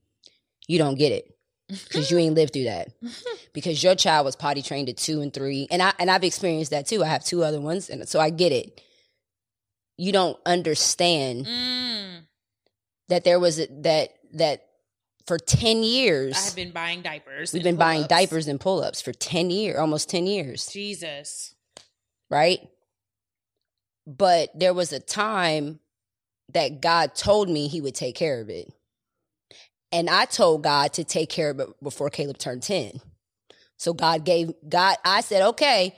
you 0.68 0.78
don't 0.78 0.98
get 0.98 1.12
it 1.12 1.28
because 1.68 2.11
you 2.11 2.18
ain't 2.18 2.34
lived 2.34 2.53
through 2.53 2.64
that. 2.64 2.88
Because 3.55 3.82
your 3.82 3.94
child 3.94 4.24
was 4.24 4.34
potty 4.34 4.62
trained 4.62 4.88
at 4.88 4.96
two 4.96 5.20
and 5.20 5.30
three, 5.30 5.68
and 5.70 5.82
I 5.82 5.92
and 5.98 6.11
I've 6.11 6.24
experienced 6.24 6.70
that 6.70 6.86
too. 6.86 7.05
I 7.05 7.09
have 7.09 7.22
two 7.22 7.44
other 7.44 7.61
ones, 7.61 7.90
and 7.90 8.09
so 8.09 8.18
I 8.18 8.30
get 8.30 8.50
it. 8.50 8.80
You 9.98 10.11
don't 10.11 10.38
understand 10.46 11.44
Mm. 11.44 12.20
that 13.11 13.24
there 13.24 13.38
was 13.38 13.61
a, 13.61 13.66
that 13.82 14.09
that 14.32 14.64
for 15.26 15.36
ten 15.36 15.82
years 15.82 16.34
i've 16.48 16.57
been 16.57 16.70
buying 16.70 17.03
diapers. 17.03 17.53
we've 17.53 17.62
been 17.62 17.76
buying 17.76 17.98
pull-ups. 18.05 18.09
diapers 18.09 18.48
and 18.48 18.59
pull 18.59 18.82
ups 18.82 19.03
for 19.03 19.12
ten 19.12 19.50
years, 19.50 19.78
almost 19.78 20.09
ten 20.09 20.26
years. 20.26 20.66
Jesus. 20.68 21.55
right? 22.30 22.61
But 24.07 24.59
there 24.59 24.72
was 24.72 24.92
a 24.94 24.98
time 25.00 25.78
that 26.53 26.80
God 26.80 27.14
told 27.14 27.48
me 27.48 27.68
he 27.68 27.80
would 27.80 27.94
take 27.94 28.14
care 28.14 28.40
of 28.40 28.48
it. 28.48 28.72
And 29.90 30.09
I 30.09 30.24
told 30.24 30.62
God 30.62 30.94
to 30.94 31.05
take 31.05 31.28
care 31.28 31.50
of 31.50 31.61
it 31.61 31.68
before 31.82 32.11
Caleb 32.11 32.38
turned 32.38 32.62
10. 32.62 33.00
So 33.76 33.92
God 33.92 34.24
gave 34.24 34.53
God 34.66 34.96
I 35.05 35.20
said, 35.20 35.42
"Okay, 35.42 35.94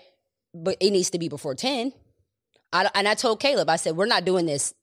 but 0.54 0.76
it 0.80 0.90
needs 0.90 1.10
to 1.10 1.18
be 1.18 1.28
before 1.28 1.54
10." 1.54 1.92
I, 2.72 2.90
and 2.94 3.06
I 3.06 3.14
told 3.14 3.40
Caleb, 3.40 3.68
I 3.68 3.76
said, 3.76 3.96
"We're 3.96 4.06
not 4.06 4.24
doing 4.24 4.46
this. 4.46 4.74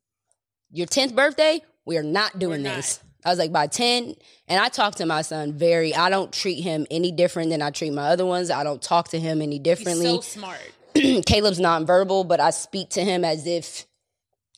Your 0.72 0.88
10th 0.88 1.16
birthday, 1.16 1.62
we 1.86 1.98
are 1.98 2.04
not 2.04 2.40
doing 2.40 2.64
We're 2.64 2.76
this." 2.76 3.00
I 3.24 3.30
was 3.30 3.38
like, 3.38 3.52
by 3.52 3.68
10, 3.68 4.16
and 4.48 4.60
I 4.60 4.70
talk 4.70 4.96
to 4.96 5.06
my 5.06 5.22
son 5.22 5.54
very, 5.54 5.94
I 5.94 6.10
don't 6.10 6.34
treat 6.34 6.62
him 6.62 6.88
any 6.90 7.12
different 7.12 7.52
than 7.52 7.62
I 7.62 7.70
treat 7.70 7.94
my 7.94 8.08
other 8.08 8.26
ones. 8.26 8.50
I 8.50 8.64
don't 8.64 8.82
talk 8.82 9.10
to 9.10 9.20
him 9.20 9.42
any 9.42 9.58
He's 9.58 9.64
differently. 9.64 10.06
so 10.06 10.22
smart. 10.22 10.60
Caleb's 10.96 11.60
nonverbal, 11.60 12.28
but 12.28 12.40
I 12.40 12.50
speak 12.50 12.90
to 12.92 13.04
him 13.04 13.24
as 13.24 13.46
if 13.46 13.86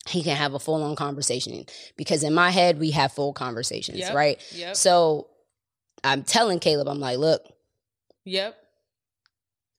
he 0.08 0.24
can 0.24 0.36
have 0.36 0.54
a 0.54 0.60
full 0.60 0.84
on 0.84 0.95
conversation. 0.95 1.66
Because 1.95 2.24
in 2.24 2.34
my 2.34 2.49
head, 2.49 2.80
we 2.80 2.91
have 2.91 3.12
full 3.14 3.34
conversations, 3.34 3.99
Yep. 3.99 4.14
right? 4.14 4.41
Yep. 4.54 4.76
So 4.76 5.28
I'm 6.04 6.24
telling 6.24 6.60
Caleb, 6.60 6.88
I'm 6.88 6.99
like, 6.99 7.18
look, 7.18 7.45
Yep. 8.26 8.56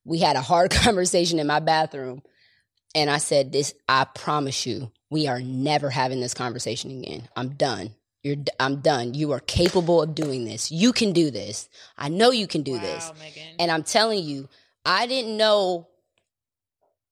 we 0.05 0.19
had 0.19 0.37
a 0.37 0.41
hard 0.43 0.71
conversation 0.83 1.39
in 1.39 1.47
my 1.47 1.61
bathroom. 1.61 2.23
And 2.95 3.11
I 3.11 3.19
said, 3.19 3.53
this, 3.53 3.75
I 3.89 4.05
promise 4.05 4.67
you, 4.67 4.93
we 5.11 5.27
are 5.27 5.41
never 5.41 5.91
having 5.91 6.21
this 6.21 6.35
conversation 6.35 7.03
again. 7.03 7.29
I'm 7.37 7.51
done. 7.51 7.91
You're, 8.23 8.37
I'm 8.59 8.77
done. 8.77 9.13
You 9.15 9.33
are 9.33 9.41
capable 9.41 10.01
of 10.01 10.15
doing 10.15 10.45
this. 10.45 10.71
You 10.73 10.93
can 10.93 11.13
do 11.13 11.31
this. 11.31 11.69
I 11.99 12.09
know 12.09 12.31
you 12.31 12.47
can 12.47 12.63
do 12.63 12.73
wow, 12.75 12.81
this. 12.81 13.13
Megan. 13.19 13.43
And 13.59 13.71
I'm 13.71 13.83
telling 13.83 14.25
you, 14.25 14.49
I 14.87 15.07
didn't 15.07 15.37
know 15.37 15.89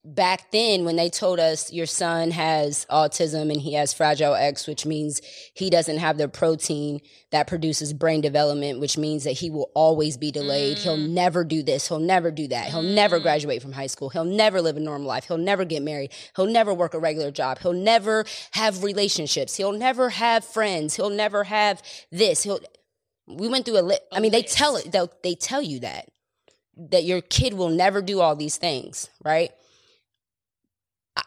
back 0.04 0.50
then 0.50 0.84
when 0.84 0.96
they 0.96 1.08
told 1.08 1.38
us 1.38 1.72
your 1.72 1.86
son 1.86 2.32
has 2.32 2.86
autism 2.90 3.52
and 3.52 3.60
he 3.60 3.74
has 3.74 3.92
fragile 3.94 4.34
X, 4.34 4.66
which 4.66 4.84
means 4.84 5.20
he 5.54 5.70
doesn't 5.70 5.98
have 5.98 6.18
the 6.18 6.28
protein 6.28 7.00
that 7.30 7.46
produces 7.46 7.92
brain 7.92 8.20
development, 8.20 8.80
which 8.80 8.98
means 8.98 9.22
that 9.24 9.32
he 9.32 9.48
will 9.48 9.70
always 9.74 10.16
be 10.16 10.32
delayed. 10.32 10.78
He'll 10.78 10.96
Mm. 10.96 11.10
never 11.10 11.44
do 11.44 11.62
this. 11.62 11.86
He'll 11.86 12.00
never 12.00 12.32
do 12.32 12.48
that. 12.48 12.66
He'll 12.70 12.82
never 12.82 13.20
Mm. 13.20 13.22
graduate 13.22 13.62
from 13.62 13.72
high 13.72 13.86
school. 13.86 14.08
He'll 14.08 14.24
never 14.24 14.60
live 14.60 14.76
a 14.76 14.80
normal 14.80 15.06
life. 15.06 15.26
He'll 15.28 15.38
never 15.38 15.64
get 15.64 15.82
married. 15.82 16.10
He'll 16.34 16.46
never 16.46 16.74
work 16.74 16.94
a 16.94 16.98
regular 16.98 17.30
job. 17.30 17.60
He'll 17.60 17.72
never 17.72 18.24
have 18.52 18.82
relationships. 18.82 19.56
He'll 19.56 19.70
never 19.72 20.10
have 20.10 20.44
friends. 20.44 20.96
He'll 20.96 21.10
never 21.10 21.44
have 21.44 21.80
this. 22.10 22.42
He'll 22.42 22.60
we 23.28 23.46
went 23.48 23.64
through 23.64 23.78
a 23.78 23.82
li- 23.82 23.98
I 24.10 24.18
mean, 24.18 24.32
they 24.32 24.42
tell 24.42 24.74
it. 24.76 24.90
They 24.90 25.06
they 25.22 25.34
tell 25.36 25.62
you 25.62 25.78
that 25.80 26.08
that 26.90 27.04
your 27.04 27.20
kid 27.20 27.54
will 27.54 27.68
never 27.68 28.02
do 28.02 28.20
all 28.20 28.34
these 28.34 28.56
things, 28.56 29.08
right? 29.24 29.52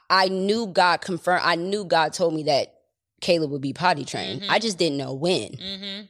I, 0.10 0.28
knew 0.30 0.68
God 0.68 1.02
confirmed. 1.02 1.42
I 1.44 1.56
knew 1.56 1.84
God 1.86 2.14
told 2.14 2.34
me 2.34 2.44
that 2.44 2.74
Caleb 3.22 3.52
would 3.52 3.62
be 3.62 3.74
potty 3.74 4.04
trained. 4.06 4.42
Mhm. 4.42 4.50
I 4.50 4.60
just 4.60 4.78
didn't 4.78 4.98
know 4.98 5.14
when, 5.14 5.50
mm-hmm. 5.54 6.02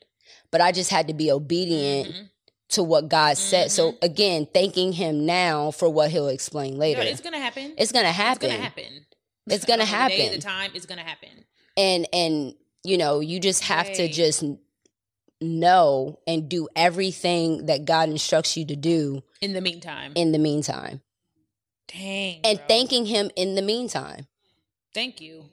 but 0.52 0.62
I 0.62 0.72
just 0.72 0.90
had 0.90 1.08
to 1.10 1.14
be 1.14 1.32
obedient 1.32 2.10
Mhm. 2.14 2.30
to 2.70 2.84
what 2.84 3.10
God 3.10 3.38
said. 3.38 3.72
So 3.72 3.92
Mhm. 3.94 3.98
again, 4.04 4.48
thanking 4.54 4.94
Him 4.94 5.26
now 5.26 5.72
for 5.72 5.90
what 5.90 6.12
He'll 6.12 6.28
explain 6.30 6.78
later. 6.78 7.02
it's 7.02 7.22
gonna 7.22 7.40
happen. 7.40 7.74
it's 7.78 7.92
gonna 7.92 8.12
happen. 8.12 8.50
It's 8.50 8.54
gonna 8.54 8.64
happen. 8.64 9.06
It's 9.48 9.66
gonna 9.66 9.84
On 9.84 9.88
the 10.10 10.16
day, 10.16 10.22
happen. 10.22 10.36
the 10.40 10.42
time, 10.42 10.72
is 10.74 10.86
gonna 10.86 11.04
happen. 11.04 11.46
and 11.78 12.08
and 12.14 12.56
you 12.84 12.98
know 12.98 13.20
you 13.20 13.40
just 13.40 13.64
have 13.64 13.92
to 13.94 14.08
just 14.08 14.44
know 15.42 16.20
and 16.26 16.48
do 16.50 16.68
everything 16.76 17.66
that 17.66 17.86
God 17.86 18.10
instructs 18.10 18.56
you 18.56 18.66
to 18.68 18.76
do 18.76 19.22
In 19.42 19.54
the 19.54 19.62
meantime, 19.62 20.14
in 20.16 20.32
the 20.32 20.40
meantime 20.40 21.02
dang. 21.88 22.42
and 22.44 22.58
bro. 22.60 22.68
thanking 22.68 23.06
him 23.06 23.30
in 23.36 23.56
the 23.56 23.62
meantime 23.62 24.28
thank 24.94 25.20
you. 25.22 25.46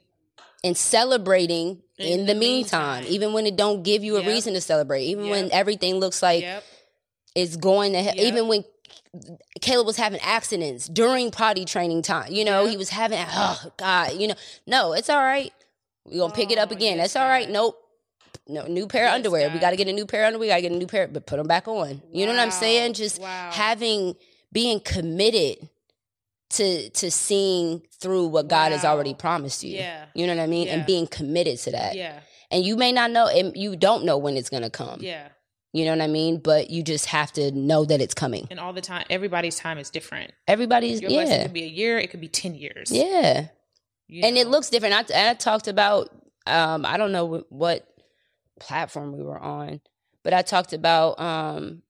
and 0.63 0.75
celebrating 0.77 1.81
in, 1.99 2.07
In 2.21 2.25
the, 2.25 2.33
the 2.33 2.39
meantime, 2.39 2.95
meantime. 3.03 3.13
even 3.13 3.33
when 3.33 3.45
it 3.45 3.55
don't 3.55 3.83
give 3.83 4.03
you 4.03 4.15
a 4.17 4.21
Yep. 4.21 4.27
reason 4.27 4.53
to 4.55 4.61
celebrate 4.61 5.03
even 5.03 5.29
when 5.29 5.51
everything 5.51 5.95
looks 5.95 6.21
like 6.23 6.41
yep. 6.41 6.63
it's 7.35 7.55
going 7.55 7.93
to 7.93 7.99
he- 7.99 8.05
Yep. 8.07 8.15
even 8.17 8.47
when 8.47 8.65
Caleb 9.61 9.85
was 9.85 9.95
having 9.97 10.19
accidents 10.21 10.87
during 10.87 11.29
potty 11.29 11.65
training 11.65 12.01
time 12.01 12.31
you 12.31 12.43
know 12.45 12.61
Yep. 12.63 12.71
he 12.71 12.77
was 12.77 12.89
having 12.89 13.19
oh 13.29 13.61
god 13.77 14.13
you 14.13 14.27
know 14.27 14.33
no 14.65 14.93
it's 14.93 15.09
all 15.09 15.21
right 15.21 15.53
we're 16.05 16.19
gonna 16.19 16.33
pick 16.33 16.51
it 16.51 16.57
up 16.57 16.69
Oh, 16.71 16.75
again 16.75 16.97
yes, 16.97 17.13
that's 17.13 17.15
all 17.23 17.29
right 17.29 17.45
God. 17.47 17.53
nope 17.53 17.79
no 18.47 18.65
new 18.65 18.87
pair 18.87 19.03
of 19.05 19.09
Yes, 19.09 19.15
underwear 19.15 19.49
we 19.51 19.59
got 19.59 19.69
to 19.69 19.75
get 19.77 19.87
a 19.87 19.93
new 19.93 20.05
pair 20.07 20.23
of 20.23 20.27
underwear 20.27 20.47
we 20.47 20.49
got 20.49 20.55
to 20.55 20.61
get 20.63 20.71
a 20.71 20.75
new 20.77 20.87
pair 20.87 21.07
but 21.07 21.25
put 21.27 21.37
them 21.37 21.47
back 21.47 21.67
on 21.67 22.01
you 22.11 22.25
know 22.25 22.31
what 22.33 22.39
i'm 22.41 22.51
saying 22.51 22.93
just 22.93 23.21
Wow. 23.21 23.51
having 23.53 24.15
being 24.51 24.79
committed 24.79 25.69
to 26.53 26.89
to 26.89 27.11
seeing 27.11 27.81
through 27.99 28.27
what 28.27 28.47
God 28.47 28.71
has 28.71 28.85
already 28.85 29.13
promised 29.13 29.63
you. 29.63 29.75
Yeah. 29.75 30.05
You 30.13 30.27
know 30.27 30.35
what 30.35 30.43
I 30.43 30.47
mean? 30.47 30.67
Yeah. 30.67 30.75
And 30.75 30.85
being 30.85 31.07
committed 31.07 31.57
to 31.59 31.71
that. 31.71 31.95
Yeah. 31.95 32.19
And 32.51 32.63
you 32.63 32.75
may 32.75 32.91
not 32.91 33.11
know 33.11 33.27
and 33.27 33.55
you 33.55 33.75
don't 33.75 34.05
know 34.05 34.17
when 34.17 34.37
it's 34.37 34.49
to 34.49 34.69
come. 34.69 34.99
Yeah. 35.01 35.29
You 35.71 35.85
know 35.85 35.91
what 35.91 36.01
I 36.01 36.07
mean? 36.07 36.37
But 36.37 36.69
you 36.69 36.83
just 36.83 37.07
have 37.07 37.31
to 37.33 37.51
know 37.51 37.83
that 37.85 37.99
it's 37.99 38.13
coming. 38.13 38.47
And 38.51 38.59
all 38.59 38.73
the 38.73 38.81
time, 38.81 39.05
everybody's 39.09 39.57
time 39.57 39.79
is 39.79 39.89
different. 39.89 40.31
Everybody's 40.47 41.01
Your 41.01 41.09
yeah. 41.09 41.41
could 41.43 41.53
be 41.53 41.63
a 41.63 41.67
year. 41.67 41.97
It 41.97 42.11
could 42.11 42.21
be 42.21 42.27
ten 42.27 42.53
years. 42.53 42.91
Yeah. 42.91 43.47
you 44.07 44.23
And 44.23 44.37
it 44.37 44.47
looks 44.47 44.69
different. 44.69 45.11
I, 45.11 45.31
I 45.31 45.33
talked 45.33 45.67
about 45.67 46.09
um 46.45 46.85
I 46.85 46.97
don't 46.97 47.11
know 47.11 47.43
what 47.49 47.87
platform 48.59 49.17
we 49.17 49.23
were 49.23 49.39
on, 49.39 49.81
but 50.23 50.33
I 50.33 50.43
talked 50.43 50.73
about 50.73 51.19
um 51.19 51.81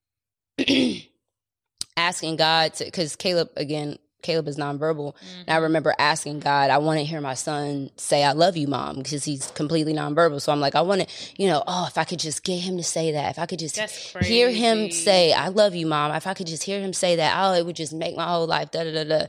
asking 1.98 2.38
God 2.38 2.76
to 2.76 2.90
cuz 2.92 3.18
Caleb 3.18 3.50
again 3.58 3.98
Caleb 4.24 4.48
is 4.48 4.58
nonverbal. 4.58 5.14
And 5.46 5.50
I 5.56 5.60
Mhm. 5.60 5.64
remember 5.64 5.94
asking 6.00 6.40
God, 6.40 6.72
I 6.72 6.80
want 6.80 7.00
to 7.00 7.06
hear 7.06 7.22
my 7.22 7.36
son 7.36 7.92
say, 7.98 8.24
I 8.24 8.32
love 8.32 8.58
you, 8.58 8.68
mom, 8.68 8.98
because 8.98 9.24
he's 9.26 9.52
completely 9.52 9.94
nonverbal. 9.94 10.42
So 10.42 10.52
I'm 10.52 10.60
like, 10.60 10.74
I 10.76 10.82
want 10.82 11.02
to, 11.02 11.08
you 11.38 11.48
know, 11.48 11.64
oh, 11.68 11.86
if 11.88 11.98
I 11.98 12.04
could 12.06 12.20
just 12.20 12.44
get 12.44 12.60
him 12.60 12.78
to 12.78 12.84
say 12.84 13.12
that, 13.12 13.30
if 13.32 13.40
I 13.40 13.46
could 13.46 13.60
just 13.60 13.76
hear 14.26 14.50
him 14.50 14.90
say, 14.92 15.34
I 15.34 15.50
love 15.50 15.76
you, 15.76 15.86
mom, 15.86 16.12
if 16.16 16.26
I 16.26 16.34
could 16.34 16.48
just 16.48 16.64
hear 16.64 16.80
him 16.82 16.94
say 16.94 17.18
that, 17.18 17.36
oh, 17.38 17.54
it 17.54 17.66
would 17.66 17.76
just 17.76 17.94
make 17.94 18.16
my 18.16 18.26
whole 18.26 18.48
life, 18.48 18.72
da 18.72 18.84
da 18.84 18.92
da 18.92 19.04
da. 19.04 19.26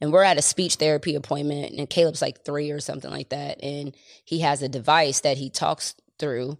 And 0.00 0.12
we're 0.12 0.22
at 0.22 0.38
a 0.38 0.42
speech 0.42 0.74
therapy 0.76 1.14
appointment, 1.14 1.74
and 1.78 1.88
Caleb's 1.88 2.22
like 2.22 2.44
three 2.44 2.70
or 2.70 2.80
something 2.80 3.10
like 3.10 3.30
that. 3.30 3.62
And 3.62 3.94
he 4.24 4.40
has 4.40 4.62
a 4.62 4.68
device 4.68 5.20
that 5.20 5.38
he 5.38 5.50
talks 5.50 5.94
through. 6.18 6.58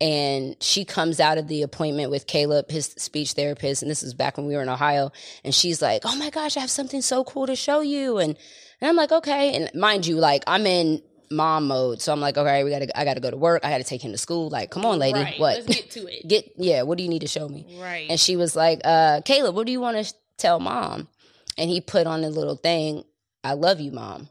And 0.00 0.56
she 0.60 0.84
comes 0.84 1.20
out 1.20 1.38
of 1.38 1.48
the 1.48 1.62
appointment 1.62 2.10
with 2.10 2.26
Caleb, 2.26 2.70
his 2.70 2.86
speech 2.98 3.32
therapist, 3.32 3.80
and 3.82 3.90
this 3.90 4.02
is 4.02 4.12
back 4.12 4.36
when 4.36 4.46
we 4.46 4.54
were 4.54 4.60
in 4.62 4.68
Ohio. 4.68 5.10
And 5.42 5.54
she's 5.54 5.80
like, 5.80 6.02
"Oh 6.04 6.14
my 6.16 6.28
gosh, 6.28 6.56
I 6.56 6.60
have 6.60 6.70
something 6.70 7.00
so 7.00 7.24
cool 7.24 7.46
to 7.46 7.56
show 7.56 7.80
you." 7.80 8.18
And 8.18 8.36
and 8.80 8.88
I'm 8.90 8.96
like, 8.96 9.10
"Okay." 9.10 9.54
And 9.54 9.70
mind 9.74 10.06
you, 10.06 10.16
like 10.16 10.42
I'm 10.46 10.66
in 10.66 11.02
mom 11.30 11.66
mode, 11.66 12.02
so 12.02 12.12
I'm 12.12 12.20
like, 12.20 12.36
"Okay, 12.36 12.62
we 12.62 12.70
gotta, 12.70 12.98
I 12.98 13.04
gotta 13.04 13.20
go 13.20 13.30
to 13.30 13.38
work. 13.38 13.64
I 13.64 13.70
gotta 13.70 13.84
take 13.84 14.02
him 14.04 14.12
to 14.12 14.18
school. 14.18 14.50
Like, 14.50 14.70
come 14.70 14.84
on, 14.84 14.98
lady, 14.98 15.18
Right. 15.18 15.40
what? 15.40 15.56
Let's 15.56 15.66
get 15.66 15.90
to 15.92 16.06
it. 16.06 16.28
get 16.28 16.52
yeah. 16.56 16.82
What 16.82 16.98
do 16.98 17.02
you 17.04 17.08
need 17.10 17.20
to 17.22 17.26
show 17.28 17.48
me?" 17.48 17.78
right. 17.80 18.06
And 18.10 18.20
she 18.20 18.36
was 18.36 18.54
like, 18.54 18.82
uh, 18.84 19.22
Caleb, 19.22 19.54
what 19.56 19.64
do 19.64 19.72
you 19.72 19.80
want 19.80 20.04
to 20.04 20.14
tell 20.36 20.60
mom? 20.60 21.08
And 21.56 21.70
he 21.70 21.80
put 21.80 22.06
on 22.06 22.22
a 22.22 22.28
little 22.28 22.56
thing, 22.56 23.02
I 23.42 23.54
love 23.54 23.80
you, 23.80 23.92
mom. 23.92 24.28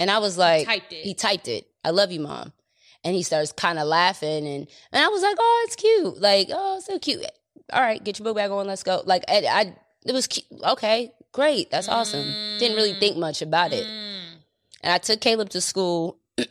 And 0.00 0.10
I 0.10 0.18
was 0.18 0.38
like, 0.38 0.64
typed 0.66 0.92
it. 0.94 1.04
he 1.04 1.12
typed 1.12 1.46
it, 1.46 1.66
I 1.84 1.90
love 1.90 2.10
you, 2.10 2.20
mom. 2.20 2.54
And 3.04 3.14
he 3.14 3.22
starts 3.22 3.52
kind 3.52 3.78
of 3.78 3.86
laughing. 3.86 4.46
And, 4.46 4.66
and 4.92 5.04
I 5.04 5.08
was 5.08 5.22
like, 5.22 5.36
oh, 5.38 5.64
it's 5.66 5.76
cute. 5.76 6.20
Like, 6.20 6.48
oh, 6.50 6.80
so 6.80 6.98
cute. 6.98 7.24
All 7.72 7.80
right, 7.80 8.02
get 8.02 8.18
your 8.18 8.24
book 8.24 8.36
bag 8.36 8.50
on, 8.50 8.66
let's 8.66 8.82
go. 8.82 9.02
Like, 9.04 9.24
I, 9.28 9.46
I 9.46 9.76
it 10.04 10.12
was 10.12 10.26
cute. 10.26 10.46
Okay, 10.64 11.12
great. 11.32 11.70
That's 11.70 11.88
awesome. 11.88 12.26
Didn't 12.58 12.76
really 12.76 12.94
think 12.94 13.16
much 13.16 13.42
about 13.42 13.72
it. 13.72 13.84
Mm. 13.84 14.40
And 14.82 14.92
I 14.92 14.98
took 14.98 15.20
Caleb 15.20 15.50
to 15.50 15.60
school 15.60 16.18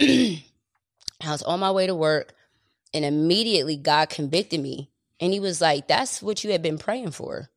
I 1.22 1.32
was 1.32 1.43
on 1.43 1.60
my 1.60 1.72
way 1.72 1.88
to 1.88 1.95
work, 1.95 2.34
and 2.93 3.06
immediately 3.06 3.78
God 3.78 4.10
convicted 4.10 4.60
me. 4.60 4.89
And 5.20 5.34
he 5.34 5.39
was 5.39 5.62
like, 5.62 5.88
That's 5.88 6.22
what 6.22 6.43
you 6.43 6.52
had 6.52 6.62
been 6.62 6.78
praying 6.78 7.12
for. 7.12 7.50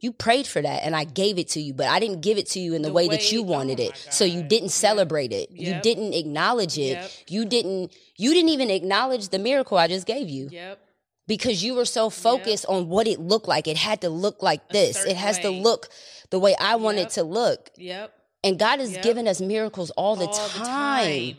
You 0.00 0.12
prayed 0.12 0.46
for 0.46 0.62
that, 0.62 0.84
and 0.84 0.94
I 0.94 1.02
gave 1.04 1.38
it 1.38 1.48
to 1.50 1.60
you, 1.60 1.74
but 1.74 1.86
I 1.88 1.98
didn't 1.98 2.20
give 2.20 2.38
it 2.38 2.46
to 2.50 2.60
you 2.60 2.74
in 2.74 2.82
the, 2.82 2.88
The 2.88 2.94
way, 2.94 3.08
that 3.08 3.32
you 3.32 3.40
oh 3.40 3.44
wanted 3.44 3.78
my 3.78 3.86
it. 3.86 4.06
So 4.10 4.24
you 4.24 4.40
oh 4.40 4.48
didn't 4.48 4.66
Yep. 4.66 4.72
celebrate 4.72 5.32
it. 5.32 5.50
You 5.50 5.72
Yep. 5.72 5.82
didn't 5.82 6.14
acknowledge 6.14 6.78
it. 6.78 6.90
Yep. 6.98 7.10
You 7.28 7.44
didn't. 7.44 7.92
You 8.16 8.32
didn't 8.32 8.50
even 8.50 8.70
acknowledge 8.70 9.30
the 9.30 9.38
miracle 9.40 9.76
I 9.76 9.88
just 9.88 10.06
gave 10.06 10.28
you 10.28 10.50
Yep. 10.52 10.78
because 11.26 11.64
you 11.64 11.74
were 11.74 11.84
so 11.84 12.10
focused 12.10 12.64
on 12.66 12.88
what 12.88 13.08
it 13.08 13.18
looked 13.18 13.48
like. 13.48 13.66
It 13.66 13.76
had 13.76 14.00
to 14.02 14.08
look 14.08 14.40
like 14.40 14.68
this. 14.68 15.04
It 15.04 15.16
has 15.16 15.40
to 15.40 15.50
look 15.50 15.88
the 16.30 16.38
way 16.38 16.54
I 16.60 16.76
want 16.76 16.98
Yep. 16.98 17.06
it 17.08 17.10
to 17.14 17.22
look. 17.24 17.70
Yep. 17.76 18.12
And 18.44 18.56
God 18.58 18.78
has 18.78 18.92
Yep. 18.92 19.02
given 19.02 19.26
us 19.26 19.40
miracles 19.40 19.90
all 19.90 20.14
the 20.14 20.26
All 20.28 20.48
time. 20.50 21.36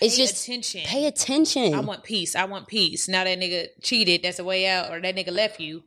It's 0.00 0.16
Pay 0.16 0.22
just 0.22 0.44
attention. 0.44 0.82
pay 0.84 1.06
attention. 1.06 1.72
I 1.72 1.80
want 1.80 2.02
peace. 2.02 2.34
I 2.36 2.44
want 2.44 2.66
peace. 2.66 3.08
Now 3.08 3.24
that 3.24 3.38
nigga 3.38 3.68
cheated, 3.82 4.22
that's 4.22 4.38
a 4.38 4.44
way 4.44 4.66
out, 4.66 4.90
or 4.90 5.00
that 5.00 5.14
nigga 5.16 5.30
left 5.32 5.60
you, 5.60 5.84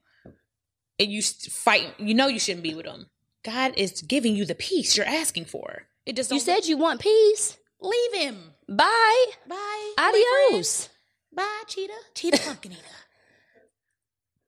and 1.00 1.12
you 1.12 1.22
fight. 1.22 1.94
You 2.00 2.14
know 2.14 2.28
you 2.28 2.40
shouldn't 2.40 2.64
be 2.64 2.74
with 2.76 2.86
him. 2.86 3.08
God 3.44 3.74
is 3.78 4.02
giving 4.02 4.36
you 4.36 4.46
the 4.46 4.56
peace 4.56 4.98
you're 4.98 5.06
asking 5.06 5.46
for. 5.46 5.84
It 6.06 6.16
just 6.16 6.32
you 6.32 6.40
said 6.40 6.66
you 6.66 6.78
want 6.78 7.02
peace. 7.02 7.58
leave 7.82 8.14
him. 8.14 8.38
Bye. 8.68 9.26
Bye. 9.48 9.94
Adios. 9.98 10.90
Bye, 11.34 11.64
cheetah. 11.68 11.94
Cheetah 12.16 12.40
pumpkin 12.46 12.72
eater. 12.74 12.82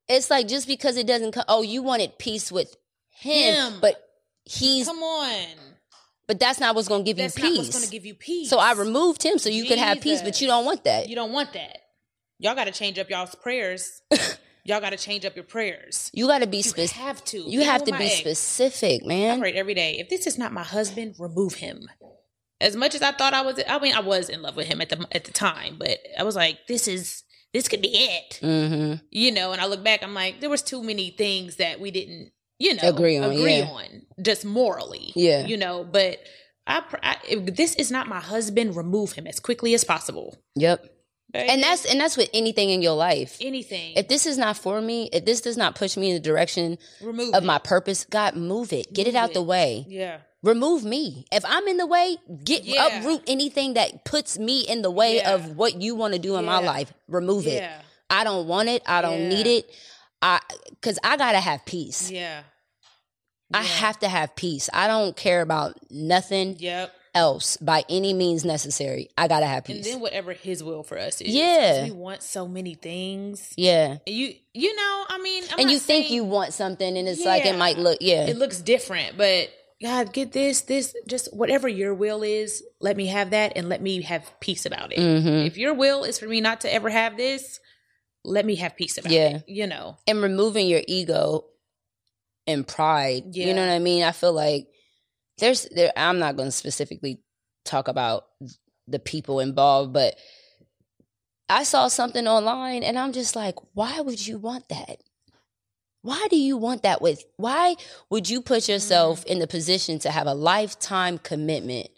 It's 0.07 0.29
like 0.29 0.47
just 0.47 0.67
because 0.67 0.97
it 0.97 1.05
doesn't 1.07 1.31
come. 1.33 1.45
Oh, 1.47 1.61
you 1.61 1.83
wanted 1.83 2.17
peace 2.17 2.51
with 2.51 2.75
him, 3.11 3.53
Him. 3.73 3.73
but 3.79 4.01
he's. 4.45 4.87
Come 4.87 5.03
on. 5.03 5.45
But 6.27 6.39
that's 6.39 6.59
not 6.59 6.75
what's 6.75 6.87
going 6.87 7.03
to 7.03 7.05
give 7.05 7.17
That's 7.17 7.35
you 7.37 7.43
not 7.43 7.49
peace. 7.49 7.57
what's 7.57 7.75
going 7.75 7.85
to 7.85 7.91
give 7.91 8.05
you 8.05 8.13
peace. 8.13 8.49
so 8.49 8.59
I 8.59 8.73
removed 8.73 9.23
him 9.23 9.39
so 9.39 9.49
you 9.49 9.65
could 9.65 9.79
have 9.79 9.99
peace, 9.99 10.21
but 10.21 10.39
you 10.41 10.47
don't 10.47 10.63
want 10.63 10.83
that. 10.83 11.09
You 11.09 11.15
don't 11.15 11.31
want 11.31 11.53
that. 11.53 11.77
Y'all 12.37 12.53
got 12.55 12.65
to 12.65 12.71
change 12.71 12.99
up 12.99 13.09
y'all's 13.09 13.33
prayers. 13.35 14.01
Y'all 14.69 14.79
got 14.79 14.91
to 14.91 14.97
change 14.97 15.25
up 15.25 15.35
your 15.35 15.43
prayers. 15.45 16.09
You 16.13 16.27
got 16.27 16.39
to 16.39 16.47
be 16.47 16.57
You 16.57 16.63
specific. 16.63 16.97
have 16.97 17.25
to. 17.25 17.37
You 17.39 17.61
have 17.61 17.83
to 17.85 17.91
be 17.97 18.05
ex, 18.05 18.15
specific, 18.19 19.01
I 19.03 19.07
man. 19.07 19.39
prayed 19.39 19.55
every 19.55 19.73
day. 19.73 19.97
If 19.99 20.09
this 20.09 20.27
is 20.27 20.37
not 20.37 20.53
my 20.53 20.63
husband, 20.63 21.15
remove 21.19 21.55
him. 21.55 21.89
As 22.61 22.75
much 22.75 22.93
as 22.93 23.01
I 23.01 23.11
thought 23.13 23.33
I 23.33 23.41
was, 23.41 23.59
I 23.67 23.79
mean, 23.79 23.95
I 23.95 24.01
was 24.01 24.29
in 24.29 24.41
love 24.41 24.55
with 24.55 24.67
him 24.67 24.79
at 24.81 24.89
the 24.89 25.07
at 25.11 25.23
the 25.25 25.31
time, 25.31 25.77
but 25.79 25.97
I 26.17 26.23
was 26.23 26.35
like, 26.35 26.59
this 26.67 26.87
is 26.87 27.23
this 27.53 27.67
could 27.67 27.81
be 27.81 27.87
it, 27.89 28.39
Mm-hmm. 28.43 29.03
you 29.09 29.31
know. 29.31 29.51
And 29.53 29.59
I 29.61 29.65
look 29.65 29.83
back, 29.83 30.03
I'm 30.03 30.13
like, 30.13 30.39
there 30.39 30.49
was 30.51 30.61
too 30.61 30.83
many 30.83 31.09
things 31.09 31.55
that 31.55 31.79
we 31.79 31.89
didn't, 31.89 32.31
you 32.59 32.75
know, 32.75 32.81
Agree 32.89 33.17
on, 33.17 33.31
agree 33.31 33.57
yeah. 33.59 33.65
on, 33.65 34.01
just 34.21 34.45
morally, 34.45 35.13
Yeah. 35.15 35.47
you 35.47 35.57
know. 35.57 35.83
But 35.83 36.19
I, 36.67 36.83
I 37.01 37.17
if 37.27 37.55
this 37.55 37.73
is 37.75 37.89
not 37.89 38.07
my 38.07 38.19
husband, 38.19 38.75
remove 38.75 39.13
him 39.13 39.25
as 39.25 39.39
quickly 39.39 39.73
as 39.73 39.83
possible. 39.83 40.37
Yep. 40.55 40.85
Baby, 41.31 41.49
And 41.49 41.61
that's 41.61 41.85
and 41.85 41.99
that's 42.01 42.17
with 42.17 42.29
anything 42.33 42.69
in 42.71 42.81
your 42.81 42.95
life. 42.95 43.37
anything. 43.39 43.93
If 43.95 44.07
this 44.07 44.25
is 44.25 44.37
not 44.37 44.57
for 44.57 44.81
me, 44.81 45.09
if 45.13 45.25
this 45.25 45.41
does 45.41 45.57
not 45.57 45.75
push 45.75 45.95
me 45.95 46.09
in 46.09 46.13
the 46.15 46.19
direction 46.19 46.77
remove 47.01 47.35
of 47.35 47.43
it. 47.43 47.45
my 47.45 47.59
purpose, 47.59 48.03
God, 48.09 48.35
move 48.35 48.73
it. 48.73 48.91
Get 48.91 49.05
it 49.05 49.13
Move 49.13 49.15
out 49.23 49.33
the 49.33 49.43
way. 49.43 49.85
yeah. 49.87 50.17
Remove 50.41 50.85
me. 50.85 51.25
If 51.31 51.43
I'm 51.45 51.67
in 51.67 51.77
the 51.77 51.85
way, 51.85 52.17
get 52.45 52.63
Yeah. 52.63 52.99
uproot 52.99 53.23
anything 53.27 53.73
that 53.75 54.05
puts 54.05 54.39
me 54.39 54.61
in 54.61 54.81
the 54.81 54.89
way 54.89 55.17
Yeah. 55.17 55.33
of 55.35 55.57
what 55.57 55.81
you 55.81 55.93
want 55.95 56.13
to 56.13 56.19
do 56.19 56.35
in 56.37 56.45
my 56.45 56.59
life. 56.59 56.93
Remove 57.09 57.45
it. 57.45 57.61
Yeah. 57.61 57.81
I 58.09 58.23
don't 58.23 58.47
want 58.47 58.69
it. 58.69 58.81
I 58.87 59.01
don't 59.01 59.19
Yeah. 59.23 59.29
need 59.29 59.45
it. 59.47 59.69
I 60.21 60.39
cuz 60.81 60.97
I 61.03 61.15
got 61.17 61.33
to 61.33 61.39
have 61.41 61.63
peace. 61.65 62.09
Yeah. 62.09 62.41
I 63.53 63.63
have 63.63 63.99
to 63.99 64.07
have 64.07 64.35
peace. 64.35 64.69
I 64.73 64.87
don't 64.87 65.15
care 65.15 65.41
about 65.41 65.75
nothing 65.91 66.55
Yep. 66.59 66.93
Else 67.13 67.57
by 67.57 67.83
any 67.89 68.13
means 68.13 68.45
necessary. 68.45 69.09
I 69.17 69.27
got 69.27 69.39
to 69.41 69.45
have 69.45 69.65
peace. 69.65 69.85
And 69.85 69.95
then 69.95 69.99
whatever 70.01 70.33
his 70.33 70.63
will 70.63 70.83
for 70.83 70.97
us 70.97 71.21
is. 71.21 71.33
Yeah. 71.33 71.85
We 71.85 71.91
want 71.91 72.23
so 72.23 72.47
many 72.47 72.75
things. 72.75 73.53
yeah. 73.57 73.97
You 74.05 74.33
you 74.53 74.75
know, 74.75 75.05
I 75.09 75.19
mean, 75.19 75.43
I'm 75.51 75.59
and 75.59 75.71
you 75.71 75.79
think 75.79 76.09
you 76.09 76.23
want 76.23 76.53
something 76.53 76.97
and 76.97 77.07
it's 77.07 77.23
like 77.23 77.45
it 77.45 77.57
might 77.57 77.77
look 77.77 77.97
yeah. 78.01 78.27
it 78.27 78.37
looks 78.37 78.59
different, 78.61 79.17
but 79.17 79.49
God, 79.81 80.11
get 80.11 80.33
this, 80.33 80.61
this, 80.61 80.93
just 81.07 81.33
whatever 81.33 81.69
your 81.69 81.93
will 81.93 82.21
is, 82.21 82.61
let 82.81 82.97
me 82.97 83.07
have 83.07 83.29
that 83.29 83.53
and 83.55 83.69
let 83.69 83.81
me 83.81 84.01
have 84.01 84.29
peace 84.41 84.65
about 84.65 84.91
it. 84.91 84.99
Mhm. 84.99 85.47
If 85.47 85.57
your 85.57 85.73
will 85.73 86.03
is 86.03 86.19
for 86.19 86.27
me 86.27 86.41
not 86.41 86.61
to 86.61 86.73
ever 86.73 86.89
have 86.89 87.15
this, 87.15 87.61
let 88.25 88.45
me 88.45 88.55
have 88.55 88.75
peace 88.75 88.97
about 88.97 89.11
Yeah. 89.13 89.37
it. 89.37 89.43
You 89.47 89.67
know. 89.67 89.97
and 90.05 90.21
removing 90.21 90.67
your 90.67 90.81
ego 90.85 91.45
and 92.45 92.67
pride. 92.67 93.23
Yeah. 93.31 93.47
You 93.47 93.53
know 93.53 93.65
what 93.65 93.71
I 93.73 93.79
mean? 93.79 94.03
I 94.03 94.11
feel 94.11 94.33
like 94.33 94.67
there's 95.39 95.67
there 95.69 95.91
I'm 95.95 96.19
not 96.19 96.35
going 96.35 96.47
to 96.47 96.51
specifically 96.51 97.19
talk 97.65 97.87
about 97.87 98.25
the 98.87 98.99
people 98.99 99.39
involved, 99.39 99.93
but 99.93 100.15
I 101.49 101.63
saw 101.63 101.87
something 101.87 102.27
online 102.27 102.83
and 102.83 102.97
I'm 102.97 103.11
just 103.11 103.35
like, 103.35 103.55
why 103.73 104.01
would 104.01 104.25
you 104.25 104.37
want 104.37 104.69
that? 104.69 105.01
Why 106.01 106.27
do 106.29 106.37
you 106.37 106.55
want 106.55 106.83
that 106.83 107.01
with 107.01 107.25
why 107.37 107.75
would 108.09 108.29
you 108.29 108.41
put 108.41 108.69
yourself 108.69 109.25
in 109.25 109.39
the 109.39 109.47
position 109.47 109.99
to 109.99 110.11
have 110.11 110.27
a 110.27 110.33
lifetime 110.33 111.17
commitment 111.17 111.89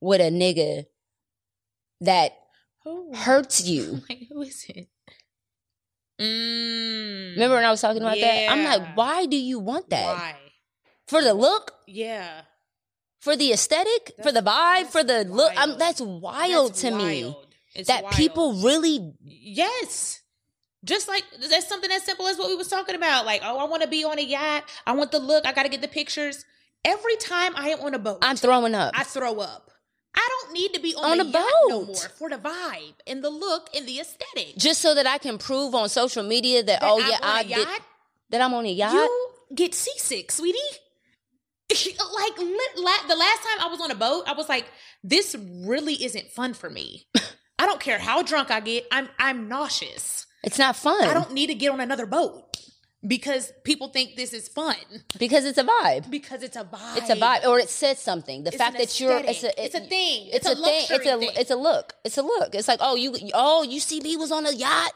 with 0.00 0.20
a 0.20 0.30
nigga 0.30 0.86
that 2.00 2.32
Who? 2.84 3.14
hurts 3.14 3.66
you? 3.66 4.00
Like, 4.08 4.28
who 4.30 4.42
is 4.42 4.64
it? 4.68 4.88
Mm. 6.20 7.34
Remember 7.34 7.56
when 7.56 7.64
I 7.64 7.70
was 7.70 7.82
talking 7.82 8.00
about 8.00 8.18
that? 8.18 8.50
I'm 8.50 8.64
like, 8.64 8.96
why 8.96 9.26
do 9.26 9.36
you 9.36 9.58
want 9.58 9.90
that? 9.90 10.16
Why? 10.16 10.45
For 11.08 11.22
the 11.22 11.34
look? 11.34 11.72
Yeah. 11.86 12.42
For 13.20 13.36
the 13.36 13.52
aesthetic? 13.52 14.12
for 14.22 14.32
the 14.32 14.40
vibe? 14.42 14.86
For 14.86 15.02
the 15.02 15.14
that's 15.24 15.30
look? 15.30 15.52
I'm, 15.56 15.78
that's 15.78 16.00
wild 16.00 16.70
That's 16.70 16.80
to 16.82 16.90
me. 16.92 17.36
It's 17.74 17.88
That 17.88 18.04
wild. 18.04 18.14
people 18.14 18.52
really 18.62 19.14
Yes. 19.24 20.20
Just 20.84 21.08
like 21.08 21.24
that's 21.50 21.66
something 21.66 21.90
as 21.90 22.04
simple 22.04 22.28
as 22.28 22.38
what 22.38 22.48
we 22.48 22.54
was 22.54 22.68
talking 22.68 22.94
about. 22.94 23.26
Like, 23.26 23.40
oh, 23.44 23.58
I 23.58 23.64
want 23.64 23.82
to 23.82 23.88
be 23.88 24.04
on 24.04 24.18
a 24.18 24.22
yacht. 24.22 24.64
I 24.86 24.92
want 24.92 25.10
the 25.10 25.18
look. 25.18 25.44
I 25.44 25.52
got 25.52 25.64
to 25.64 25.68
get 25.68 25.80
the 25.82 25.88
pictures. 25.88 26.44
Every 26.84 27.16
time 27.16 27.54
I 27.56 27.70
am 27.70 27.80
on 27.80 27.94
a 27.94 27.98
boat, 27.98 28.18
I'm 28.22 28.36
throwing 28.36 28.74
up. 28.74 28.92
I 28.96 29.02
throw 29.02 29.40
up. 29.40 29.70
I 30.14 30.28
don't 30.44 30.52
need 30.54 30.72
to 30.74 30.80
be 30.80 30.94
on, 30.94 31.10
On 31.12 31.18
the 31.18 31.24
a 31.24 31.26
yacht 31.26 31.50
no 31.68 31.84
more 31.86 31.94
for 31.96 32.30
the 32.30 32.36
vibe 32.36 32.94
and 33.06 33.22
the 33.22 33.28
look 33.30 33.68
and 33.74 33.86
the 33.86 33.98
aesthetic. 34.00 34.56
just 34.56 34.80
so 34.80 34.94
that 34.94 35.06
I 35.06 35.18
can 35.18 35.36
prove 35.38 35.74
on 35.74 35.88
social 35.88 36.22
media 36.22 36.62
that, 36.62 36.80
That 36.80 36.88
oh 36.88 37.00
I'm 37.02 37.10
yeah, 37.10 37.18
I 37.22 37.40
a 37.40 37.44
did 37.44 37.68
that 38.30 38.40
I'm 38.40 38.54
on 38.54 38.64
a 38.64 38.70
yacht. 38.70 38.94
You 38.94 39.28
get 39.54 39.74
seasick, 39.74 40.30
sweetie. 40.30 40.58
Like 41.70 42.38
lit, 42.38 42.70
la- 42.76 43.06
the 43.08 43.16
last 43.16 43.42
time 43.42 43.60
I 43.60 43.68
was 43.70 43.80
on 43.80 43.90
a 43.90 43.94
boat, 43.94 44.24
I 44.26 44.34
was 44.34 44.48
like, 44.48 44.66
this 45.02 45.34
really 45.64 45.94
isn't 46.04 46.30
fun 46.30 46.54
for 46.54 46.70
me. 46.70 47.06
I 47.58 47.66
don't 47.66 47.80
care 47.80 47.98
how 47.98 48.22
drunk 48.22 48.50
I 48.50 48.60
get. 48.60 48.86
I'm 48.92 49.08
I'm 49.18 49.48
nauseous. 49.48 50.26
it's 50.44 50.58
not 50.58 50.76
fun. 50.76 51.04
I 51.04 51.14
don't 51.14 51.32
need 51.32 51.46
to 51.48 51.54
get 51.54 51.70
on 51.72 51.80
another 51.80 52.04
boat 52.06 52.42
because 53.06 53.50
people 53.64 53.88
think 53.88 54.14
this 54.16 54.32
is 54.32 54.46
fun 54.48 54.76
because 55.18 55.44
it's 55.46 55.56
a 55.58 55.64
vibe. 55.64 56.10
because 56.10 56.42
it's 56.42 56.56
a 56.56 56.64
vibe. 56.64 56.96
It's 56.98 57.08
a 57.10 57.16
vibe, 57.16 57.46
or 57.46 57.58
it 57.58 57.70
says 57.70 57.98
something. 57.98 58.44
The 58.44 58.48
It's 58.48 58.56
fact 58.58 58.76
that 58.78 59.00
you're 59.00 59.18
it's 59.18 59.42
a 59.42 59.48
aesthetic. 59.48 59.64
It's 59.64 59.74
a 59.74 59.80
thing. 59.80 60.26
It's, 60.32 60.36
It's 60.36 60.46
a, 60.46 60.52
a 60.52 60.54
thing. 60.64 60.86
It's 60.90 60.90
a 61.06 61.18
thing. 61.18 61.30
it's 61.36 61.50
a 61.50 61.56
look. 61.56 61.94
It's 62.04 62.18
a 62.18 62.22
look. 62.22 62.54
It's 62.54 62.68
like 62.68 62.80
oh 62.82 62.94
you 62.94 63.14
oh 63.32 63.62
you 63.62 63.80
see 63.80 64.00
me 64.00 64.16
was 64.16 64.30
on 64.30 64.44
a 64.46 64.52
yacht. 64.52 64.92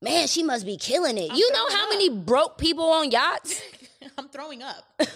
Man, 0.00 0.28
she 0.28 0.42
must 0.44 0.64
be 0.64 0.76
killing 0.76 1.18
it. 1.18 1.30
I'm 1.30 1.36
you 1.36 1.52
know 1.52 1.68
how 1.70 1.84
up. 1.84 1.90
many 1.90 2.08
broke 2.08 2.56
people 2.56 2.84
on 2.84 3.10
yachts? 3.10 3.60
I'm 4.18 4.28
throwing 4.28 4.62
up. 4.62 4.84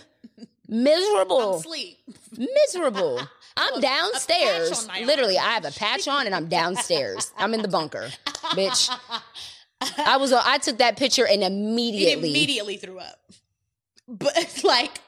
Miserable. 0.73 1.55
I'm 1.55 1.61
asleep. 1.61 1.99
miserable. 2.39 3.21
I'm 3.57 3.81
downstairs. 3.81 4.71
patch 4.71 4.79
on 4.81 4.87
my 4.87 5.07
Literally, 5.07 5.37
arm. 5.37 5.47
I 5.49 5.53
have 5.53 5.65
a 5.67 5.71
patch 5.71 6.09
on 6.09 6.25
and 6.27 6.35
I'm 6.35 6.49
downstairs. 6.49 7.31
I'm 7.37 7.53
in 7.53 7.61
the 7.61 7.69
bunker, 7.69 8.09
bitch. 8.53 8.89
I 9.99 10.17
was. 10.17 10.33
I 10.33 10.57
took 10.59 10.79
that 10.79 10.97
picture 10.97 11.27
and 11.27 11.43
It 11.43 11.47
immediately. 11.47 12.31
immediately 12.31 12.77
threw 12.79 12.99
up. 12.99 13.19
But 14.09 14.33
it's 14.37 14.65
like, 14.75 15.01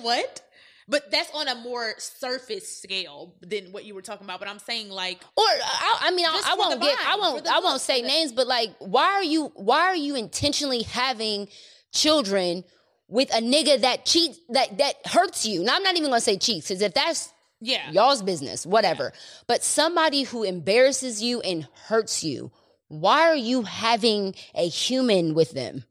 what? 0.00 0.42
But 0.88 1.10
that's 1.10 1.30
on 1.34 1.48
a 1.48 1.54
more 1.56 1.94
surface 1.98 2.76
scale 2.80 3.34
than 3.40 3.72
what 3.72 3.84
you 3.84 3.94
were 3.94 4.02
talking 4.02 4.24
about. 4.24 4.38
But 4.40 4.48
I'm 4.48 4.58
saying 4.60 4.88
like, 4.88 5.20
Or 5.36 5.44
I, 5.44 5.98
I 6.02 6.10
mean, 6.12 6.26
I, 6.26 6.42
I 6.44 6.54
won't 6.56 6.80
get. 6.80 6.98
I 7.06 7.16
won't. 7.16 7.46
I 7.46 7.60
won't 7.60 7.80
say 7.80 8.02
names, 8.02 8.32
but 8.32 8.46
like, 8.48 8.70
why 8.80 9.04
are 9.14 9.24
you? 9.24 9.52
Why 9.54 9.82
are 9.82 9.96
you 9.96 10.16
intentionally 10.16 10.82
having 10.82 11.48
children 11.92 12.64
with 13.08 13.32
a 13.34 13.40
nigga 13.40 13.80
that 13.82 14.04
cheats 14.04 14.38
that 14.50 14.78
that 14.78 14.94
hurts 15.06 15.46
you? 15.46 15.62
Now, 15.62 15.76
I'm 15.76 15.82
not 15.82 15.96
even 15.96 16.10
gonna 16.10 16.20
say 16.20 16.38
cheats, 16.38 16.68
because 16.68 16.82
if 16.82 16.94
that's 16.94 17.32
yeah, 17.60 17.90
y'all's 17.90 18.22
business, 18.22 18.66
whatever. 18.66 19.12
But 19.46 19.62
somebody 19.62 20.24
who 20.24 20.42
embarrasses 20.42 21.22
you 21.22 21.40
and 21.40 21.66
hurts 21.86 22.22
you, 22.22 22.50
why 22.88 23.28
are 23.28 23.36
you 23.36 23.62
having 23.62 24.34
a 24.54 24.68
human 24.68 25.34
with 25.34 25.52
them? 25.52 25.84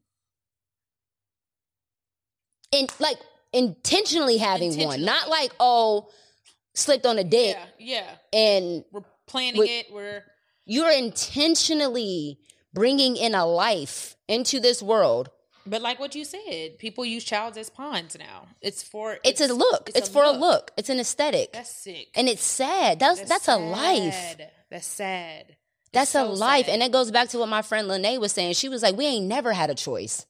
And 2.71 2.91
like 2.99 3.17
intentionally 3.53 4.37
having 4.37 4.77
one, 4.85 5.03
not 5.03 5.29
like, 5.29 5.51
oh, 5.59 6.09
slipped 6.73 7.05
on 7.05 7.17
a 7.17 7.23
dick 7.23 7.57
yeah, 7.79 8.01
yeah. 8.33 8.39
and 8.39 8.83
We're 8.91 9.01
planning 9.27 9.59
With- 9.59 9.69
it. 9.69 9.87
We're 9.91 10.23
you're 10.65 10.91
intentionally 10.91 12.39
bringing 12.73 13.15
in 13.15 13.35
a 13.35 13.45
life 13.45 14.15
into 14.27 14.59
this 14.59 14.81
world 14.81 15.29
But 15.67 15.81
like 15.81 15.99
what 15.99 16.13
you 16.13 16.25
said, 16.25 16.77
people 16.77 17.05
use 17.05 17.23
childs 17.23 17.57
as 17.57 17.69
pawns 17.69 18.15
now. 18.19 18.47
It's 18.61 18.83
for 18.83 19.17
It's, 19.23 19.41
a 19.41 19.51
look. 19.51 19.89
It's, 19.95 20.07
for 20.07 20.23
a 20.23 20.31
look. 20.31 20.71
It's 20.77 20.89
an 20.89 20.99
aesthetic. 20.99 21.53
That's 21.53 21.69
sick. 21.75 22.09
and 22.15 22.29
it's 22.29 22.43
sad. 22.43 22.99
That's 22.99 23.21
that's, 23.21 23.47
a 23.47 23.57
life. 23.57 24.13
sad. 24.13 24.51
That's 24.69 24.85
sad. 24.85 25.45
It's 25.49 25.89
That's 25.91 26.15
a 26.15 26.23
life. 26.23 26.67
sad. 26.67 26.73
And 26.73 26.83
it 26.83 26.91
goes 26.91 27.09
back 27.09 27.29
to 27.29 27.39
what 27.39 27.49
my 27.49 27.61
friend 27.63 27.87
Lene 27.87 28.19
was 28.19 28.31
saying. 28.31 28.53
She 28.53 28.69
was 28.69 28.83
like, 28.83 28.95
We 28.95 29.05
ain't 29.05 29.25
never 29.25 29.53
had 29.53 29.69
a 29.69 29.75
choice. 29.75 30.25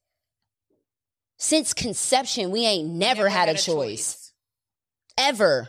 Since 1.37 1.73
conception, 1.73 2.49
we 2.51 2.65
ain't 2.65 2.87
never, 2.89 3.27
had, 3.27 3.49
a, 3.49 3.55
choice. 3.55 4.31
Ever. 5.17 5.67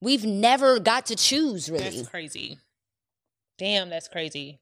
We've 0.00 0.24
never 0.24 0.80
got 0.80 1.06
to 1.06 1.16
choose, 1.16 1.70
really. 1.70 1.84
That's 1.84 2.08
crazy. 2.08 2.58
Damn, 3.56 3.88
that's 3.88 4.08
crazy. 4.08 4.60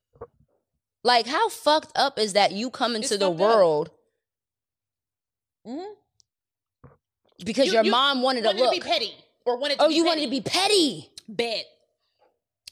Like, 1.07 1.27
how 1.29 1.49
fucked 1.49 1.93
up 1.97 2.19
is 2.19 2.33
that 2.33 2.51
you 2.51 2.69
come 2.69 2.97
into 2.97 3.15
It's 3.15 3.19
the 3.21 3.31
world 3.31 3.91
Mhm. 5.65 5.95
because 7.45 7.67
You- 7.69 7.75
your 7.75 7.85
you 7.85 7.91
mom 7.93 8.23
wanted 8.23 8.43
to 8.43 8.51
look? 8.51 8.73
to 8.75 8.81
be 8.81 8.81
petty 8.81 9.15
or 9.45 9.57
wanted 9.57 9.79
to 9.79 9.85
oh, 9.85 9.89
be 9.89 9.95
you 9.95 10.03
petty. 10.03 10.09
wanted 10.09 10.25
to 10.25 10.31
be 10.31 10.41
petty. 10.41 11.11
bet. 11.29 11.65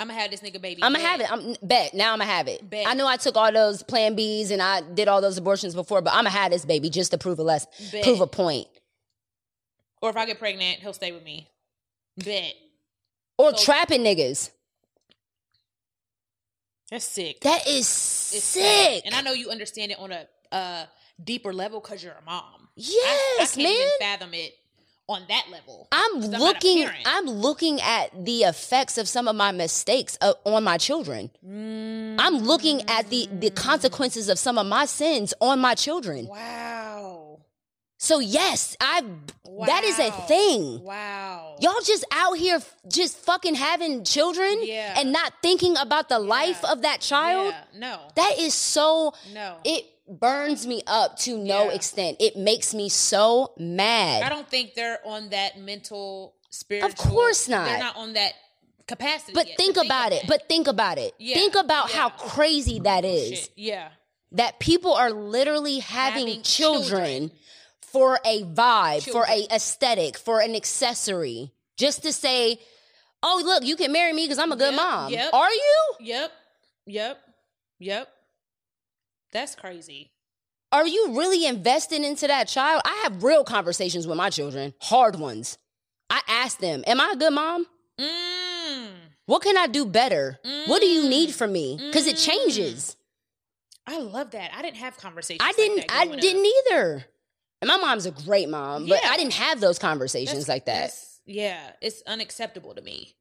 I'm 0.00 0.08
gonna 0.08 0.18
have 0.20 0.32
this 0.32 0.40
nigga 0.40 0.60
baby. 0.60 0.82
I'm 0.82 0.92
gonna 0.92 1.04
have 1.06 1.20
it. 1.20 1.30
I'm 1.30 1.56
bet. 1.62 1.94
Now 1.94 2.12
I'm 2.12 2.18
gonna 2.18 2.28
have 2.30 2.48
it. 2.48 2.68
Bet. 2.68 2.88
I 2.88 2.94
know 2.94 3.06
I 3.06 3.16
took 3.16 3.36
all 3.36 3.52
those 3.52 3.84
Plan 3.84 4.16
Bs 4.16 4.50
and 4.50 4.60
I 4.60 4.80
did 4.80 5.06
all 5.06 5.20
those 5.20 5.38
abortions 5.38 5.72
before, 5.76 6.02
but 6.02 6.10
I'm 6.12 6.24
gonna 6.24 6.30
have 6.30 6.50
this 6.50 6.64
baby 6.64 6.90
just 6.90 7.12
to 7.12 7.18
prove 7.18 7.38
a 7.38 7.44
less, 7.44 7.66
Bet. 7.92 8.02
prove 8.02 8.20
a 8.20 8.26
point, 8.26 8.66
Or 10.02 10.10
if 10.10 10.16
I 10.16 10.26
get 10.26 10.40
pregnant, 10.40 10.80
he'll 10.80 10.92
stay 10.92 11.12
with 11.12 11.22
me. 11.22 11.48
Bet. 12.16 12.54
or 13.38 13.56
So- 13.56 13.64
trapping 13.64 14.02
niggas. 14.02 14.50
That's 16.90 17.04
sick. 17.04 17.40
That 17.40 17.66
is 17.66 17.86
It's 18.34 18.44
sick. 18.44 19.02
And 19.06 19.14
I 19.14 19.20
know 19.20 19.32
you 19.32 19.50
understand 19.50 19.92
it 19.92 19.98
on 19.98 20.12
a 20.12 20.26
uh, 20.52 20.84
deeper 21.22 21.52
level 21.52 21.80
because 21.80 22.02
you're 22.02 22.12
a 22.12 22.24
mom. 22.24 22.68
I, 22.78 23.38
I 23.40 23.44
can't 23.46 23.56
man. 23.58 23.66
even 23.72 23.88
fathom 24.00 24.34
it 24.34 24.54
on 25.06 25.22
that 25.28 25.44
level. 25.50 25.86
I'm 25.92 26.14
'Cause 26.20 26.28
not 26.30 26.40
a 26.40 26.44
looking. 26.44 26.88
I'm 27.04 27.26
looking 27.26 27.80
at 27.82 28.24
the 28.24 28.44
effects 28.44 28.96
of 28.98 29.06
some 29.06 29.28
of 29.28 29.36
my 29.36 29.52
mistakes 29.52 30.16
uh, 30.20 30.32
on 30.44 30.64
my 30.64 30.78
children. 30.78 31.30
Mm. 31.46 32.16
I'm 32.18 32.38
looking 32.38 32.82
at 32.88 33.10
the 33.10 33.28
the 33.30 33.50
consequences 33.50 34.28
of 34.28 34.38
some 34.38 34.56
of 34.58 34.66
my 34.66 34.86
sins 34.86 35.34
on 35.40 35.60
my 35.60 35.74
children. 35.74 36.26
Wow. 36.26 36.73
So 37.98 38.18
yes, 38.18 38.76
I 38.80 39.02
wow. 39.44 39.66
that 39.66 39.84
is 39.84 39.98
a 39.98 40.10
thing. 40.26 40.82
Wow. 40.82 41.56
Y'all 41.60 41.80
just 41.84 42.04
out 42.10 42.34
here 42.36 42.60
just 42.92 43.16
fucking 43.18 43.54
having 43.54 44.04
children 44.04 44.58
Yeah. 44.62 44.98
and 44.98 45.12
not 45.12 45.32
thinking 45.42 45.76
about 45.76 46.08
the 46.08 46.18
life 46.18 46.64
of 46.64 46.82
that 46.82 47.00
child. 47.00 47.54
Yeah. 47.54 47.78
No. 47.78 48.00
That 48.16 48.38
is 48.38 48.52
so 48.54 49.14
no. 49.32 49.56
it 49.64 49.84
burns 50.06 50.66
me 50.66 50.82
up 50.86 51.16
to 51.20 51.38
no 51.38 51.66
Yeah. 51.68 51.74
extent. 51.76 52.16
It 52.20 52.36
makes 52.36 52.74
me 52.74 52.88
so 52.88 53.54
mad. 53.58 54.22
I 54.22 54.28
don't 54.28 54.48
think 54.48 54.74
they're 54.74 54.98
on 55.06 55.30
that 55.30 55.58
mental, 55.58 56.34
spiritual. 56.50 56.90
Of 56.90 56.96
course 56.96 57.48
not. 57.48 57.66
They're 57.66 57.78
not 57.78 57.96
on 57.96 58.12
that 58.14 58.32
capacity. 58.86 59.32
But 59.32 59.48
yet 59.48 59.56
think 59.56 59.74
to 59.76 59.80
about 59.80 60.12
it. 60.12 60.24
But 60.28 60.48
think 60.48 60.66
about 60.66 60.98
it. 60.98 61.14
Yeah. 61.18 61.36
Think 61.36 61.54
about 61.54 61.90
how 61.90 62.10
crazy 62.10 62.80
that 62.80 63.04
is. 63.04 63.38
Shit. 63.38 63.50
Yeah. 63.56 63.88
That 64.32 64.58
people 64.58 64.92
are 64.94 65.12
literally 65.12 65.78
having, 65.78 66.26
Having 66.26 66.42
children, 66.42 66.88
children. 66.90 67.30
For 67.94 68.18
a 68.24 68.42
vibe, 68.42 69.08
for 69.10 69.24
a 69.28 69.46
aesthetic, 69.54 70.18
for 70.18 70.40
an 70.40 70.56
accessory, 70.56 71.52
just 71.76 72.02
to 72.02 72.12
say, 72.12 72.58
"Oh, 73.22 73.40
look, 73.44 73.62
you 73.64 73.76
can 73.76 73.92
marry 73.92 74.12
me 74.12 74.24
because 74.24 74.38
I'm 74.38 74.50
a 74.50 74.56
good 74.56 74.74
Yep, 74.74 74.82
mom." 74.82 75.12
yep. 75.12 75.32
Are 75.32 75.50
you? 75.52 75.76
Yep. 76.00 76.32
Yep. 76.86 77.22
Yep. 77.78 78.08
That's 79.32 79.54
crazy. 79.54 80.10
Are 80.72 80.86
you 80.86 81.16
really 81.16 81.46
invested 81.46 82.02
into 82.02 82.26
that 82.26 82.48
child? 82.48 82.82
I 82.84 83.00
have 83.04 83.22
real 83.22 83.44
conversations 83.44 84.08
with 84.08 84.16
my 84.16 84.28
children, 84.28 84.74
hard 84.80 85.14
ones. 85.16 85.56
I 86.10 86.20
ask 86.26 86.58
them, 86.58 86.82
"Am 86.88 87.00
I 87.00 87.12
a 87.12 87.16
good 87.16 87.32
mom? 87.32 87.66
Mm. 87.98 88.90
What 89.26 89.42
can 89.42 89.56
I 89.56 89.68
do 89.68 89.86
better? 89.86 90.40
What 90.66 90.80
do 90.82 90.86
you 90.88 91.04
Mm. 91.04 91.08
need 91.08 91.34
from 91.34 91.52
me?" 91.52 91.76
Because 91.78 92.08
it 92.08 92.16
Mm. 92.16 92.24
changes. 92.26 92.96
I 93.86 93.98
love 93.98 94.32
that. 94.32 94.52
I 94.52 94.62
didn't 94.62 94.78
have 94.78 94.96
conversations. 94.96 95.46
I 95.48 95.52
didn't. 95.52 95.86
that 95.88 95.92
I 95.92 96.06
didn't 96.06 96.46
either. 96.46 97.06
And 97.64 97.68
my 97.68 97.78
mom's 97.88 98.04
a 98.04 98.10
great 98.10 98.50
mom, 98.50 98.86
but 98.86 99.00
Yeah. 99.02 99.10
I 99.10 99.16
didn't 99.16 99.32
have 99.32 99.58
those 99.58 99.78
conversations 99.78 100.46
That's- 100.46 100.48
like 100.48 100.66
that. 100.66 100.94
Yeah, 101.24 101.58
it's 101.80 102.02
unacceptable 102.06 102.74
to 102.74 102.82
me. 102.82 103.14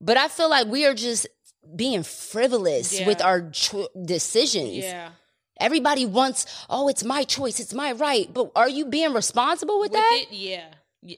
But 0.00 0.16
I 0.16 0.28
feel 0.28 0.48
like 0.48 0.68
we 0.68 0.86
are 0.86 0.94
just 0.94 1.26
being 1.74 2.04
frivolous 2.04 3.00
Yeah. 3.00 3.06
with 3.08 3.20
our 3.20 3.50
cho- 3.50 3.88
decisions. 4.00 4.76
Yeah. 4.76 5.10
Everybody 5.58 6.06
wants, 6.06 6.46
oh, 6.70 6.86
it's 6.88 7.02
my 7.02 7.24
choice, 7.24 7.58
it's 7.58 7.74
my 7.74 7.90
right. 7.92 8.32
But 8.32 8.52
are 8.54 8.68
you 8.68 8.84
being 8.86 9.12
responsible 9.12 9.80
with, 9.80 9.90
With 9.90 10.00
that? 10.00 10.20
it, 10.30 10.32
yeah. 10.32 10.66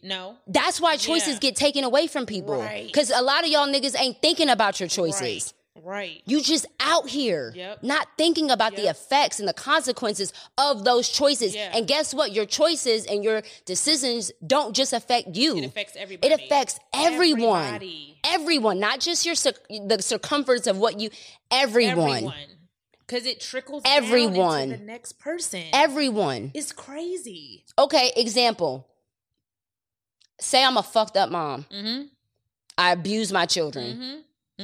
No. 0.03 0.37
That's 0.47 0.81
why 0.81 0.97
choices 0.97 1.35
Yeah. 1.35 1.39
get 1.41 1.57
taken 1.57 1.85
away 1.85 2.07
from 2.07 2.25
people. 2.25 2.57
Right. 2.57 2.87
Because 2.87 3.11
a 3.11 3.21
lot 3.21 3.45
of 3.45 3.51
y'all 3.51 3.67
niggas 3.69 3.95
ain't 4.01 4.21
thinking 4.23 4.49
about 4.49 4.81
your 4.81 4.89
choices. 4.89 5.21
Right. 5.21 5.53
Right. 5.81 6.23
You 6.27 6.43
just 6.43 6.67
out 6.81 7.09
here 7.09 7.53
Yep. 7.55 7.83
not 7.83 8.07
thinking 8.19 8.51
about 8.51 8.77
the 8.77 8.89
effects 8.89 9.39
and 9.41 9.49
the 9.49 9.55
consequences 9.55 10.33
of 10.59 10.85
those 10.85 11.09
choices. 11.09 11.55
Yeah. 11.55 11.71
And 11.75 11.87
guess 11.87 12.13
what? 12.13 12.33
Your 12.33 12.45
choices 12.45 13.07
and 13.07 13.25
your 13.25 13.43
decisions 13.65 14.31
don't 14.47 14.77
just 14.77 14.93
affect 14.93 15.35
you. 15.35 15.57
It 15.57 15.65
affects 15.65 15.97
everybody. 15.97 16.33
It 16.33 16.41
affects 16.41 16.79
everyone. 16.95 17.65
Everybody. 17.65 18.19
Everyone, 18.25 18.81
not 18.81 19.01
just 19.01 19.25
your 19.25 19.35
the 19.35 19.97
circumference 20.01 20.67
of 20.67 20.79
what 20.79 21.01
you 21.01 21.11
everyone. 21.51 22.33
Because 23.07 23.27
it 23.27 23.41
trickles 23.41 23.83
Everyone. 23.85 24.71
the 24.71 24.77
next 24.79 25.19
person. 25.19 25.65
Everyone. 25.73 26.51
it's 26.55 26.73
crazy. 26.73 27.65
Okay, 27.79 28.11
example. 28.17 28.89
Say 30.41 30.65
I'm 30.65 30.77
a 30.77 30.83
fucked 30.83 31.17
up 31.17 31.31
mom. 31.31 31.67
Mm-hmm. 31.71 32.03
I 32.79 32.93
abuse 32.93 33.33
my 33.33 33.47
children. 33.47 33.97
Mm-hmm. 33.97 34.21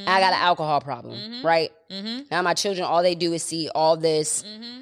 I 0.06 0.20
got 0.20 0.32
an 0.32 0.40
alcohol 0.40 0.80
problem, 0.80 1.18
Mhm. 1.18 1.44
right? 1.44 1.72
Mm-hmm. 1.90 2.20
Now 2.30 2.42
my 2.42 2.54
children, 2.54 2.86
all 2.86 3.02
they 3.02 3.14
do 3.14 3.32
is 3.32 3.42
see 3.42 3.68
all 3.74 3.96
this 3.96 4.42
Mm-hmm. 4.42 4.80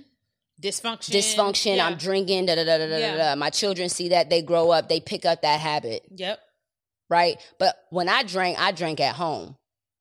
Dysfunction. 0.60 1.10
dysfunction. 1.12 1.76
Yeah. 1.76 1.86
I'm 1.86 1.96
drinking. 1.96 2.46
Da 2.46 2.54
da 2.54 2.64
da 2.64 2.78
da 2.78 2.86
da 2.86 2.96
Yeah. 2.96 3.16
da. 3.16 3.34
My 3.36 3.50
children 3.50 3.88
see 3.88 4.08
that. 4.10 4.30
They 4.30 4.40
grow 4.42 4.70
up. 4.70 4.88
They 4.88 5.00
pick 5.00 5.24
up 5.26 5.42
that 5.42 5.60
habit, 5.60 6.02
Yep. 6.14 6.40
right? 7.10 7.38
But 7.58 7.76
when 7.90 8.08
I 8.08 8.22
drank, 8.22 8.58
I 8.58 8.72
drank 8.72 8.98
at 9.00 9.14
home. 9.16 9.56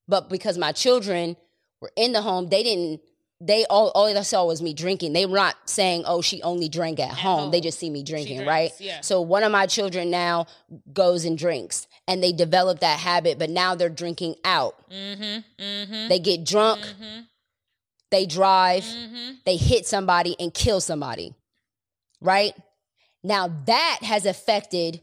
But 0.08 0.30
because 0.30 0.58
my 0.58 0.72
children 0.72 1.36
were 1.82 1.92
in 1.98 2.14
the 2.14 2.22
home, 2.22 2.48
they 2.50 2.64
didn't. 2.64 3.02
They 3.41 3.66
all 3.70 3.91
all 3.94 4.12
they 4.14 4.24
saw 4.24 4.45
was 4.45 4.62
me 4.62 4.74
drinking. 4.74 5.12
They 5.14 5.26
were 5.26 5.36
not 5.36 5.56
saying, 5.66 6.03
"Oh, 6.06 6.22
she 6.22 6.41
only 6.41 6.70
drank 6.70 6.99
at, 7.02 7.12
home. 7.12 7.52
They 7.52 7.60
just 7.60 7.78
see 7.78 7.90
me 7.90 8.02
drinking, 8.02 8.38
drinks, 8.38 8.48
right? 8.49 8.72
yeah. 8.80 9.02
So 9.02 9.20
one 9.22 9.44
of 9.44 9.52
my 9.52 9.66
children 9.68 10.10
now 10.10 10.48
goes 10.94 11.26
and 11.26 11.38
drinks, 11.38 11.86
and 12.07 12.24
they 12.24 12.32
develop 12.32 12.80
that 12.80 12.98
habit. 12.98 13.38
But 13.38 13.49
now 13.49 13.76
they're 13.76 13.90
drinking 13.90 14.36
out. 14.45 14.90
Mm-hmm. 14.90 15.62
Mm-hmm. 15.62 16.07
They 16.07 16.20
get 16.20 16.45
drunk. 16.45 16.82
Mm-hmm. 16.82 17.22
They 18.12 18.26
drive. 18.26 18.84
Mm-hmm. 18.84 19.32
they 19.45 19.57
hit 19.57 19.86
somebody 19.86 20.38
and 20.40 20.53
kill 20.53 20.80
somebody. 20.80 21.34
Right? 22.22 22.53
Now 23.22 23.52
that 23.66 23.99
has 24.03 24.26
affected 24.26 25.02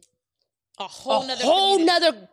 A 0.78 0.84
whole 0.84 1.22
a 1.22 1.26
nother 1.26 1.44
whole 1.44 1.76
community. 1.76 2.06
nother 2.06 2.28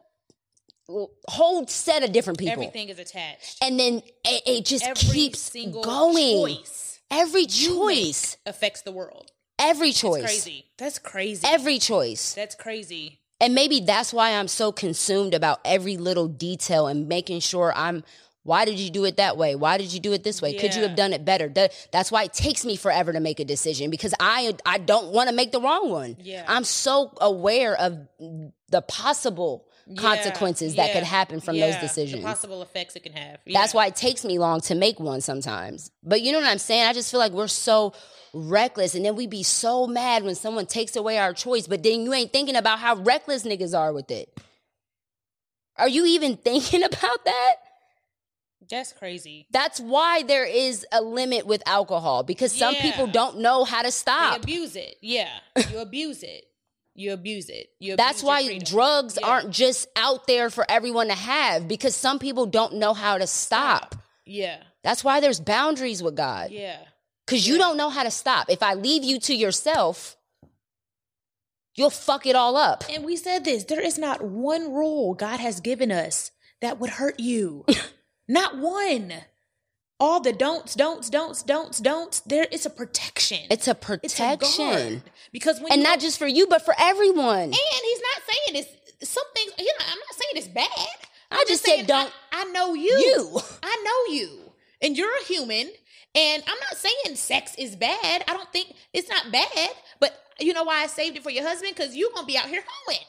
whole 1.27 1.67
set 1.67 2.03
of 2.03 2.11
different 2.11 2.39
people. 2.39 2.53
Everything 2.53 2.89
is 2.89 2.99
attached. 2.99 3.57
And 3.63 3.79
then 3.79 4.01
it, 4.25 4.41
it 4.45 4.65
just 4.65 4.85
Every 4.85 5.09
keeps 5.13 5.49
going. 5.53 6.15
choice 6.57 6.99
Every 7.11 7.45
choice. 7.45 8.37
affects 8.45 8.81
the 8.81 8.91
world. 8.91 9.31
Every 9.57 9.89
That's 9.89 10.01
choice. 10.01 10.23
crazy. 10.23 10.65
That's 10.77 10.99
crazy. 10.99 11.47
Every 11.47 11.79
choice. 11.79 12.33
That's 12.33 12.55
crazy. 12.55 13.19
And 13.41 13.55
maybe 13.55 13.79
that's 13.79 14.13
why 14.13 14.31
I'm 14.35 14.47
so 14.47 14.71
consumed 14.71 15.33
about 15.33 15.59
every 15.65 15.97
little 15.97 16.27
detail 16.27 16.87
and 16.87 17.07
making 17.07 17.39
sure 17.41 17.73
I'm 17.75 18.03
why 18.43 18.65
did 18.65 18.79
you 18.79 18.89
do 18.89 19.03
it 19.05 19.17
that 19.17 19.37
way? 19.37 19.53
Why 19.55 19.77
did 19.77 19.93
you 19.93 19.99
do 19.99 20.13
it 20.13 20.23
this 20.23 20.41
way? 20.41 20.53
Could 20.53 20.73
you 20.73 20.81
have 20.83 20.95
done 20.95 21.13
it 21.13 21.23
better? 21.25 21.49
That- 21.49 21.73
That's 21.91 22.11
why 22.11 22.23
it 22.23 22.33
takes 22.33 22.65
me 22.65 22.77
forever 22.77 23.11
to 23.13 23.19
make 23.19 23.39
a 23.39 23.45
decision 23.45 23.89
because 23.89 24.13
I 24.19 24.53
I 24.65 24.77
don't 24.77 25.11
want 25.11 25.29
to 25.29 25.35
make 25.35 25.51
the 25.51 25.61
wrong 25.61 25.89
one. 25.89 26.15
Yeah. 26.21 26.45
I'm 26.47 26.63
so 26.63 27.11
aware 27.21 27.75
of 27.75 27.97
the 28.69 28.81
possible 28.81 29.67
Yeah, 29.91 30.01
consequences 30.01 30.75
that 30.75 30.93
could 30.93 31.03
happen 31.03 31.39
from 31.41 31.59
those 31.59 31.75
decisions. 31.77 32.21
The 32.21 32.27
possible 32.27 32.61
effects 32.61 32.95
it 32.95 33.01
can 33.03 33.13
have. 33.13 33.39
That's 33.47 33.73
why 33.73 33.87
it 33.87 33.95
takes 33.95 34.23
me 34.23 34.37
long 34.37 34.61
to 34.61 34.75
make 34.75 34.99
one 34.99 35.21
sometimes. 35.21 35.89
But 36.03 36.21
you 36.21 36.31
know 36.31 36.39
what 36.39 36.47
I'm 36.49 36.59
saying? 36.59 36.85
I 36.85 36.93
just 36.93 37.09
feel 37.09 37.19
like 37.19 37.31
we're 37.31 37.47
so 37.47 37.93
reckless 38.33 38.93
and 38.93 39.03
then 39.03 39.15
we 39.15 39.25
be 39.25 39.41
so 39.41 39.87
mad 39.87 40.23
when 40.23 40.35
someone 40.35 40.67
takes 40.67 40.95
away 40.95 41.17
our 41.17 41.33
choice, 41.33 41.65
but 41.65 41.81
then 41.81 42.01
you 42.01 42.13
ain't 42.13 42.31
thinking 42.31 42.55
about 42.55 42.77
how 42.77 42.95
reckless 42.97 43.43
niggas 43.43 43.75
are 43.77 43.91
with 43.91 44.11
it. 44.11 44.29
Are 45.77 45.89
you 45.89 46.05
even 46.05 46.37
thinking 46.49 46.83
about 46.83 47.25
that? 47.25 47.55
That's 48.69 48.93
crazy. 48.93 49.47
That's 49.49 49.79
why 49.79 50.21
there 50.21 50.45
is 50.45 50.85
a 50.91 51.01
limit 51.01 51.47
with 51.47 51.63
alcohol 51.65 52.21
because 52.21 52.51
some 52.51 52.75
Yeah. 52.75 52.81
people 52.83 53.07
don't 53.07 53.39
know 53.39 53.63
how 53.63 53.79
to 53.81 53.87
They 53.87 53.91
stop. 53.91 54.43
abuse 54.43 54.75
it. 54.75 54.97
Yeah. 55.01 55.29
You 55.71 55.79
abuse 55.79 56.21
it. 56.21 56.43
You 56.99 57.13
abuse 57.13 57.47
it. 57.49 57.67
You 57.79 57.95
That's 57.95 58.21
abuse 58.21 58.23
your 58.23 58.27
why 58.29 58.45
freedom. 58.45 58.65
drugs 58.65 59.17
Yeah. 59.21 59.27
aren't 59.27 59.51
just 59.51 59.87
out 59.95 60.27
there 60.27 60.49
for 60.49 60.69
everyone 60.69 61.07
to 61.07 61.13
have 61.15 61.65
because 61.67 61.95
some 61.95 62.19
people 62.19 62.45
don't 62.45 62.73
know 62.75 62.93
how 62.93 63.17
to 63.17 63.25
stop. 63.25 63.95
Yeah. 64.25 64.57
That's 64.83 65.01
why 65.03 65.21
there's 65.21 65.39
boundaries 65.39 66.03
with 66.03 66.15
God. 66.15 66.51
Yeah. 66.51 66.77
because 67.25 67.47
you 67.47 67.57
don't 67.57 67.77
know 67.77 67.89
how 67.89 68.03
to 68.03 68.11
stop. 68.11 68.49
If 68.49 68.61
I 68.63 68.73
leave 68.73 69.03
you 69.03 69.19
to 69.21 69.33
yourself, 69.35 70.17
you'll 71.75 71.89
fuck 71.89 72.25
it 72.25 72.35
all 72.35 72.57
up. 72.57 72.83
And 72.89 73.05
we 73.05 73.15
said 73.15 73.45
this 73.45 73.63
there 73.63 73.79
is 73.79 73.97
not 73.97 74.21
one 74.21 74.73
rule 74.73 75.13
God 75.13 75.39
has 75.39 75.59
given 75.61 75.91
us 75.91 76.31
that 76.61 76.79
would 76.79 76.89
hurt 76.89 77.19
you. 77.19 77.65
not 78.27 78.57
one. 78.57 79.13
All 79.99 80.19
the 80.21 80.31
don'ts, 80.33 80.75
don'ts, 80.75 81.09
don'ts, 81.09 81.43
don'ts, 81.43 81.79
don'ts. 81.79 82.21
There, 82.21 82.47
it's 82.51 82.65
a 82.65 82.69
protection. 82.69 83.39
It's 83.49 83.67
a 83.67 83.71
It's 84.01 84.19
a 84.19 84.37
protection. 84.37 85.03
because 85.31 85.59
when 85.59 85.73
and 85.73 85.83
not 85.83 85.99
just 85.99 86.17
for 86.17 86.27
you, 86.27 86.47
but 86.47 86.63
for 86.63 86.73
everyone. 86.79 87.43
And 87.43 87.53
he's 87.53 88.01
not 88.01 88.21
saying 88.29 88.63
it's 88.63 89.09
some 89.11 89.23
things. 89.35 89.51
You 89.57 89.65
know, 89.65 89.85
I'm 89.85 89.97
not 89.99 90.13
saying 90.15 90.31
it's 90.35 90.47
bad. 90.47 90.97
I'm 91.31 91.39
I 91.39 91.45
just 91.47 91.65
said 91.65 91.85
don't- 91.87 92.11
I, 92.31 92.41
I 92.41 92.43
know 92.45 92.73
you. 92.73 92.91
You. 92.91 93.39
I 93.61 93.83
know 94.07 94.13
you, 94.15 94.39
and 94.81 94.97
you're 94.97 95.15
a 95.21 95.23
human. 95.25 95.69
And 96.15 96.41
I'm 96.47 96.57
not 96.59 96.75
saying 96.75 97.15
sex 97.17 97.53
is 97.57 97.75
bad. 97.75 98.23
I 98.27 98.33
don't 98.33 98.51
think 98.51 98.73
it's 98.93 99.07
not 99.09 99.31
bad. 99.31 99.69
But 99.99 100.11
you 100.39 100.53
know 100.53 100.63
why 100.63 100.81
I 100.81 100.87
saved 100.87 101.17
it 101.17 101.23
for 101.23 101.29
your 101.29 101.43
husband? 101.47 101.75
Because 101.75 101.95
you're 101.95 102.09
gonna 102.15 102.25
be 102.25 102.35
out 102.37 102.47
here 102.47 102.63
hoeing. 102.67 102.99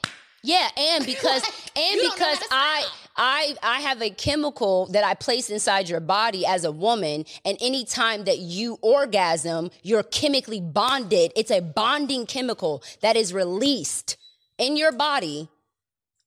Yeah, 0.43 0.67
and 0.77 1.05
because 1.05 1.43
and 1.75 1.95
don't 1.99 2.03
know 2.03 2.09
because 2.13 2.39
I. 2.51 2.85
I 3.17 3.55
I 3.61 3.81
have 3.81 4.01
a 4.01 4.09
chemical 4.09 4.85
that 4.93 5.03
I 5.03 5.15
place 5.15 5.49
inside 5.49 5.89
your 5.89 5.99
body 5.99 6.45
as 6.45 6.63
a 6.63 6.71
woman, 6.71 7.25
and 7.43 7.57
anytime 7.59 8.23
that 8.23 8.37
you 8.39 8.77
orgasm, 8.81 9.69
you're 9.83 10.01
chemically 10.01 10.61
bonded. 10.61 11.33
It's 11.35 11.51
a 11.51 11.59
bonding 11.59 12.25
chemical 12.25 12.81
that 13.01 13.17
is 13.17 13.33
released 13.33 14.15
in 14.57 14.77
your 14.77 14.93
body. 14.93 15.49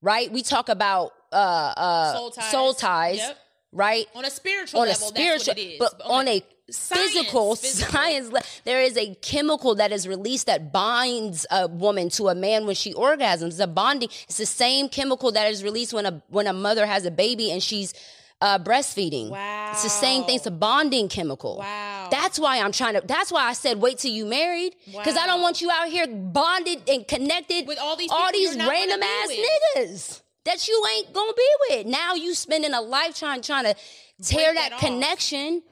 Right? 0.02 0.30
We 0.30 0.42
talk 0.42 0.68
about 0.68 1.12
uh 1.32 1.72
uh 1.74 2.12
Soul 2.12 2.30
ties. 2.30 2.50
soul 2.50 2.74
ties, 2.74 3.16
Yep. 3.16 3.38
Right? 3.74 4.06
On 4.14 4.24
a 4.24 4.30
spiritual 4.30 4.80
on 4.80 4.86
a 4.86 4.90
level, 4.90 5.08
spiritual, 5.08 5.38
that's 5.38 5.48
what 5.48 5.58
it 5.58 5.62
is. 5.62 5.78
but 5.78 6.00
on 6.06 6.28
a 6.28 6.42
science, 6.70 7.12
physical, 7.12 7.56
physical. 7.56 7.92
science, 7.92 8.30
le- 8.32 8.40
there 8.64 8.80
is 8.80 8.96
a 8.96 9.14
chemical 9.16 9.74
that 9.74 9.92
is 9.92 10.08
released 10.08 10.46
that 10.46 10.72
binds 10.72 11.44
a 11.50 11.68
woman 11.68 12.08
to 12.10 12.28
a 12.28 12.34
man 12.34 12.64
when 12.66 12.74
she 12.74 12.94
orgasms. 12.94 13.48
It's 13.48 13.58
a 13.58 13.66
bonding. 13.66 14.08
It's 14.28 14.38
the 14.38 14.46
same 14.46 14.88
chemical 14.88 15.32
that 15.32 15.50
is 15.50 15.62
released 15.62 15.92
when 15.92 16.06
a 16.06 16.22
when 16.28 16.46
a 16.46 16.52
mother 16.54 16.86
has 16.86 17.04
a 17.04 17.10
baby 17.10 17.50
and 17.50 17.62
she's 17.62 17.92
uh, 18.40 18.58
breastfeeding. 18.58 19.30
Wow. 19.30 19.70
It's 19.72 19.82
the 19.84 19.88
same 19.90 20.24
thing. 20.24 20.36
It's 20.36 20.46
a 20.46 20.50
bonding 20.50 21.08
chemical. 21.08 21.58
Wow. 21.58 22.08
That's 22.10 22.38
why 22.38 22.60
I'm 22.60 22.72
trying 22.72 22.94
to. 22.94 23.02
That's 23.06 23.30
why 23.32 23.44
I 23.44 23.52
said 23.54 23.80
wait 23.80 23.98
till 23.98 24.12
you 24.12 24.26
married 24.26 24.74
because 24.86 25.16
I 25.16 25.26
don't 25.26 25.40
want 25.42 25.60
you 25.62 25.70
out 25.70 25.88
here 25.88 26.06
bonded 26.06 26.88
and 26.88 27.06
connected 27.06 27.66
With 27.66 27.78
all 27.78 27.96
these 27.96 28.10
all 28.10 28.30
these 28.32 28.56
random 28.56 29.02
ass 29.02 29.28
with. 29.28 29.38
niggas 29.76 30.20
that 30.44 30.68
you 30.68 30.86
ain't 30.96 31.12
gonna 31.12 31.32
be 31.34 31.48
with. 31.70 31.86
Now 31.86 32.14
you 32.14 32.34
spending 32.34 32.72
a 32.74 32.80
lifetime 32.80 33.42
trying 33.42 33.64
to 33.64 33.74
tear 34.22 34.52
Break 34.52 34.56
that, 34.56 34.72
off. 34.74 34.80
connection 34.80 35.62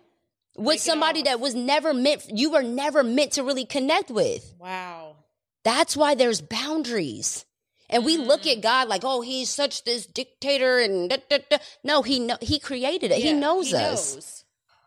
with 0.56 0.64
Break 0.66 0.80
somebody 0.80 1.22
that 1.22 1.40
was 1.40 1.54
never 1.54 1.92
meant. 1.94 2.24
You 2.28 2.50
were 2.50 2.62
never 2.62 3.02
meant 3.02 3.32
to 3.32 3.42
really 3.44 3.64
connect 3.64 4.10
with. 4.10 4.54
wow. 4.58 5.16
That's 5.64 5.96
why 5.96 6.16
there's 6.16 6.40
boundaries. 6.40 7.44
And 7.88 8.04
we 8.04 8.16
look 8.16 8.42
Mm. 8.42 8.52
at 8.56 8.60
God 8.62 8.88
like, 8.88 9.02
oh, 9.04 9.20
he's 9.20 9.48
such 9.50 9.84
this 9.84 10.06
dictator, 10.06 10.78
and 10.80 11.08
da, 11.10 11.18
da, 11.30 11.38
da. 11.50 11.58
no, 11.84 12.02
he 12.02 12.18
know, 12.18 12.36
he 12.40 12.58
created 12.58 13.12
it. 13.12 13.18
he 13.18 13.28
Yeah, 13.28 13.38
knows 13.38 13.72
us. 13.72 14.14
knows. 14.14 14.44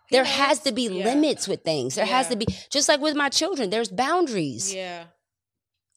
He 0.09 0.15
There 0.17 0.23
knows. 0.25 0.33
has 0.33 0.59
to 0.61 0.71
be 0.73 0.83
Yeah. 0.89 1.05
limits 1.05 1.47
with 1.47 1.63
things. 1.63 1.95
There 1.95 2.05
has 2.05 2.27
to 2.29 2.35
be 2.35 2.45
just 2.69 2.89
like 2.89 2.99
with 2.99 3.15
my 3.15 3.29
children. 3.29 3.69
There's 3.69 3.89
boundaries. 3.89 4.73
Yeah. 4.73 5.05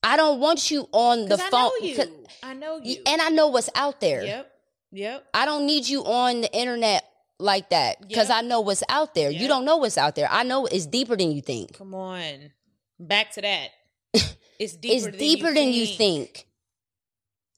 I 0.03 0.16
don't 0.16 0.41
want 0.41 0.70
you 0.70 0.89
on 0.93 1.23
the 1.27 1.37
'Cause 1.37 1.41
I 1.41 1.51
phone, 1.51 1.70
know 1.70 1.77
you. 1.87 2.27
I 2.43 2.55
know 2.55 2.81
you. 2.83 3.03
and 3.07 3.20
I 3.20 3.29
know 3.31 3.49
what's 3.49 3.69
out 3.75 4.01
there. 4.01 4.25
Yep. 4.25 4.53
Yep. 4.93 5.27
I 5.35 5.45
don't 5.45 5.66
need 5.66 5.87
you 5.89 6.05
on 6.05 6.41
the 6.43 6.53
internet 6.57 7.05
like 7.39 7.70
that 7.70 8.01
because 8.07 8.29
Yep. 8.29 8.37
I 8.39 8.41
know 8.43 8.61
what's 8.61 8.83
out 8.89 9.15
there. 9.15 9.31
You 9.31 9.49
don't 9.49 9.65
know 9.65 9.77
what's 9.77 9.99
out 9.99 10.15
there. 10.15 10.29
I 10.31 10.43
know 10.45 10.66
it's 10.66 10.87
deeper 10.87 11.16
than 11.16 11.31
you 11.33 11.41
think. 11.43 11.77
Come 11.77 11.95
on. 11.95 12.53
Back 12.99 13.33
to 13.33 13.43
that. 13.43 13.70
It's 14.59 14.75
deeper 14.75 14.95
it's 14.95 15.05
than 15.05 15.19
deeper 15.19 15.49
you 15.49 15.55
than 15.55 15.69
you 15.73 15.87
think. 15.87 16.47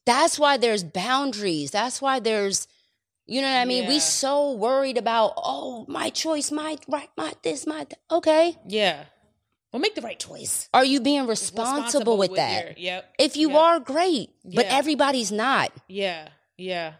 That's 0.05 0.37
why 0.37 0.57
there's 0.57 0.83
boundaries. 0.83 1.71
That's 1.71 1.99
why 2.01 2.19
there's, 2.19 2.67
you 3.25 3.41
know 3.41 3.47
what 3.51 3.57
I 3.57 3.65
mean? 3.65 3.87
We 3.87 3.99
so 3.99 4.51
worried 4.53 4.97
about, 4.99 5.33
oh, 5.37 5.85
my 5.87 6.09
choice, 6.11 6.51
my 6.51 6.77
right, 6.87 7.09
my 7.17 7.33
this, 7.43 7.65
my 7.65 7.85
th-. 7.85 7.93
okay. 8.11 8.55
Yeah. 8.67 9.05
Well, 9.71 9.79
make 9.79 9.95
the 9.95 10.01
right 10.01 10.19
choice. 10.19 10.67
Are 10.73 10.83
you 10.83 10.99
being 10.99 11.27
responsible, 11.27 12.17
with, 12.17 12.35
that? 12.35 12.65
your- 12.65 12.73
yep. 12.77 13.13
If 13.17 13.37
you 13.37 13.49
Yep. 13.51 13.57
are, 13.57 13.79
great. 13.79 14.29
But 14.43 14.65
Yeah. 14.65 14.77
everybody's 14.77 15.31
not. 15.31 15.71
Yeah. 15.87 16.27
Yeah. 16.57 16.93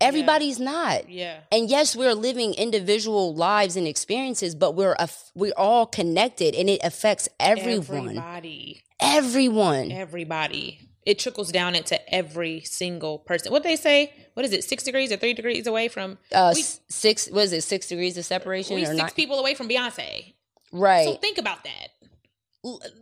Everybody's 0.00 0.60
not. 0.60 1.08
Yeah. 1.10 1.40
And 1.50 1.68
yes, 1.68 1.96
we're 1.96 2.14
living 2.14 2.54
individual 2.54 3.34
lives 3.34 3.76
and 3.76 3.86
experiences, 3.86 4.54
but 4.54 4.72
we're 4.76 4.94
we're 5.34 5.52
all 5.56 5.86
connected, 5.86 6.54
and 6.54 6.70
it 6.70 6.80
affects 6.84 7.28
everyone. 7.40 8.10
Everybody. 8.18 8.82
Everyone. 9.00 9.90
Everybody. 9.90 10.80
It 11.04 11.18
trickles 11.18 11.50
down 11.50 11.74
into 11.74 11.98
every 12.14 12.60
single 12.60 13.18
person. 13.18 13.50
What 13.50 13.62
they 13.64 13.76
say? 13.76 14.12
What 14.34 14.44
is 14.44 14.52
it? 14.52 14.62
Six 14.62 14.84
degrees 14.84 15.10
or 15.10 15.16
three 15.16 15.32
degrees 15.34 15.66
away 15.66 15.88
from? 15.88 16.18
Uh, 16.32 16.52
we- 16.54 16.62
six 16.88 17.28
was 17.30 17.52
it 17.52 17.62
six 17.62 17.88
degrees 17.88 18.16
of 18.16 18.24
separation 18.24 18.76
we 18.76 18.84
six 18.84 19.12
people 19.14 19.38
away 19.40 19.54
from 19.54 19.68
Beyonce. 19.68 20.34
Right. 20.72 21.04
So 21.06 21.14
think 21.16 21.38
about 21.38 21.64
that. 21.64 21.88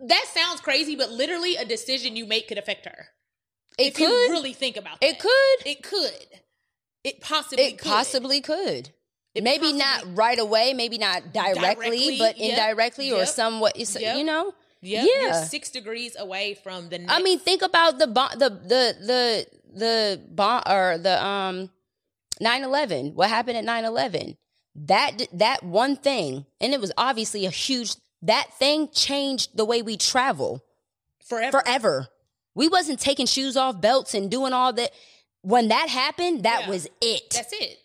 That 0.08 0.24
sounds 0.34 0.60
crazy, 0.60 0.96
but 0.96 1.10
literally 1.10 1.56
a 1.56 1.64
decision 1.64 2.14
you 2.16 2.26
make 2.26 2.48
could 2.48 2.58
affect 2.58 2.84
her. 2.86 3.08
it 3.78 3.88
if 3.88 3.94
could. 3.94 4.04
you 4.08 4.30
really 4.30 4.52
think 4.52 4.76
about 4.76 4.98
it 5.00 5.18
could. 5.18 5.66
It 5.66 5.82
could. 5.82 6.26
It 7.04 7.20
possibly 7.20 7.64
It 7.64 7.78
could. 7.78 7.88
possibly 7.88 8.40
could. 8.40 8.90
It 9.34 9.42
maybe 9.44 9.72
possibly- 9.72 9.78
not 9.78 10.16
right 10.16 10.38
away, 10.38 10.72
maybe 10.72 10.98
not 10.98 11.32
directly, 11.32 11.60
Directly, 11.60 12.18
but 12.18 12.38
yep, 12.38 12.50
indirectly 12.50 13.12
or 13.12 13.18
yep, 13.20 13.28
somewhat. 13.28 13.76
it's- 13.76 14.00
yep. 14.00 14.16
You 14.16 14.24
know. 14.24 14.54
Yep, 14.82 15.06
Yeah. 15.06 15.20
You're 15.22 15.44
six 15.46 15.70
degrees 15.70 16.16
away 16.18 16.54
from 16.54 16.88
the 16.90 16.98
next. 16.98 17.12
I 17.12 17.20
mean, 17.22 17.38
think 17.38 17.62
about 17.62 17.98
the 17.98 18.06
bo- 18.06 18.34
the 18.36 18.50
the 18.50 18.96
the 19.00 19.46
the 19.74 20.22
bomb 20.30 20.62
or 20.66 20.98
the 20.98 21.22
um 21.24 21.70
9/11. 22.40 23.14
What 23.14 23.28
happened 23.30 23.56
at 23.56 23.64
9/11? 23.64 24.36
That 24.84 25.26
that 25.32 25.62
one 25.62 25.96
thing, 25.96 26.44
and 26.60 26.74
it 26.74 26.80
was 26.80 26.92
obviously 26.98 27.46
a 27.46 27.50
huge. 27.50 27.94
That 28.22 28.48
thing 28.58 28.88
changed 28.92 29.56
the 29.56 29.64
way 29.64 29.80
we 29.82 29.96
travel 29.96 30.62
forever. 31.26 31.60
forever. 31.60 32.08
We 32.54 32.68
wasn't 32.68 33.00
taking 33.00 33.26
shoes 33.26 33.56
off 33.56 33.80
belts 33.80 34.12
and 34.14 34.30
doing 34.30 34.52
all 34.52 34.72
that. 34.74 34.92
When 35.42 35.68
that 35.68 35.88
happened, 35.88 36.42
that 36.42 36.62
Yeah. 36.62 36.68
was 36.70 36.88
it. 37.00 37.30
That's 37.30 37.52
it. 37.52 37.78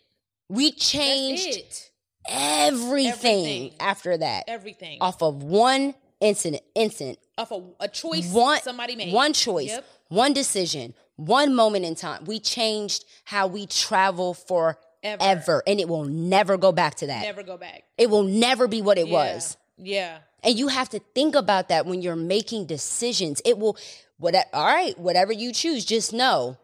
we 0.49 0.71
changed 0.71 1.47
it. 1.47 1.91
everything, 2.27 3.07
Everything. 3.07 3.73
after 3.79 4.17
that 4.17 4.45
Everything. 4.47 4.97
off 5.01 5.21
of 5.23 5.43
one 5.43 5.93
incident. 6.19 6.63
Instant. 6.75 7.19
Off 7.37 7.51
a, 7.51 7.63
a 7.79 7.87
choice 7.87 8.29
one 8.31 8.61
somebody 8.61 8.95
made. 8.95 9.13
one 9.13 9.33
choice, 9.33 9.69
Yep. 9.69 9.85
one 10.09 10.33
decision, 10.33 10.93
one 11.15 11.55
moment 11.55 11.85
in 11.85 11.95
time. 11.95 12.25
We 12.25 12.39
changed 12.39 13.05
how 13.25 13.47
we 13.47 13.65
travel 13.65 14.33
forever, 14.33 14.77
Ever. 15.03 15.63
and 15.65 15.79
it 15.79 15.87
will 15.89 16.05
never 16.05 16.57
go 16.57 16.71
back 16.71 16.95
to 16.95 17.07
that. 17.07 17.23
Never 17.23 17.43
go 17.43 17.57
back. 17.57 17.83
It 17.97 18.09
will 18.09 18.23
never 18.23 18.67
be 18.67 18.81
what 18.81 18.97
it 18.97 19.07
Yeah. 19.07 19.13
was. 19.13 19.57
Yeah. 19.77 20.17
And 20.43 20.57
you 20.57 20.67
have 20.67 20.89
to 20.89 20.99
think 21.15 21.35
about 21.35 21.69
that 21.69 21.85
when 21.85 22.01
you're 22.01 22.15
making 22.15 22.65
decisions. 22.65 23.41
It 23.45 23.57
will, 23.57 23.77
what, 24.17 24.35
all 24.53 24.65
right, 24.65 24.97
whatever 24.99 25.31
you 25.31 25.53
choose, 25.53 25.85
just 25.85 26.13
know 26.13 26.57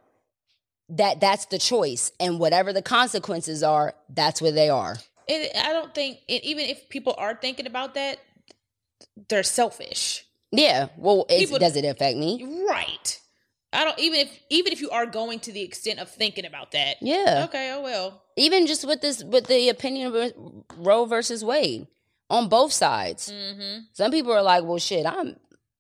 that 0.90 1.20
that's 1.20 1.46
the 1.46 1.58
choice, 1.60 2.12
and 2.20 2.40
whatever 2.40 2.72
the 2.72 2.82
consequences 2.82 3.62
are, 3.62 3.94
that's 4.10 4.42
where 4.42 4.52
they 4.54 4.70
are. 4.70 4.98
And 5.28 5.50
I 5.58 5.74
don't 5.74 5.94
think, 5.94 6.20
and 6.30 6.42
even 6.44 6.66
if 6.66 6.88
people 6.90 7.14
are 7.18 7.36
thinking 7.36 7.66
about 7.68 7.96
that, 7.96 8.20
they're 9.30 9.44
selfish. 9.44 10.26
Yeah. 10.52 10.88
Well, 10.96 11.26
People- 11.26 11.60
does 11.60 11.76
it 11.76 11.84
affect 11.86 12.18
me? 12.18 12.44
Right. 12.68 13.20
I 13.74 13.84
don't 13.84 14.00
even 14.00 14.20
if 14.22 14.40
even 14.50 14.72
if 14.74 14.82
you 14.82 14.90
are 14.92 15.06
going 15.06 15.40
to 15.42 15.52
the 15.52 15.62
extent 15.62 16.00
of 16.00 16.10
thinking 16.10 16.46
about 16.46 16.72
that. 16.72 16.98
Yeah. 17.02 17.44
Okay. 17.50 17.72
Oh 17.76 17.82
well. 17.82 18.24
even 18.36 18.66
just 18.68 18.86
with 18.88 19.02
this 19.02 19.24
with 19.24 19.48
the 19.48 19.70
opinion 19.70 20.16
of 20.16 20.34
Roe 20.78 21.06
versus 21.06 21.44
Wade 21.44 21.88
on 22.30 22.48
both 22.50 22.72
sides. 22.72 23.32
Mm-hmm. 23.32 23.80
Some 23.94 24.12
people 24.12 24.32
are 24.32 24.42
like, 24.42 24.64
"Well, 24.64 24.78
shit, 24.80 25.06
I'm 25.06 25.36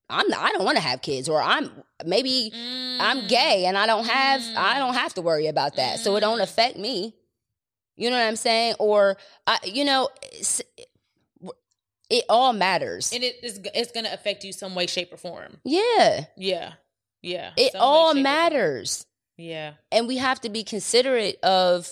I'm 0.09 0.25
I 0.33 0.51
don't 0.51 0.65
want 0.65 0.77
to 0.77 0.83
have 0.83 1.01
kids 1.01 1.29
or 1.29 1.41
I'm 1.41 1.71
maybe 2.05 2.51
Mm. 2.55 2.97
I'm 2.99 3.27
gay 3.27 3.65
and 3.65 3.77
I 3.77 3.85
don't 3.87 4.05
have 4.05 4.41
I 4.57 4.79
don't 4.79 4.93
have 4.93 5.13
to 5.15 5.21
worry 5.21 5.47
about 5.47 5.75
that. 5.77 5.99
So 5.99 6.15
it 6.17 6.21
don't 6.21 6.39
Mm. 6.39 6.43
affect 6.43 6.77
me." 6.77 7.13
You 7.95 8.09
know 8.11 8.17
what 8.17 8.25
I'm 8.27 8.35
saying? 8.35 8.75
Or 8.79 9.17
I 9.47 9.57
you 9.63 9.83
know 9.85 10.09
it 12.09 12.23
all 12.29 12.53
matters. 12.53 13.11
and 13.13 13.23
it 13.23 13.35
is 13.43 13.59
it's 13.73 13.91
going 13.91 14.05
to 14.05 14.13
affect 14.13 14.43
you 14.43 14.53
some 14.53 14.75
way, 14.75 14.87
shape, 14.87 15.11
or 15.11 15.17
form. 15.17 15.57
yeah. 15.63 16.25
Yeah. 16.37 16.73
Yeah. 17.27 17.51
It 17.57 17.75
all 17.75 18.09
shape, 18.09 18.11
or 18.11 18.13
form. 18.15 18.23
matters. 18.23 19.05
Yeah. 19.39 19.73
and 19.91 20.07
we 20.07 20.17
have 20.17 20.41
to 20.41 20.49
be 20.49 20.63
considerate 20.63 21.37
of 21.43 21.91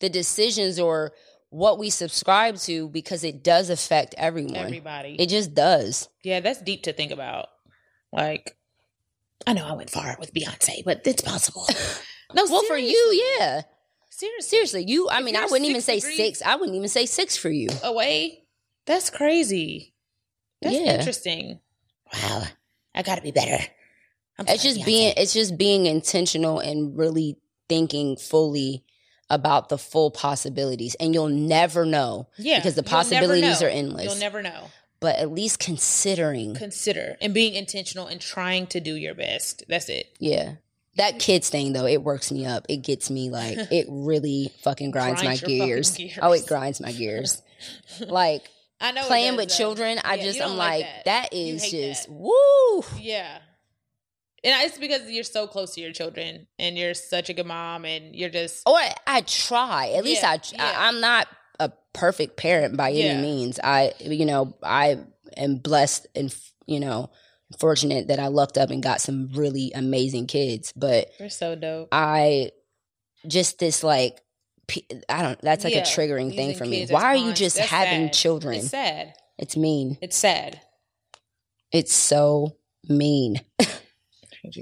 the 0.00 0.08
decisions 0.08 0.80
or 0.80 1.12
what 1.50 1.78
we 1.78 1.90
subscribe 1.90 2.56
to 2.60 2.88
because 2.88 3.22
it 3.24 3.42
does 3.44 3.68
affect 3.68 4.14
everyone. 4.16 4.56
Everybody. 4.56 5.16
It 5.18 5.28
just 5.28 5.52
does. 5.54 6.08
yeah, 6.24 6.40
that's 6.40 6.62
deep 6.62 6.84
to 6.84 6.92
think 6.94 7.10
about. 7.12 7.48
Like, 8.12 8.56
I 9.46 9.52
know 9.52 9.66
I 9.66 9.72
went 9.74 9.90
far 9.90 10.16
with 10.18 10.32
Beyonce, 10.32 10.82
but 10.84 11.02
it's 11.06 11.22
possible. 11.22 11.66
No, 12.34 12.44
Well, 12.44 12.62
for 12.64 12.76
you, 12.76 13.34
yeah. 13.38 13.62
Seriously. 14.10 14.48
Seriously, 14.50 14.84
you. 14.86 15.08
I 15.10 15.22
mean, 15.22 15.34
I 15.34 15.46
wouldn't 15.46 15.64
even 15.68 15.80
say 15.80 15.98
six. 15.98 16.42
I 16.42 16.56
wouldn't 16.56 16.76
even 16.76 16.88
say 16.90 17.06
six 17.06 17.38
for 17.38 17.48
you. 17.48 17.68
Away, 17.82 18.42
That's 18.84 19.08
crazy. 19.08 19.94
That's 20.60 20.74
Yeah. 20.76 20.98
interesting. 20.98 21.60
Wow. 22.12 22.42
I 22.94 23.02
gotta 23.02 23.22
be 23.22 23.30
better. 23.30 23.64
I'm 24.38 24.46
It's 24.48 24.62
sorry, 24.62 24.74
just 24.74 24.80
Beyonce. 24.82 24.86
being 24.86 25.14
it's 25.16 25.32
just 25.32 25.58
being 25.58 25.86
intentional 25.86 26.58
and 26.60 26.96
really 26.96 27.36
thinking 27.68 28.16
fully 28.16 28.84
about 29.30 29.68
the 29.68 29.78
full 29.78 30.10
possibilities. 30.10 30.94
And 31.00 31.12
you'll 31.14 31.28
never 31.28 31.84
know. 31.84 32.28
yeah 32.38 32.58
because 32.58 32.74
the 32.74 32.82
possibilities 32.82 33.62
are 33.62 33.68
endless. 33.68 34.04
You'll 34.04 34.16
never 34.16 34.42
know. 34.42 34.70
But 35.00 35.16
at 35.16 35.30
least 35.30 35.58
considering 35.60 36.54
Consider 36.54 37.16
and 37.20 37.32
being 37.32 37.54
intentional 37.54 38.06
and 38.06 38.20
trying 38.20 38.66
to 38.68 38.80
do 38.80 38.94
your 38.96 39.14
best. 39.14 39.62
That's 39.68 39.88
it. 39.88 40.06
Yeah. 40.18 40.54
That 40.96 41.20
kids 41.20 41.48
thing 41.48 41.72
though, 41.72 41.86
it 41.86 42.02
works 42.02 42.32
me 42.32 42.44
up. 42.46 42.66
It 42.68 42.78
gets 42.78 43.08
me 43.10 43.30
like 43.30 43.56
it 43.70 43.86
really 43.90 44.50
fucking 44.62 44.90
grinds, 44.90 45.20
Grinds 45.22 45.42
my 45.42 45.48
gears. 45.48 45.96
gears. 45.96 46.18
Oh, 46.20 46.32
it 46.32 46.46
grinds 46.46 46.80
my 46.80 46.90
gears. 46.92 47.40
like 48.08 48.42
I 48.80 48.90
know 48.92 49.02
playing 49.02 49.32
does, 49.32 49.36
with 49.36 49.48
though. 49.50 49.54
children, 49.56 49.98
I 50.04 50.14
Yeah, 50.14 50.24
just 50.24 50.40
I'm 50.40 50.56
like, 50.56 50.84
that. 50.84 51.04
that 51.04 51.32
You 51.32 51.54
is 51.54 51.70
just 51.70 52.06
that. 52.08 52.12
woo. 52.12 52.82
Yeah. 53.00 53.38
And 54.44 54.54
it's 54.64 54.78
because 54.78 55.10
you're 55.10 55.24
so 55.24 55.46
close 55.46 55.74
to 55.74 55.80
your 55.80 55.92
children 55.92 56.46
and 56.58 56.78
you're 56.78 56.94
such 56.94 57.28
a 57.28 57.34
good 57.34 57.46
mom 57.46 57.84
and 57.84 58.14
you're 58.14 58.30
just 58.30 58.62
Or 58.68 58.78
I 59.06 59.22
try. 59.22 59.88
At 59.96 60.04
least 60.04 60.22
Yeah, 60.22 60.30
I, 60.30 60.40
yeah. 60.52 60.78
I 60.78 60.88
I'm 60.88 61.00
not 61.00 61.26
a 61.58 61.72
perfect 61.92 62.36
parent 62.36 62.76
by 62.76 62.90
any 62.90 63.00
Yeah. 63.00 63.20
means. 63.20 63.58
I 63.62 63.92
you 64.00 64.26
know, 64.26 64.56
I 64.62 64.98
am 65.36 65.56
blessed 65.56 66.06
and 66.14 66.34
you 66.66 66.78
know, 66.80 67.10
fortunate 67.58 68.08
that 68.08 68.20
I 68.20 68.28
lucked 68.28 68.58
up 68.58 68.70
and 68.70 68.82
got 68.82 69.00
some 69.00 69.30
really 69.32 69.72
amazing 69.74 70.26
kids, 70.26 70.72
but 70.76 71.10
you're 71.18 71.30
so 71.30 71.54
dope. 71.56 71.88
I 71.90 72.52
just 73.26 73.58
this 73.58 73.82
like 73.82 74.20
I 75.08 75.22
don't 75.22 75.40
that's 75.40 75.64
like 75.64 75.74
a 75.74 75.80
triggering 75.80 76.36
thing 76.36 76.54
for 76.54 76.64
me. 76.66 76.86
Why 76.86 77.04
are 77.04 77.16
you 77.16 77.32
just 77.32 77.56
that's 77.56 77.70
having 77.70 78.06
sad. 78.06 78.12
children? 78.12 78.54
It's 78.56 78.68
sad. 78.68 79.14
It's 79.38 79.56
mean. 79.56 79.98
It's 80.02 80.16
sad. 80.16 80.60
It's 81.72 81.92
so 81.94 82.56
mean. 82.88 83.40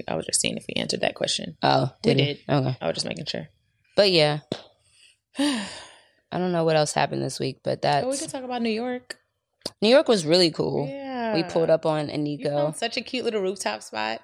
I 0.07 0.15
was 0.15 0.25
just 0.25 0.41
seeing 0.41 0.57
if 0.57 0.65
we 0.67 0.79
answered 0.81 1.01
that 1.01 1.15
question. 1.15 1.57
Oh, 1.63 1.91
We 2.03 2.13
did, 2.13 2.17
did. 2.17 2.27
it? 2.37 2.39
Okay. 2.49 2.77
I 2.81 2.87
was 2.87 2.95
just 2.95 3.07
making 3.07 3.25
sure. 3.25 3.47
But 3.95 4.11
yeah. 4.11 4.39
I 5.39 6.39
don't 6.39 6.51
know 6.51 6.63
what 6.63 6.75
else 6.75 6.93
happened 6.93 7.21
this 7.23 7.39
week, 7.39 7.59
but 7.63 7.79
Oh, 7.85 8.09
we 8.09 8.17
could 8.17 8.29
talk 8.29 8.43
about 8.43 8.61
New 8.61 8.69
York. 8.69 9.17
New 9.81 9.89
York 9.89 10.07
was 10.07 10.25
really 10.25 10.51
cool. 10.51 10.87
Yeah. 10.87 11.33
We 11.35 11.43
pulled 11.43 11.69
up 11.69 11.85
on 11.85 12.07
Anico. 12.09 12.75
such 12.75 12.97
a 12.97 13.01
cute 13.01 13.25
little 13.25 13.41
rooftop 13.41 13.81
spot. 13.83 14.21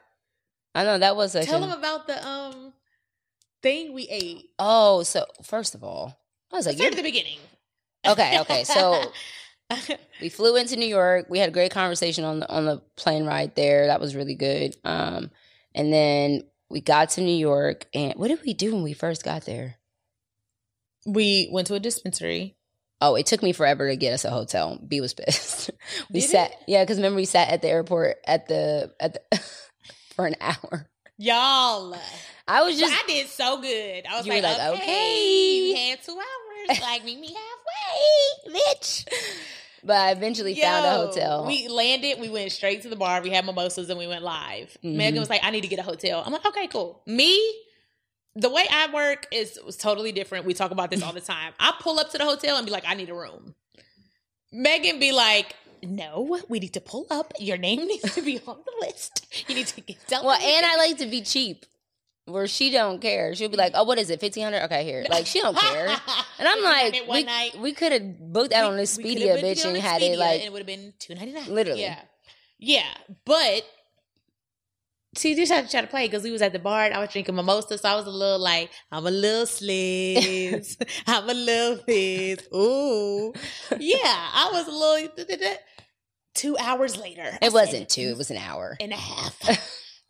I 0.75 0.83
know 0.83 0.97
that 0.97 1.15
was 1.15 1.35
like 1.35 1.45
Tell 1.45 1.63
a- 1.63 1.67
them 1.67 1.77
about 1.77 2.07
the 2.07 2.25
um 2.27 2.73
thing 3.61 3.93
we 3.93 4.07
ate. 4.09 4.49
Oh, 4.59 5.03
so 5.03 5.25
first 5.43 5.75
of 5.75 5.83
all, 5.83 6.17
I 6.51 6.55
was 6.55 6.65
like, 6.65 6.77
you're- 6.77 6.89
at 6.89 6.95
the 6.95 7.03
beginning. 7.03 7.37
okay, 8.05 8.39
okay. 8.41 8.63
So 8.63 9.11
we 10.21 10.29
flew 10.29 10.55
into 10.55 10.75
New 10.75 10.87
York. 10.87 11.27
We 11.29 11.39
had 11.39 11.49
a 11.49 11.53
great 11.53 11.71
conversation 11.71 12.23
on 12.25 12.39
the 12.39 12.49
on 12.49 12.65
the 12.65 12.81
plane 12.95 13.25
ride 13.25 13.55
there. 13.55 13.87
That 13.87 14.01
was 14.01 14.15
really 14.15 14.35
good. 14.35 14.75
Um, 14.83 15.31
and 15.75 15.91
then 15.91 16.43
we 16.69 16.81
got 16.81 17.09
to 17.11 17.21
New 17.21 17.35
York, 17.35 17.85
and 17.93 18.13
what 18.15 18.29
did 18.29 18.39
we 18.45 18.53
do 18.53 18.73
when 18.73 18.83
we 18.83 18.93
first 18.93 19.23
got 19.23 19.45
there? 19.45 19.77
we 21.05 21.49
went 21.51 21.67
to 21.67 21.75
a 21.75 21.79
dispensary. 21.79 22.55
Oh, 23.01 23.15
it 23.15 23.25
took 23.25 23.43
me 23.43 23.51
forever 23.51 23.89
to 23.89 23.95
get 23.95 24.13
us 24.13 24.23
a 24.23 24.29
hotel. 24.29 24.79
B 24.87 25.01
was 25.01 25.13
pissed. 25.13 25.71
we 26.09 26.21
Did 26.21 26.29
sat, 26.29 26.51
it? 26.51 26.57
yeah, 26.67 26.83
because 26.83 26.97
remember 26.97 27.17
we 27.17 27.25
sat 27.25 27.49
at 27.49 27.61
the 27.61 27.67
airport 27.67 28.17
at 28.25 28.47
the 28.47 28.93
at 28.99 29.13
the 29.13 29.41
for 30.15 30.25
an 30.25 30.35
hour. 30.39 30.87
Y'all. 31.17 31.95
I 32.47 32.63
was 32.63 32.77
just 32.77 32.93
I 32.93 33.07
did 33.07 33.27
so 33.27 33.61
good. 33.61 34.05
I 34.05 34.17
was 34.17 34.27
like, 34.27 34.43
like, 34.43 34.59
okay, 34.59 34.83
okay. 34.83 35.67
you 35.67 35.75
had 35.75 36.03
two 36.03 36.11
hours. 36.11 36.81
Like, 36.81 37.05
meet 37.05 37.19
me 37.19 37.27
halfway, 37.27 38.59
bitch. 38.59 39.05
But 39.83 39.95
I 39.97 40.11
eventually 40.11 40.55
found 40.55 40.85
a 40.85 40.89
hotel. 41.07 41.45
We 41.45 41.67
landed. 41.67 42.19
We 42.19 42.29
went 42.29 42.51
straight 42.51 42.81
to 42.83 42.89
the 42.89 42.95
bar. 42.95 43.21
We 43.21 43.29
had 43.31 43.45
mimosas 43.45 43.89
and 43.89 43.99
we 43.99 44.07
went 44.07 44.23
live. 44.23 44.77
Mhm. 44.83 44.95
Megan 44.95 45.19
was 45.19 45.29
like, 45.29 45.41
"I 45.43 45.49
need 45.51 45.61
to 45.61 45.67
get 45.67 45.79
a 45.79 45.83
hotel." 45.83 46.23
I'm 46.25 46.31
like, 46.33 46.45
"Okay, 46.45 46.67
cool." 46.67 47.01
Me, 47.05 47.39
the 48.35 48.49
way 48.49 48.65
I 48.71 48.91
work 48.91 49.27
is 49.31 49.59
was 49.65 49.77
totally 49.77 50.11
different. 50.11 50.45
We 50.45 50.53
talk 50.53 50.71
about 50.71 50.89
this 50.89 51.03
all 51.03 51.13
the 51.13 51.21
time. 51.21 51.53
I 51.59 51.73
pull 51.79 51.99
up 51.99 52.11
to 52.11 52.17
the 52.17 52.25
hotel 52.25 52.57
and 52.57 52.65
be 52.65 52.71
like, 52.71 52.85
"I 52.87 52.93
need 52.93 53.09
a 53.09 53.13
room." 53.13 53.55
Megan 54.51 54.99
be 54.99 55.11
like, 55.11 55.55
"No, 55.81 56.39
we 56.47 56.59
need 56.59 56.73
to 56.73 56.81
pull 56.81 57.07
up. 57.09 57.33
Your 57.39 57.57
name 57.57 57.85
needs 57.87 58.13
to 58.15 58.21
be 58.21 58.39
on 58.47 58.57
the 58.65 58.85
list. 58.87 59.25
You 59.47 59.55
need 59.55 59.67
to 59.67 59.81
get 59.81 60.07
done." 60.07 60.25
well, 60.25 60.39
and 60.39 60.65
I 60.65 60.75
like 60.77 60.97
to 60.99 61.05
be 61.07 61.21
cheap. 61.21 61.65
Where 62.25 62.47
she 62.47 62.71
don't 62.71 63.01
care. 63.01 63.35
She'll 63.35 63.49
be 63.49 63.57
like, 63.57 63.73
mm-hmm. 63.73 63.81
"Oh, 63.81 63.83
what 63.83 63.99
is 63.99 64.09
it? 64.09 64.19
Fifteen 64.21 64.43
hundred? 64.45 64.63
Okay, 64.63 64.85
here." 64.85 65.05
Like 65.09 65.25
she 65.25 65.41
don't 65.41 65.57
care. 65.57 65.87
And 66.39 66.47
I'm 66.47 66.63
like, 66.63 67.03
we, 67.09 67.23
night. 67.23 67.57
we 67.59 67.71
could 67.73 67.91
have 67.91 68.19
booked 68.19 68.51
that 68.51 68.63
on 68.65 68.71
We- 68.71 68.77
we 68.77 68.83
Expedia, 68.83 69.41
bitch, 69.41 69.65
and 69.65 69.77
had 69.77 70.01
it 70.01 70.17
like 70.17 70.39
and 70.39 70.43
it 70.47 70.51
would 70.51 70.59
have 70.59 70.67
been 70.67 70.93
two 70.99 71.15
ninety 71.15 71.31
nine. 71.33 71.53
Literally. 71.53 71.81
yeah, 71.81 71.99
yeah. 72.59 72.93
But 73.25 73.63
see, 75.15 75.35
just 75.35 75.51
had 75.51 75.65
to 75.65 75.71
try 75.71 75.81
to 75.81 75.87
play 75.87 76.07
because 76.07 76.23
we 76.23 76.31
was 76.31 76.41
at 76.41 76.53
the 76.53 76.59
bar 76.59 76.85
and 76.85 76.93
I 76.93 76.99
was 76.99 77.09
drinking 77.09 77.35
mimosa, 77.35 77.77
so 77.77 77.87
I 77.87 77.95
was 77.95 78.07
a 78.07 78.09
little 78.09 78.39
like, 78.39 78.71
I'm 78.91 79.05
a 79.05 79.11
little 79.11 79.45
sliz, 79.45 80.77
I'm 81.07 81.29
a 81.29 81.33
little 81.33 81.77
fizz. 81.85 82.47
Ooh, 82.53 83.33
yeah, 83.79 83.97
I 84.05 84.49
was 84.51 84.67
a 84.67 84.71
little. 84.71 85.57
Two 86.35 86.57
hours 86.57 86.97
later, 86.97 87.37
I 87.41 87.45
it 87.45 87.53
wasn't 87.53 87.89
said, 87.89 87.89
two. 87.89 88.09
It 88.09 88.17
was 88.17 88.31
an 88.31 88.37
hour. 88.37 88.75
and 88.81 88.91
a 88.91 88.95
half. 88.95 89.37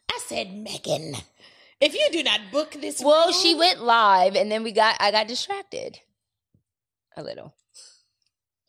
I 0.10 0.20
said, 0.26 0.54
Megan, 0.54 1.16
if 1.84 1.94
you 1.94 2.08
do 2.12 2.24
not 2.24 2.40
book 2.52 2.72
this, 2.80 3.02
Well, 3.02 3.28
room- 3.28 3.34
she 3.42 3.56
went 3.56 3.82
live, 3.84 4.36
and 4.36 4.52
then 4.52 4.64
we 4.64 4.72
got. 4.72 4.98
I 5.00 5.12
got 5.12 5.28
distracted 5.28 6.00
a 7.16 7.24
little, 7.24 7.54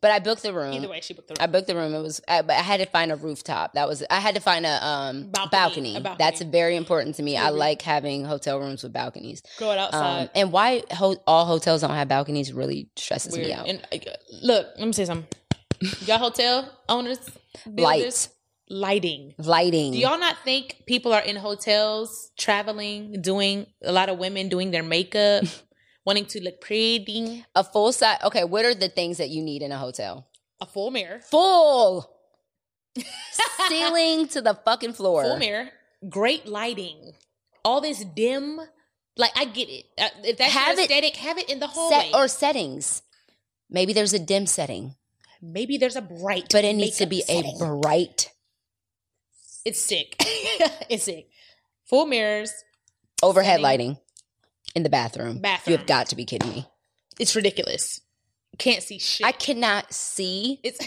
but 0.03 0.11
I 0.11 0.19
booked 0.19 0.43
the 0.43 0.53
room. 0.53 0.75
Either 0.75 0.89
way, 0.89 1.01
she 1.01 1.15
booked 1.15 1.29
the 1.29 1.33
room. 1.33 1.43
I 1.43 1.47
booked 1.47 1.67
the 1.67 1.75
room. 1.75 1.95
It 1.95 2.01
was, 2.03 2.21
I, 2.29 2.43
but 2.43 2.53
I 2.57 2.61
had 2.63 2.81
to 2.81 2.87
find 2.87 3.11
a 3.11 3.17
rooftop. 3.17 3.73
That 3.75 3.89
was, 3.89 4.05
I 4.11 4.21
had 4.21 4.35
to 4.35 4.41
find 4.41 4.67
a 4.67 4.87
um 4.87 5.23
Balcony, 5.31 5.51
balcony. 5.51 5.97
a 5.97 6.01
balcony. 6.01 6.17
That's 6.19 6.43
very 6.43 6.77
important 6.77 7.17
to 7.17 7.23
me. 7.23 7.37
I 7.39 7.51
Mhm. 7.51 7.57
like 7.57 7.83
having 7.83 8.25
hotel 8.25 8.59
rooms 8.61 8.83
with 8.83 8.93
balconies. 8.93 9.43
Go 9.59 9.71
outside. 9.71 10.23
Um, 10.25 10.29
and 10.35 10.53
why 10.53 10.83
ho- 10.93 11.23
all 11.27 11.47
hotels 11.47 11.81
don't 11.81 11.91
have 11.91 12.09
balconies 12.09 12.53
really 12.53 12.89
stresses 12.97 13.37
me 13.37 13.53
out. 13.53 13.67
And 13.69 13.81
uh, 13.93 13.99
look, 14.43 14.67
let 14.79 14.87
me 14.87 14.93
say 14.93 15.05
something. 15.07 15.29
Y'all 16.07 16.19
hotel 16.19 16.71
owners, 16.89 17.19
builders, 17.65 17.83
Lights, 17.85 18.29
lighting. 18.69 19.35
lighting. 19.39 19.93
Do 19.93 19.99
y'all 19.99 20.19
not 20.19 20.39
think 20.45 20.83
people 20.87 21.13
are 21.13 21.23
in 21.23 21.37
hotels 21.37 22.31
traveling, 22.39 23.21
doing 23.21 23.67
a 23.83 23.93
lot 23.93 24.09
of 24.09 24.19
women 24.19 24.49
doing 24.49 24.71
their 24.71 24.83
makeup, 24.83 25.45
wanting 26.07 26.27
to 26.27 26.43
look 26.43 26.61
pretty? 26.61 27.45
a 27.55 27.63
full 27.65 27.93
size. 27.93 28.19
Okay, 28.25 28.45
what 28.45 28.65
are 28.65 28.75
the 28.75 28.89
things 28.89 29.19
that 29.19 29.31
you 29.31 29.43
need 29.43 29.63
in 29.63 29.73
a 29.73 29.79
hotel? 29.79 30.27
A 30.61 30.67
full 30.67 30.91
mirror, 30.91 31.21
Full 31.31 32.11
ceiling 33.69 34.29
to 34.29 34.41
the 34.41 34.55
fucking 34.65 34.93
floor. 34.93 35.23
full 35.25 35.37
mirror, 35.37 35.69
great 36.09 36.47
lighting, 36.47 37.13
all 37.65 37.81
this 37.81 38.05
dim. 38.05 38.61
Like 39.17 39.31
I 39.37 39.45
get 39.45 39.69
it. 39.69 39.85
Uh, 39.97 40.09
if 40.25 40.39
that's 40.39 40.53
Have 40.53 40.75
your 40.77 40.81
it 40.85 40.91
aesthetic, 40.91 41.17
have 41.17 41.39
it 41.39 41.49
in 41.49 41.61
the 41.61 41.69
hallway. 41.69 42.11
Set 42.11 42.15
or 42.15 42.27
settings. 42.29 43.03
Maybe 43.71 43.93
there's 43.93 44.13
a 44.13 44.19
dim 44.19 44.47
setting, 44.47 44.95
Maybe 45.43 45.77
there's 45.79 45.97
a 45.97 46.03
bright, 46.03 46.47
but 46.51 46.65
it 46.65 46.75
needs 46.75 46.97
to 46.99 47.07
be 47.07 47.21
setting. 47.21 47.61
a 47.61 47.77
bright 47.81 48.31
It's 49.65 49.81
sick. 49.81 50.17
it's 50.89 51.05
sick. 51.05 51.29
Full 51.87 52.07
mirrors. 52.07 52.53
overhead 53.23 53.53
Setting. 53.55 53.63
lighting 53.63 53.99
in 54.75 54.83
the 54.83 54.91
bathroom. 54.91 55.39
Bathroom. 55.39 55.73
You 55.73 55.79
have 55.79 55.87
got 55.87 56.09
to 56.09 56.17
be 56.17 56.25
kidding 56.25 56.51
me. 56.51 56.67
It's 57.19 57.35
ridiculous. 57.37 58.01
Can't 58.59 58.83
see 58.83 58.99
shit. 58.99 59.27
I 59.27 59.33
cannot 59.33 59.93
see. 59.93 60.61
It's 60.63 60.79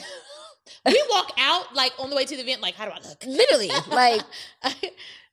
we 0.86 1.04
walk 1.10 1.32
out 1.38 1.74
like 1.76 1.94
on 2.00 2.10
the 2.10 2.16
way 2.16 2.26
to 2.26 2.36
the 2.36 2.42
event. 2.42 2.62
Like, 2.62 2.76
how 2.76 2.86
do 2.86 2.92
I 2.92 3.00
look? 3.08 3.24
Literally, 3.26 3.70
like 3.90 4.22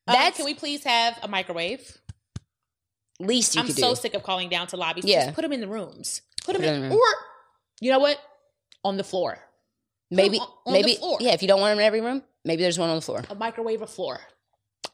Um, 0.07 0.33
can 0.33 0.45
we 0.45 0.55
please 0.55 0.85
have 0.85 1.19
a 1.23 1.29
microwave? 1.29 1.99
least 3.21 3.55
you 3.55 3.61
I'm 3.61 3.69
so 3.69 3.91
do. 3.91 3.97
sick 4.01 4.15
of 4.15 4.23
calling 4.23 4.49
down 4.49 4.67
to 4.69 4.77
lobbies. 4.77 5.05
Yeah. 5.05 5.27
Just 5.27 5.35
put 5.37 5.43
them 5.43 5.53
in 5.53 5.61
the 5.61 5.69
rooms. 5.69 6.23
Put 6.45 6.55
them 6.55 6.65
in, 6.65 6.75
in 6.85 6.89
the 6.91 6.95
or 6.97 7.01
you 7.81 7.91
know 7.91 8.01
what? 8.01 8.19
On 8.85 8.97
the 8.97 9.05
floor. 9.05 9.39
Maybe, 10.11 10.39
on- 10.39 10.49
on 10.67 10.73
maybe, 10.73 10.99
yeah. 11.21 11.33
If 11.33 11.43
you 11.43 11.49
don't 11.49 11.61
want 11.61 11.73
them 11.73 11.79
in 11.81 11.85
every 11.87 12.01
room, 12.01 12.23
maybe 12.45 12.63
there's 12.63 12.79
one 12.79 12.91
on 12.91 12.97
the 12.97 13.03
floor. 13.03 13.25
A 13.31 13.35
microwave 13.35 13.83
or 13.83 13.87
floor. 13.87 14.21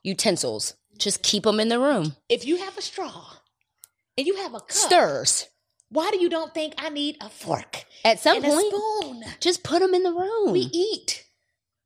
Utensils, 0.03 0.75
just 0.99 1.23
keep 1.23 1.43
them 1.45 1.61
in 1.61 1.69
the 1.69 1.79
room. 1.79 2.17
If 2.29 2.47
you 2.47 2.57
have 2.59 2.77
a 2.79 2.83
straw 2.83 3.25
and 4.17 4.27
you 4.27 4.37
have 4.37 4.55
a 4.55 4.61
cup, 4.61 4.71
Stirs. 4.71 5.49
why 5.91 6.11
do 6.11 6.19
you 6.21 6.29
don't 6.29 6.55
think 6.55 6.75
I 6.79 6.89
need 6.89 7.17
a 7.21 7.29
fork 7.29 7.85
At 8.05 8.19
some 8.21 8.43
point, 8.43 8.73
a 8.73 8.77
spoon? 8.77 9.25
just 9.41 9.63
put 9.63 9.81
them 9.81 9.95
in 9.95 10.03
the 10.03 10.13
room. 10.13 10.53
We 10.53 10.69
eat. 10.73 11.25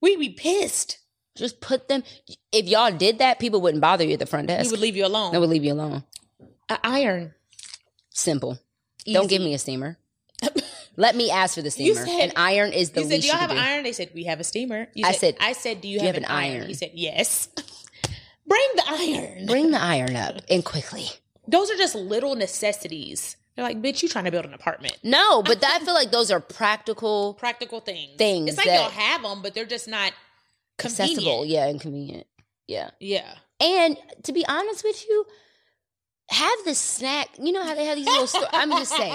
We 0.01 0.17
be 0.17 0.31
pissed. 0.31 0.99
just 1.37 1.61
put 1.61 1.89
them. 1.89 2.05
If 2.53 2.67
y'all 2.69 2.93
did 2.93 3.19
that, 3.19 3.41
people 3.41 3.61
wouldn't 3.61 3.81
bother 3.81 4.05
you 4.05 4.13
at 4.13 4.19
the 4.21 4.27
front 4.27 4.49
desk. 4.49 4.67
We 4.67 4.73
would 4.73 4.81
leave 4.81 4.97
you 4.97 5.07
alone. 5.07 5.33
they 5.33 5.39
would 5.39 5.51
leave 5.51 5.65
you 5.65 5.73
alone. 5.73 6.05
An 6.69 6.79
iron. 6.85 7.35
Simple. 8.11 8.59
Don't 9.07 9.29
give 9.29 9.43
me 9.43 9.55
a 9.55 9.59
steamer. 9.59 9.99
Let 10.97 11.17
me 11.17 11.31
ask 11.31 11.55
for 11.55 11.63
the 11.63 11.71
steamer. 11.71 12.07
said- 12.07 12.21
an 12.31 12.33
iron 12.37 12.73
is 12.73 12.91
the 12.91 13.01
You 13.03 13.09
said, 13.09 13.15
least 13.15 13.23
"Do 13.23 13.29
y'all 13.29 13.37
you 13.37 13.41
have 13.41 13.51
an 13.51 13.57
do. 13.57 13.63
iron?" 13.63 13.85
They 13.85 13.93
said, 13.93 14.11
"We 14.15 14.25
have 14.25 14.41
a 14.41 14.45
steamer." 14.45 14.89
You 14.95 15.07
I 15.07 15.13
said, 15.13 15.37
"I 15.41 15.53
said, 15.53 15.81
do 15.81 15.89
you, 15.89 16.01
have, 16.01 16.17
an, 16.17 16.25
iron? 16.25 16.57
iron? 16.59 16.67
He 16.69 16.75
said, 16.75 16.91
"Yes." 16.95 17.49
Bring 18.47 18.69
the 18.77 18.83
iron. 18.87 19.47
Bring 19.47 19.71
the 19.71 19.81
iron 19.83 20.17
up 20.17 20.43
and 20.51 20.65
quickly. 20.65 21.07
Those 21.49 21.71
are 21.71 21.77
just 21.77 21.95
little 21.95 22.35
necessities 22.35 23.37
They're 23.57 23.65
like, 23.65 23.81
bitch, 23.81 24.03
you 24.03 24.09
trying 24.09 24.25
to 24.27 24.31
build 24.31 24.45
an 24.47 24.55
apartment. 24.55 24.97
No, 25.03 25.43
but 25.43 25.61
that, 25.61 25.79
I 25.81 25.85
feel 25.85 25.95
like 25.95 26.11
those 26.11 26.31
are 26.31 26.41
practical, 26.41 27.35
Practical 27.35 27.81
things. 27.81 28.17
Things 28.19 28.49
It's 28.51 28.59
like 28.59 28.67
y'all 28.67 28.91
have 28.91 29.23
them, 29.23 29.43
but 29.43 29.55
they're 29.55 29.65
just 29.65 29.89
not 29.89 30.13
convenient. 30.79 31.19
accessible. 31.19 31.45
Yeah, 31.47 31.67
and 31.69 31.81
convenient. 31.81 32.27
Yeah. 32.67 32.91
Yeah. 33.01 33.35
And 33.61 33.97
to 34.25 34.33
be 34.33 34.45
honest 34.47 34.83
with 34.85 35.05
you, 35.09 35.27
have 36.31 36.59
the 36.65 36.75
snack. 36.75 37.29
You 37.41 37.53
know 37.53 37.63
how 37.63 37.75
they 37.75 37.85
have 37.85 37.97
these 37.97 38.07
little. 38.07 38.27
Sto- 38.27 38.47
I'm 38.53 38.71
just 38.71 38.97
saying. 38.97 39.13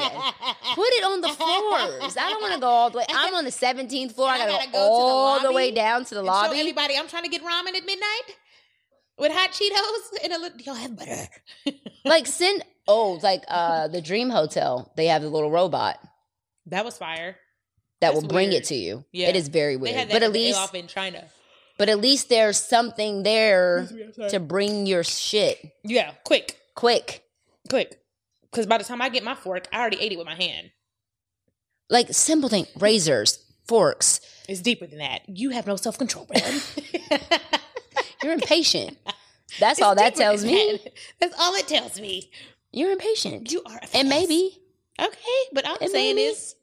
Put 0.76 0.88
it 0.90 1.04
on 1.04 1.22
the 1.22 1.30
floors. 1.30 2.16
I 2.18 2.30
don't 2.30 2.42
want 2.42 2.54
to 2.54 2.60
go 2.60 2.68
all 2.68 2.90
the 2.90 3.00
way. 3.00 3.06
I'm 3.10 3.34
on 3.36 3.46
the 3.46 3.52
17th 3.52 4.14
floor. 4.14 4.30
I 4.30 4.38
gotta, 4.38 4.52
gotta 4.52 4.68
go, 4.68 4.72
go 4.72 4.78
to 4.78 4.80
the 4.80 4.84
all 4.88 5.40
the 5.42 5.52
way 5.52 5.72
down 5.72 6.06
to 6.06 6.16
the 6.16 6.22
show 6.22 6.26
lobby. 6.26 6.60
everybody 6.60 6.96
I'm 6.98 7.08
trying 7.08 7.24
to 7.24 7.30
get 7.30 7.42
ramen 7.44 7.76
at 7.76 7.86
midnight 7.86 8.36
with 9.18 9.32
hot 9.32 9.52
Cheetos 9.52 10.24
and 10.24 10.34
a 10.34 10.40
little. 10.40 10.60
Y'all 10.62 10.76
have 10.76 10.96
butter. 10.98 11.28
Like 12.06 12.28
send 12.28 12.64
oh, 12.88 13.20
like 13.22 13.44
uh 13.48 13.88
the 13.90 14.02
Dream 14.02 14.30
Hotel. 14.30 14.92
They 14.96 15.08
have 15.08 15.22
the 15.22 15.30
little 15.30 15.52
robot 15.52 16.00
That 16.68 16.86
was 16.86 16.98
fire. 16.98 17.36
that 18.00 18.12
That's 18.14 18.22
will 18.22 18.28
bring 18.30 18.50
weird. 18.50 18.64
it 18.64 18.68
to 18.68 18.76
you. 18.76 19.04
Yeah. 19.12 19.28
It 19.30 19.36
is 19.36 19.50
very 19.50 19.76
They 19.76 19.82
weird. 19.82 19.96
had 19.96 20.08
that 20.10 20.14
But 20.14 20.24
at 20.24 20.32
least 20.32 20.58
off 20.58 20.74
in 20.76 20.88
China. 20.88 21.26
but 21.78 21.90
at 21.90 22.00
least 22.00 22.30
there's 22.30 22.58
something 22.58 23.24
there 23.24 23.88
to 24.30 24.40
bring 24.40 24.86
your 24.86 25.04
shit 25.04 25.60
Yeah, 25.84 26.12
quick, 26.24 26.58
quick. 26.80 27.24
quick. 27.70 28.02
Because 28.50 28.66
by 28.66 28.78
the 28.78 28.84
time 28.84 29.02
I 29.02 29.10
get 29.10 29.24
my 29.24 29.36
fork, 29.36 29.68
I 29.74 29.80
already 29.80 30.00
ate 30.00 30.12
it 30.12 30.18
with 30.18 30.26
my 30.28 30.36
hand. 30.36 30.72
Like 31.90 32.08
simple 32.14 32.50
thing, 32.50 32.66
razors, 32.80 33.44
forks. 33.68 34.22
It's 34.48 34.62
deeper 34.62 34.88
than 34.88 35.00
that. 35.00 35.22
You 35.28 35.50
have 35.52 35.68
no 35.68 35.76
self 35.76 35.98
control, 35.98 36.26
Brad. 36.26 36.62
You're 38.24 38.34
impatient. 38.34 38.98
That's 39.60 39.82
all 39.82 39.96
that 39.96 40.16
tells 40.16 40.44
me. 40.46 40.80
That's 41.20 41.36
all 41.40 41.54
it 41.56 41.68
tells 41.68 42.00
me. 42.00 42.32
You're 42.72 42.92
impatient. 42.92 43.52
You 43.52 43.62
are, 43.66 43.78
a 43.78 43.98
and 43.98 44.08
maybe 44.10 44.58
okay, 45.00 45.40
but 45.54 45.68
I'm 45.68 45.78
And 45.82 45.90
saying 45.92 46.16
maybe- 46.16 46.28
is. 46.28 46.56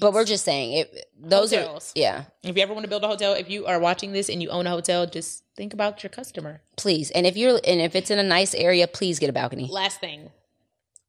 But 0.00 0.12
we're 0.12 0.24
just 0.24 0.44
saying 0.44 0.72
it. 0.72 1.06
Those 1.18 1.52
Hotels. 1.52 1.92
are 1.96 2.00
yeah. 2.00 2.24
If 2.42 2.56
you 2.56 2.62
ever 2.62 2.72
want 2.74 2.84
to 2.84 2.88
build 2.90 3.04
a 3.04 3.08
hotel, 3.08 3.34
if 3.34 3.48
you 3.48 3.66
are 3.66 3.78
watching 3.78 4.12
this 4.12 4.28
and 4.28 4.42
you 4.42 4.48
own 4.50 4.66
a 4.66 4.70
hotel, 4.70 5.06
just 5.06 5.44
think 5.60 5.74
about 5.74 6.02
your 6.02 6.08
customer. 6.08 6.62
Please, 6.78 7.10
and 7.10 7.26
if 7.26 7.36
you're 7.36 7.60
and 7.66 7.82
if 7.82 7.94
it's 7.94 8.10
in 8.10 8.18
a 8.18 8.22
nice 8.22 8.54
area, 8.54 8.88
please 8.88 9.18
get 9.18 9.28
a 9.28 9.32
balcony. 9.34 9.68
Last 9.70 10.00
thing, 10.00 10.30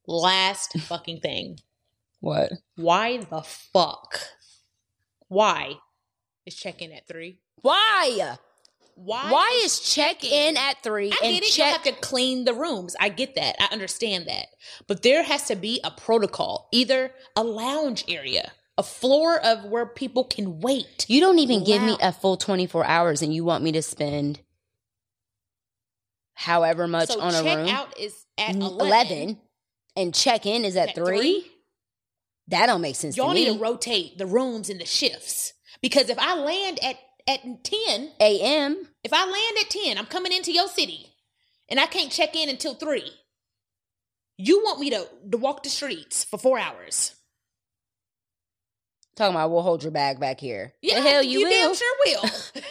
last 0.06 0.78
fucking 0.80 1.20
thing. 1.20 1.58
What? 2.20 2.52
Why 2.76 3.16
the 3.16 3.40
fuck? 3.40 4.20
Why 5.28 5.76
is 6.44 6.54
check 6.54 6.82
in 6.82 6.92
at 6.92 7.08
three? 7.08 7.38
Why? 7.62 8.36
Why? 8.94 9.30
Why 9.30 9.62
is 9.64 9.80
check 9.80 10.22
in 10.22 10.58
at 10.58 10.82
three 10.82 11.10
I 11.10 11.16
and 11.24 11.34
get 11.34 11.44
it. 11.44 11.56
You 11.56 11.64
have 11.64 11.82
to 11.84 11.92
clean 11.92 12.44
the 12.44 12.52
rooms. 12.52 12.94
I 13.00 13.08
get 13.08 13.34
that. 13.36 13.56
I 13.58 13.72
understand 13.72 14.26
that. 14.26 14.48
But 14.86 15.02
there 15.02 15.22
has 15.22 15.46
to 15.46 15.56
be 15.56 15.80
a 15.82 15.90
protocol, 15.90 16.68
either 16.72 17.12
a 17.34 17.42
lounge 17.42 18.04
area, 18.06 18.52
a 18.76 18.82
floor 18.82 19.40
of 19.42 19.64
where 19.64 19.86
people 19.86 20.24
can 20.24 20.60
wait. 20.60 21.06
You 21.08 21.20
don't 21.20 21.38
even 21.38 21.64
give 21.64 21.80
me 21.80 21.96
a 22.02 22.12
full 22.12 22.36
twenty 22.36 22.66
four 22.66 22.84
hours, 22.84 23.22
and 23.22 23.34
you 23.34 23.44
want 23.44 23.64
me 23.64 23.72
to 23.72 23.80
spend 23.80 24.41
however 26.34 26.86
much 26.86 27.08
so 27.08 27.20
on 27.20 27.34
a 27.34 27.42
check 27.42 27.58
room. 27.58 27.68
out 27.68 27.98
is 27.98 28.24
at 28.38 28.50
N- 28.50 28.62
11. 28.62 29.38
and 29.96 30.14
check 30.14 30.46
in 30.46 30.64
is 30.64 30.76
at, 30.76 30.90
At 30.90 30.94
three? 30.94 31.18
three? 31.18 31.46
That 32.48 32.66
don't 32.66 32.80
make 32.80 32.96
sense 32.96 33.16
Y'all 33.16 33.28
to 33.28 33.34
need 33.34 33.52
to 33.52 33.58
rotate 33.58 34.18
the 34.18 34.26
rooms 34.26 34.68
and 34.68 34.80
the 34.80 34.84
shifts. 34.86 35.52
Because 35.80 36.10
if 36.10 36.18
I 36.18 36.34
land 36.34 36.78
at, 36.82 36.96
at 37.28 37.40
10, 37.64 38.10
A.M. 38.20 38.88
if 39.04 39.12
I 39.12 39.24
land 39.24 39.56
at 39.60 39.70
10, 39.70 39.96
I'm 39.98 40.06
coming 40.06 40.32
into 40.32 40.52
your 40.52 40.68
city 40.68 41.06
and 41.68 41.78
I 41.80 41.86
can't 41.86 42.10
check 42.10 42.34
in 42.36 42.48
until 42.48 42.74
3. 42.74 43.10
You 44.38 44.62
want 44.64 44.80
me 44.80 44.90
to, 44.90 45.06
to 45.30 45.38
walk 45.38 45.62
the 45.62 45.68
streets 45.70 46.24
for 46.24 46.38
four 46.38 46.58
hours. 46.58 47.14
Talking 49.14 49.36
about 49.36 49.50
we'll 49.50 49.62
hold 49.62 49.82
your 49.82 49.92
bag 49.92 50.18
back 50.18 50.40
here. 50.40 50.72
the 50.82 51.00
hell 51.00 51.22
you, 51.22 51.40
will. 51.44 51.50
damn 51.50 51.74
sure 51.74 51.96
will. 52.06 52.30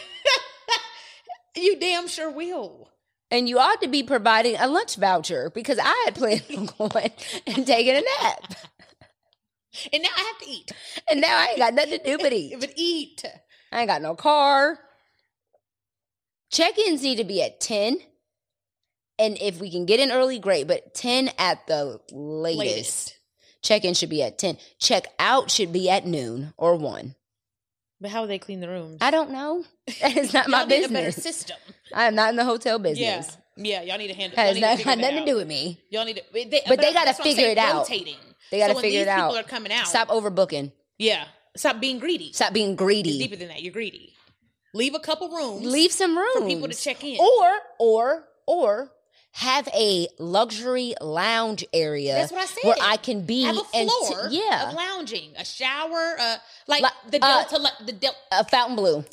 you 1.56 1.78
damn 1.78 2.08
sure 2.08 2.30
will. 2.30 2.90
And 3.32 3.48
you 3.48 3.58
ought 3.58 3.80
to 3.80 3.88
be 3.88 4.02
providing 4.02 4.56
a 4.56 4.68
lunch 4.68 4.96
voucher 4.96 5.50
because 5.54 5.78
I 5.82 6.02
had 6.04 6.14
planned 6.14 6.44
on 6.54 6.66
going 6.90 7.10
and 7.46 7.66
taking 7.66 7.96
a 7.96 8.02
nap. 8.02 8.54
And 9.90 10.02
now 10.02 10.10
I 10.14 10.20
have 10.20 10.38
to 10.38 10.50
eat. 10.50 10.70
And 11.10 11.20
now 11.22 11.38
I 11.38 11.46
ain't 11.46 11.58
got 11.58 11.72
nothing 11.72 11.98
to 11.98 12.04
do 12.04 12.18
but 12.18 12.34
eat. 12.34 12.60
But 12.60 12.74
eat. 12.76 13.24
I 13.72 13.80
ain't 13.80 13.88
got 13.88 14.02
no 14.02 14.14
car. 14.14 14.78
Check 16.50 16.78
ins 16.78 17.02
need 17.02 17.16
to 17.16 17.24
be 17.24 17.42
at 17.42 17.58
10. 17.58 17.96
And 19.18 19.38
if 19.40 19.58
we 19.60 19.70
can 19.70 19.86
get 19.86 19.98
in 19.98 20.12
early, 20.12 20.38
great. 20.38 20.66
But 20.66 20.92
10 20.92 21.30
at 21.38 21.66
the 21.66 22.00
latest. 22.12 22.58
Latest. 22.58 23.18
Check 23.62 23.84
in 23.86 23.94
should 23.94 24.10
be 24.10 24.22
at 24.22 24.36
10. 24.36 24.58
Check 24.78 25.06
out 25.18 25.50
should 25.50 25.72
be 25.72 25.88
at 25.88 26.04
noon 26.04 26.52
or 26.58 26.76
1. 26.76 27.14
But 28.02 28.10
how 28.10 28.22
would 28.22 28.30
they 28.30 28.38
clean 28.40 28.58
the 28.60 28.68
rooms? 28.68 28.98
I 29.00 29.10
don't 29.12 29.30
know. 29.30 29.64
That 30.00 30.16
is 30.16 30.34
not 30.34 30.48
my 30.48 30.62
a 30.62 30.66
better 30.66 30.88
business. 30.88 31.16
system. 31.16 31.56
I 31.94 32.06
am 32.06 32.14
not 32.16 32.30
in 32.30 32.36
the 32.36 32.44
hotel 32.44 32.78
business. 32.78 33.36
Yeah, 33.56 33.80
yeah. 33.80 33.82
y'all 33.82 33.98
need 33.98 34.08
to 34.08 34.14
handle 34.14 34.36
Has 34.36 34.58
not, 34.60 34.78
to 34.78 34.84
got 34.84 34.98
nothing 34.98 35.20
to 35.20 35.24
do 35.24 35.36
with 35.36 35.46
me. 35.46 35.80
Y'all 35.90 36.04
need 36.04 36.16
to, 36.16 36.22
they, 36.32 36.62
But 36.66 36.80
they 36.80 36.92
gotta 36.92 37.06
that's 37.06 37.18
what 37.18 37.26
I'm 37.28 37.30
figure 37.30 37.44
saying, 37.44 37.52
it 37.52 37.58
out. 37.58 37.74
Rotating. 37.88 38.16
They 38.50 38.58
got 38.58 38.68
to 38.68 38.74
so 38.74 38.80
figure 38.80 39.00
these 39.00 39.06
it 39.06 39.08
out. 39.08 39.30
People 39.30 39.38
are 39.40 39.48
coming 39.48 39.72
out. 39.72 39.86
Stop 39.86 40.08
overbooking. 40.08 40.72
Yeah. 40.98 41.24
Stop 41.56 41.80
being 41.80 41.98
greedy. 41.98 42.32
Stop 42.32 42.52
being 42.52 42.72
It's 42.72 42.78
greedy. 42.78 43.18
deeper 43.18 43.36
than 43.36 43.48
that. 43.48 43.62
You're 43.62 43.72
greedy. 43.72 44.12
Leave 44.74 44.94
a 44.94 45.00
couple 45.00 45.28
rooms. 45.28 45.64
Leave 45.66 45.92
some 45.92 46.16
rooms 46.16 46.34
for 46.38 46.46
people 46.46 46.68
to 46.68 46.74
check 46.74 47.02
in. 47.04 47.18
or 47.20 47.50
or 47.78 48.28
or 48.46 48.90
have 49.32 49.66
a 49.74 50.06
luxury 50.18 50.94
lounge 51.00 51.64
area. 51.72 52.14
That's 52.14 52.32
what 52.32 52.42
I 52.42 52.46
said. 52.46 52.64
Where 52.64 52.76
I 52.80 52.96
can 52.96 53.24
be 53.24 53.42
Have 53.44 53.56
a 53.56 53.62
and 53.74 53.88
t- 53.88 54.06
floor 54.06 54.28
yeah, 54.30 54.68
of 54.68 54.74
lounging, 54.74 55.32
a 55.38 55.44
shower, 55.44 56.16
uh, 56.20 56.36
like 56.68 56.82
Like, 56.82 56.92
the 57.10 57.24
uh, 57.24 57.44
Delta, 57.44 57.58
like 57.62 57.72
the 57.86 57.92
Del- 57.92 58.16
a 58.30 58.44
Fontainebleau. 58.44 59.04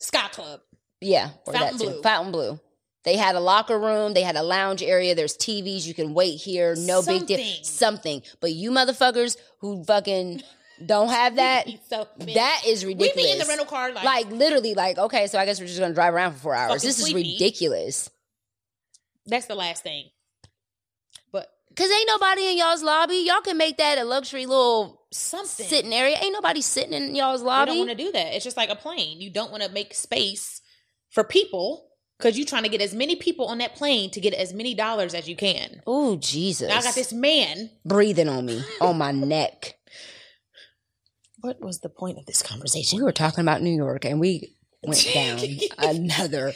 Sky 0.00 0.28
Club. 0.32 0.60
Yeah, 1.00 1.30
or 1.46 1.52
Fountain 1.52 1.78
that 1.78 1.84
too. 1.84 1.90
blue. 1.90 2.02
Fontainebleau. 2.02 2.60
They 3.04 3.16
had 3.16 3.36
a 3.36 3.40
locker 3.40 3.78
room. 3.78 4.12
They 4.14 4.22
had 4.22 4.36
a 4.36 4.42
lounge 4.42 4.82
area. 4.82 5.14
There's 5.14 5.36
TVs. 5.36 5.86
You 5.86 5.94
can 5.94 6.14
wait 6.14 6.36
here. 6.36 6.74
No 6.76 7.00
big 7.02 7.26
deal. 7.26 7.38
Something. 7.38 7.64
Something. 7.64 8.22
But 8.40 8.52
you 8.52 8.70
motherfuckers 8.70 9.36
who 9.60 9.84
fucking 9.84 10.42
don't 10.84 11.08
have 11.08 11.36
that, 11.44 11.68
so 11.88 12.06
that 12.34 12.62
is 12.66 12.84
we 12.84 12.94
ridiculous. 12.94 13.26
be 13.26 13.32
in 13.32 13.38
the 13.38 13.44
rental 13.46 13.66
car 13.66 13.92
like, 13.92 14.04
like 14.04 14.30
literally, 14.30 14.74
like 14.74 14.98
okay, 14.98 15.26
so 15.26 15.38
I 15.38 15.44
guess 15.44 15.60
we're 15.60 15.66
just 15.66 15.78
gonna 15.78 15.94
drive 15.94 16.14
around 16.14 16.32
for 16.34 16.38
four 16.40 16.54
hours. 16.54 16.82
This 16.82 16.98
is 16.98 17.04
sleepy. 17.06 17.32
ridiculous. 17.34 18.10
That's 19.28 19.46
the 19.46 19.54
last 19.54 19.82
thing. 19.82 20.08
But 21.32 21.48
Cause 21.76 21.90
ain't 21.90 22.08
nobody 22.08 22.48
in 22.48 22.58
y'all's 22.58 22.82
lobby. 22.82 23.22
Y'all 23.26 23.40
can 23.40 23.56
make 23.56 23.76
that 23.76 23.98
a 23.98 24.04
luxury 24.04 24.46
little 24.46 25.02
something 25.12 25.66
sitting 25.66 25.92
area. 25.92 26.16
Ain't 26.20 26.32
nobody 26.32 26.60
sitting 26.60 26.92
in 26.92 27.14
y'all's 27.14 27.40
You 27.40 27.46
lobby. 27.46 27.70
don't 27.72 27.78
want 27.78 27.90
to 27.90 27.96
do 27.96 28.12
that. 28.12 28.34
It's 28.34 28.44
just 28.44 28.56
like 28.56 28.70
a 28.70 28.76
plane. 28.76 29.20
You 29.20 29.30
don't 29.30 29.50
want 29.50 29.62
to 29.62 29.70
make 29.70 29.94
space 29.94 30.60
for 31.10 31.22
people 31.24 31.86
because 32.18 32.36
you're 32.36 32.46
trying 32.46 32.64
to 32.64 32.68
get 32.68 32.80
as 32.80 32.94
many 32.94 33.14
people 33.16 33.46
on 33.46 33.58
that 33.58 33.76
plane 33.76 34.10
to 34.10 34.20
get 34.20 34.34
as 34.34 34.52
many 34.52 34.74
dollars 34.74 35.14
as 35.14 35.28
you 35.28 35.36
can. 35.36 35.82
oh 35.86 36.16
Jesus! 36.16 36.68
Now 36.68 36.78
I 36.78 36.82
got 36.82 36.94
this 36.94 37.12
man. 37.12 37.70
breathing 37.84 38.28
on 38.28 38.44
me, 38.46 38.62
on 38.80 38.98
my 38.98 39.12
neck. 39.12 39.74
What 41.40 41.60
was 41.60 41.78
the 41.80 41.88
point 41.88 42.18
of 42.18 42.26
this 42.26 42.42
conversation? 42.42 42.98
We 42.98 43.04
were 43.04 43.12
talking 43.12 43.42
about 43.42 43.62
New 43.62 43.74
York, 43.74 44.04
and 44.04 44.18
we 44.18 44.56
went 44.82 45.08
down 45.14 45.38
another 45.78 46.52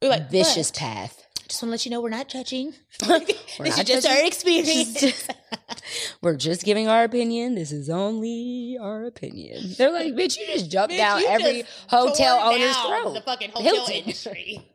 like 0.00 0.30
vicious 0.30 0.70
"But 0.70 0.78
path. 0.78 1.23
Just 1.54 1.62
want 1.62 1.68
to 1.68 1.72
let 1.74 1.84
you 1.86 1.92
know 1.92 2.00
we're 2.00 2.08
not 2.08 2.26
judging. 2.26 2.74
We're 3.08 3.20
this 3.20 3.38
is 3.58 3.76
not 3.76 3.86
just 3.86 4.02
judging. 4.08 4.10
our 4.10 4.26
experience. 4.26 5.28
We're 6.20 6.34
just 6.36 6.64
giving 6.64 6.88
our 6.88 7.04
opinion. 7.04 7.54
This 7.54 7.70
is 7.70 7.88
only 7.88 8.76
our 8.80 9.04
opinion. 9.04 9.62
They're 9.78 9.92
like, 9.92 10.14
bitch, 10.14 10.36
you 10.36 10.46
just 10.48 10.68
jumped 10.68 10.92
Bitch, 10.94 10.98
down 10.98 11.22
every 11.28 11.62
hotel 11.86 12.40
owner's 12.52 12.76
throat. 12.76 13.14
The 13.14 13.20
fucking 13.20 13.50
hotel 13.50 13.72
Hilton. 13.72 13.94
industry. 13.94 14.68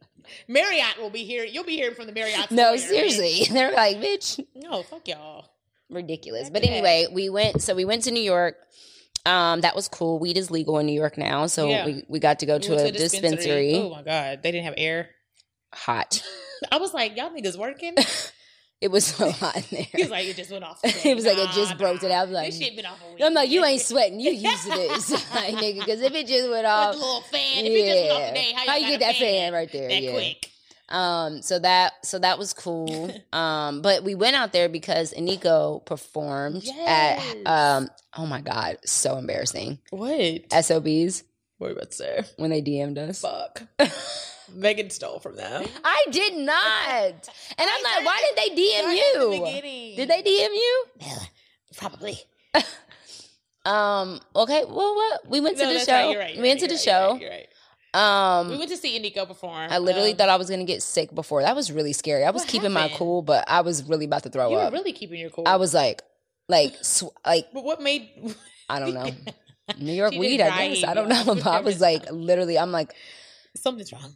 Marriott 0.48 1.02
will 1.02 1.10
be 1.10 1.26
here. 1.26 1.44
You'll 1.44 1.66
be 1.66 1.76
hearing 1.76 1.96
from 1.96 2.08
the 2.08 2.14
Marriott. 2.14 2.50
No, 2.50 2.70
lawyer, 2.70 2.78
seriously. 2.78 3.44
They're 3.54 3.74
like, 3.74 3.98
bitch. 3.98 4.42
No, 4.56 4.82
fuck 4.84 5.06
y'all. 5.06 5.50
ridiculous. 5.90 6.50
But 6.50 6.62
to 6.64 6.68
that. 6.70 6.72
anyway, 6.76 7.08
we 7.12 7.28
went. 7.30 7.62
So 7.62 7.76
we 7.76 7.84
went 7.84 8.04
to 8.04 8.12
New 8.12 8.24
York. 8.24 8.56
Um, 9.26 9.60
that 9.62 9.76
was 9.76 9.90
cool. 9.90 10.18
Weed 10.18 10.38
is 10.38 10.50
legal 10.50 10.80
in 10.80 10.86
New 10.86 10.94
York 10.98 11.18
now, 11.18 11.48
so 11.48 11.68
Yeah. 11.68 11.86
we, 11.86 12.04
we 12.08 12.20
got 12.20 12.40
to 12.40 12.46
go 12.46 12.56
We 12.56 12.62
to 12.62 12.76
went 12.76 12.88
a 12.88 12.92
dispensary. 12.94 13.76
Oh 13.76 13.90
my 13.90 14.02
god, 14.02 14.44
they 14.44 14.52
didn't 14.54 14.64
have 14.64 14.76
air. 14.78 15.10
Hot. 15.74 16.24
I 16.72 16.78
was 16.78 16.94
like, 16.94 17.16
y'all 17.18 17.30
niggas 17.32 17.58
working. 17.58 17.96
It 18.82 18.90
was 18.92 19.08
so 19.08 19.30
hot 19.30 19.58
in 19.58 19.64
there. 19.72 19.88
He 19.92 20.04
was 20.04 20.10
like, 20.10 20.26
it 20.26 20.38
just 20.38 20.50
went 20.52 20.64
off. 20.64 20.80
It 20.84 21.14
was 21.14 21.26
like 21.26 21.38
it 21.38 21.50
just 21.50 21.78
broke 21.78 22.02
it 22.02 22.12
out. 22.12 22.22
I 22.22 22.24
was 22.24 22.32
like- 22.32 22.46
this 22.52 22.60
shit 22.60 22.78
been 22.78 22.86
off 22.86 22.98
a 23.06 23.14
week. 23.14 23.22
I'm 23.22 23.34
like, 23.34 23.50
you 23.50 23.66
ain't 23.66 23.82
sweating. 23.82 24.22
You 24.22 24.32
used 24.32 24.64
to 24.64 24.70
this, 24.70 25.12
like, 25.36 25.54
nigga. 25.56 25.80
Because 25.80 26.02
if 26.02 26.14
it 26.14 26.28
just 26.28 26.50
went 26.50 26.64
With 26.64 26.66
off, 26.66 26.94
the 26.94 27.00
little 27.02 27.20
fan. 27.24 27.66
If 27.66 27.72
it 27.74 27.86
just 27.86 28.00
went 28.00 28.12
off 28.14 28.20
yeah. 28.20 28.28
today, 28.30 28.54
how, 28.56 28.66
How 28.68 28.76
you 28.78 28.86
you 28.86 28.92
get 28.98 29.00
that 29.02 29.16
fan 29.18 29.52
right 29.52 29.70
there? 29.70 29.90
That 29.90 30.02
yeah. 30.02 30.12
quick. 30.12 30.50
Um, 30.88 31.42
so 31.42 31.60
that 31.60 32.06
so 32.06 32.20
that 32.20 32.40
was 32.40 32.54
cool. 32.54 33.14
Um, 33.34 33.82
but 33.82 34.04
we 34.06 34.16
went 34.16 34.38
out 34.38 34.54
there 34.54 34.70
because 34.70 35.14
Aniko 35.14 35.86
performed 35.86 36.62
Yes. 36.64 37.36
at 37.46 37.48
um 37.52 37.90
oh 38.18 38.26
my 38.26 38.40
god, 38.40 38.78
so 38.86 39.18
embarrassing. 39.18 39.78
What? 39.92 40.52
SOBs 40.52 41.24
What 41.58 41.72
about 41.72 41.92
to 41.92 41.96
say? 41.98 42.24
when 42.38 42.50
they 42.50 42.62
DM'd 42.62 42.98
us. 42.98 43.20
Fuck. 43.22 43.62
Megan 44.54 44.90
stole 44.90 45.20
from 45.20 45.36
them. 45.36 45.66
I 45.84 46.06
did 46.12 46.36
not. 46.38 47.30
And 47.58 47.70
I'm 47.70 47.84
like, 47.84 48.06
why 48.06 48.22
did 48.28 48.38
they 48.38 48.62
DM 48.62 48.84
Right 48.86 49.14
the 49.14 49.68
you? 49.68 49.96
Did 49.96 50.10
they 50.10 50.22
DM 50.22 50.54
you? 50.54 50.86
Probably. 51.78 52.20
Um. 53.66 54.20
Okay. 54.36 54.64
Well, 54.66 54.96
what 54.96 55.30
we 55.30 55.42
went 55.42 55.58
to 55.58 55.64
No, 55.64 55.70
the 55.70 55.74
that's 55.76 55.86
show. 55.86 55.94
right, 55.94 56.10
you're 56.12 56.20
right, 56.20 56.30
we 56.32 56.36
you're 56.38 56.44
went 56.48 56.62
right, 56.62 56.70
to 56.70 56.76
the 56.76 56.82
you're 56.82 57.00
right, 57.02 57.10
show. 57.10 57.20
You're 57.20 57.30
right. 57.30 57.48
you're 57.94 58.00
right. 58.02 58.40
Um. 58.40 58.50
We 58.50 58.58
went 58.58 58.72
to 58.72 58.78
see 58.78 58.96
Indigo 58.96 59.26
perform. 59.26 59.68
I 59.70 59.80
literally 59.80 60.12
Um, 60.12 60.18
thought 60.18 60.30
I 60.30 60.38
was 60.38 60.50
gonna 60.50 60.64
get 60.64 60.82
sick 60.82 61.14
before. 61.14 61.42
That 61.42 61.56
was 61.58 61.70
really 61.72 61.92
scary. 61.94 62.24
I 62.24 62.30
was 62.32 62.44
What 62.44 62.50
keeping 62.50 62.72
my 62.72 62.82
happened? 62.84 62.98
cool, 63.00 63.22
but 63.22 63.44
I 63.50 63.62
was 63.62 63.84
really 63.84 64.06
about 64.06 64.24
to 64.24 64.30
throw 64.30 64.50
you 64.50 64.56
were 64.56 64.62
up. 64.64 64.74
really 64.74 64.94
keeping 64.94 65.20
your 65.20 65.30
cool. 65.30 65.44
I 65.46 65.58
was 65.58 65.74
like, 65.74 66.02
like, 66.48 66.74
sw- 66.82 67.04
like 67.26 67.48
But 67.54 67.64
what 67.66 67.82
made? 67.82 68.10
I 68.70 68.80
don't 68.80 68.94
know. 68.94 69.10
New 69.78 69.94
York 69.94 70.14
She 70.14 70.20
did 70.20 70.22
weed, 70.22 70.42
I 70.42 70.70
guess. 70.70 70.84
I 70.86 70.94
don't 70.94 71.10
know. 71.10 71.24
But 71.26 71.46
I 71.46 71.60
was 71.60 71.82
like, 71.82 72.10
literally, 72.12 72.58
I'm 72.58 72.72
like, 72.72 72.94
Something's 73.58 73.92
wrong. 73.92 74.16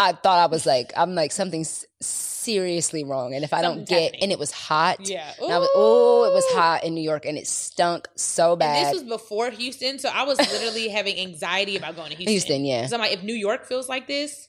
I 0.00 0.12
thought 0.12 0.38
I 0.38 0.46
was 0.46 0.64
like, 0.66 0.92
I'm 0.96 1.14
like 1.14 1.30
something's 1.32 1.84
seriously 2.00 3.04
wrong. 3.04 3.34
And 3.34 3.44
if 3.44 3.52
I 3.52 3.60
don't 3.60 3.86
Something's 3.86 3.88
get, 3.90 4.02
happening. 4.02 4.22
and 4.22 4.32
it 4.32 4.38
was 4.38 4.50
hot. 4.50 5.06
Yeah. 5.06 5.30
And 5.42 5.52
I 5.52 5.58
was, 5.58 5.68
oh, 5.74 6.24
it 6.24 6.32
was 6.32 6.44
hot 6.52 6.84
in 6.84 6.94
New 6.94 7.02
York, 7.02 7.26
and 7.26 7.36
it 7.36 7.46
stunk 7.46 8.08
so 8.16 8.52
And 8.52 8.60
bad. 8.60 8.86
this 8.94 9.02
was 9.02 9.08
before 9.10 9.50
Houston, 9.50 9.98
so 9.98 10.08
I 10.12 10.22
was 10.22 10.38
literally 10.38 10.88
having 10.88 11.18
anxiety 11.18 11.76
about 11.76 11.96
going 11.96 12.10
to 12.10 12.16
Houston. 12.16 12.32
Houston, 12.32 12.64
yeah. 12.64 12.80
Because 12.80 12.92
I'm 12.94 13.00
like, 13.00 13.12
if 13.12 13.22
New 13.22 13.34
York 13.34 13.66
feels 13.66 13.88
like 13.88 14.06
this, 14.06 14.48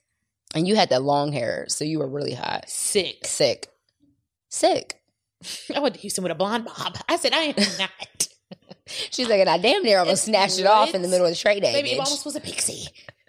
and 0.56 0.68
you 0.68 0.76
had 0.76 0.90
that 0.90 1.04
long 1.04 1.32
hair, 1.34 1.66
so 1.70 1.84
you 1.84 2.00
were 2.00 2.08
really 2.08 2.34
hot, 2.34 2.70
sick. 2.70 3.26
sick, 3.26 3.68
sick. 4.50 5.02
I 5.76 5.80
went 5.80 5.96
to 5.96 6.02
Houston 6.02 6.24
with 6.24 6.32
a 6.32 6.36
blonde 6.36 6.66
bob. 6.66 6.98
I 7.10 7.18
said, 7.18 7.34
I 7.34 7.44
am 7.44 7.56
not. 7.80 8.28
She's 8.88 9.28
like, 9.28 9.40
and 9.42 9.50
I 9.50 9.58
damn 9.58 9.84
near 9.84 10.00
almost 10.00 10.26
snatched 10.26 10.60
it 10.60 10.66
off 10.66 10.94
in 10.94 11.02
the 11.02 11.08
middle 11.10 11.26
of 11.26 11.32
the 11.32 11.36
Trae 11.38 11.62
Day. 11.62 11.74
Baby, 11.74 11.92
it 11.92 11.96
bitch. 11.96 12.06
almost 12.06 12.26
was 12.26 12.36
a 12.36 12.42
pixie. 12.42 12.88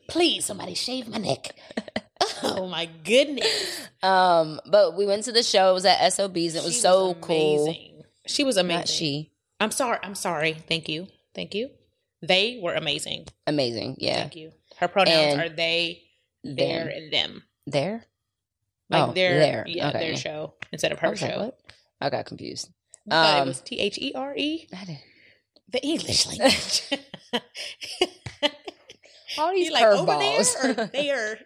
Please, 0.09 0.45
somebody 0.45 0.75
shave 0.75 1.09
my 1.09 1.19
neck. 1.19 1.55
oh 2.43 2.69
my 2.69 2.87
goodness. 3.05 3.81
Um, 4.03 4.61
but 4.67 4.97
we 4.97 5.07
went 5.07 5.25
to 5.25 5.33
the 5.33 5.43
show. 5.43 5.71
It 5.71 5.75
was 5.75 5.85
at 5.85 6.13
SOBs. 6.13 6.55
It 6.55 6.65
was 6.65 6.81
so 6.81 7.15
cool. 7.15 7.75
She 8.27 8.45
was 8.45 8.57
amazing. 8.57 8.79
Not 8.79 8.89
she. 8.89 9.33
I'm 9.61 9.71
sorry. 9.71 9.99
I'm 10.03 10.15
sorry. 10.15 10.55
Thank 10.55 10.89
you. 10.89 11.07
Thank 11.35 11.55
you. 11.55 11.71
They 12.21 12.59
were 12.63 12.75
amazing. 12.75 13.27
Amazing. 13.47 13.97
Yeah. 13.99 14.17
Thank 14.21 14.37
you. 14.37 14.53
Her 14.77 14.89
pronouns 14.89 15.17
And 15.35 15.41
are 15.41 15.49
they, 15.49 16.03
their, 16.45 16.85
Them. 16.85 16.89
and 16.89 17.13
them. 17.13 17.43
There. 17.67 18.05
Like 18.91 19.09
Oh, 19.09 19.13
their, 19.13 19.39
their. 19.39 19.65
yeah, 19.67 19.89
Okay. 19.89 19.99
their 19.99 20.17
show 20.17 20.55
instead 20.73 20.93
of 20.93 20.99
her 21.01 21.17
show. 21.17 21.45
what? 21.45 21.59
I 22.01 22.11
got 22.11 22.27
confused. 22.27 22.69
Um, 23.11 23.43
it 23.43 23.47
was 23.47 23.61
T 23.61 23.79
H 23.79 23.99
E 23.99 24.13
R 24.15 24.35
E. 24.37 24.69
The 25.71 25.83
English 25.85 26.27
language. 26.39 26.83
All 29.39 29.51
these 29.53 29.69
you 29.69 29.73
like 29.73 29.85
over 29.85 30.05
there 30.07 30.39
curveballs. 30.41 30.65
or 30.79 30.87
there, 30.89 31.39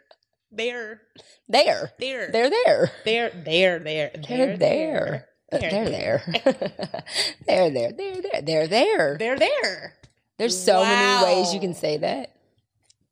there, 0.51 1.03
there. 1.49 1.93
there, 1.99 2.31
They're 2.33 2.51
there. 2.51 2.91
there, 3.05 3.31
there, 3.31 3.79
there, 3.79 4.11
They're 4.29 4.57
there. 4.57 5.29
Uh, 5.53 5.59
They're 5.59 5.71
there. 5.89 6.23
They're 6.33 6.41
there. 6.51 7.05
They're 7.47 7.71
there. 7.71 7.93
They're 7.93 8.21
there. 8.23 8.43
They're 8.43 8.67
there. 8.69 9.17
They're 9.19 9.39
there. 9.39 9.95
There's 10.39 10.61
so 10.61 10.83
many 10.83 11.25
ways 11.25 11.55
you 11.55 11.61
can 11.61 11.75
say 11.75 11.99
that. 11.99 12.35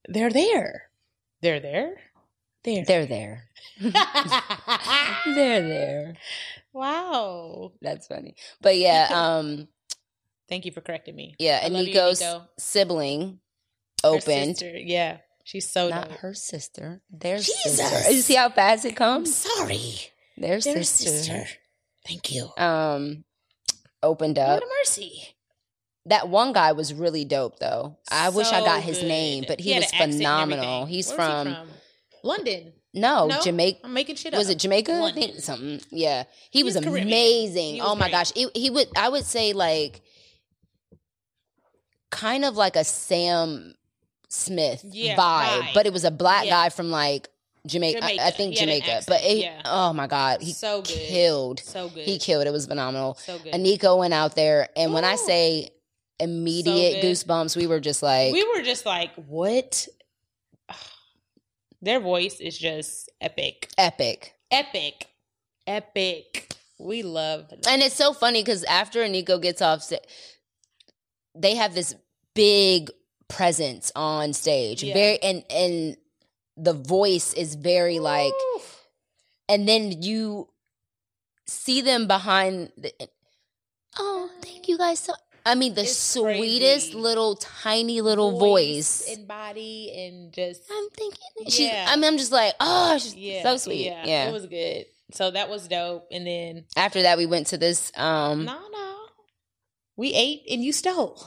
They're 0.08 0.30
there. 0.30 0.82
They're 1.42 1.60
there. 1.60 1.96
There. 2.64 2.84
They're 2.84 3.06
there. 3.06 3.44
They're 3.80 5.62
there. 5.62 6.14
wow. 6.72 7.72
That's 7.80 8.06
funny. 8.06 8.34
But 8.60 8.76
yeah, 8.78 9.08
um, 9.12 9.68
Thank 10.48 10.64
you 10.66 10.72
for 10.72 10.80
correcting 10.82 11.16
me. 11.16 11.34
yeah, 11.38 11.60
and 11.62 11.72
Nico's 11.74 12.20
Nico. 12.20 12.44
sibling 12.58 13.38
opened. 14.02 14.58
sister, 14.58 14.76
Yeah. 14.76 15.18
She's 15.44 15.68
so 15.70 15.88
Not 15.90 16.08
dope. 16.08 16.18
her 16.18 16.34
sister. 16.34 17.02
Their 17.10 17.36
Jesus. 17.36 17.76
sister. 17.78 18.10
You 18.10 18.20
see 18.22 18.34
how 18.34 18.48
fast 18.48 18.84
it 18.84 18.88
I'm 18.90 18.94
comes? 18.96 19.34
sorry. 19.36 19.94
Their 20.36 20.58
Their 20.60 20.82
sister. 20.82 21.10
sister. 21.10 21.46
Thank 22.06 22.32
you. 22.32 22.48
Um 22.56 23.24
opened 24.02 24.38
up. 24.38 24.60
What 24.60 24.62
a 24.62 24.72
mercy. 24.80 25.22
That 26.06 26.28
one 26.28 26.52
guy 26.52 26.72
was 26.72 26.92
really 26.92 27.24
dope 27.24 27.58
though. 27.58 27.96
I 28.10 28.28
wish 28.30 28.48
I 28.52 28.60
got 28.60 28.82
his 28.82 28.98
good. 28.98 29.08
name, 29.08 29.44
but 29.46 29.60
he, 29.60 29.70
had 29.72 29.80
was 29.82 29.90
an 29.90 29.94
accent 29.94 30.10
and 30.12 30.18
phenomenal. 30.20 30.86
He's 30.86 31.10
from, 31.12 31.46
he 31.46 31.54
from? 31.54 31.68
London. 32.22 32.72
no, 32.92 33.26
No? 33.28 33.40
Jamaica. 33.40 33.80
I'm 33.84 33.94
making 33.94 34.16
shit 34.16 34.32
Was 34.34 34.50
it 34.50 34.58
Jamaica? 34.58 34.92
I 34.92 34.98
London. 35.00 35.22
think 35.22 35.40
something. 35.40 35.80
Yeah, 35.90 36.24
he 36.50 36.62
was 36.62 36.74
He's 36.74 36.84
Caribbean. 36.84 37.06
amazing. 37.08 37.74
He 37.76 37.80
was 37.80 37.90
oh 37.90 37.94
my 37.94 38.06
great. 38.06 38.12
gosh, 38.12 38.32
he, 38.34 38.48
he 38.54 38.68
would. 38.70 38.88
I 38.96 39.08
would 39.08 39.24
say 39.24 39.52
like 39.54 40.02
kind 42.10 42.44
of 42.44 42.56
like 42.56 42.76
a 42.76 42.84
Sam 42.84 43.74
Smith 44.34 44.84
Yeah, 44.90 45.16
vibe, 45.16 45.60
vibe. 45.62 45.74
but 45.74 45.86
it 45.86 45.92
was 45.92 46.04
a 46.04 46.10
black 46.10 46.44
Yeah. 46.44 46.50
guy 46.64 46.68
from 46.70 46.90
like 46.90 47.28
Jamaica. 47.66 48.00
I- 48.04 48.18
I, 48.20 48.30
think 48.30 48.56
Jamaica, 48.56 49.02
but 49.06 49.22
it, 49.22 49.38
yeah. 49.38 49.62
oh 49.64 49.92
my 49.94 50.06
god, 50.06 50.42
he 50.42 50.52
so 50.52 50.82
good. 50.82 50.88
killed. 50.92 51.60
So 51.60 51.88
good. 51.88 52.04
He 52.04 52.18
killed. 52.18 52.46
It 52.46 52.52
was 52.52 52.66
phenomenal. 52.66 53.14
So 53.14 53.38
good. 53.38 53.54
Aniko 53.54 53.98
went 53.98 54.12
out 54.12 54.34
there, 54.34 54.68
and 54.76 54.92
when 54.92 55.04
I 55.04 55.16
say 55.16 55.70
immediate 56.20 57.00
good. 57.00 57.12
goosebumps, 57.12 57.56
we 57.56 57.66
were 57.66 57.80
just 57.80 58.02
like, 58.02 58.32
we 58.34 58.44
were 58.54 58.62
just 58.62 58.84
like, 58.84 59.12
what? 59.14 59.88
Their 61.82 62.00
voice 62.00 62.40
is 62.40 62.56
just 62.58 63.10
epic. 63.20 63.70
epic. 63.78 64.34
Epic. 64.50 65.06
Epic. 65.66 66.54
We 66.78 67.02
love 67.02 67.52
And 67.68 67.82
it's 67.82 67.94
so 67.94 68.12
funny 68.12 68.42
because 68.42 68.64
after 68.64 69.00
Aniko 69.00 69.40
gets 69.40 69.62
off, 69.62 69.90
they 71.34 71.54
have 71.54 71.74
this 71.74 71.94
big 72.34 72.90
presence 73.28 73.90
on 73.96 74.32
stage. 74.32 74.82
Yeah. 74.82 74.94
Very 74.94 75.22
and 75.22 75.44
and 75.50 75.96
the 76.56 76.72
voice 76.74 77.32
is 77.34 77.54
very 77.56 77.98
like, 77.98 78.32
and 79.48 79.68
then 79.68 80.02
you 80.02 80.48
see 81.46 81.80
them 81.80 82.06
behind. 82.06 82.72
the 82.76 82.92
Oh, 83.98 84.28
thank 84.42 84.68
you 84.68 84.76
guys 84.78 84.98
so. 84.98 85.14
I 85.46 85.54
mean, 85.54 85.74
the 85.74 85.82
It's 85.82 85.96
sweetest 85.98 86.92
crazy. 86.92 86.98
little 86.98 87.36
tiny 87.36 88.00
little 88.00 88.38
voice. 88.38 89.06
and 89.10 89.28
body 89.28 89.92
and 89.94 90.32
just 90.32 90.62
I'm 90.72 90.88
thinking, 90.90 91.50
she, 91.50 91.66
Yeah. 91.66 91.84
I 91.88 91.96
mean, 91.96 92.04
I'm 92.06 92.16
just 92.18 92.32
like, 92.32 92.54
oh, 92.60 92.96
she's 92.98 93.14
yeah, 93.14 93.42
so 93.42 93.58
sweet. 93.58 93.84
Yeah, 93.84 94.06
Yeah. 94.06 94.28
it 94.30 94.32
was 94.32 94.46
good. 94.46 94.86
So 95.12 95.30
that 95.32 95.50
was 95.50 95.68
dope. 95.68 96.06
And 96.10 96.26
then 96.26 96.64
After 96.78 97.02
that, 97.02 97.18
we 97.18 97.26
went 97.26 97.48
to 97.48 97.58
this. 97.58 97.92
um 97.94 98.46
no, 98.46 98.58
no, 98.72 98.94
we 99.96 100.14
ate 100.14 100.44
and 100.50 100.64
you 100.64 100.72
stole. 100.72 101.22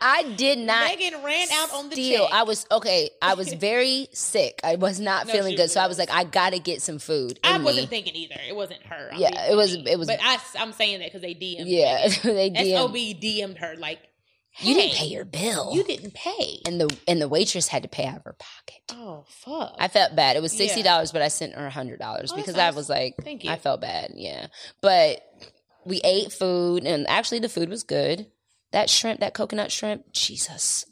I 0.00 0.34
did 0.36 0.58
not. 0.58 0.86
Megan 0.98 1.22
ran 1.22 1.48
out 1.52 1.72
on 1.74 1.88
the 1.88 1.94
deal. 1.96 2.28
I 2.30 2.42
was 2.42 2.66
okay. 2.70 3.10
I 3.22 3.34
was 3.34 3.52
very 3.54 4.08
sick. 4.12 4.60
I 4.62 4.76
was 4.76 5.00
not 5.00 5.26
No, 5.26 5.32
feeling 5.32 5.56
good, 5.56 5.70
so 5.70 5.80
I 5.80 5.86
was 5.86 5.96
was. 5.98 6.08
like, 6.08 6.10
I 6.10 6.24
gotta 6.24 6.58
get 6.58 6.82
some 6.82 6.98
food. 6.98 7.38
I 7.42 7.58
wasn't 7.58 7.84
me. 7.84 7.86
thinking 7.86 8.14
either. 8.16 8.36
It 8.48 8.54
wasn't 8.54 8.82
her. 8.84 9.10
Yeah, 9.16 9.50
it 9.50 9.54
was- 9.54 9.74
it 9.74 9.98
was- 9.98 10.08
But 10.08 10.20
I, 10.22 10.38
am 10.58 10.72
saying 10.72 10.98
that 11.00 11.06
because 11.06 11.22
they 11.22 11.34
DM'd. 11.34 11.66
Yeah, 11.68 12.08
they 12.22 12.50
did. 12.50 12.76
SOB 12.76 12.94
DM'd 12.94 13.58
her 13.58 13.74
like, 13.76 14.00
You 14.58 14.74
didn't 14.74 14.96
pay 14.96 15.06
your 15.06 15.24
bill. 15.24 15.72
You 15.74 15.84
didn't 15.84 16.14
pay. 16.14 16.60
and 16.66 16.80
the 16.80 16.94
and 17.08 17.20
the 17.20 17.28
waitress 17.28 17.68
had 17.68 17.82
to 17.82 17.88
pay 17.88 18.04
out 18.04 18.16
of 18.18 18.24
her 18.24 18.36
pocket. 18.38 18.82
Oh 18.92 19.24
fuck! 19.28 19.76
I 19.78 19.88
felt 19.88 20.14
bad. 20.14 20.36
It 20.36 20.42
was 20.42 20.52
sixty 20.52 20.82
dollars, 20.82 21.10
but 21.12 21.20
I 21.22 21.28
sent 21.28 21.54
her 21.54 21.68
hundred 21.70 21.98
dollars 21.98 22.32
Oh, 22.32 22.36
because 22.36 22.56
I 22.56 22.70
was 22.70 22.88
like, 22.88 23.14
Thank 23.22 23.44
you. 23.44 23.50
I 23.50 23.56
felt 23.56 23.80
bad. 23.80 24.12
Yeah, 24.14 24.46
but 24.80 25.20
we 25.86 26.00
ate 26.04 26.32
food, 26.32 26.84
and 26.84 27.08
actually 27.08 27.38
the 27.38 27.48
food 27.48 27.68
was 27.68 27.82
good. 27.82 28.26
That 28.72 28.90
shrimp, 28.90 29.20
that 29.20 29.32
coconut 29.34 29.70
shrimp, 29.72 30.12
Jesus. 30.12 30.84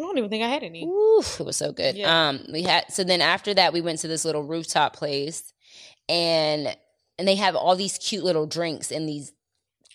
I 0.00 0.02
don't 0.04 0.16
even 0.18 0.30
think 0.30 0.44
I 0.44 0.48
had 0.48 0.62
any. 0.62 0.84
Oof, 0.84 1.40
it 1.40 1.44
was 1.46 1.56
so 1.56 1.72
good. 1.72 1.96
Yeah. 1.96 2.28
Um, 2.28 2.40
we 2.52 2.62
had 2.62 2.90
so 2.92 3.04
then 3.04 3.20
after 3.20 3.52
that 3.54 3.72
we 3.72 3.80
went 3.80 3.98
to 4.00 4.08
this 4.08 4.24
little 4.24 4.42
rooftop 4.44 4.94
place, 4.96 5.52
and 6.08 6.74
and 7.18 7.26
they 7.28 7.34
have 7.34 7.54
all 7.56 7.76
these 7.76 7.98
cute 7.98 8.24
little 8.24 8.46
drinks 8.46 8.90
and 8.92 9.08
these 9.08 9.32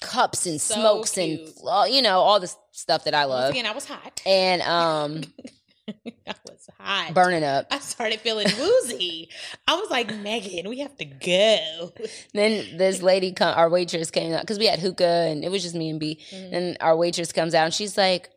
cups 0.02 0.46
and 0.46 0.60
So 0.60 0.74
smokes 0.76 1.12
cute. 1.14 1.50
and 1.66 1.94
you 1.94 2.02
know 2.02 2.20
all 2.20 2.40
the 2.40 2.54
stuff 2.72 3.06
that 3.06 3.14
I 3.14 3.26
Once 3.26 3.30
love. 3.40 3.52
again, 3.52 3.66
I 3.66 3.72
was 3.72 3.86
hot. 3.86 4.22
And 4.26 4.62
um, 4.64 5.22
I 6.28 6.34
was 6.48 6.70
hot. 6.80 7.14
burning 7.14 7.44
up. 7.44 7.68
I 7.72 7.80
started 7.80 8.20
feeling 8.22 8.48
woozy. 8.58 9.30
I 9.68 9.76
was 9.76 9.90
like, 9.90 10.16
Megan, 10.16 10.70
we 10.70 10.80
have 10.80 10.96
to 10.98 11.06
go. 11.06 11.94
Then 12.34 12.78
this 12.78 13.02
lady, 13.02 13.34
come, 13.34 13.54
our 13.58 13.70
waitress 13.70 14.12
came 14.12 14.34
out 14.34 14.42
because 14.42 14.60
we 14.60 14.68
had 14.68 14.80
hookah 14.80 15.04
and 15.30 15.44
it 15.44 15.50
was 15.52 15.62
just 15.64 15.76
me 15.76 15.90
and 15.90 16.00
B. 16.00 16.20
Mhm. 16.32 16.54
And 16.54 16.78
our 16.80 16.96
waitress 16.96 17.32
comes 17.32 17.54
out 17.54 17.66
and 17.66 17.74
she's 17.74 17.98
like, 17.98 18.30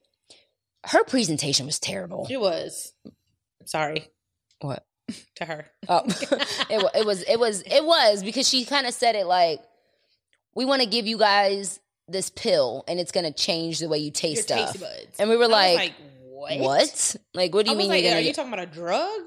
her 0.87 1.05
presentation 1.05 1.67
was 1.67 1.79
terrible. 1.79 2.27
It 2.31 2.41
was. 2.41 2.93
Sorry 3.65 4.09
What? 4.61 4.85
to 5.37 5.45
her. 5.45 5.67
Oh, 5.89 6.03
it, 6.07 6.91
it 6.97 7.07
was 7.07 7.23
it 7.23 7.39
was 7.39 7.63
it 7.63 7.85
was 7.85 8.25
because 8.25 8.49
she 8.49 8.65
kind 8.65 8.87
of 8.89 8.95
said 8.95 9.15
it 9.15 9.25
like, 9.27 9.61
we 10.57 10.65
want 10.65 10.83
to 10.83 10.89
give 10.89 11.07
you 11.07 11.17
guys 11.19 11.79
this 12.09 12.31
pill 12.31 12.83
and 12.89 12.99
it's 13.01 13.13
gonna 13.13 13.33
change 13.33 13.79
the 13.81 13.89
way 13.89 13.99
you 13.99 14.07
Your 14.07 14.13
taste 14.13 14.43
stuff. 14.45 14.73
taste 14.73 14.81
buds. 14.81 15.19
And 15.21 15.29
we 15.31 15.37
were 15.37 15.45
I 15.45 15.49
like, 15.49 15.95
what? 16.37 16.59
What? 16.59 17.17
Like, 17.35 17.55
what 17.55 17.65
do 17.65 17.71
you 17.73 17.77
was 17.77 17.89
mean 17.89 17.91
like, 18.05 18.15
are 18.15 18.21
you 18.21 18.33
talking 18.33 18.53
about 18.53 18.63
a 18.67 18.71
drug? 18.71 19.23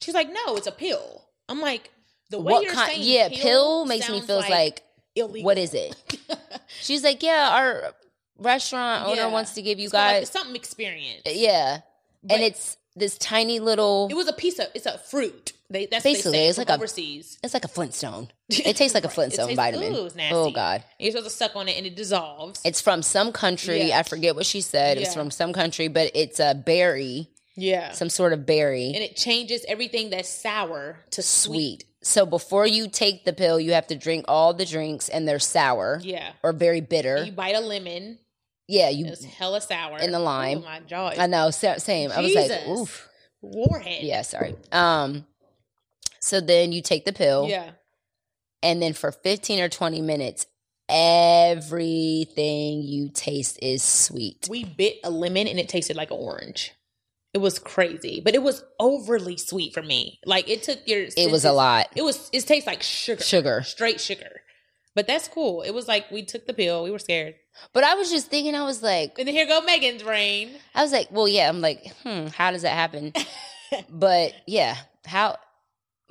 She's 0.00 0.14
like, 0.14 0.28
no, 0.32 0.56
it's 0.56 0.66
a 0.66 0.72
pill. 0.72 1.24
I'm 1.48 1.60
like, 1.60 1.90
the 2.30 2.38
way 2.40 2.52
what 2.52 2.62
you're 2.64 2.72
kind? 2.72 2.92
saying 2.92 3.02
Yeah, 3.04 3.28
pill, 3.30 3.84
makes 3.86 4.08
me 4.08 4.18
feel 4.20 4.40
feels 4.40 4.48
like, 4.50 4.82
illegal. 5.14 5.44
what 5.44 5.58
is 5.58 5.74
it? 5.74 5.94
She's 6.80 7.04
like, 7.04 7.22
yeah, 7.22 7.50
our 7.52 7.92
restaurant 8.38 9.06
owner 9.06 9.16
Yeah. 9.22 9.26
wants 9.28 9.52
to 9.54 9.62
give 9.62 9.78
you 9.78 9.84
It's 9.86 9.92
called, 9.92 10.04
like, 10.04 10.20
guys, 10.22 10.30
something 10.30 10.56
experience. 10.56 11.22
yeah, 11.26 11.80
But 12.22 12.34
and 12.36 12.42
it's 12.44 12.76
this 12.96 13.18
tiny 13.18 13.60
little. 13.60 14.08
It 14.10 14.14
was 14.14 14.28
a 14.28 14.32
piece 14.32 14.58
of 14.58 14.66
it's 14.74 14.86
a 14.86 14.98
fruit. 14.98 15.52
They 15.70 15.86
that's 15.86 16.04
Basically, 16.04 16.32
they 16.38 16.48
it's 16.48 16.58
like 16.58 16.68
a- 16.68 16.74
overseas. 16.74 17.38
It's 17.42 17.54
like 17.54 17.64
a 17.64 17.68
Flintstone. 17.68 18.28
It 18.50 18.76
tastes 18.76 18.94
like 18.94 19.04
a 19.04 19.08
Flintstone 19.08 19.46
tastes- 19.48 19.56
vitamin. 19.56 19.94
ooh. 19.94 20.08
Oh 20.30 20.50
God. 20.50 20.84
You're 20.98 21.12
supposed 21.12 21.30
to 21.30 21.34
suck 21.34 21.56
on 21.56 21.68
it 21.68 21.76
and 21.78 21.86
it 21.86 21.96
dissolves. 21.96 22.60
It's 22.64 22.80
from 22.82 23.02
some 23.02 23.32
country. 23.32 23.82
Yeah. 23.84 23.98
I 23.98 24.02
forget 24.02 24.36
what 24.36 24.46
she 24.46 24.60
said. 24.60 24.98
It's 24.98 25.14
from 25.14 25.30
some 25.30 25.52
country, 25.52 25.88
but 25.88 26.10
it's 26.14 26.38
a 26.38 26.54
berry, 26.54 27.30
yeah, 27.56 27.92
some 27.92 28.10
sort 28.10 28.32
of 28.34 28.44
berry. 28.46 28.86
and 28.94 29.02
it 29.02 29.16
changes 29.16 29.64
everything 29.66 30.10
that's 30.10 30.28
sour 30.28 30.98
to 31.12 31.22
sweet. 31.22 31.56
sweet. 31.82 31.84
So 32.02 32.26
before 32.26 32.66
you 32.66 32.86
take 32.88 33.24
the 33.24 33.32
pill, 33.32 33.58
you 33.58 33.72
have 33.72 33.86
to 33.86 33.96
drink 33.96 34.26
all 34.28 34.52
the 34.52 34.66
drinks, 34.66 35.08
and 35.08 35.26
they're 35.26 35.38
sour 35.38 35.98
Yeah, 36.02 36.32
or 36.42 36.52
very 36.52 36.82
bitter. 36.82 37.24
you 37.24 37.32
bite 37.32 37.54
a 37.56 37.60
lemon. 37.60 38.18
yeah, 38.68 38.90
you. 38.90 39.06
It's 39.06 39.24
hella 39.24 39.62
sour. 39.62 39.96
in 39.98 40.12
the 40.12 40.18
lime. 40.18 40.58
Oh, 40.58 40.64
my 40.66 40.80
jaw. 40.80 41.12
I 41.16 41.26
know. 41.26 41.50
sa- 41.50 41.78
Same. 41.78 42.12
I 42.12 42.20
was 42.20 42.34
like, 42.34 42.50
Jesus. 42.50 42.68
oof. 42.68 43.08
Warhead. 43.40 44.02
Yeah. 44.02 44.20
Sorry. 44.22 44.54
Um. 44.70 45.24
So 46.24 46.40
then 46.40 46.72
you 46.72 46.80
take 46.80 47.04
the 47.04 47.12
pill, 47.12 47.46
Yeah. 47.50 47.72
and 48.62 48.80
then 48.80 48.94
for 48.94 49.12
fifteen 49.12 49.60
or 49.60 49.68
twenty 49.68 50.00
minutes, 50.00 50.46
everything 50.88 52.82
you 52.82 53.10
taste 53.12 53.58
is 53.62 53.82
sweet. 53.82 54.46
We 54.48 54.64
bit 54.64 54.96
a 55.04 55.10
lemon 55.10 55.46
and 55.48 55.58
it 55.58 55.68
tasted 55.68 55.96
like 55.96 56.10
an 56.10 56.16
orange. 56.18 56.72
It 57.34 57.38
was 57.38 57.58
crazy, 57.58 58.22
but 58.24 58.34
it 58.34 58.42
was 58.42 58.62
overly 58.78 59.36
sweet 59.36 59.74
for 59.74 59.82
me. 59.82 60.18
Like 60.24 60.48
it 60.48 60.62
took 60.62 60.78
your. 60.86 61.04
It 61.16 61.30
was 61.30 61.44
a 61.44 61.52
lot. 61.52 61.88
It 61.96 62.02
was. 62.02 62.30
It 62.32 62.46
tastes 62.46 62.66
like 62.66 62.82
sugar. 62.82 63.22
Sugar. 63.22 63.62
Straight 63.62 64.00
sugar. 64.00 64.40
But 64.94 65.06
that's 65.08 65.26
cool. 65.28 65.62
It 65.62 65.72
was 65.72 65.88
like 65.88 66.10
we 66.12 66.24
took 66.24 66.46
the 66.46 66.54
pill. 66.54 66.84
We 66.84 66.90
were 66.92 67.00
scared, 67.00 67.34
But 67.72 67.82
I 67.82 67.94
was 67.96 68.10
just 68.10 68.28
thinking, 68.28 68.54
I 68.54 68.62
was 68.62 68.80
like, 68.82 69.18
and 69.18 69.26
then 69.26 69.34
here 69.34 69.46
go 69.46 69.60
Megan's 69.62 70.04
brain. 70.04 70.52
I 70.74 70.82
was 70.82 70.92
like, 70.92 71.08
well, 71.10 71.26
yeah. 71.26 71.48
I'm 71.48 71.60
like, 71.60 71.92
hmm, 72.04 72.28
how 72.28 72.52
does 72.52 72.62
that 72.62 72.72
happen? 72.72 73.12
but 73.90 74.32
yeah, 74.46 74.76
how? 75.04 75.36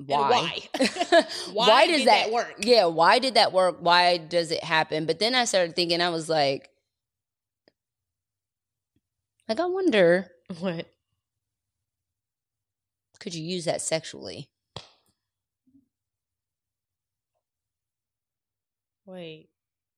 And 0.00 0.08
Why? 0.08 0.58
why? 0.78 0.86
Why 1.52 1.86
did 1.86 2.08
that 2.08 2.30
work? 2.32 2.54
Yeah, 2.58 2.86
why 2.86 3.18
did 3.20 3.34
that 3.34 3.52
work? 3.52 3.76
Why 3.80 4.16
does 4.18 4.50
it 4.50 4.62
happen? 4.64 5.06
But 5.06 5.18
then 5.20 5.34
I 5.34 5.44
started 5.44 5.76
thinking, 5.76 6.00
I 6.00 6.08
was 6.10 6.28
like, 6.28 6.68
like 9.48 9.60
I 9.60 9.66
wonder, 9.66 10.30
What? 10.58 10.86
could 13.20 13.34
you 13.34 13.42
use 13.44 13.64
that 13.66 13.80
sexually? 13.80 14.48
Wait. 19.06 19.48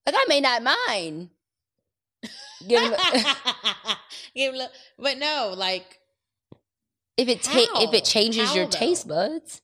Like 0.05 0.15
I 0.17 0.25
may 0.29 0.41
not 0.41 0.63
mind. 0.63 1.31
Give 2.67 2.83
him- 2.83 2.93
Give 4.35 4.55
him 4.55 4.61
a- 4.61 4.71
but 4.99 5.19
no, 5.19 5.55
like 5.57 6.01
if 7.17 7.29
it 7.29 7.43
ta- 7.43 7.81
if 7.81 7.95
it 7.95 8.05
changes 8.05 8.55
your 8.55 8.67
though? 8.67 8.71
taste 8.71 9.09
buds. 9.09 9.63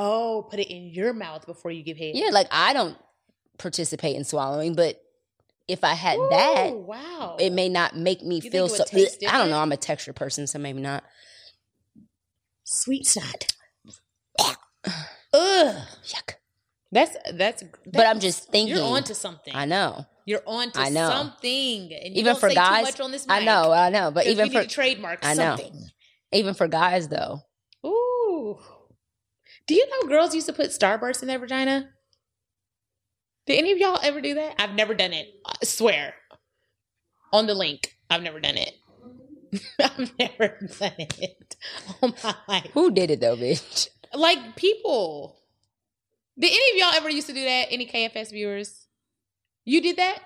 Oh, 0.00 0.46
put 0.50 0.58
it 0.58 0.72
in 0.72 0.88
your 0.88 1.12
mouth 1.12 1.46
before 1.46 1.70
you 1.70 1.82
give 1.82 1.98
head. 1.98 2.12
Yeah, 2.14 2.30
like 2.30 2.48
I 2.50 2.72
don't 2.72 2.96
participate 3.58 4.16
in 4.16 4.24
swallowing, 4.24 4.74
but 4.74 5.00
if 5.68 5.84
I 5.84 5.94
had 5.94 6.16
Ooh, 6.18 6.28
that, 6.30 6.74
wow. 6.74 7.36
it 7.38 7.52
may 7.52 7.68
not 7.68 7.94
make 7.96 8.22
me 8.22 8.40
You 8.42 8.50
feel 8.50 8.68
so. 8.68 8.84
I 8.92 9.38
don't 9.38 9.50
know. 9.50 9.60
I'm 9.60 9.72
a 9.72 9.76
texture 9.76 10.12
person, 10.12 10.46
so 10.46 10.58
maybe 10.58 10.80
not. 10.80 11.04
sweet 12.64 13.06
snot. 13.06 13.52
Ugh. 15.32 15.76
Yuck. 16.04 16.34
That's 16.90 17.16
that's. 17.34 17.62
But 17.86 18.06
I'm 18.06 18.18
just 18.18 18.50
thinking. 18.50 18.74
You're 18.74 18.84
onto 18.84 19.14
something. 19.14 19.54
I 19.54 19.66
know. 19.66 20.06
You're 20.24 20.42
onto 20.46 20.80
I 20.80 20.88
know. 20.88 21.08
something. 21.08 21.92
And 21.92 22.16
Even 22.16 22.36
for 22.36 22.48
say 22.48 22.54
guys, 22.54 22.78
too 22.78 22.92
much 22.92 23.00
on 23.00 23.12
this 23.12 23.26
I 23.28 23.44
know. 23.44 23.72
I 23.72 23.90
know. 23.90 24.10
But 24.10 24.26
even 24.26 24.50
for 24.50 24.64
trademark 24.64 25.20
I 25.22 25.34
know. 25.34 25.56
something. 25.56 25.88
even 26.32 26.54
for 26.54 26.68
guys 26.68 27.08
though. 27.08 27.42
Do 29.70 29.76
you 29.76 29.86
know 29.88 30.08
girls 30.08 30.34
used 30.34 30.48
to 30.48 30.52
put 30.52 30.70
Starburst 30.70 31.22
in 31.22 31.28
their 31.28 31.38
vagina? 31.38 31.90
Did 33.46 33.56
any 33.56 33.70
of 33.70 33.78
y'all 33.78 34.00
ever 34.02 34.20
do 34.20 34.34
that? 34.34 34.56
I've 34.58 34.74
never 34.74 34.94
done 34.94 35.12
it. 35.12 35.28
I 35.46 35.64
swear. 35.64 36.12
On 37.32 37.46
the 37.46 37.54
link. 37.54 37.94
I've 38.10 38.20
never 38.20 38.40
done 38.40 38.56
it. 38.56 38.74
I've 39.78 40.12
never 40.18 40.58
done 40.80 40.94
it. 40.98 41.56
Oh 42.02 42.12
my 42.24 42.34
life. 42.48 42.70
who 42.74 42.90
did 42.90 43.12
it 43.12 43.20
though, 43.20 43.36
bitch? 43.36 43.86
Like 44.12 44.56
people. 44.56 45.36
Did 46.36 46.50
any 46.50 46.72
of 46.72 46.76
y'all 46.76 46.96
ever 46.96 47.08
used 47.08 47.28
to 47.28 47.32
do 47.32 47.44
that? 47.44 47.68
Any 47.70 47.86
KFS 47.86 48.32
viewers? 48.32 48.88
You 49.64 49.80
did 49.80 49.98
that? 49.98 50.18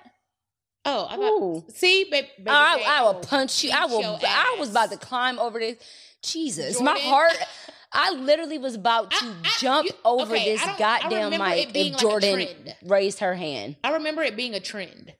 Oh, 0.85 1.07
oh 1.07 1.13
I 1.13 1.15
thought. 1.17 1.71
See, 1.77 2.05
baby, 2.05 2.29
baby 2.39 2.49
I, 2.49 2.77
J, 2.79 2.85
I 2.87 3.01
will 3.03 3.09
oh, 3.09 3.19
punch 3.19 3.63
you. 3.63 3.69
I 3.71 3.85
will. 3.85 4.19
I 4.25 4.55
was 4.57 4.71
about 4.71 4.89
to 4.89 4.97
climb 4.97 5.37
over 5.37 5.59
this. 5.59 5.77
Jesus, 6.23 6.81
my 6.81 6.97
heart. 6.97 7.37
I 7.95 8.11
literally 8.11 8.57
was 8.57 8.75
about 8.75 9.11
to 9.11 9.25
I- 9.25 9.35
I- 9.45 9.49
jump 9.59 9.87
you- 9.87 9.95
over 10.03 10.35
okay, 10.35 10.51
this 10.53 10.61
I 10.61 10.65
don't- 10.65 10.75
I 10.75 10.77
goddamn 10.77 11.29
mic 11.41 11.69
if 11.75 11.91
like 11.93 11.99
Jordan 12.01 12.47
raised 12.83 13.19
her 13.19 13.33
hand. 13.33 13.77
I 13.83 13.93
remember 13.93 14.21
it 14.23 14.35
being 14.35 14.53
a 14.53 14.59
trend. 14.59 15.13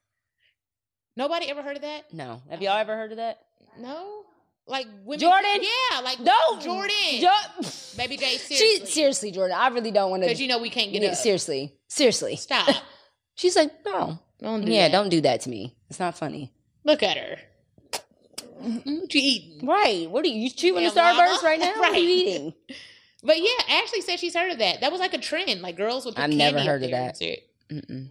Nobody 1.17 1.49
ever 1.49 1.61
heard 1.61 1.77
of 1.77 1.81
that? 1.83 2.13
No, 2.13 2.41
have 2.49 2.61
y'all 2.61 2.77
ever 2.77 2.95
heard 2.95 3.11
of 3.11 3.17
that? 3.17 3.39
No, 3.79 4.23
like 4.67 4.87
women. 5.05 5.19
Jordan? 5.19 5.61
Yeah, 5.91 5.99
like 6.01 6.19
No, 6.19 6.59
Jordan. 6.59 6.93
Jo- 7.21 7.69
Baby 7.97 8.17
J, 8.17 8.25
She, 8.37 8.55
seriously. 8.55 8.85
seriously, 8.87 9.31
Jordan. 9.31 9.55
I 9.57 9.67
really 9.69 9.91
don't 9.91 10.11
want 10.11 10.23
to 10.23 10.27
Because 10.27 10.41
you 10.41 10.47
know 10.47 10.59
we 10.59 10.69
can't 10.69 10.91
get 10.91 11.01
Yeah, 11.01 11.09
up. 11.11 11.15
seriously, 11.15 11.73
seriously. 11.87 12.35
Stop. 12.35 12.67
She's 13.35 13.55
like, 13.55 13.71
no, 13.85 14.19
Don't 14.39 14.65
do 14.65 14.71
yeah, 14.71 14.87
that. 14.87 14.91
don't 14.91 15.09
do 15.09 15.21
that 15.21 15.41
to 15.41 15.49
me. 15.49 15.75
It's 15.89 15.99
not 15.99 16.17
funny. 16.17 16.51
Look 16.83 17.01
at 17.03 17.17
her. 17.17 17.37
Mm-hmm. 18.61 18.95
What 19.01 19.13
you 19.13 19.21
eating? 19.23 19.67
Right? 19.67 20.09
What 20.09 20.25
are 20.25 20.27
you, 20.27 20.41
you 20.41 20.49
chewing 20.49 20.85
a. 20.85 20.89
Starburst 20.89 21.43
right 21.43 21.59
now? 21.59 21.73
What 21.77 21.93
are 21.93 21.97
you 21.99 22.09
eating? 22.27 22.53
But 23.23 23.39
yeah, 23.39 23.49
Ashley 23.81 24.01
said 24.01 24.19
she's 24.19 24.35
heard 24.35 24.51
of 24.51 24.59
that. 24.59 24.81
That 24.81 24.91
was 24.91 25.01
like 25.01 25.13
a 25.13 25.17
trend. 25.17 25.61
Like 25.61 25.75
girls 25.77 26.05
would 26.05 26.15
put 26.15 26.23
I've 26.23 26.29
never 26.31 26.59
heard 26.59 26.83
of 26.83 26.91
that. 26.91 27.19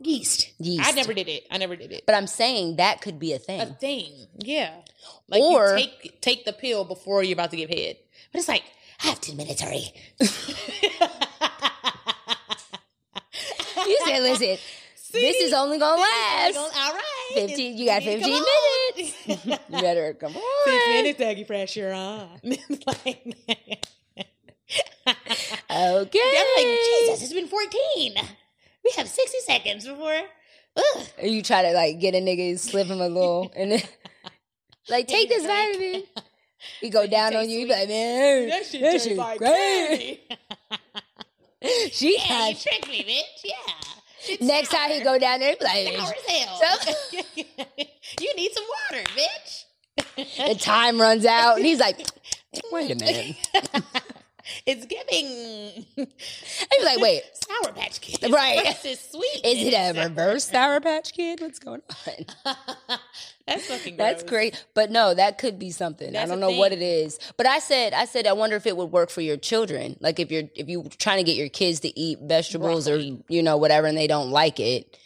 Yeast. 0.01 0.53
Yeast. 0.59 0.85
I 0.85 0.91
never 0.93 1.15
did 1.15 1.29
it. 1.29 1.47
I 1.51 1.59
never 1.59 1.77
did 1.77 1.93
it. 1.93 2.03
But 2.07 2.17
I'm 2.17 2.27
saying 2.27 2.77
that 2.77 3.01
could 3.01 3.21
be 3.21 3.33
a 3.33 3.39
thing. 3.39 3.61
a 3.61 3.67
thing. 3.67 4.13
Yeah. 4.39 4.73
Like 5.29 5.41
Or- 5.43 5.79
you 5.79 5.87
take 5.87 6.21
take 6.21 6.45
the 6.45 6.53
pill 6.53 6.85
before 6.85 7.23
you're 7.23 7.35
about 7.35 7.51
to 7.53 7.57
give 7.57 7.71
head. 7.71 7.97
But 8.33 8.41
it's 8.41 8.49
like, 8.49 8.65
I 9.03 9.07
have 9.09 9.21
10 9.21 9.37
minutes, 9.37 9.61
hurry. 9.63 9.85
you 10.21 10.27
said, 14.05 14.21
listen, 14.23 14.57
this 15.13 15.37
is 15.37 15.53
only 15.53 15.79
gonna 15.79 16.01
last. 16.03 16.57
All 16.57 16.93
right. 16.93 17.14
15 17.35 17.77
you 17.79 17.87
got 17.87 18.03
15 18.03 18.33
on. 18.35 18.45
minutes. 18.97 19.27
you 19.47 19.81
better 19.81 20.15
come 20.15 20.33
Six 20.33 20.45
on. 20.87 20.93
minutes, 20.93 21.21
Aggie 21.21 21.45
pressure 21.45 21.93
on. 21.93 22.29
like, 22.45 23.37
Okay. 25.07 26.35
I'm 26.37 26.47
like, 26.57 26.79
Jesus, 26.85 27.23
it's 27.23 27.33
been 27.33 27.49
14. 27.49 28.15
We 28.85 28.93
have 28.97 29.09
60 29.09 29.39
seconds 29.41 29.87
before. 29.87 30.21
Ugh. 30.77 31.07
You 31.23 31.43
try 31.43 31.63
to 31.63 31.73
like 31.73 32.01
get 32.01 32.15
a 32.15 32.19
nigga, 32.19 32.59
slip 32.59 32.87
him 32.89 33.01
a 33.01 33.09
little, 33.09 33.53
and 33.57 33.73
then 33.73 33.83
like 34.89 35.07
take 35.09 35.29
this 35.29 35.45
vitamin. 35.47 36.03
He 36.81 36.91
go 36.91 37.07
down 37.07 37.37
on 37.37 37.49
you, 37.49 37.61
you 37.61 37.67
be 37.67 37.73
like, 37.73 37.89
man, 37.89 38.49
That 38.49 38.65
shit 38.67 38.81
that 38.81 39.01
shit 39.01 39.17
like 39.19 39.39
great. 39.39 40.21
She 41.93 42.19
Yeah, 42.19 42.49
you 42.49 42.55
had. 42.55 42.59
tricked 42.61 42.89
me, 42.89 43.03
bitch. 43.05 43.43
Yeah. 43.45 43.55
It's 44.29 44.43
Next 44.43 44.71
time 44.71 44.91
he 44.91 45.03
go 45.03 45.19
down 45.19 45.41
there, 45.41 45.55
like, 45.61 45.89
Sour 45.97 46.15
as 46.15 46.27
hell. 46.29 46.79
You 48.21 48.35
need 48.37 48.53
some 48.53 48.65
water, 48.93 49.05
bitch. 49.17 50.47
the 50.49 50.55
time 50.55 51.01
runs 51.01 51.25
out, 51.27 51.57
and 51.57 51.65
he's 51.67 51.81
like, 51.81 51.99
wait 52.73 52.91
a 52.91 52.95
minute. 52.95 53.37
it's 54.67 54.87
giving 54.87 55.85
He's 55.97 56.85
like, 56.85 57.01
wait, 57.01 57.23
Sour 57.35 57.73
Patch 57.73 58.01
Kid, 58.01 58.31
Right. 58.31 58.65
Versus 58.65 59.01
sweet. 59.11 59.41
is 59.45 59.67
it 59.67 59.75
a 59.75 60.03
reverse 60.05 60.45
Sour 60.45 60.81
Patch 60.81 61.13
Kid? 61.13 61.41
What's 61.41 61.59
going 61.59 61.83
on? 62.07 62.57
That's 63.47 63.67
fucking 63.67 63.99
That's 63.99 64.23
great. 64.23 64.65
But 64.73 64.91
no, 64.91 65.13
that 65.13 65.37
could 65.37 65.59
be 65.59 65.71
something. 65.71 66.17
I 66.17 66.25
don't 66.25 66.41
know 66.41 66.53
what 66.53 66.73
it 66.73 66.81
is. 66.81 67.19
But 67.37 67.47
I 67.47 67.59
said 67.59 67.93
I 67.93 68.07
said 68.07 68.27
I 68.27 68.33
wonder 68.33 68.57
if 68.57 68.67
it 68.67 68.75
would 68.75 68.91
work 68.91 69.11
for 69.11 69.21
your 69.21 69.37
children. 69.37 69.97
Like 70.01 70.19
if 70.19 70.31
you're 70.31 70.45
if 70.55 70.69
you're 70.69 70.85
trying 70.99 71.19
to 71.19 71.25
get 71.25 71.37
your 71.37 71.51
kids 71.51 71.81
to 71.81 71.99
eat 71.99 72.21
vegetables 72.23 72.87
Broccoli. 72.87 73.11
or 73.13 73.25
you 73.29 73.43
know 73.43 73.59
whatever 73.59 73.87
and 73.87 73.99
they 73.99 74.07
don't 74.07 74.31
like 74.31 74.61
it. 74.61 74.99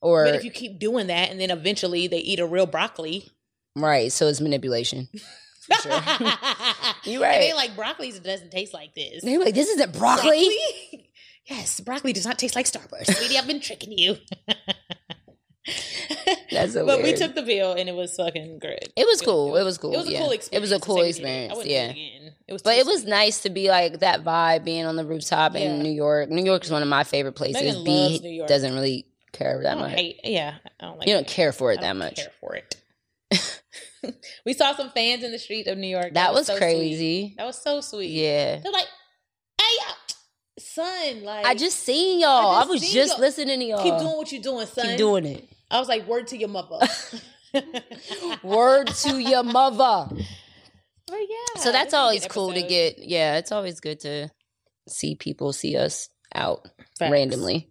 Or 0.00 0.24
But 0.24 0.36
if 0.36 0.44
you 0.44 0.50
keep 0.50 0.78
doing 0.78 1.08
that 1.08 1.30
and 1.30 1.38
then 1.38 1.50
eventually 1.50 2.08
they 2.08 2.18
eat 2.18 2.40
a 2.40 2.46
real 2.46 2.66
broccoli. 2.66 3.28
right, 3.76 4.10
so 4.10 4.26
it's 4.26 4.40
manipulation. 4.40 5.08
For 5.62 5.74
sure. 5.74 5.92
you 7.04 7.22
right. 7.22 7.34
And 7.34 7.42
they 7.42 7.52
like 7.54 7.76
broccoli 7.76 8.10
doesn't 8.10 8.50
taste 8.50 8.72
like 8.72 8.94
this. 8.94 9.22
They're 9.22 9.38
like, 9.38 9.54
this 9.54 9.68
isn't 9.68 9.92
broccoli. 9.96 10.48
Yes, 11.46 11.80
broccoli 11.80 12.12
does 12.12 12.24
not 12.24 12.38
taste 12.38 12.54
like 12.54 12.66
Starburst. 12.66 13.14
Sweetie, 13.16 13.36
I've 13.36 13.46
been 13.46 13.60
tricking 13.60 13.96
you. 13.98 14.16
That's 16.50 16.72
so 16.72 16.84
but 16.86 17.02
we 17.02 17.14
took 17.14 17.34
the 17.34 17.42
pill 17.42 17.72
and 17.72 17.88
it 17.88 17.94
was 17.94 18.16
fucking 18.16 18.58
great. 18.58 18.92
It 18.96 19.06
was 19.06 19.20
cool. 19.22 19.56
It 19.56 19.64
was 19.64 19.78
cool. 19.78 19.94
It 19.94 19.98
was 19.98 20.08
a 20.08 20.12
yeah. 20.12 20.18
cool 20.20 20.30
experience. 20.30 20.48
It 20.52 20.60
was 20.60 20.72
a 20.72 20.80
cool 20.80 20.96
say 20.96 21.02
we 21.02 21.12
did 21.12 21.22
it. 21.24 21.50
experience. 21.50 21.58
I 21.58 21.62
Yeah. 21.62 21.86
it. 21.90 22.34
It 22.48 22.52
was 22.52 22.62
But 22.62 22.78
it 22.78 22.86
was 22.86 23.04
nice 23.04 23.40
to 23.42 23.50
be 23.50 23.68
like 23.68 24.00
that 24.00 24.24
vibe, 24.24 24.64
being 24.64 24.84
on 24.84 24.96
the 24.96 25.04
rooftop 25.04 25.54
in 25.54 25.82
New 25.82 25.92
York. 25.92 26.28
New 26.30 26.44
York 26.44 26.64
is 26.64 26.70
one 26.70 26.82
of 26.82 26.88
my 26.88 27.04
favorite 27.04 27.32
places. 27.32 27.62
Megan 27.62 27.84
B 27.84 28.20
New 28.22 28.30
York. 28.30 28.48
doesn't 28.48 28.74
really 28.74 29.06
care 29.32 29.60
I 29.60 29.62
that 29.62 29.78
much. 29.78 29.92
hate. 29.92 30.20
Yeah, 30.24 30.54
I 30.80 30.84
don't 30.84 30.98
like. 30.98 31.08
You 31.08 31.14
don't 31.14 31.22
it. 31.22 31.28
care 31.28 31.52
for 31.52 31.70
I 31.70 31.74
it 31.74 31.80
that 31.80 31.96
much. 31.96 32.16
Care 32.16 32.32
for 32.40 32.54
it. 32.56 32.76
we 34.44 34.52
saw 34.52 34.74
some 34.74 34.90
fans 34.90 35.22
in 35.22 35.32
the 35.32 35.38
street 35.38 35.66
of 35.66 35.78
New 35.78 35.86
York. 35.86 36.14
That, 36.14 36.32
was, 36.32 36.46
so 36.46 36.56
crazy. 36.56 37.28
Sweet. 37.28 37.36
That 37.36 37.46
was 37.46 37.60
so 37.60 37.80
sweet. 37.80 38.10
Yeah. 38.10 38.58
They're 38.58 38.72
like, 38.72 38.88
hey, 39.60 39.94
son, 40.58 41.24
like 41.24 41.46
I 41.46 41.54
just 41.54 41.80
seen 41.80 42.20
y'all. 42.20 42.50
I, 42.50 42.60
just 42.60 42.70
was 42.70 42.92
just 42.92 43.12
y'all. 43.12 43.20
listening 43.20 43.60
to 43.60 43.64
y'all. 43.64 43.82
keep 43.82 43.98
doing 43.98 44.16
what 44.16 44.32
you're 44.32 44.42
doing, 44.42 44.66
son. 44.66 44.86
Keep 44.86 44.98
doing 44.98 45.26
it. 45.26 45.48
I 45.72 45.78
was 45.80 45.88
like, 45.88 46.06
word 46.06 46.28
to 46.28 46.36
your 46.36 46.48
mother. 46.50 46.78
Word 48.42 48.86
to 48.86 49.18
your 49.18 49.42
mother. 49.42 50.06
But 51.06 51.18
yeah. 51.18 51.60
So 51.62 51.70
that's 51.70 51.92
a 51.92 51.98
always 51.98 52.26
cool 52.26 52.52
to 52.54 52.62
get. 52.62 52.98
Yeah, 52.98 53.36
it's 53.36 53.52
always 53.52 53.80
good 53.80 54.00
to 54.00 54.30
see 54.88 55.16
people 55.16 55.52
see 55.52 55.76
us 55.76 56.08
out 56.34 56.66
Facts. 56.98 57.12
randomly. 57.12 57.68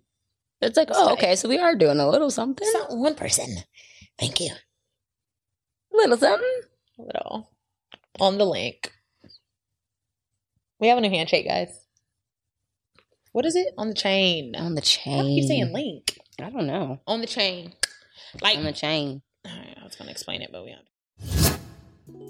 It's 0.61 0.77
like, 0.77 0.89
oh, 0.91 1.13
okay, 1.13 1.35
so 1.35 1.49
we 1.49 1.57
are 1.57 1.75
doing 1.75 1.99
a 1.99 2.07
little 2.07 2.29
something, 2.29 2.67
So 2.71 2.93
one 2.95 3.15
person. 3.15 3.47
Thank 4.19 4.39
you. 4.39 4.51
little 5.91 6.17
something. 6.17 6.61
A 6.99 7.01
little 7.01 7.49
on 8.19 8.37
the 8.37 8.45
link. 8.45 8.91
We 10.79 10.89
have 10.89 10.99
a 10.99 11.01
new 11.01 11.09
handshake, 11.09 11.47
guys. 11.47 11.69
What 13.31 13.45
is 13.47 13.55
it 13.55 13.73
on 13.79 13.87
the 13.87 13.95
chain? 13.95 14.55
on 14.55 14.75
the 14.75 14.81
I 14.81 14.83
chain. 14.83 15.23
keep 15.23 15.47
saying 15.47 15.73
link 15.73 16.19
I 16.39 16.51
don't 16.51 16.67
know. 16.67 16.99
on 17.07 17.21
the 17.21 17.27
chain. 17.27 17.73
Like 18.41 18.57
On 18.57 18.63
the 18.63 18.71
chain. 18.71 19.21
Alright, 19.45 19.77
I 19.79 19.83
was 19.83 19.95
gonna 19.95 20.11
explain 20.11 20.41
it, 20.41 20.51
but 20.51 20.63
we 20.63 20.71
don't. 20.71 21.57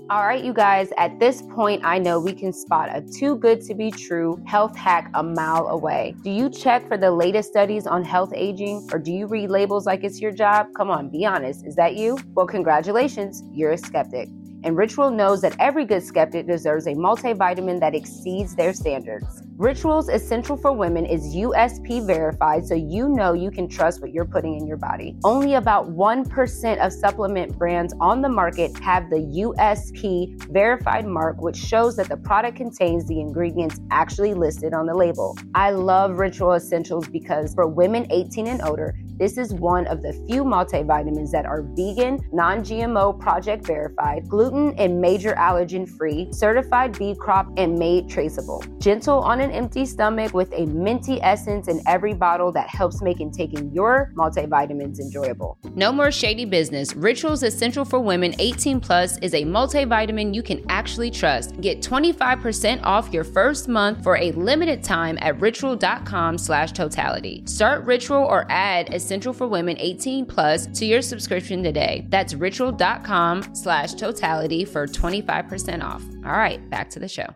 All 0.09 0.23
right, 0.23 0.43
you 0.43 0.51
guys, 0.51 0.89
at 0.97 1.19
this 1.19 1.41
point, 1.41 1.85
I 1.85 1.97
know 1.97 2.19
we 2.19 2.33
can 2.33 2.51
spot 2.51 2.89
a 2.91 3.01
too 3.01 3.37
good 3.37 3.61
to 3.61 3.73
be 3.73 3.91
true 3.91 4.43
health 4.45 4.75
hack 4.75 5.09
a 5.13 5.23
mile 5.23 5.67
away. 5.67 6.15
Do 6.21 6.29
you 6.29 6.49
check 6.49 6.85
for 6.87 6.97
the 6.97 7.11
latest 7.11 7.49
studies 7.49 7.87
on 7.87 8.03
health 8.03 8.33
aging 8.35 8.89
or 8.91 8.99
do 8.99 9.11
you 9.11 9.25
read 9.27 9.49
labels 9.49 9.85
like 9.85 10.03
it's 10.03 10.19
your 10.19 10.33
job? 10.33 10.67
Come 10.75 10.89
on, 10.89 11.09
be 11.09 11.25
honest. 11.25 11.65
Is 11.65 11.75
that 11.75 11.95
you? 11.95 12.17
Well, 12.33 12.47
congratulations, 12.47 13.43
you're 13.53 13.71
a 13.71 13.77
skeptic. 13.77 14.27
And 14.63 14.77
Ritual 14.77 15.09
knows 15.09 15.41
that 15.41 15.55
every 15.59 15.85
good 15.85 16.03
skeptic 16.03 16.45
deserves 16.45 16.85
a 16.85 16.91
multivitamin 16.91 17.79
that 17.79 17.95
exceeds 17.95 18.55
their 18.55 18.73
standards. 18.73 19.41
Ritual's 19.57 20.09
Essential 20.09 20.57
for 20.57 20.71
Women 20.71 21.05
is 21.05 21.35
USP 21.35 22.05
verified, 22.05 22.65
so 22.65 22.73
you 22.73 23.09
know 23.09 23.33
you 23.33 23.51
can 23.51 23.67
trust 23.67 24.01
what 24.01 24.11
you're 24.11 24.25
putting 24.25 24.55
in 24.55 24.65
your 24.65 24.77
body. 24.77 25.15
Only 25.23 25.55
about 25.55 25.89
1% 25.91 26.85
of 26.85 26.93
supplement 26.93 27.57
brands 27.57 27.93
on 27.99 28.21
the 28.21 28.29
market 28.29 28.75
have 28.79 29.09
the 29.09 29.17
USP 29.17 30.41
verified 30.51 31.05
mark, 31.05 31.41
which 31.41 31.57
shows 31.57 31.95
that 31.97 32.09
the 32.09 32.17
product 32.17 32.57
contains 32.57 33.07
the 33.07 33.19
ingredients 33.19 33.79
actually 33.91 34.33
listed 34.33 34.73
on 34.73 34.85
the 34.85 34.95
label. 34.95 35.37
I 35.53 35.71
love 35.71 36.17
Ritual 36.17 36.53
Essentials 36.53 37.07
because 37.07 37.53
for 37.53 37.67
women 37.67 38.07
18 38.09 38.47
and 38.47 38.61
older, 38.63 38.95
this 39.21 39.37
is 39.37 39.53
one 39.53 39.85
of 39.85 40.01
the 40.01 40.13
few 40.27 40.43
multivitamins 40.43 41.29
that 41.29 41.45
are 41.45 41.61
vegan, 41.61 42.19
non 42.33 42.61
GMO, 42.61 43.19
project 43.19 43.67
verified, 43.67 44.27
gluten 44.27 44.73
and 44.79 44.99
major 44.99 45.35
allergen 45.35 45.87
free, 45.87 46.27
certified 46.31 46.97
B 46.97 47.13
Corp, 47.13 47.47
and 47.55 47.77
made 47.77 48.09
traceable. 48.09 48.63
Gentle 48.79 49.19
on 49.19 49.39
an 49.39 49.51
empty 49.51 49.85
stomach 49.85 50.33
with 50.33 50.51
a 50.53 50.65
minty 50.65 51.21
essence 51.21 51.67
in 51.67 51.83
every 51.85 52.15
bottle 52.15 52.51
that 52.53 52.67
helps 52.67 53.03
making 53.03 53.29
taking 53.31 53.71
your 53.71 54.11
multivitamins 54.17 54.99
enjoyable. 54.99 55.55
No 55.75 55.91
more 55.91 56.11
shady 56.11 56.45
business. 56.45 56.95
Rituals 56.95 57.43
Essential 57.43 57.85
for 57.85 57.99
Women 57.99 58.33
18 58.39 58.79
Plus 58.79 59.19
is 59.19 59.35
a 59.35 59.43
multivitamin 59.43 60.33
you 60.33 60.41
can 60.41 60.65
actually 60.67 61.11
trust. 61.11 61.61
Get 61.61 61.83
25% 61.83 62.81
off 62.81 63.13
your 63.13 63.23
first 63.23 63.67
month 63.67 64.01
for 64.01 64.17
a 64.17 64.31
limited 64.31 64.83
time 64.83 65.19
at 65.21 65.39
ritual.com 65.39 66.39
slash 66.39 66.71
totality. 66.71 67.43
Start 67.45 67.85
Ritual 67.85 68.17
or 68.17 68.47
add 68.49 68.91
Essential 68.91 69.10
for 69.33 69.47
Women 69.47 69.77
18 69.79 70.25
Plus 70.25 70.67
to 70.79 70.85
your 70.85 71.01
subscription 71.01 71.63
today. 71.63 72.07
That's 72.09 72.33
ritual.com 72.33 73.55
slash 73.55 73.93
totality 73.93 74.65
for 74.65 74.87
25% 74.87 75.83
off. 75.83 76.03
All 76.25 76.31
right, 76.31 76.67
back 76.69 76.89
to 76.91 76.99
the 76.99 77.07
show. 77.07 77.27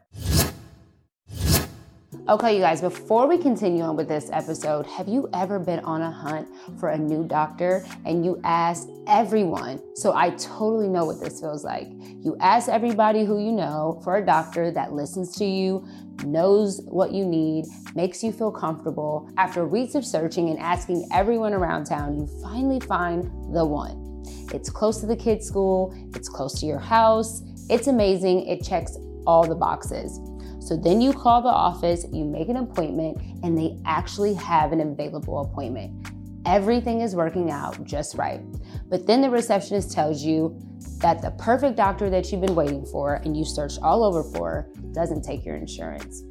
Okay, 2.28 2.56
you 2.56 2.60
guys, 2.60 2.82
before 2.82 3.28
we 3.28 3.38
continue 3.38 3.84
on 3.84 3.96
with 3.96 4.08
this 4.08 4.32
episode, 4.34 4.88
have 4.88 5.08
you 5.08 5.30
ever 5.32 5.60
been 5.60 5.82
on 5.82 6.02
a 6.02 6.10
hunt 6.10 6.48
for 6.80 6.90
a 6.90 6.98
new 6.98 7.24
doctor 7.24 7.86
and 8.04 8.26
you 8.26 8.42
asked 8.44 8.90
everyone? 9.06 9.80
So 9.94 10.12
I 10.12 10.32
totally 10.32 10.88
know 10.88 11.06
what 11.06 11.22
this 11.22 11.40
feels 11.40 11.64
like. 11.64 11.88
You 12.24 12.36
ask 12.40 12.68
everybody 12.68 13.26
who 13.26 13.38
you 13.38 13.52
know 13.52 14.02
for 14.04 14.18
a 14.18 14.26
doctor 14.26 14.72
that 14.72 14.92
listens 14.92 15.36
to 15.38 15.46
you, 15.46 15.86
knows 16.26 16.82
what 16.86 17.12
you 17.12 17.26
need, 17.26 17.66
makes 17.94 18.24
you 18.24 18.32
feel 18.32 18.52
comfortable. 18.52 19.30
After 19.38 19.68
weeks 19.68 19.94
of 19.94 20.04
searching 20.04 20.50
and 20.50 20.58
asking 20.58 21.08
everyone 21.14 21.54
around 21.54 21.84
town, 21.84 22.18
you 22.18 22.26
finally 22.42 22.80
find 22.80 23.26
the 23.54 23.64
one. 23.64 24.24
It's 24.52 24.72
close 24.72 25.00
to 25.02 25.06
the 25.06 25.16
kids' 25.16 25.46
school, 25.46 25.94
it's 26.16 26.28
close 26.28 26.60
to 26.62 26.66
your 26.66 26.80
house, 26.80 27.44
it's 27.70 27.86
amazing, 27.86 28.48
it 28.48 28.64
checks 28.64 28.98
all 29.28 29.48
the 29.48 29.54
boxes. 29.54 30.20
So 30.66 30.76
then 30.76 31.00
you 31.00 31.14
call 31.14 31.44
the 31.44 31.50
office, 31.50 32.08
you 32.12 32.26
make 32.26 32.50
an 32.50 32.58
appointment, 32.58 33.22
and 33.44 33.56
they 33.56 33.78
actually 33.86 34.34
have 34.34 34.72
an 34.72 34.82
available 34.82 35.42
appointment. 35.42 36.10
Everything 36.44 37.02
is 37.02 37.16
working 37.16 37.52
out 37.52 37.84
just 37.84 38.16
right. 38.16 38.42
But 38.90 39.06
then 39.06 39.22
the 39.22 39.30
receptionist 39.30 39.92
tells 39.92 40.24
you 40.24 40.60
that 41.02 41.22
the 41.22 41.30
perfect 41.38 41.78
doctor 41.78 42.10
that 42.10 42.32
you've 42.32 42.42
been 42.42 42.56
waiting 42.56 42.84
for 42.84 43.22
and 43.26 43.38
you 43.38 43.46
searched 43.46 43.78
all 43.84 44.04
over 44.04 44.24
for 44.24 44.68
doesn't 44.92 45.22
take 45.22 45.46
your 45.46 45.56
insurance. 45.56 46.24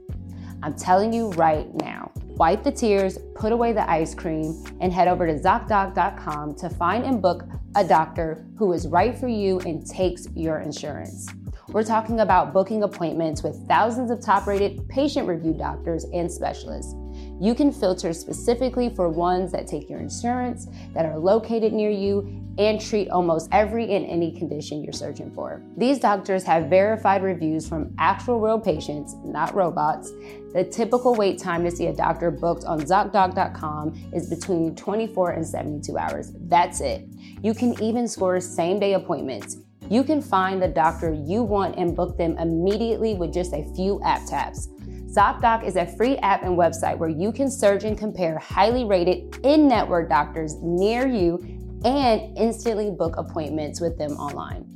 I'm 0.65 0.75
telling 0.75 1.13
you 1.13 1.29
right 1.35 1.73
now, 1.73 2.11
wipe 2.25 2.65
the 2.65 2.73
tears, 2.73 3.19
put 3.37 3.53
away 3.53 3.73
the 3.73 3.89
ice 3.89 4.17
cream, 4.17 4.65
and 4.81 4.93
head 4.93 5.07
over 5.07 5.29
to 5.29 5.35
ZocDoc.com 5.35 6.57
to 6.57 6.71
find 6.71 7.05
and 7.05 7.23
book 7.23 7.45
a 7.77 7.85
doctor 7.85 8.45
who 8.59 8.73
is 8.73 8.89
right 8.89 9.17
for 9.17 9.29
you 9.29 9.61
and 9.61 9.89
takes 9.89 10.27
your 10.35 10.59
insurance. 10.59 11.29
We're 11.69 11.83
talking 11.83 12.21
about 12.21 12.53
booking 12.53 12.83
appointments 12.83 13.43
with 13.43 13.67
thousands 13.67 14.11
of 14.11 14.21
top 14.21 14.47
rated 14.47 14.87
patient 14.89 15.27
reviewed 15.27 15.59
doctors 15.59 16.05
and 16.13 16.31
specialists. 16.31 16.95
You 17.41 17.55
can 17.55 17.73
filter 17.73 18.13
specifically 18.13 18.95
for 18.95 19.09
ones 19.09 19.51
that 19.53 19.67
take 19.67 19.89
your 19.89 19.99
insurance, 19.99 20.67
that 20.93 21.07
are 21.07 21.19
located 21.19 21.73
near 21.73 21.91
you, 21.91 22.41
and 22.59 22.81
treat 22.81 23.09
almost 23.09 23.49
every 23.51 23.95
and 23.95 24.07
any 24.07 24.31
condition 24.31 24.85
you're 24.85 24.93
searching 24.93 25.33
for. 25.33 25.63
These 25.77 25.99
doctors 25.99 26.45
have 26.45 26.67
verified 26.67 27.23
reviews 27.23 27.67
from 27.67 27.95
actual 27.99 28.41
real 28.41 28.61
patients, 28.61 29.17
not 29.25 29.55
robots. 29.55 30.13
The 30.53 30.69
typical 30.71 31.15
wait 31.15 31.39
time 31.39 31.65
to 31.65 31.71
see 31.71 31.87
a 31.87 31.93
doctor 31.93 32.31
booked 32.31 32.65
on 32.65 32.83
ZocDoc.com 32.83 34.11
is 34.13 34.29
between 34.29 34.77
24 34.77 35.31
and 35.31 35.47
72 35.47 35.99
hours. 35.99 36.33
That's 36.43 36.81
it. 36.81 37.09
You 37.43 37.55
can 37.55 37.81
even 37.83 38.07
score 38.07 38.39
same 38.39 38.79
day 38.79 38.95
appointments. 38.95 39.57
You 39.91 40.03
can 40.05 40.23
find 40.23 40.63
the 40.63 40.69
doctor 40.69 41.13
you 41.13 41.43
want 41.43 41.77
and 41.77 41.95
book 41.95 42.17
them 42.17 42.39
immediately 42.39 43.15
with 43.15 43.33
just 43.33 43.53
a 43.53 43.71
few 43.75 44.01
app 44.03 44.27
taps. 44.27 44.69
ZocDoc 45.15 45.65
is 45.65 45.77
a 45.77 45.87
free 45.87 46.17
app 46.19 46.43
and 46.43 46.59
website 46.59 46.99
where 46.99 47.09
you 47.09 47.31
can 47.31 47.49
search 47.51 47.85
and 47.85 47.97
compare 47.97 48.39
highly 48.39 48.85
rated 48.85 49.39
in 49.45 49.69
network 49.69 50.09
doctors 50.09 50.57
near 50.61 51.07
you 51.07 51.39
and 51.85 52.37
instantly 52.37 52.91
book 52.91 53.15
appointments 53.17 53.81
with 53.81 53.97
them 53.99 54.13
online. 54.13 54.67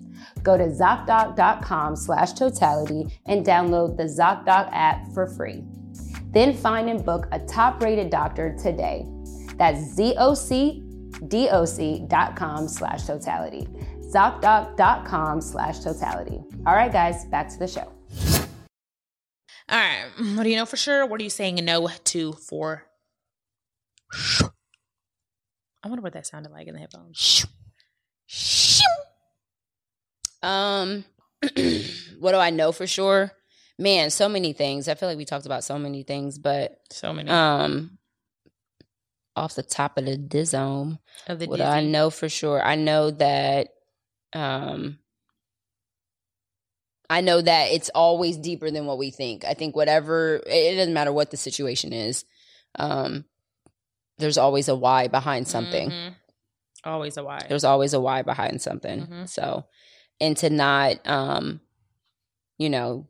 Go 0.42 0.56
to 0.56 0.66
ZocDoc.com 0.66 1.96
slash 1.96 2.34
totality 2.34 3.18
and 3.26 3.44
download 3.44 3.96
the 3.96 4.04
ZocDoc 4.04 4.70
app 4.72 5.08
for 5.12 5.26
free. 5.26 5.64
Then 6.30 6.54
find 6.54 6.88
and 6.88 7.04
book 7.04 7.26
a 7.32 7.40
top 7.40 7.82
rated 7.82 8.10
doctor 8.10 8.54
today. 8.62 9.06
That's 9.56 9.98
ZocDoc.com 9.98 10.68
slash 12.68 13.04
totality. 13.04 13.66
ZocDoc.com 14.12 15.40
slash 15.40 15.80
totality. 15.80 16.40
All 16.66 16.74
right, 16.74 16.92
guys, 16.92 17.24
back 17.26 17.48
to 17.50 17.58
the 17.58 17.68
show. 17.68 17.92
All 19.70 19.78
right. 19.78 20.06
What 20.34 20.44
do 20.44 20.50
you 20.50 20.56
know 20.56 20.66
for 20.66 20.76
sure? 20.78 21.04
What 21.06 21.20
are 21.20 21.24
you 21.24 21.30
saying 21.30 21.56
no 21.56 21.88
to 21.88 22.32
for? 22.32 22.84
I 25.82 25.88
wonder 25.88 26.02
what 26.02 26.14
that 26.14 26.26
sounded 26.26 26.50
like 26.52 26.66
in 26.66 26.74
the 26.74 26.80
headphones. 26.80 27.46
Um, 30.42 31.04
what 32.18 32.32
do 32.32 32.38
I 32.38 32.50
know 32.50 32.72
for 32.72 32.86
sure? 32.86 33.32
Man, 33.78 34.10
so 34.10 34.28
many 34.28 34.52
things. 34.52 34.88
I 34.88 34.94
feel 34.94 35.08
like 35.08 35.18
we 35.18 35.24
talked 35.24 35.46
about 35.46 35.64
so 35.64 35.78
many 35.78 36.02
things, 36.02 36.38
but 36.38 36.78
So 36.90 37.12
many 37.12 37.30
um, 37.30 37.98
off 39.36 39.54
the 39.54 39.62
top 39.62 39.98
of 39.98 40.04
the 40.04 40.16
dizome, 40.16 40.98
of 41.26 41.38
the 41.38 41.46
what 41.46 41.58
do 41.58 41.62
I 41.62 41.84
know 41.84 42.10
for 42.10 42.28
sure? 42.28 42.60
I 42.62 42.74
know 42.74 43.10
that 43.12 43.68
um 44.32 44.98
I 47.10 47.22
know 47.22 47.40
that 47.40 47.70
it's 47.72 47.88
always 47.94 48.36
deeper 48.36 48.70
than 48.70 48.84
what 48.84 48.98
we 48.98 49.10
think. 49.10 49.44
I 49.44 49.54
think 49.54 49.74
whatever 49.74 50.42
it 50.46 50.76
doesn't 50.76 50.92
matter 50.94 51.12
what 51.12 51.30
the 51.30 51.36
situation 51.36 51.92
is. 51.92 52.24
Um 52.78 53.24
there's 54.18 54.38
always 54.38 54.68
a 54.68 54.74
why 54.74 55.08
behind 55.08 55.46
something. 55.48 55.90
Mhm. 55.90 56.14
Always 56.84 57.16
a 57.16 57.24
why. 57.24 57.40
There's 57.48 57.64
always 57.64 57.94
a 57.94 58.00
why 58.00 58.22
behind 58.22 58.60
something. 58.60 59.06
Mhm. 59.06 59.28
So 59.28 59.64
and 60.20 60.36
to 60.38 60.50
not 60.50 61.06
um 61.08 61.60
you 62.58 62.68
know 62.68 63.06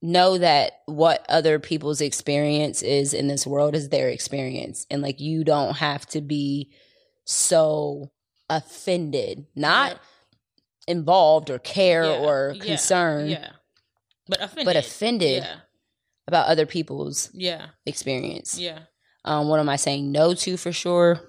know 0.00 0.38
that 0.38 0.72
what 0.86 1.24
other 1.28 1.58
people's 1.58 2.00
experience 2.00 2.82
is 2.82 3.12
in 3.14 3.26
this 3.26 3.46
world 3.46 3.74
is 3.74 3.88
their 3.88 4.08
experience 4.08 4.86
and 4.90 5.02
like 5.02 5.18
you 5.20 5.42
don't 5.42 5.76
have 5.76 6.06
to 6.06 6.20
be 6.20 6.70
so 7.24 8.10
offended 8.50 9.46
not 9.54 10.00
involved 10.86 11.50
or 11.50 11.58
care 11.58 12.04
Yeah, 12.04 12.18
or 12.18 12.52
yeah, 12.56 12.64
concerned 12.64 13.30
Yeah. 13.30 13.50
But 14.26 14.40
offended. 14.42 14.64
but 14.64 14.76
offended 14.76 15.42
Yeah. 15.42 15.56
about 16.26 16.46
other 16.48 16.66
people's 16.66 17.30
Yeah. 17.34 17.68
experience. 17.86 18.58
Yeah. 18.58 18.80
Um, 19.24 19.48
what 19.48 19.60
am 19.60 19.68
I 19.68 19.76
saying 19.76 20.10
no 20.12 20.32
to 20.34 20.56
for 20.56 20.72
sure? 20.72 21.20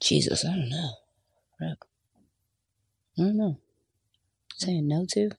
Jesus, 0.00 0.44
I 0.44 0.48
don't 0.48 0.68
know. 0.68 0.90
I 1.62 1.74
don't 3.22 3.36
know. 3.36 3.60
Saying 4.56 4.88
no 4.88 5.06
to? 5.12 5.30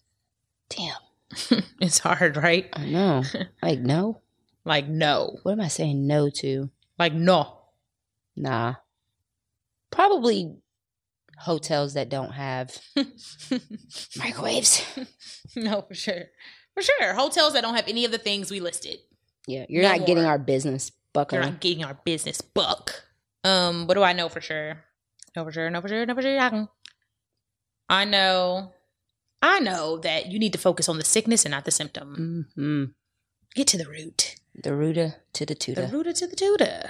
Damn, 0.69 0.95
it's 1.81 1.99
hard, 1.99 2.37
right? 2.37 2.69
I 2.73 2.85
know. 2.85 3.23
like 3.61 3.79
no. 3.79 4.21
Like 4.63 4.87
no. 4.87 5.39
What 5.43 5.51
am 5.51 5.61
I 5.61 5.67
saying 5.67 6.07
no 6.07 6.29
to? 6.29 6.69
Like 6.97 7.13
no. 7.13 7.59
Nah. 8.35 8.75
Probably 9.91 10.55
hotels 11.37 11.93
that 11.95 12.09
don't 12.09 12.31
have 12.31 12.77
microwaves. 14.17 14.83
no, 15.55 15.81
for 15.81 15.93
sure. 15.95 16.23
For 16.73 16.81
sure. 16.81 17.13
Hotels 17.13 17.53
that 17.53 17.61
don't 17.61 17.75
have 17.75 17.87
any 17.87 18.05
of 18.05 18.11
the 18.11 18.17
things 18.17 18.51
we 18.51 18.59
listed. 18.59 18.97
Yeah, 19.47 19.65
you're 19.69 19.83
No 19.83 19.95
not 19.95 20.05
getting 20.07 20.25
our 20.25 20.39
business 20.39 20.91
bucko. 21.13 21.35
You're 21.37 21.45
not 21.45 21.59
getting 21.61 21.83
our 21.83 21.93
business 22.03 22.41
buck. 22.41 23.03
Um, 23.43 23.87
what 23.87 23.93
do 23.93 24.03
I 24.03 24.13
know 24.13 24.27
for 24.29 24.41
sure? 24.41 24.83
No 25.35 25.43
for 25.45 25.51
sure, 25.51 25.69
no 25.69 25.81
for 25.81 25.87
sure, 25.87 26.05
no 26.05 26.15
for 26.15 26.21
sure. 26.21 26.39
I 26.39 26.49
can- 26.49 26.69
I 27.87 28.03
know 28.05 28.73
I 29.43 29.59
know 29.59 29.97
that 29.99 30.31
you 30.31 30.39
need 30.39 30.53
to 30.53 30.57
focus 30.59 30.89
on 30.89 30.97
the 30.97 31.05
sickness 31.05 31.45
and 31.45 31.51
not 31.51 31.65
the 31.65 31.71
symptom. 31.71 32.47
Mm-hmm. 32.57 32.85
Get 33.53 33.67
to 33.67 33.77
the 33.77 33.85
root. 33.87 34.35
The 34.55 34.73
rooter 34.73 35.15
to 35.33 35.45
the 35.45 35.53
tutor. 35.53 35.85
The 35.85 35.95
rooter 35.95 36.13
to 36.13 36.25
the 36.27 36.35
tutor. 36.35 36.89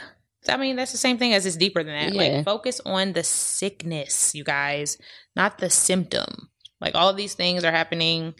I 0.50 0.58
mean, 0.58 0.76
that's 0.76 0.92
the 0.92 0.98
same 0.98 1.18
thing 1.18 1.34
as 1.34 1.46
it's 1.46 1.56
deeper 1.56 1.84
than 1.84 1.94
that. 1.94 2.14
Yeah. 2.14 2.38
Like, 2.38 2.46
focus 2.46 2.80
on 2.86 3.14
the 3.14 3.24
sickness, 3.24 4.34
you 4.36 4.44
guys, 4.44 4.98
not 5.36 5.58
the 5.58 5.70
symptom. 5.70 6.50
Like, 6.82 6.96
all 6.96 7.10
of 7.10 7.18
these 7.18 7.34
things 7.34 7.64
are 7.64 7.72
happening. 7.72 8.34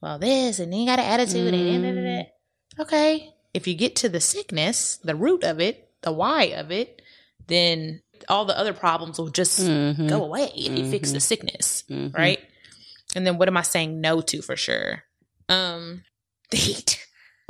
Well, 0.00 0.18
this, 0.18 0.58
and 0.58 0.72
then 0.72 0.80
you 0.80 0.86
got 0.86 0.98
an 0.98 1.04
attitude, 1.06 1.52
and 1.52 1.82
da, 1.82 1.90
da, 1.90 1.94
da, 2.00 2.22
da. 2.22 2.82
okay. 2.84 3.30
If 3.52 3.66
you 3.66 3.74
get 3.74 3.96
to 3.96 4.08
the 4.08 4.20
sickness, 4.20 4.96
the 4.98 5.14
root 5.16 5.42
of 5.44 5.60
it, 5.60 5.90
the 6.02 6.12
why 6.12 6.44
of 6.44 6.70
it, 6.70 7.02
then 7.48 8.00
all 8.28 8.44
the 8.44 8.56
other 8.58 8.72
problems 8.72 9.18
will 9.18 9.28
just 9.28 9.60
Mhm. 9.60 10.08
go 10.08 10.24
away 10.24 10.50
if 10.54 10.78
you 10.78 10.88
fix 10.90 11.10
the 11.12 11.20
sickness, 11.20 11.84
Mhm. 11.90 12.14
right? 12.16 12.38
And 13.16 13.26
then 13.26 13.38
what 13.38 13.48
am 13.48 13.56
I 13.56 13.62
saying 13.62 14.00
no 14.00 14.20
to 14.20 14.40
for 14.40 14.56
sure? 14.56 15.02
Um, 15.48 16.04
the 16.50 16.56
heat, 16.58 17.04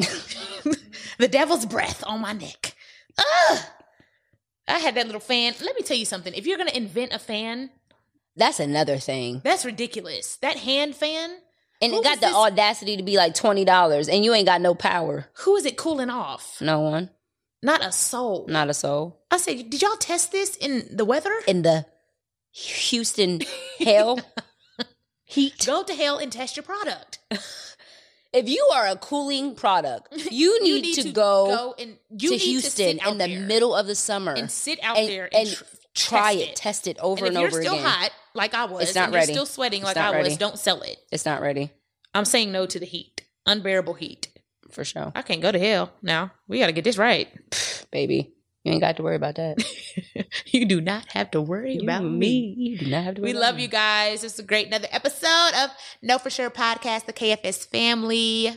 the 1.19 1.29
devil's 1.29 1.67
breath 1.67 2.03
on 2.07 2.21
my 2.23 2.33
neck. 2.33 2.75
Ugh! 3.19 3.59
I 4.71 4.79
had 4.79 4.95
that 4.95 5.07
little 5.07 5.21
fan. 5.21 5.55
Let 5.61 5.77
me 5.77 5.83
tell 5.83 5.97
you 5.97 6.05
something. 6.05 6.33
If 6.35 6.47
you're 6.47 6.59
gonna 6.59 6.71
invent 6.73 7.13
a 7.13 7.19
fan, 7.19 7.71
That's 8.37 8.61
another 8.61 8.99
thing. 8.99 9.41
that's 9.45 9.65
ridiculous. 9.65 10.37
That 10.37 10.57
hand 10.59 10.95
fan, 10.97 11.31
And 11.83 11.93
it 11.93 12.05
got 12.05 12.21
the 12.21 12.27
this- 12.27 12.35
audacity 12.35 12.97
to 12.97 13.03
be 13.03 13.17
like 13.17 13.35
twenty 13.35 13.65
dollars, 13.65 14.09
and 14.09 14.25
you 14.25 14.33
ain't 14.35 14.47
got 14.47 14.61
no 14.61 14.75
power. 14.75 15.29
who 15.45 15.57
is 15.57 15.65
it 15.67 15.77
cooling 15.77 16.11
off? 16.11 16.61
No 16.61 16.81
one, 16.81 17.11
Not 17.63 17.85
a 17.85 17.93
soul. 17.93 18.47
not 18.49 18.71
a 18.71 18.75
soul. 18.75 19.21
I 19.31 19.37
said, 19.39 19.71
did 19.71 19.83
y'all 19.83 19.97
test 19.97 20.33
this 20.33 20.57
in 20.57 20.89
the 20.97 21.05
weather? 21.05 21.33
In 21.47 21.63
the 21.63 21.87
Houston 22.53 23.41
hell 23.79 24.19
heat. 25.25 25.65
Go 25.67 25.83
to 25.85 25.95
hell 25.95 26.19
and 26.19 26.33
test 26.33 26.57
your 26.57 26.65
product. 26.65 27.19
If 28.33 28.49
you 28.49 28.69
are 28.73 28.87
a 28.87 28.97
cooling 28.97 29.55
product, 29.55 30.09
you 30.31 30.63
need, 30.63 30.95
to, 30.95 31.11
go, 31.11 31.75
and 31.79 31.97
to 31.97 32.25
you 32.25 32.31
need 32.31 32.41
Houston 32.41 32.99
sit 32.99 33.03
out 33.07 33.13
in 33.13 33.19
the 33.19 33.27
there 33.27 33.41
middle 33.47 33.75
of 33.75 33.87
the 33.87 33.95
summer 33.95 34.33
and 34.33 34.51
sit 34.51 34.79
out 34.83 34.99
and- 34.99 35.09
there 35.09 35.25
and, 35.33 35.49
and 35.49 35.57
tr- 35.57 35.65
try 35.95 36.35
test 36.37 36.49
it, 36.49 36.57
test 36.57 36.87
it 36.87 36.99
over 37.01 37.27
and 37.27 37.37
and, 37.37 37.47
if 37.47 37.53
you're 37.53 37.63
still 37.63 37.79
hot, 37.79 38.11
like 38.35 38.55
I 38.55 38.67
was, 38.67 38.85
It's 38.85 38.95
not 38.95 39.11
ready. 39.13 39.27
you're 39.33 39.35
still 39.35 39.47
sweating 39.47 39.81
It's 39.81 39.87
like 39.87 39.97
I 39.97 40.21
was, 40.23 40.37
don't 40.37 40.59
sell 40.59 40.83
it. 40.83 40.99
It's 41.11 41.27
not 41.27 41.41
ready 41.43 41.73
I'm 42.15 42.25
saying 42.25 42.53
no 42.53 42.67
to 42.67 42.79
the 42.79 42.87
heat, 42.87 43.23
unbearable 43.47 43.95
heat. 43.95 44.29
for 44.71 44.85
sure, 44.85 45.11
I 45.15 45.23
can't 45.23 45.43
go 45.43 45.51
to 45.51 45.59
hell 45.59 45.93
now. 46.03 46.33
We 46.47 46.59
got 46.61 46.67
to 46.67 46.73
get 46.73 46.85
this 46.85 46.99
right. 46.99 47.29
baby. 47.91 48.33
You 48.65 48.73
ain't 48.73 48.81
got 48.83 48.97
to 48.99 49.03
worry 49.03 49.17
about 49.17 49.37
that. 49.37 49.57
you 50.47 50.67
do 50.67 50.81
not 50.83 51.07
have 51.13 51.31
to 51.31 51.41
worry 51.41 51.75
You 51.77 51.83
about 51.83 52.05
me. 52.05 52.55
You 52.59 52.79
do 52.79 52.91
not 52.91 53.05
have 53.05 53.15
to. 53.17 53.23
Worry 53.23 53.33
We 53.33 53.39
love 53.39 53.57
me. 53.57 53.63
you 53.63 53.69
guys. 53.69 54.21
This 54.21 54.35
is 54.35 54.39
a 54.39 54.43
great 54.43 54.67
another 54.67 54.89
episode 54.91 55.53
of 55.57 55.71
Know 56.03 56.19
For 56.19 56.29
Sure 56.29 56.51
Podcast, 56.51 57.07
the 57.07 57.13
KFS 57.15 57.67
family. 57.71 58.53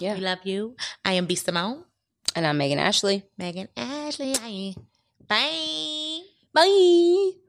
Yeah, 0.00 0.14
We 0.14 0.20
love 0.20 0.38
you. 0.44 0.76
I 1.04 1.12
am 1.14 1.26
B 1.26 1.34
Simone. 1.34 1.84
and 2.34 2.46
I'm 2.46 2.56
Megan 2.56 2.78
Ashley. 2.78 3.24
Megan 3.36 3.68
Ashley. 3.76 4.74
Bye. 5.28 6.20
Bye. 6.54 7.45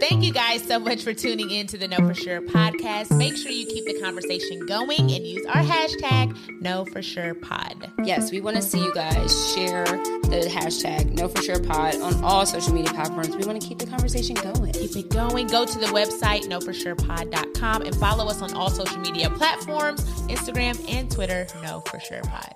Thank 0.00 0.24
you 0.24 0.32
guys 0.32 0.62
so 0.62 0.78
much 0.78 1.04
for 1.04 1.12
tuning 1.12 1.50
in 1.50 1.66
to 1.68 1.76
the 1.76 1.86
Know 1.86 1.98
For 1.98 2.14
Sure 2.14 2.40
podcast. 2.40 3.14
Make 3.16 3.36
sure 3.36 3.52
you 3.52 3.66
keep 3.66 3.84
the 3.84 4.00
conversation 4.00 4.64
going 4.64 4.98
and 4.98 5.26
use 5.26 5.44
our 5.46 5.62
hashtag 5.62 6.60
Know 6.60 6.86
For 6.86 7.02
Sure 7.02 7.34
Pod. 7.34 7.92
Yes, 8.02 8.32
we 8.32 8.40
want 8.40 8.56
to 8.56 8.62
see 8.62 8.82
you 8.82 8.94
guys 8.94 9.54
share 9.54 9.84
the 9.84 10.50
hashtag 10.50 11.12
Know 11.12 11.28
For 11.28 11.42
Sure 11.42 11.62
Pod 11.62 11.96
on 12.00 12.24
all 12.24 12.46
social 12.46 12.72
media 12.72 12.92
platforms. 12.94 13.36
We 13.36 13.44
want 13.44 13.60
to 13.60 13.68
keep 13.68 13.78
the 13.78 13.86
conversation 13.86 14.36
going. 14.36 14.72
Keep 14.72 14.96
it 14.96 15.08
going. 15.10 15.46
Go 15.48 15.66
to 15.66 15.78
the 15.78 15.86
website, 15.86 16.44
knowforsurepod.com, 16.44 17.82
and 17.82 17.94
follow 17.96 18.26
us 18.26 18.40
on 18.40 18.54
all 18.54 18.70
social 18.70 18.98
media 18.98 19.28
platforms 19.28 20.02
Instagram 20.28 20.82
and 20.88 21.10
Twitter, 21.10 21.46
Know 21.62 21.80
For 21.80 22.00
Sure 22.00 22.22
Pod. 22.22 22.54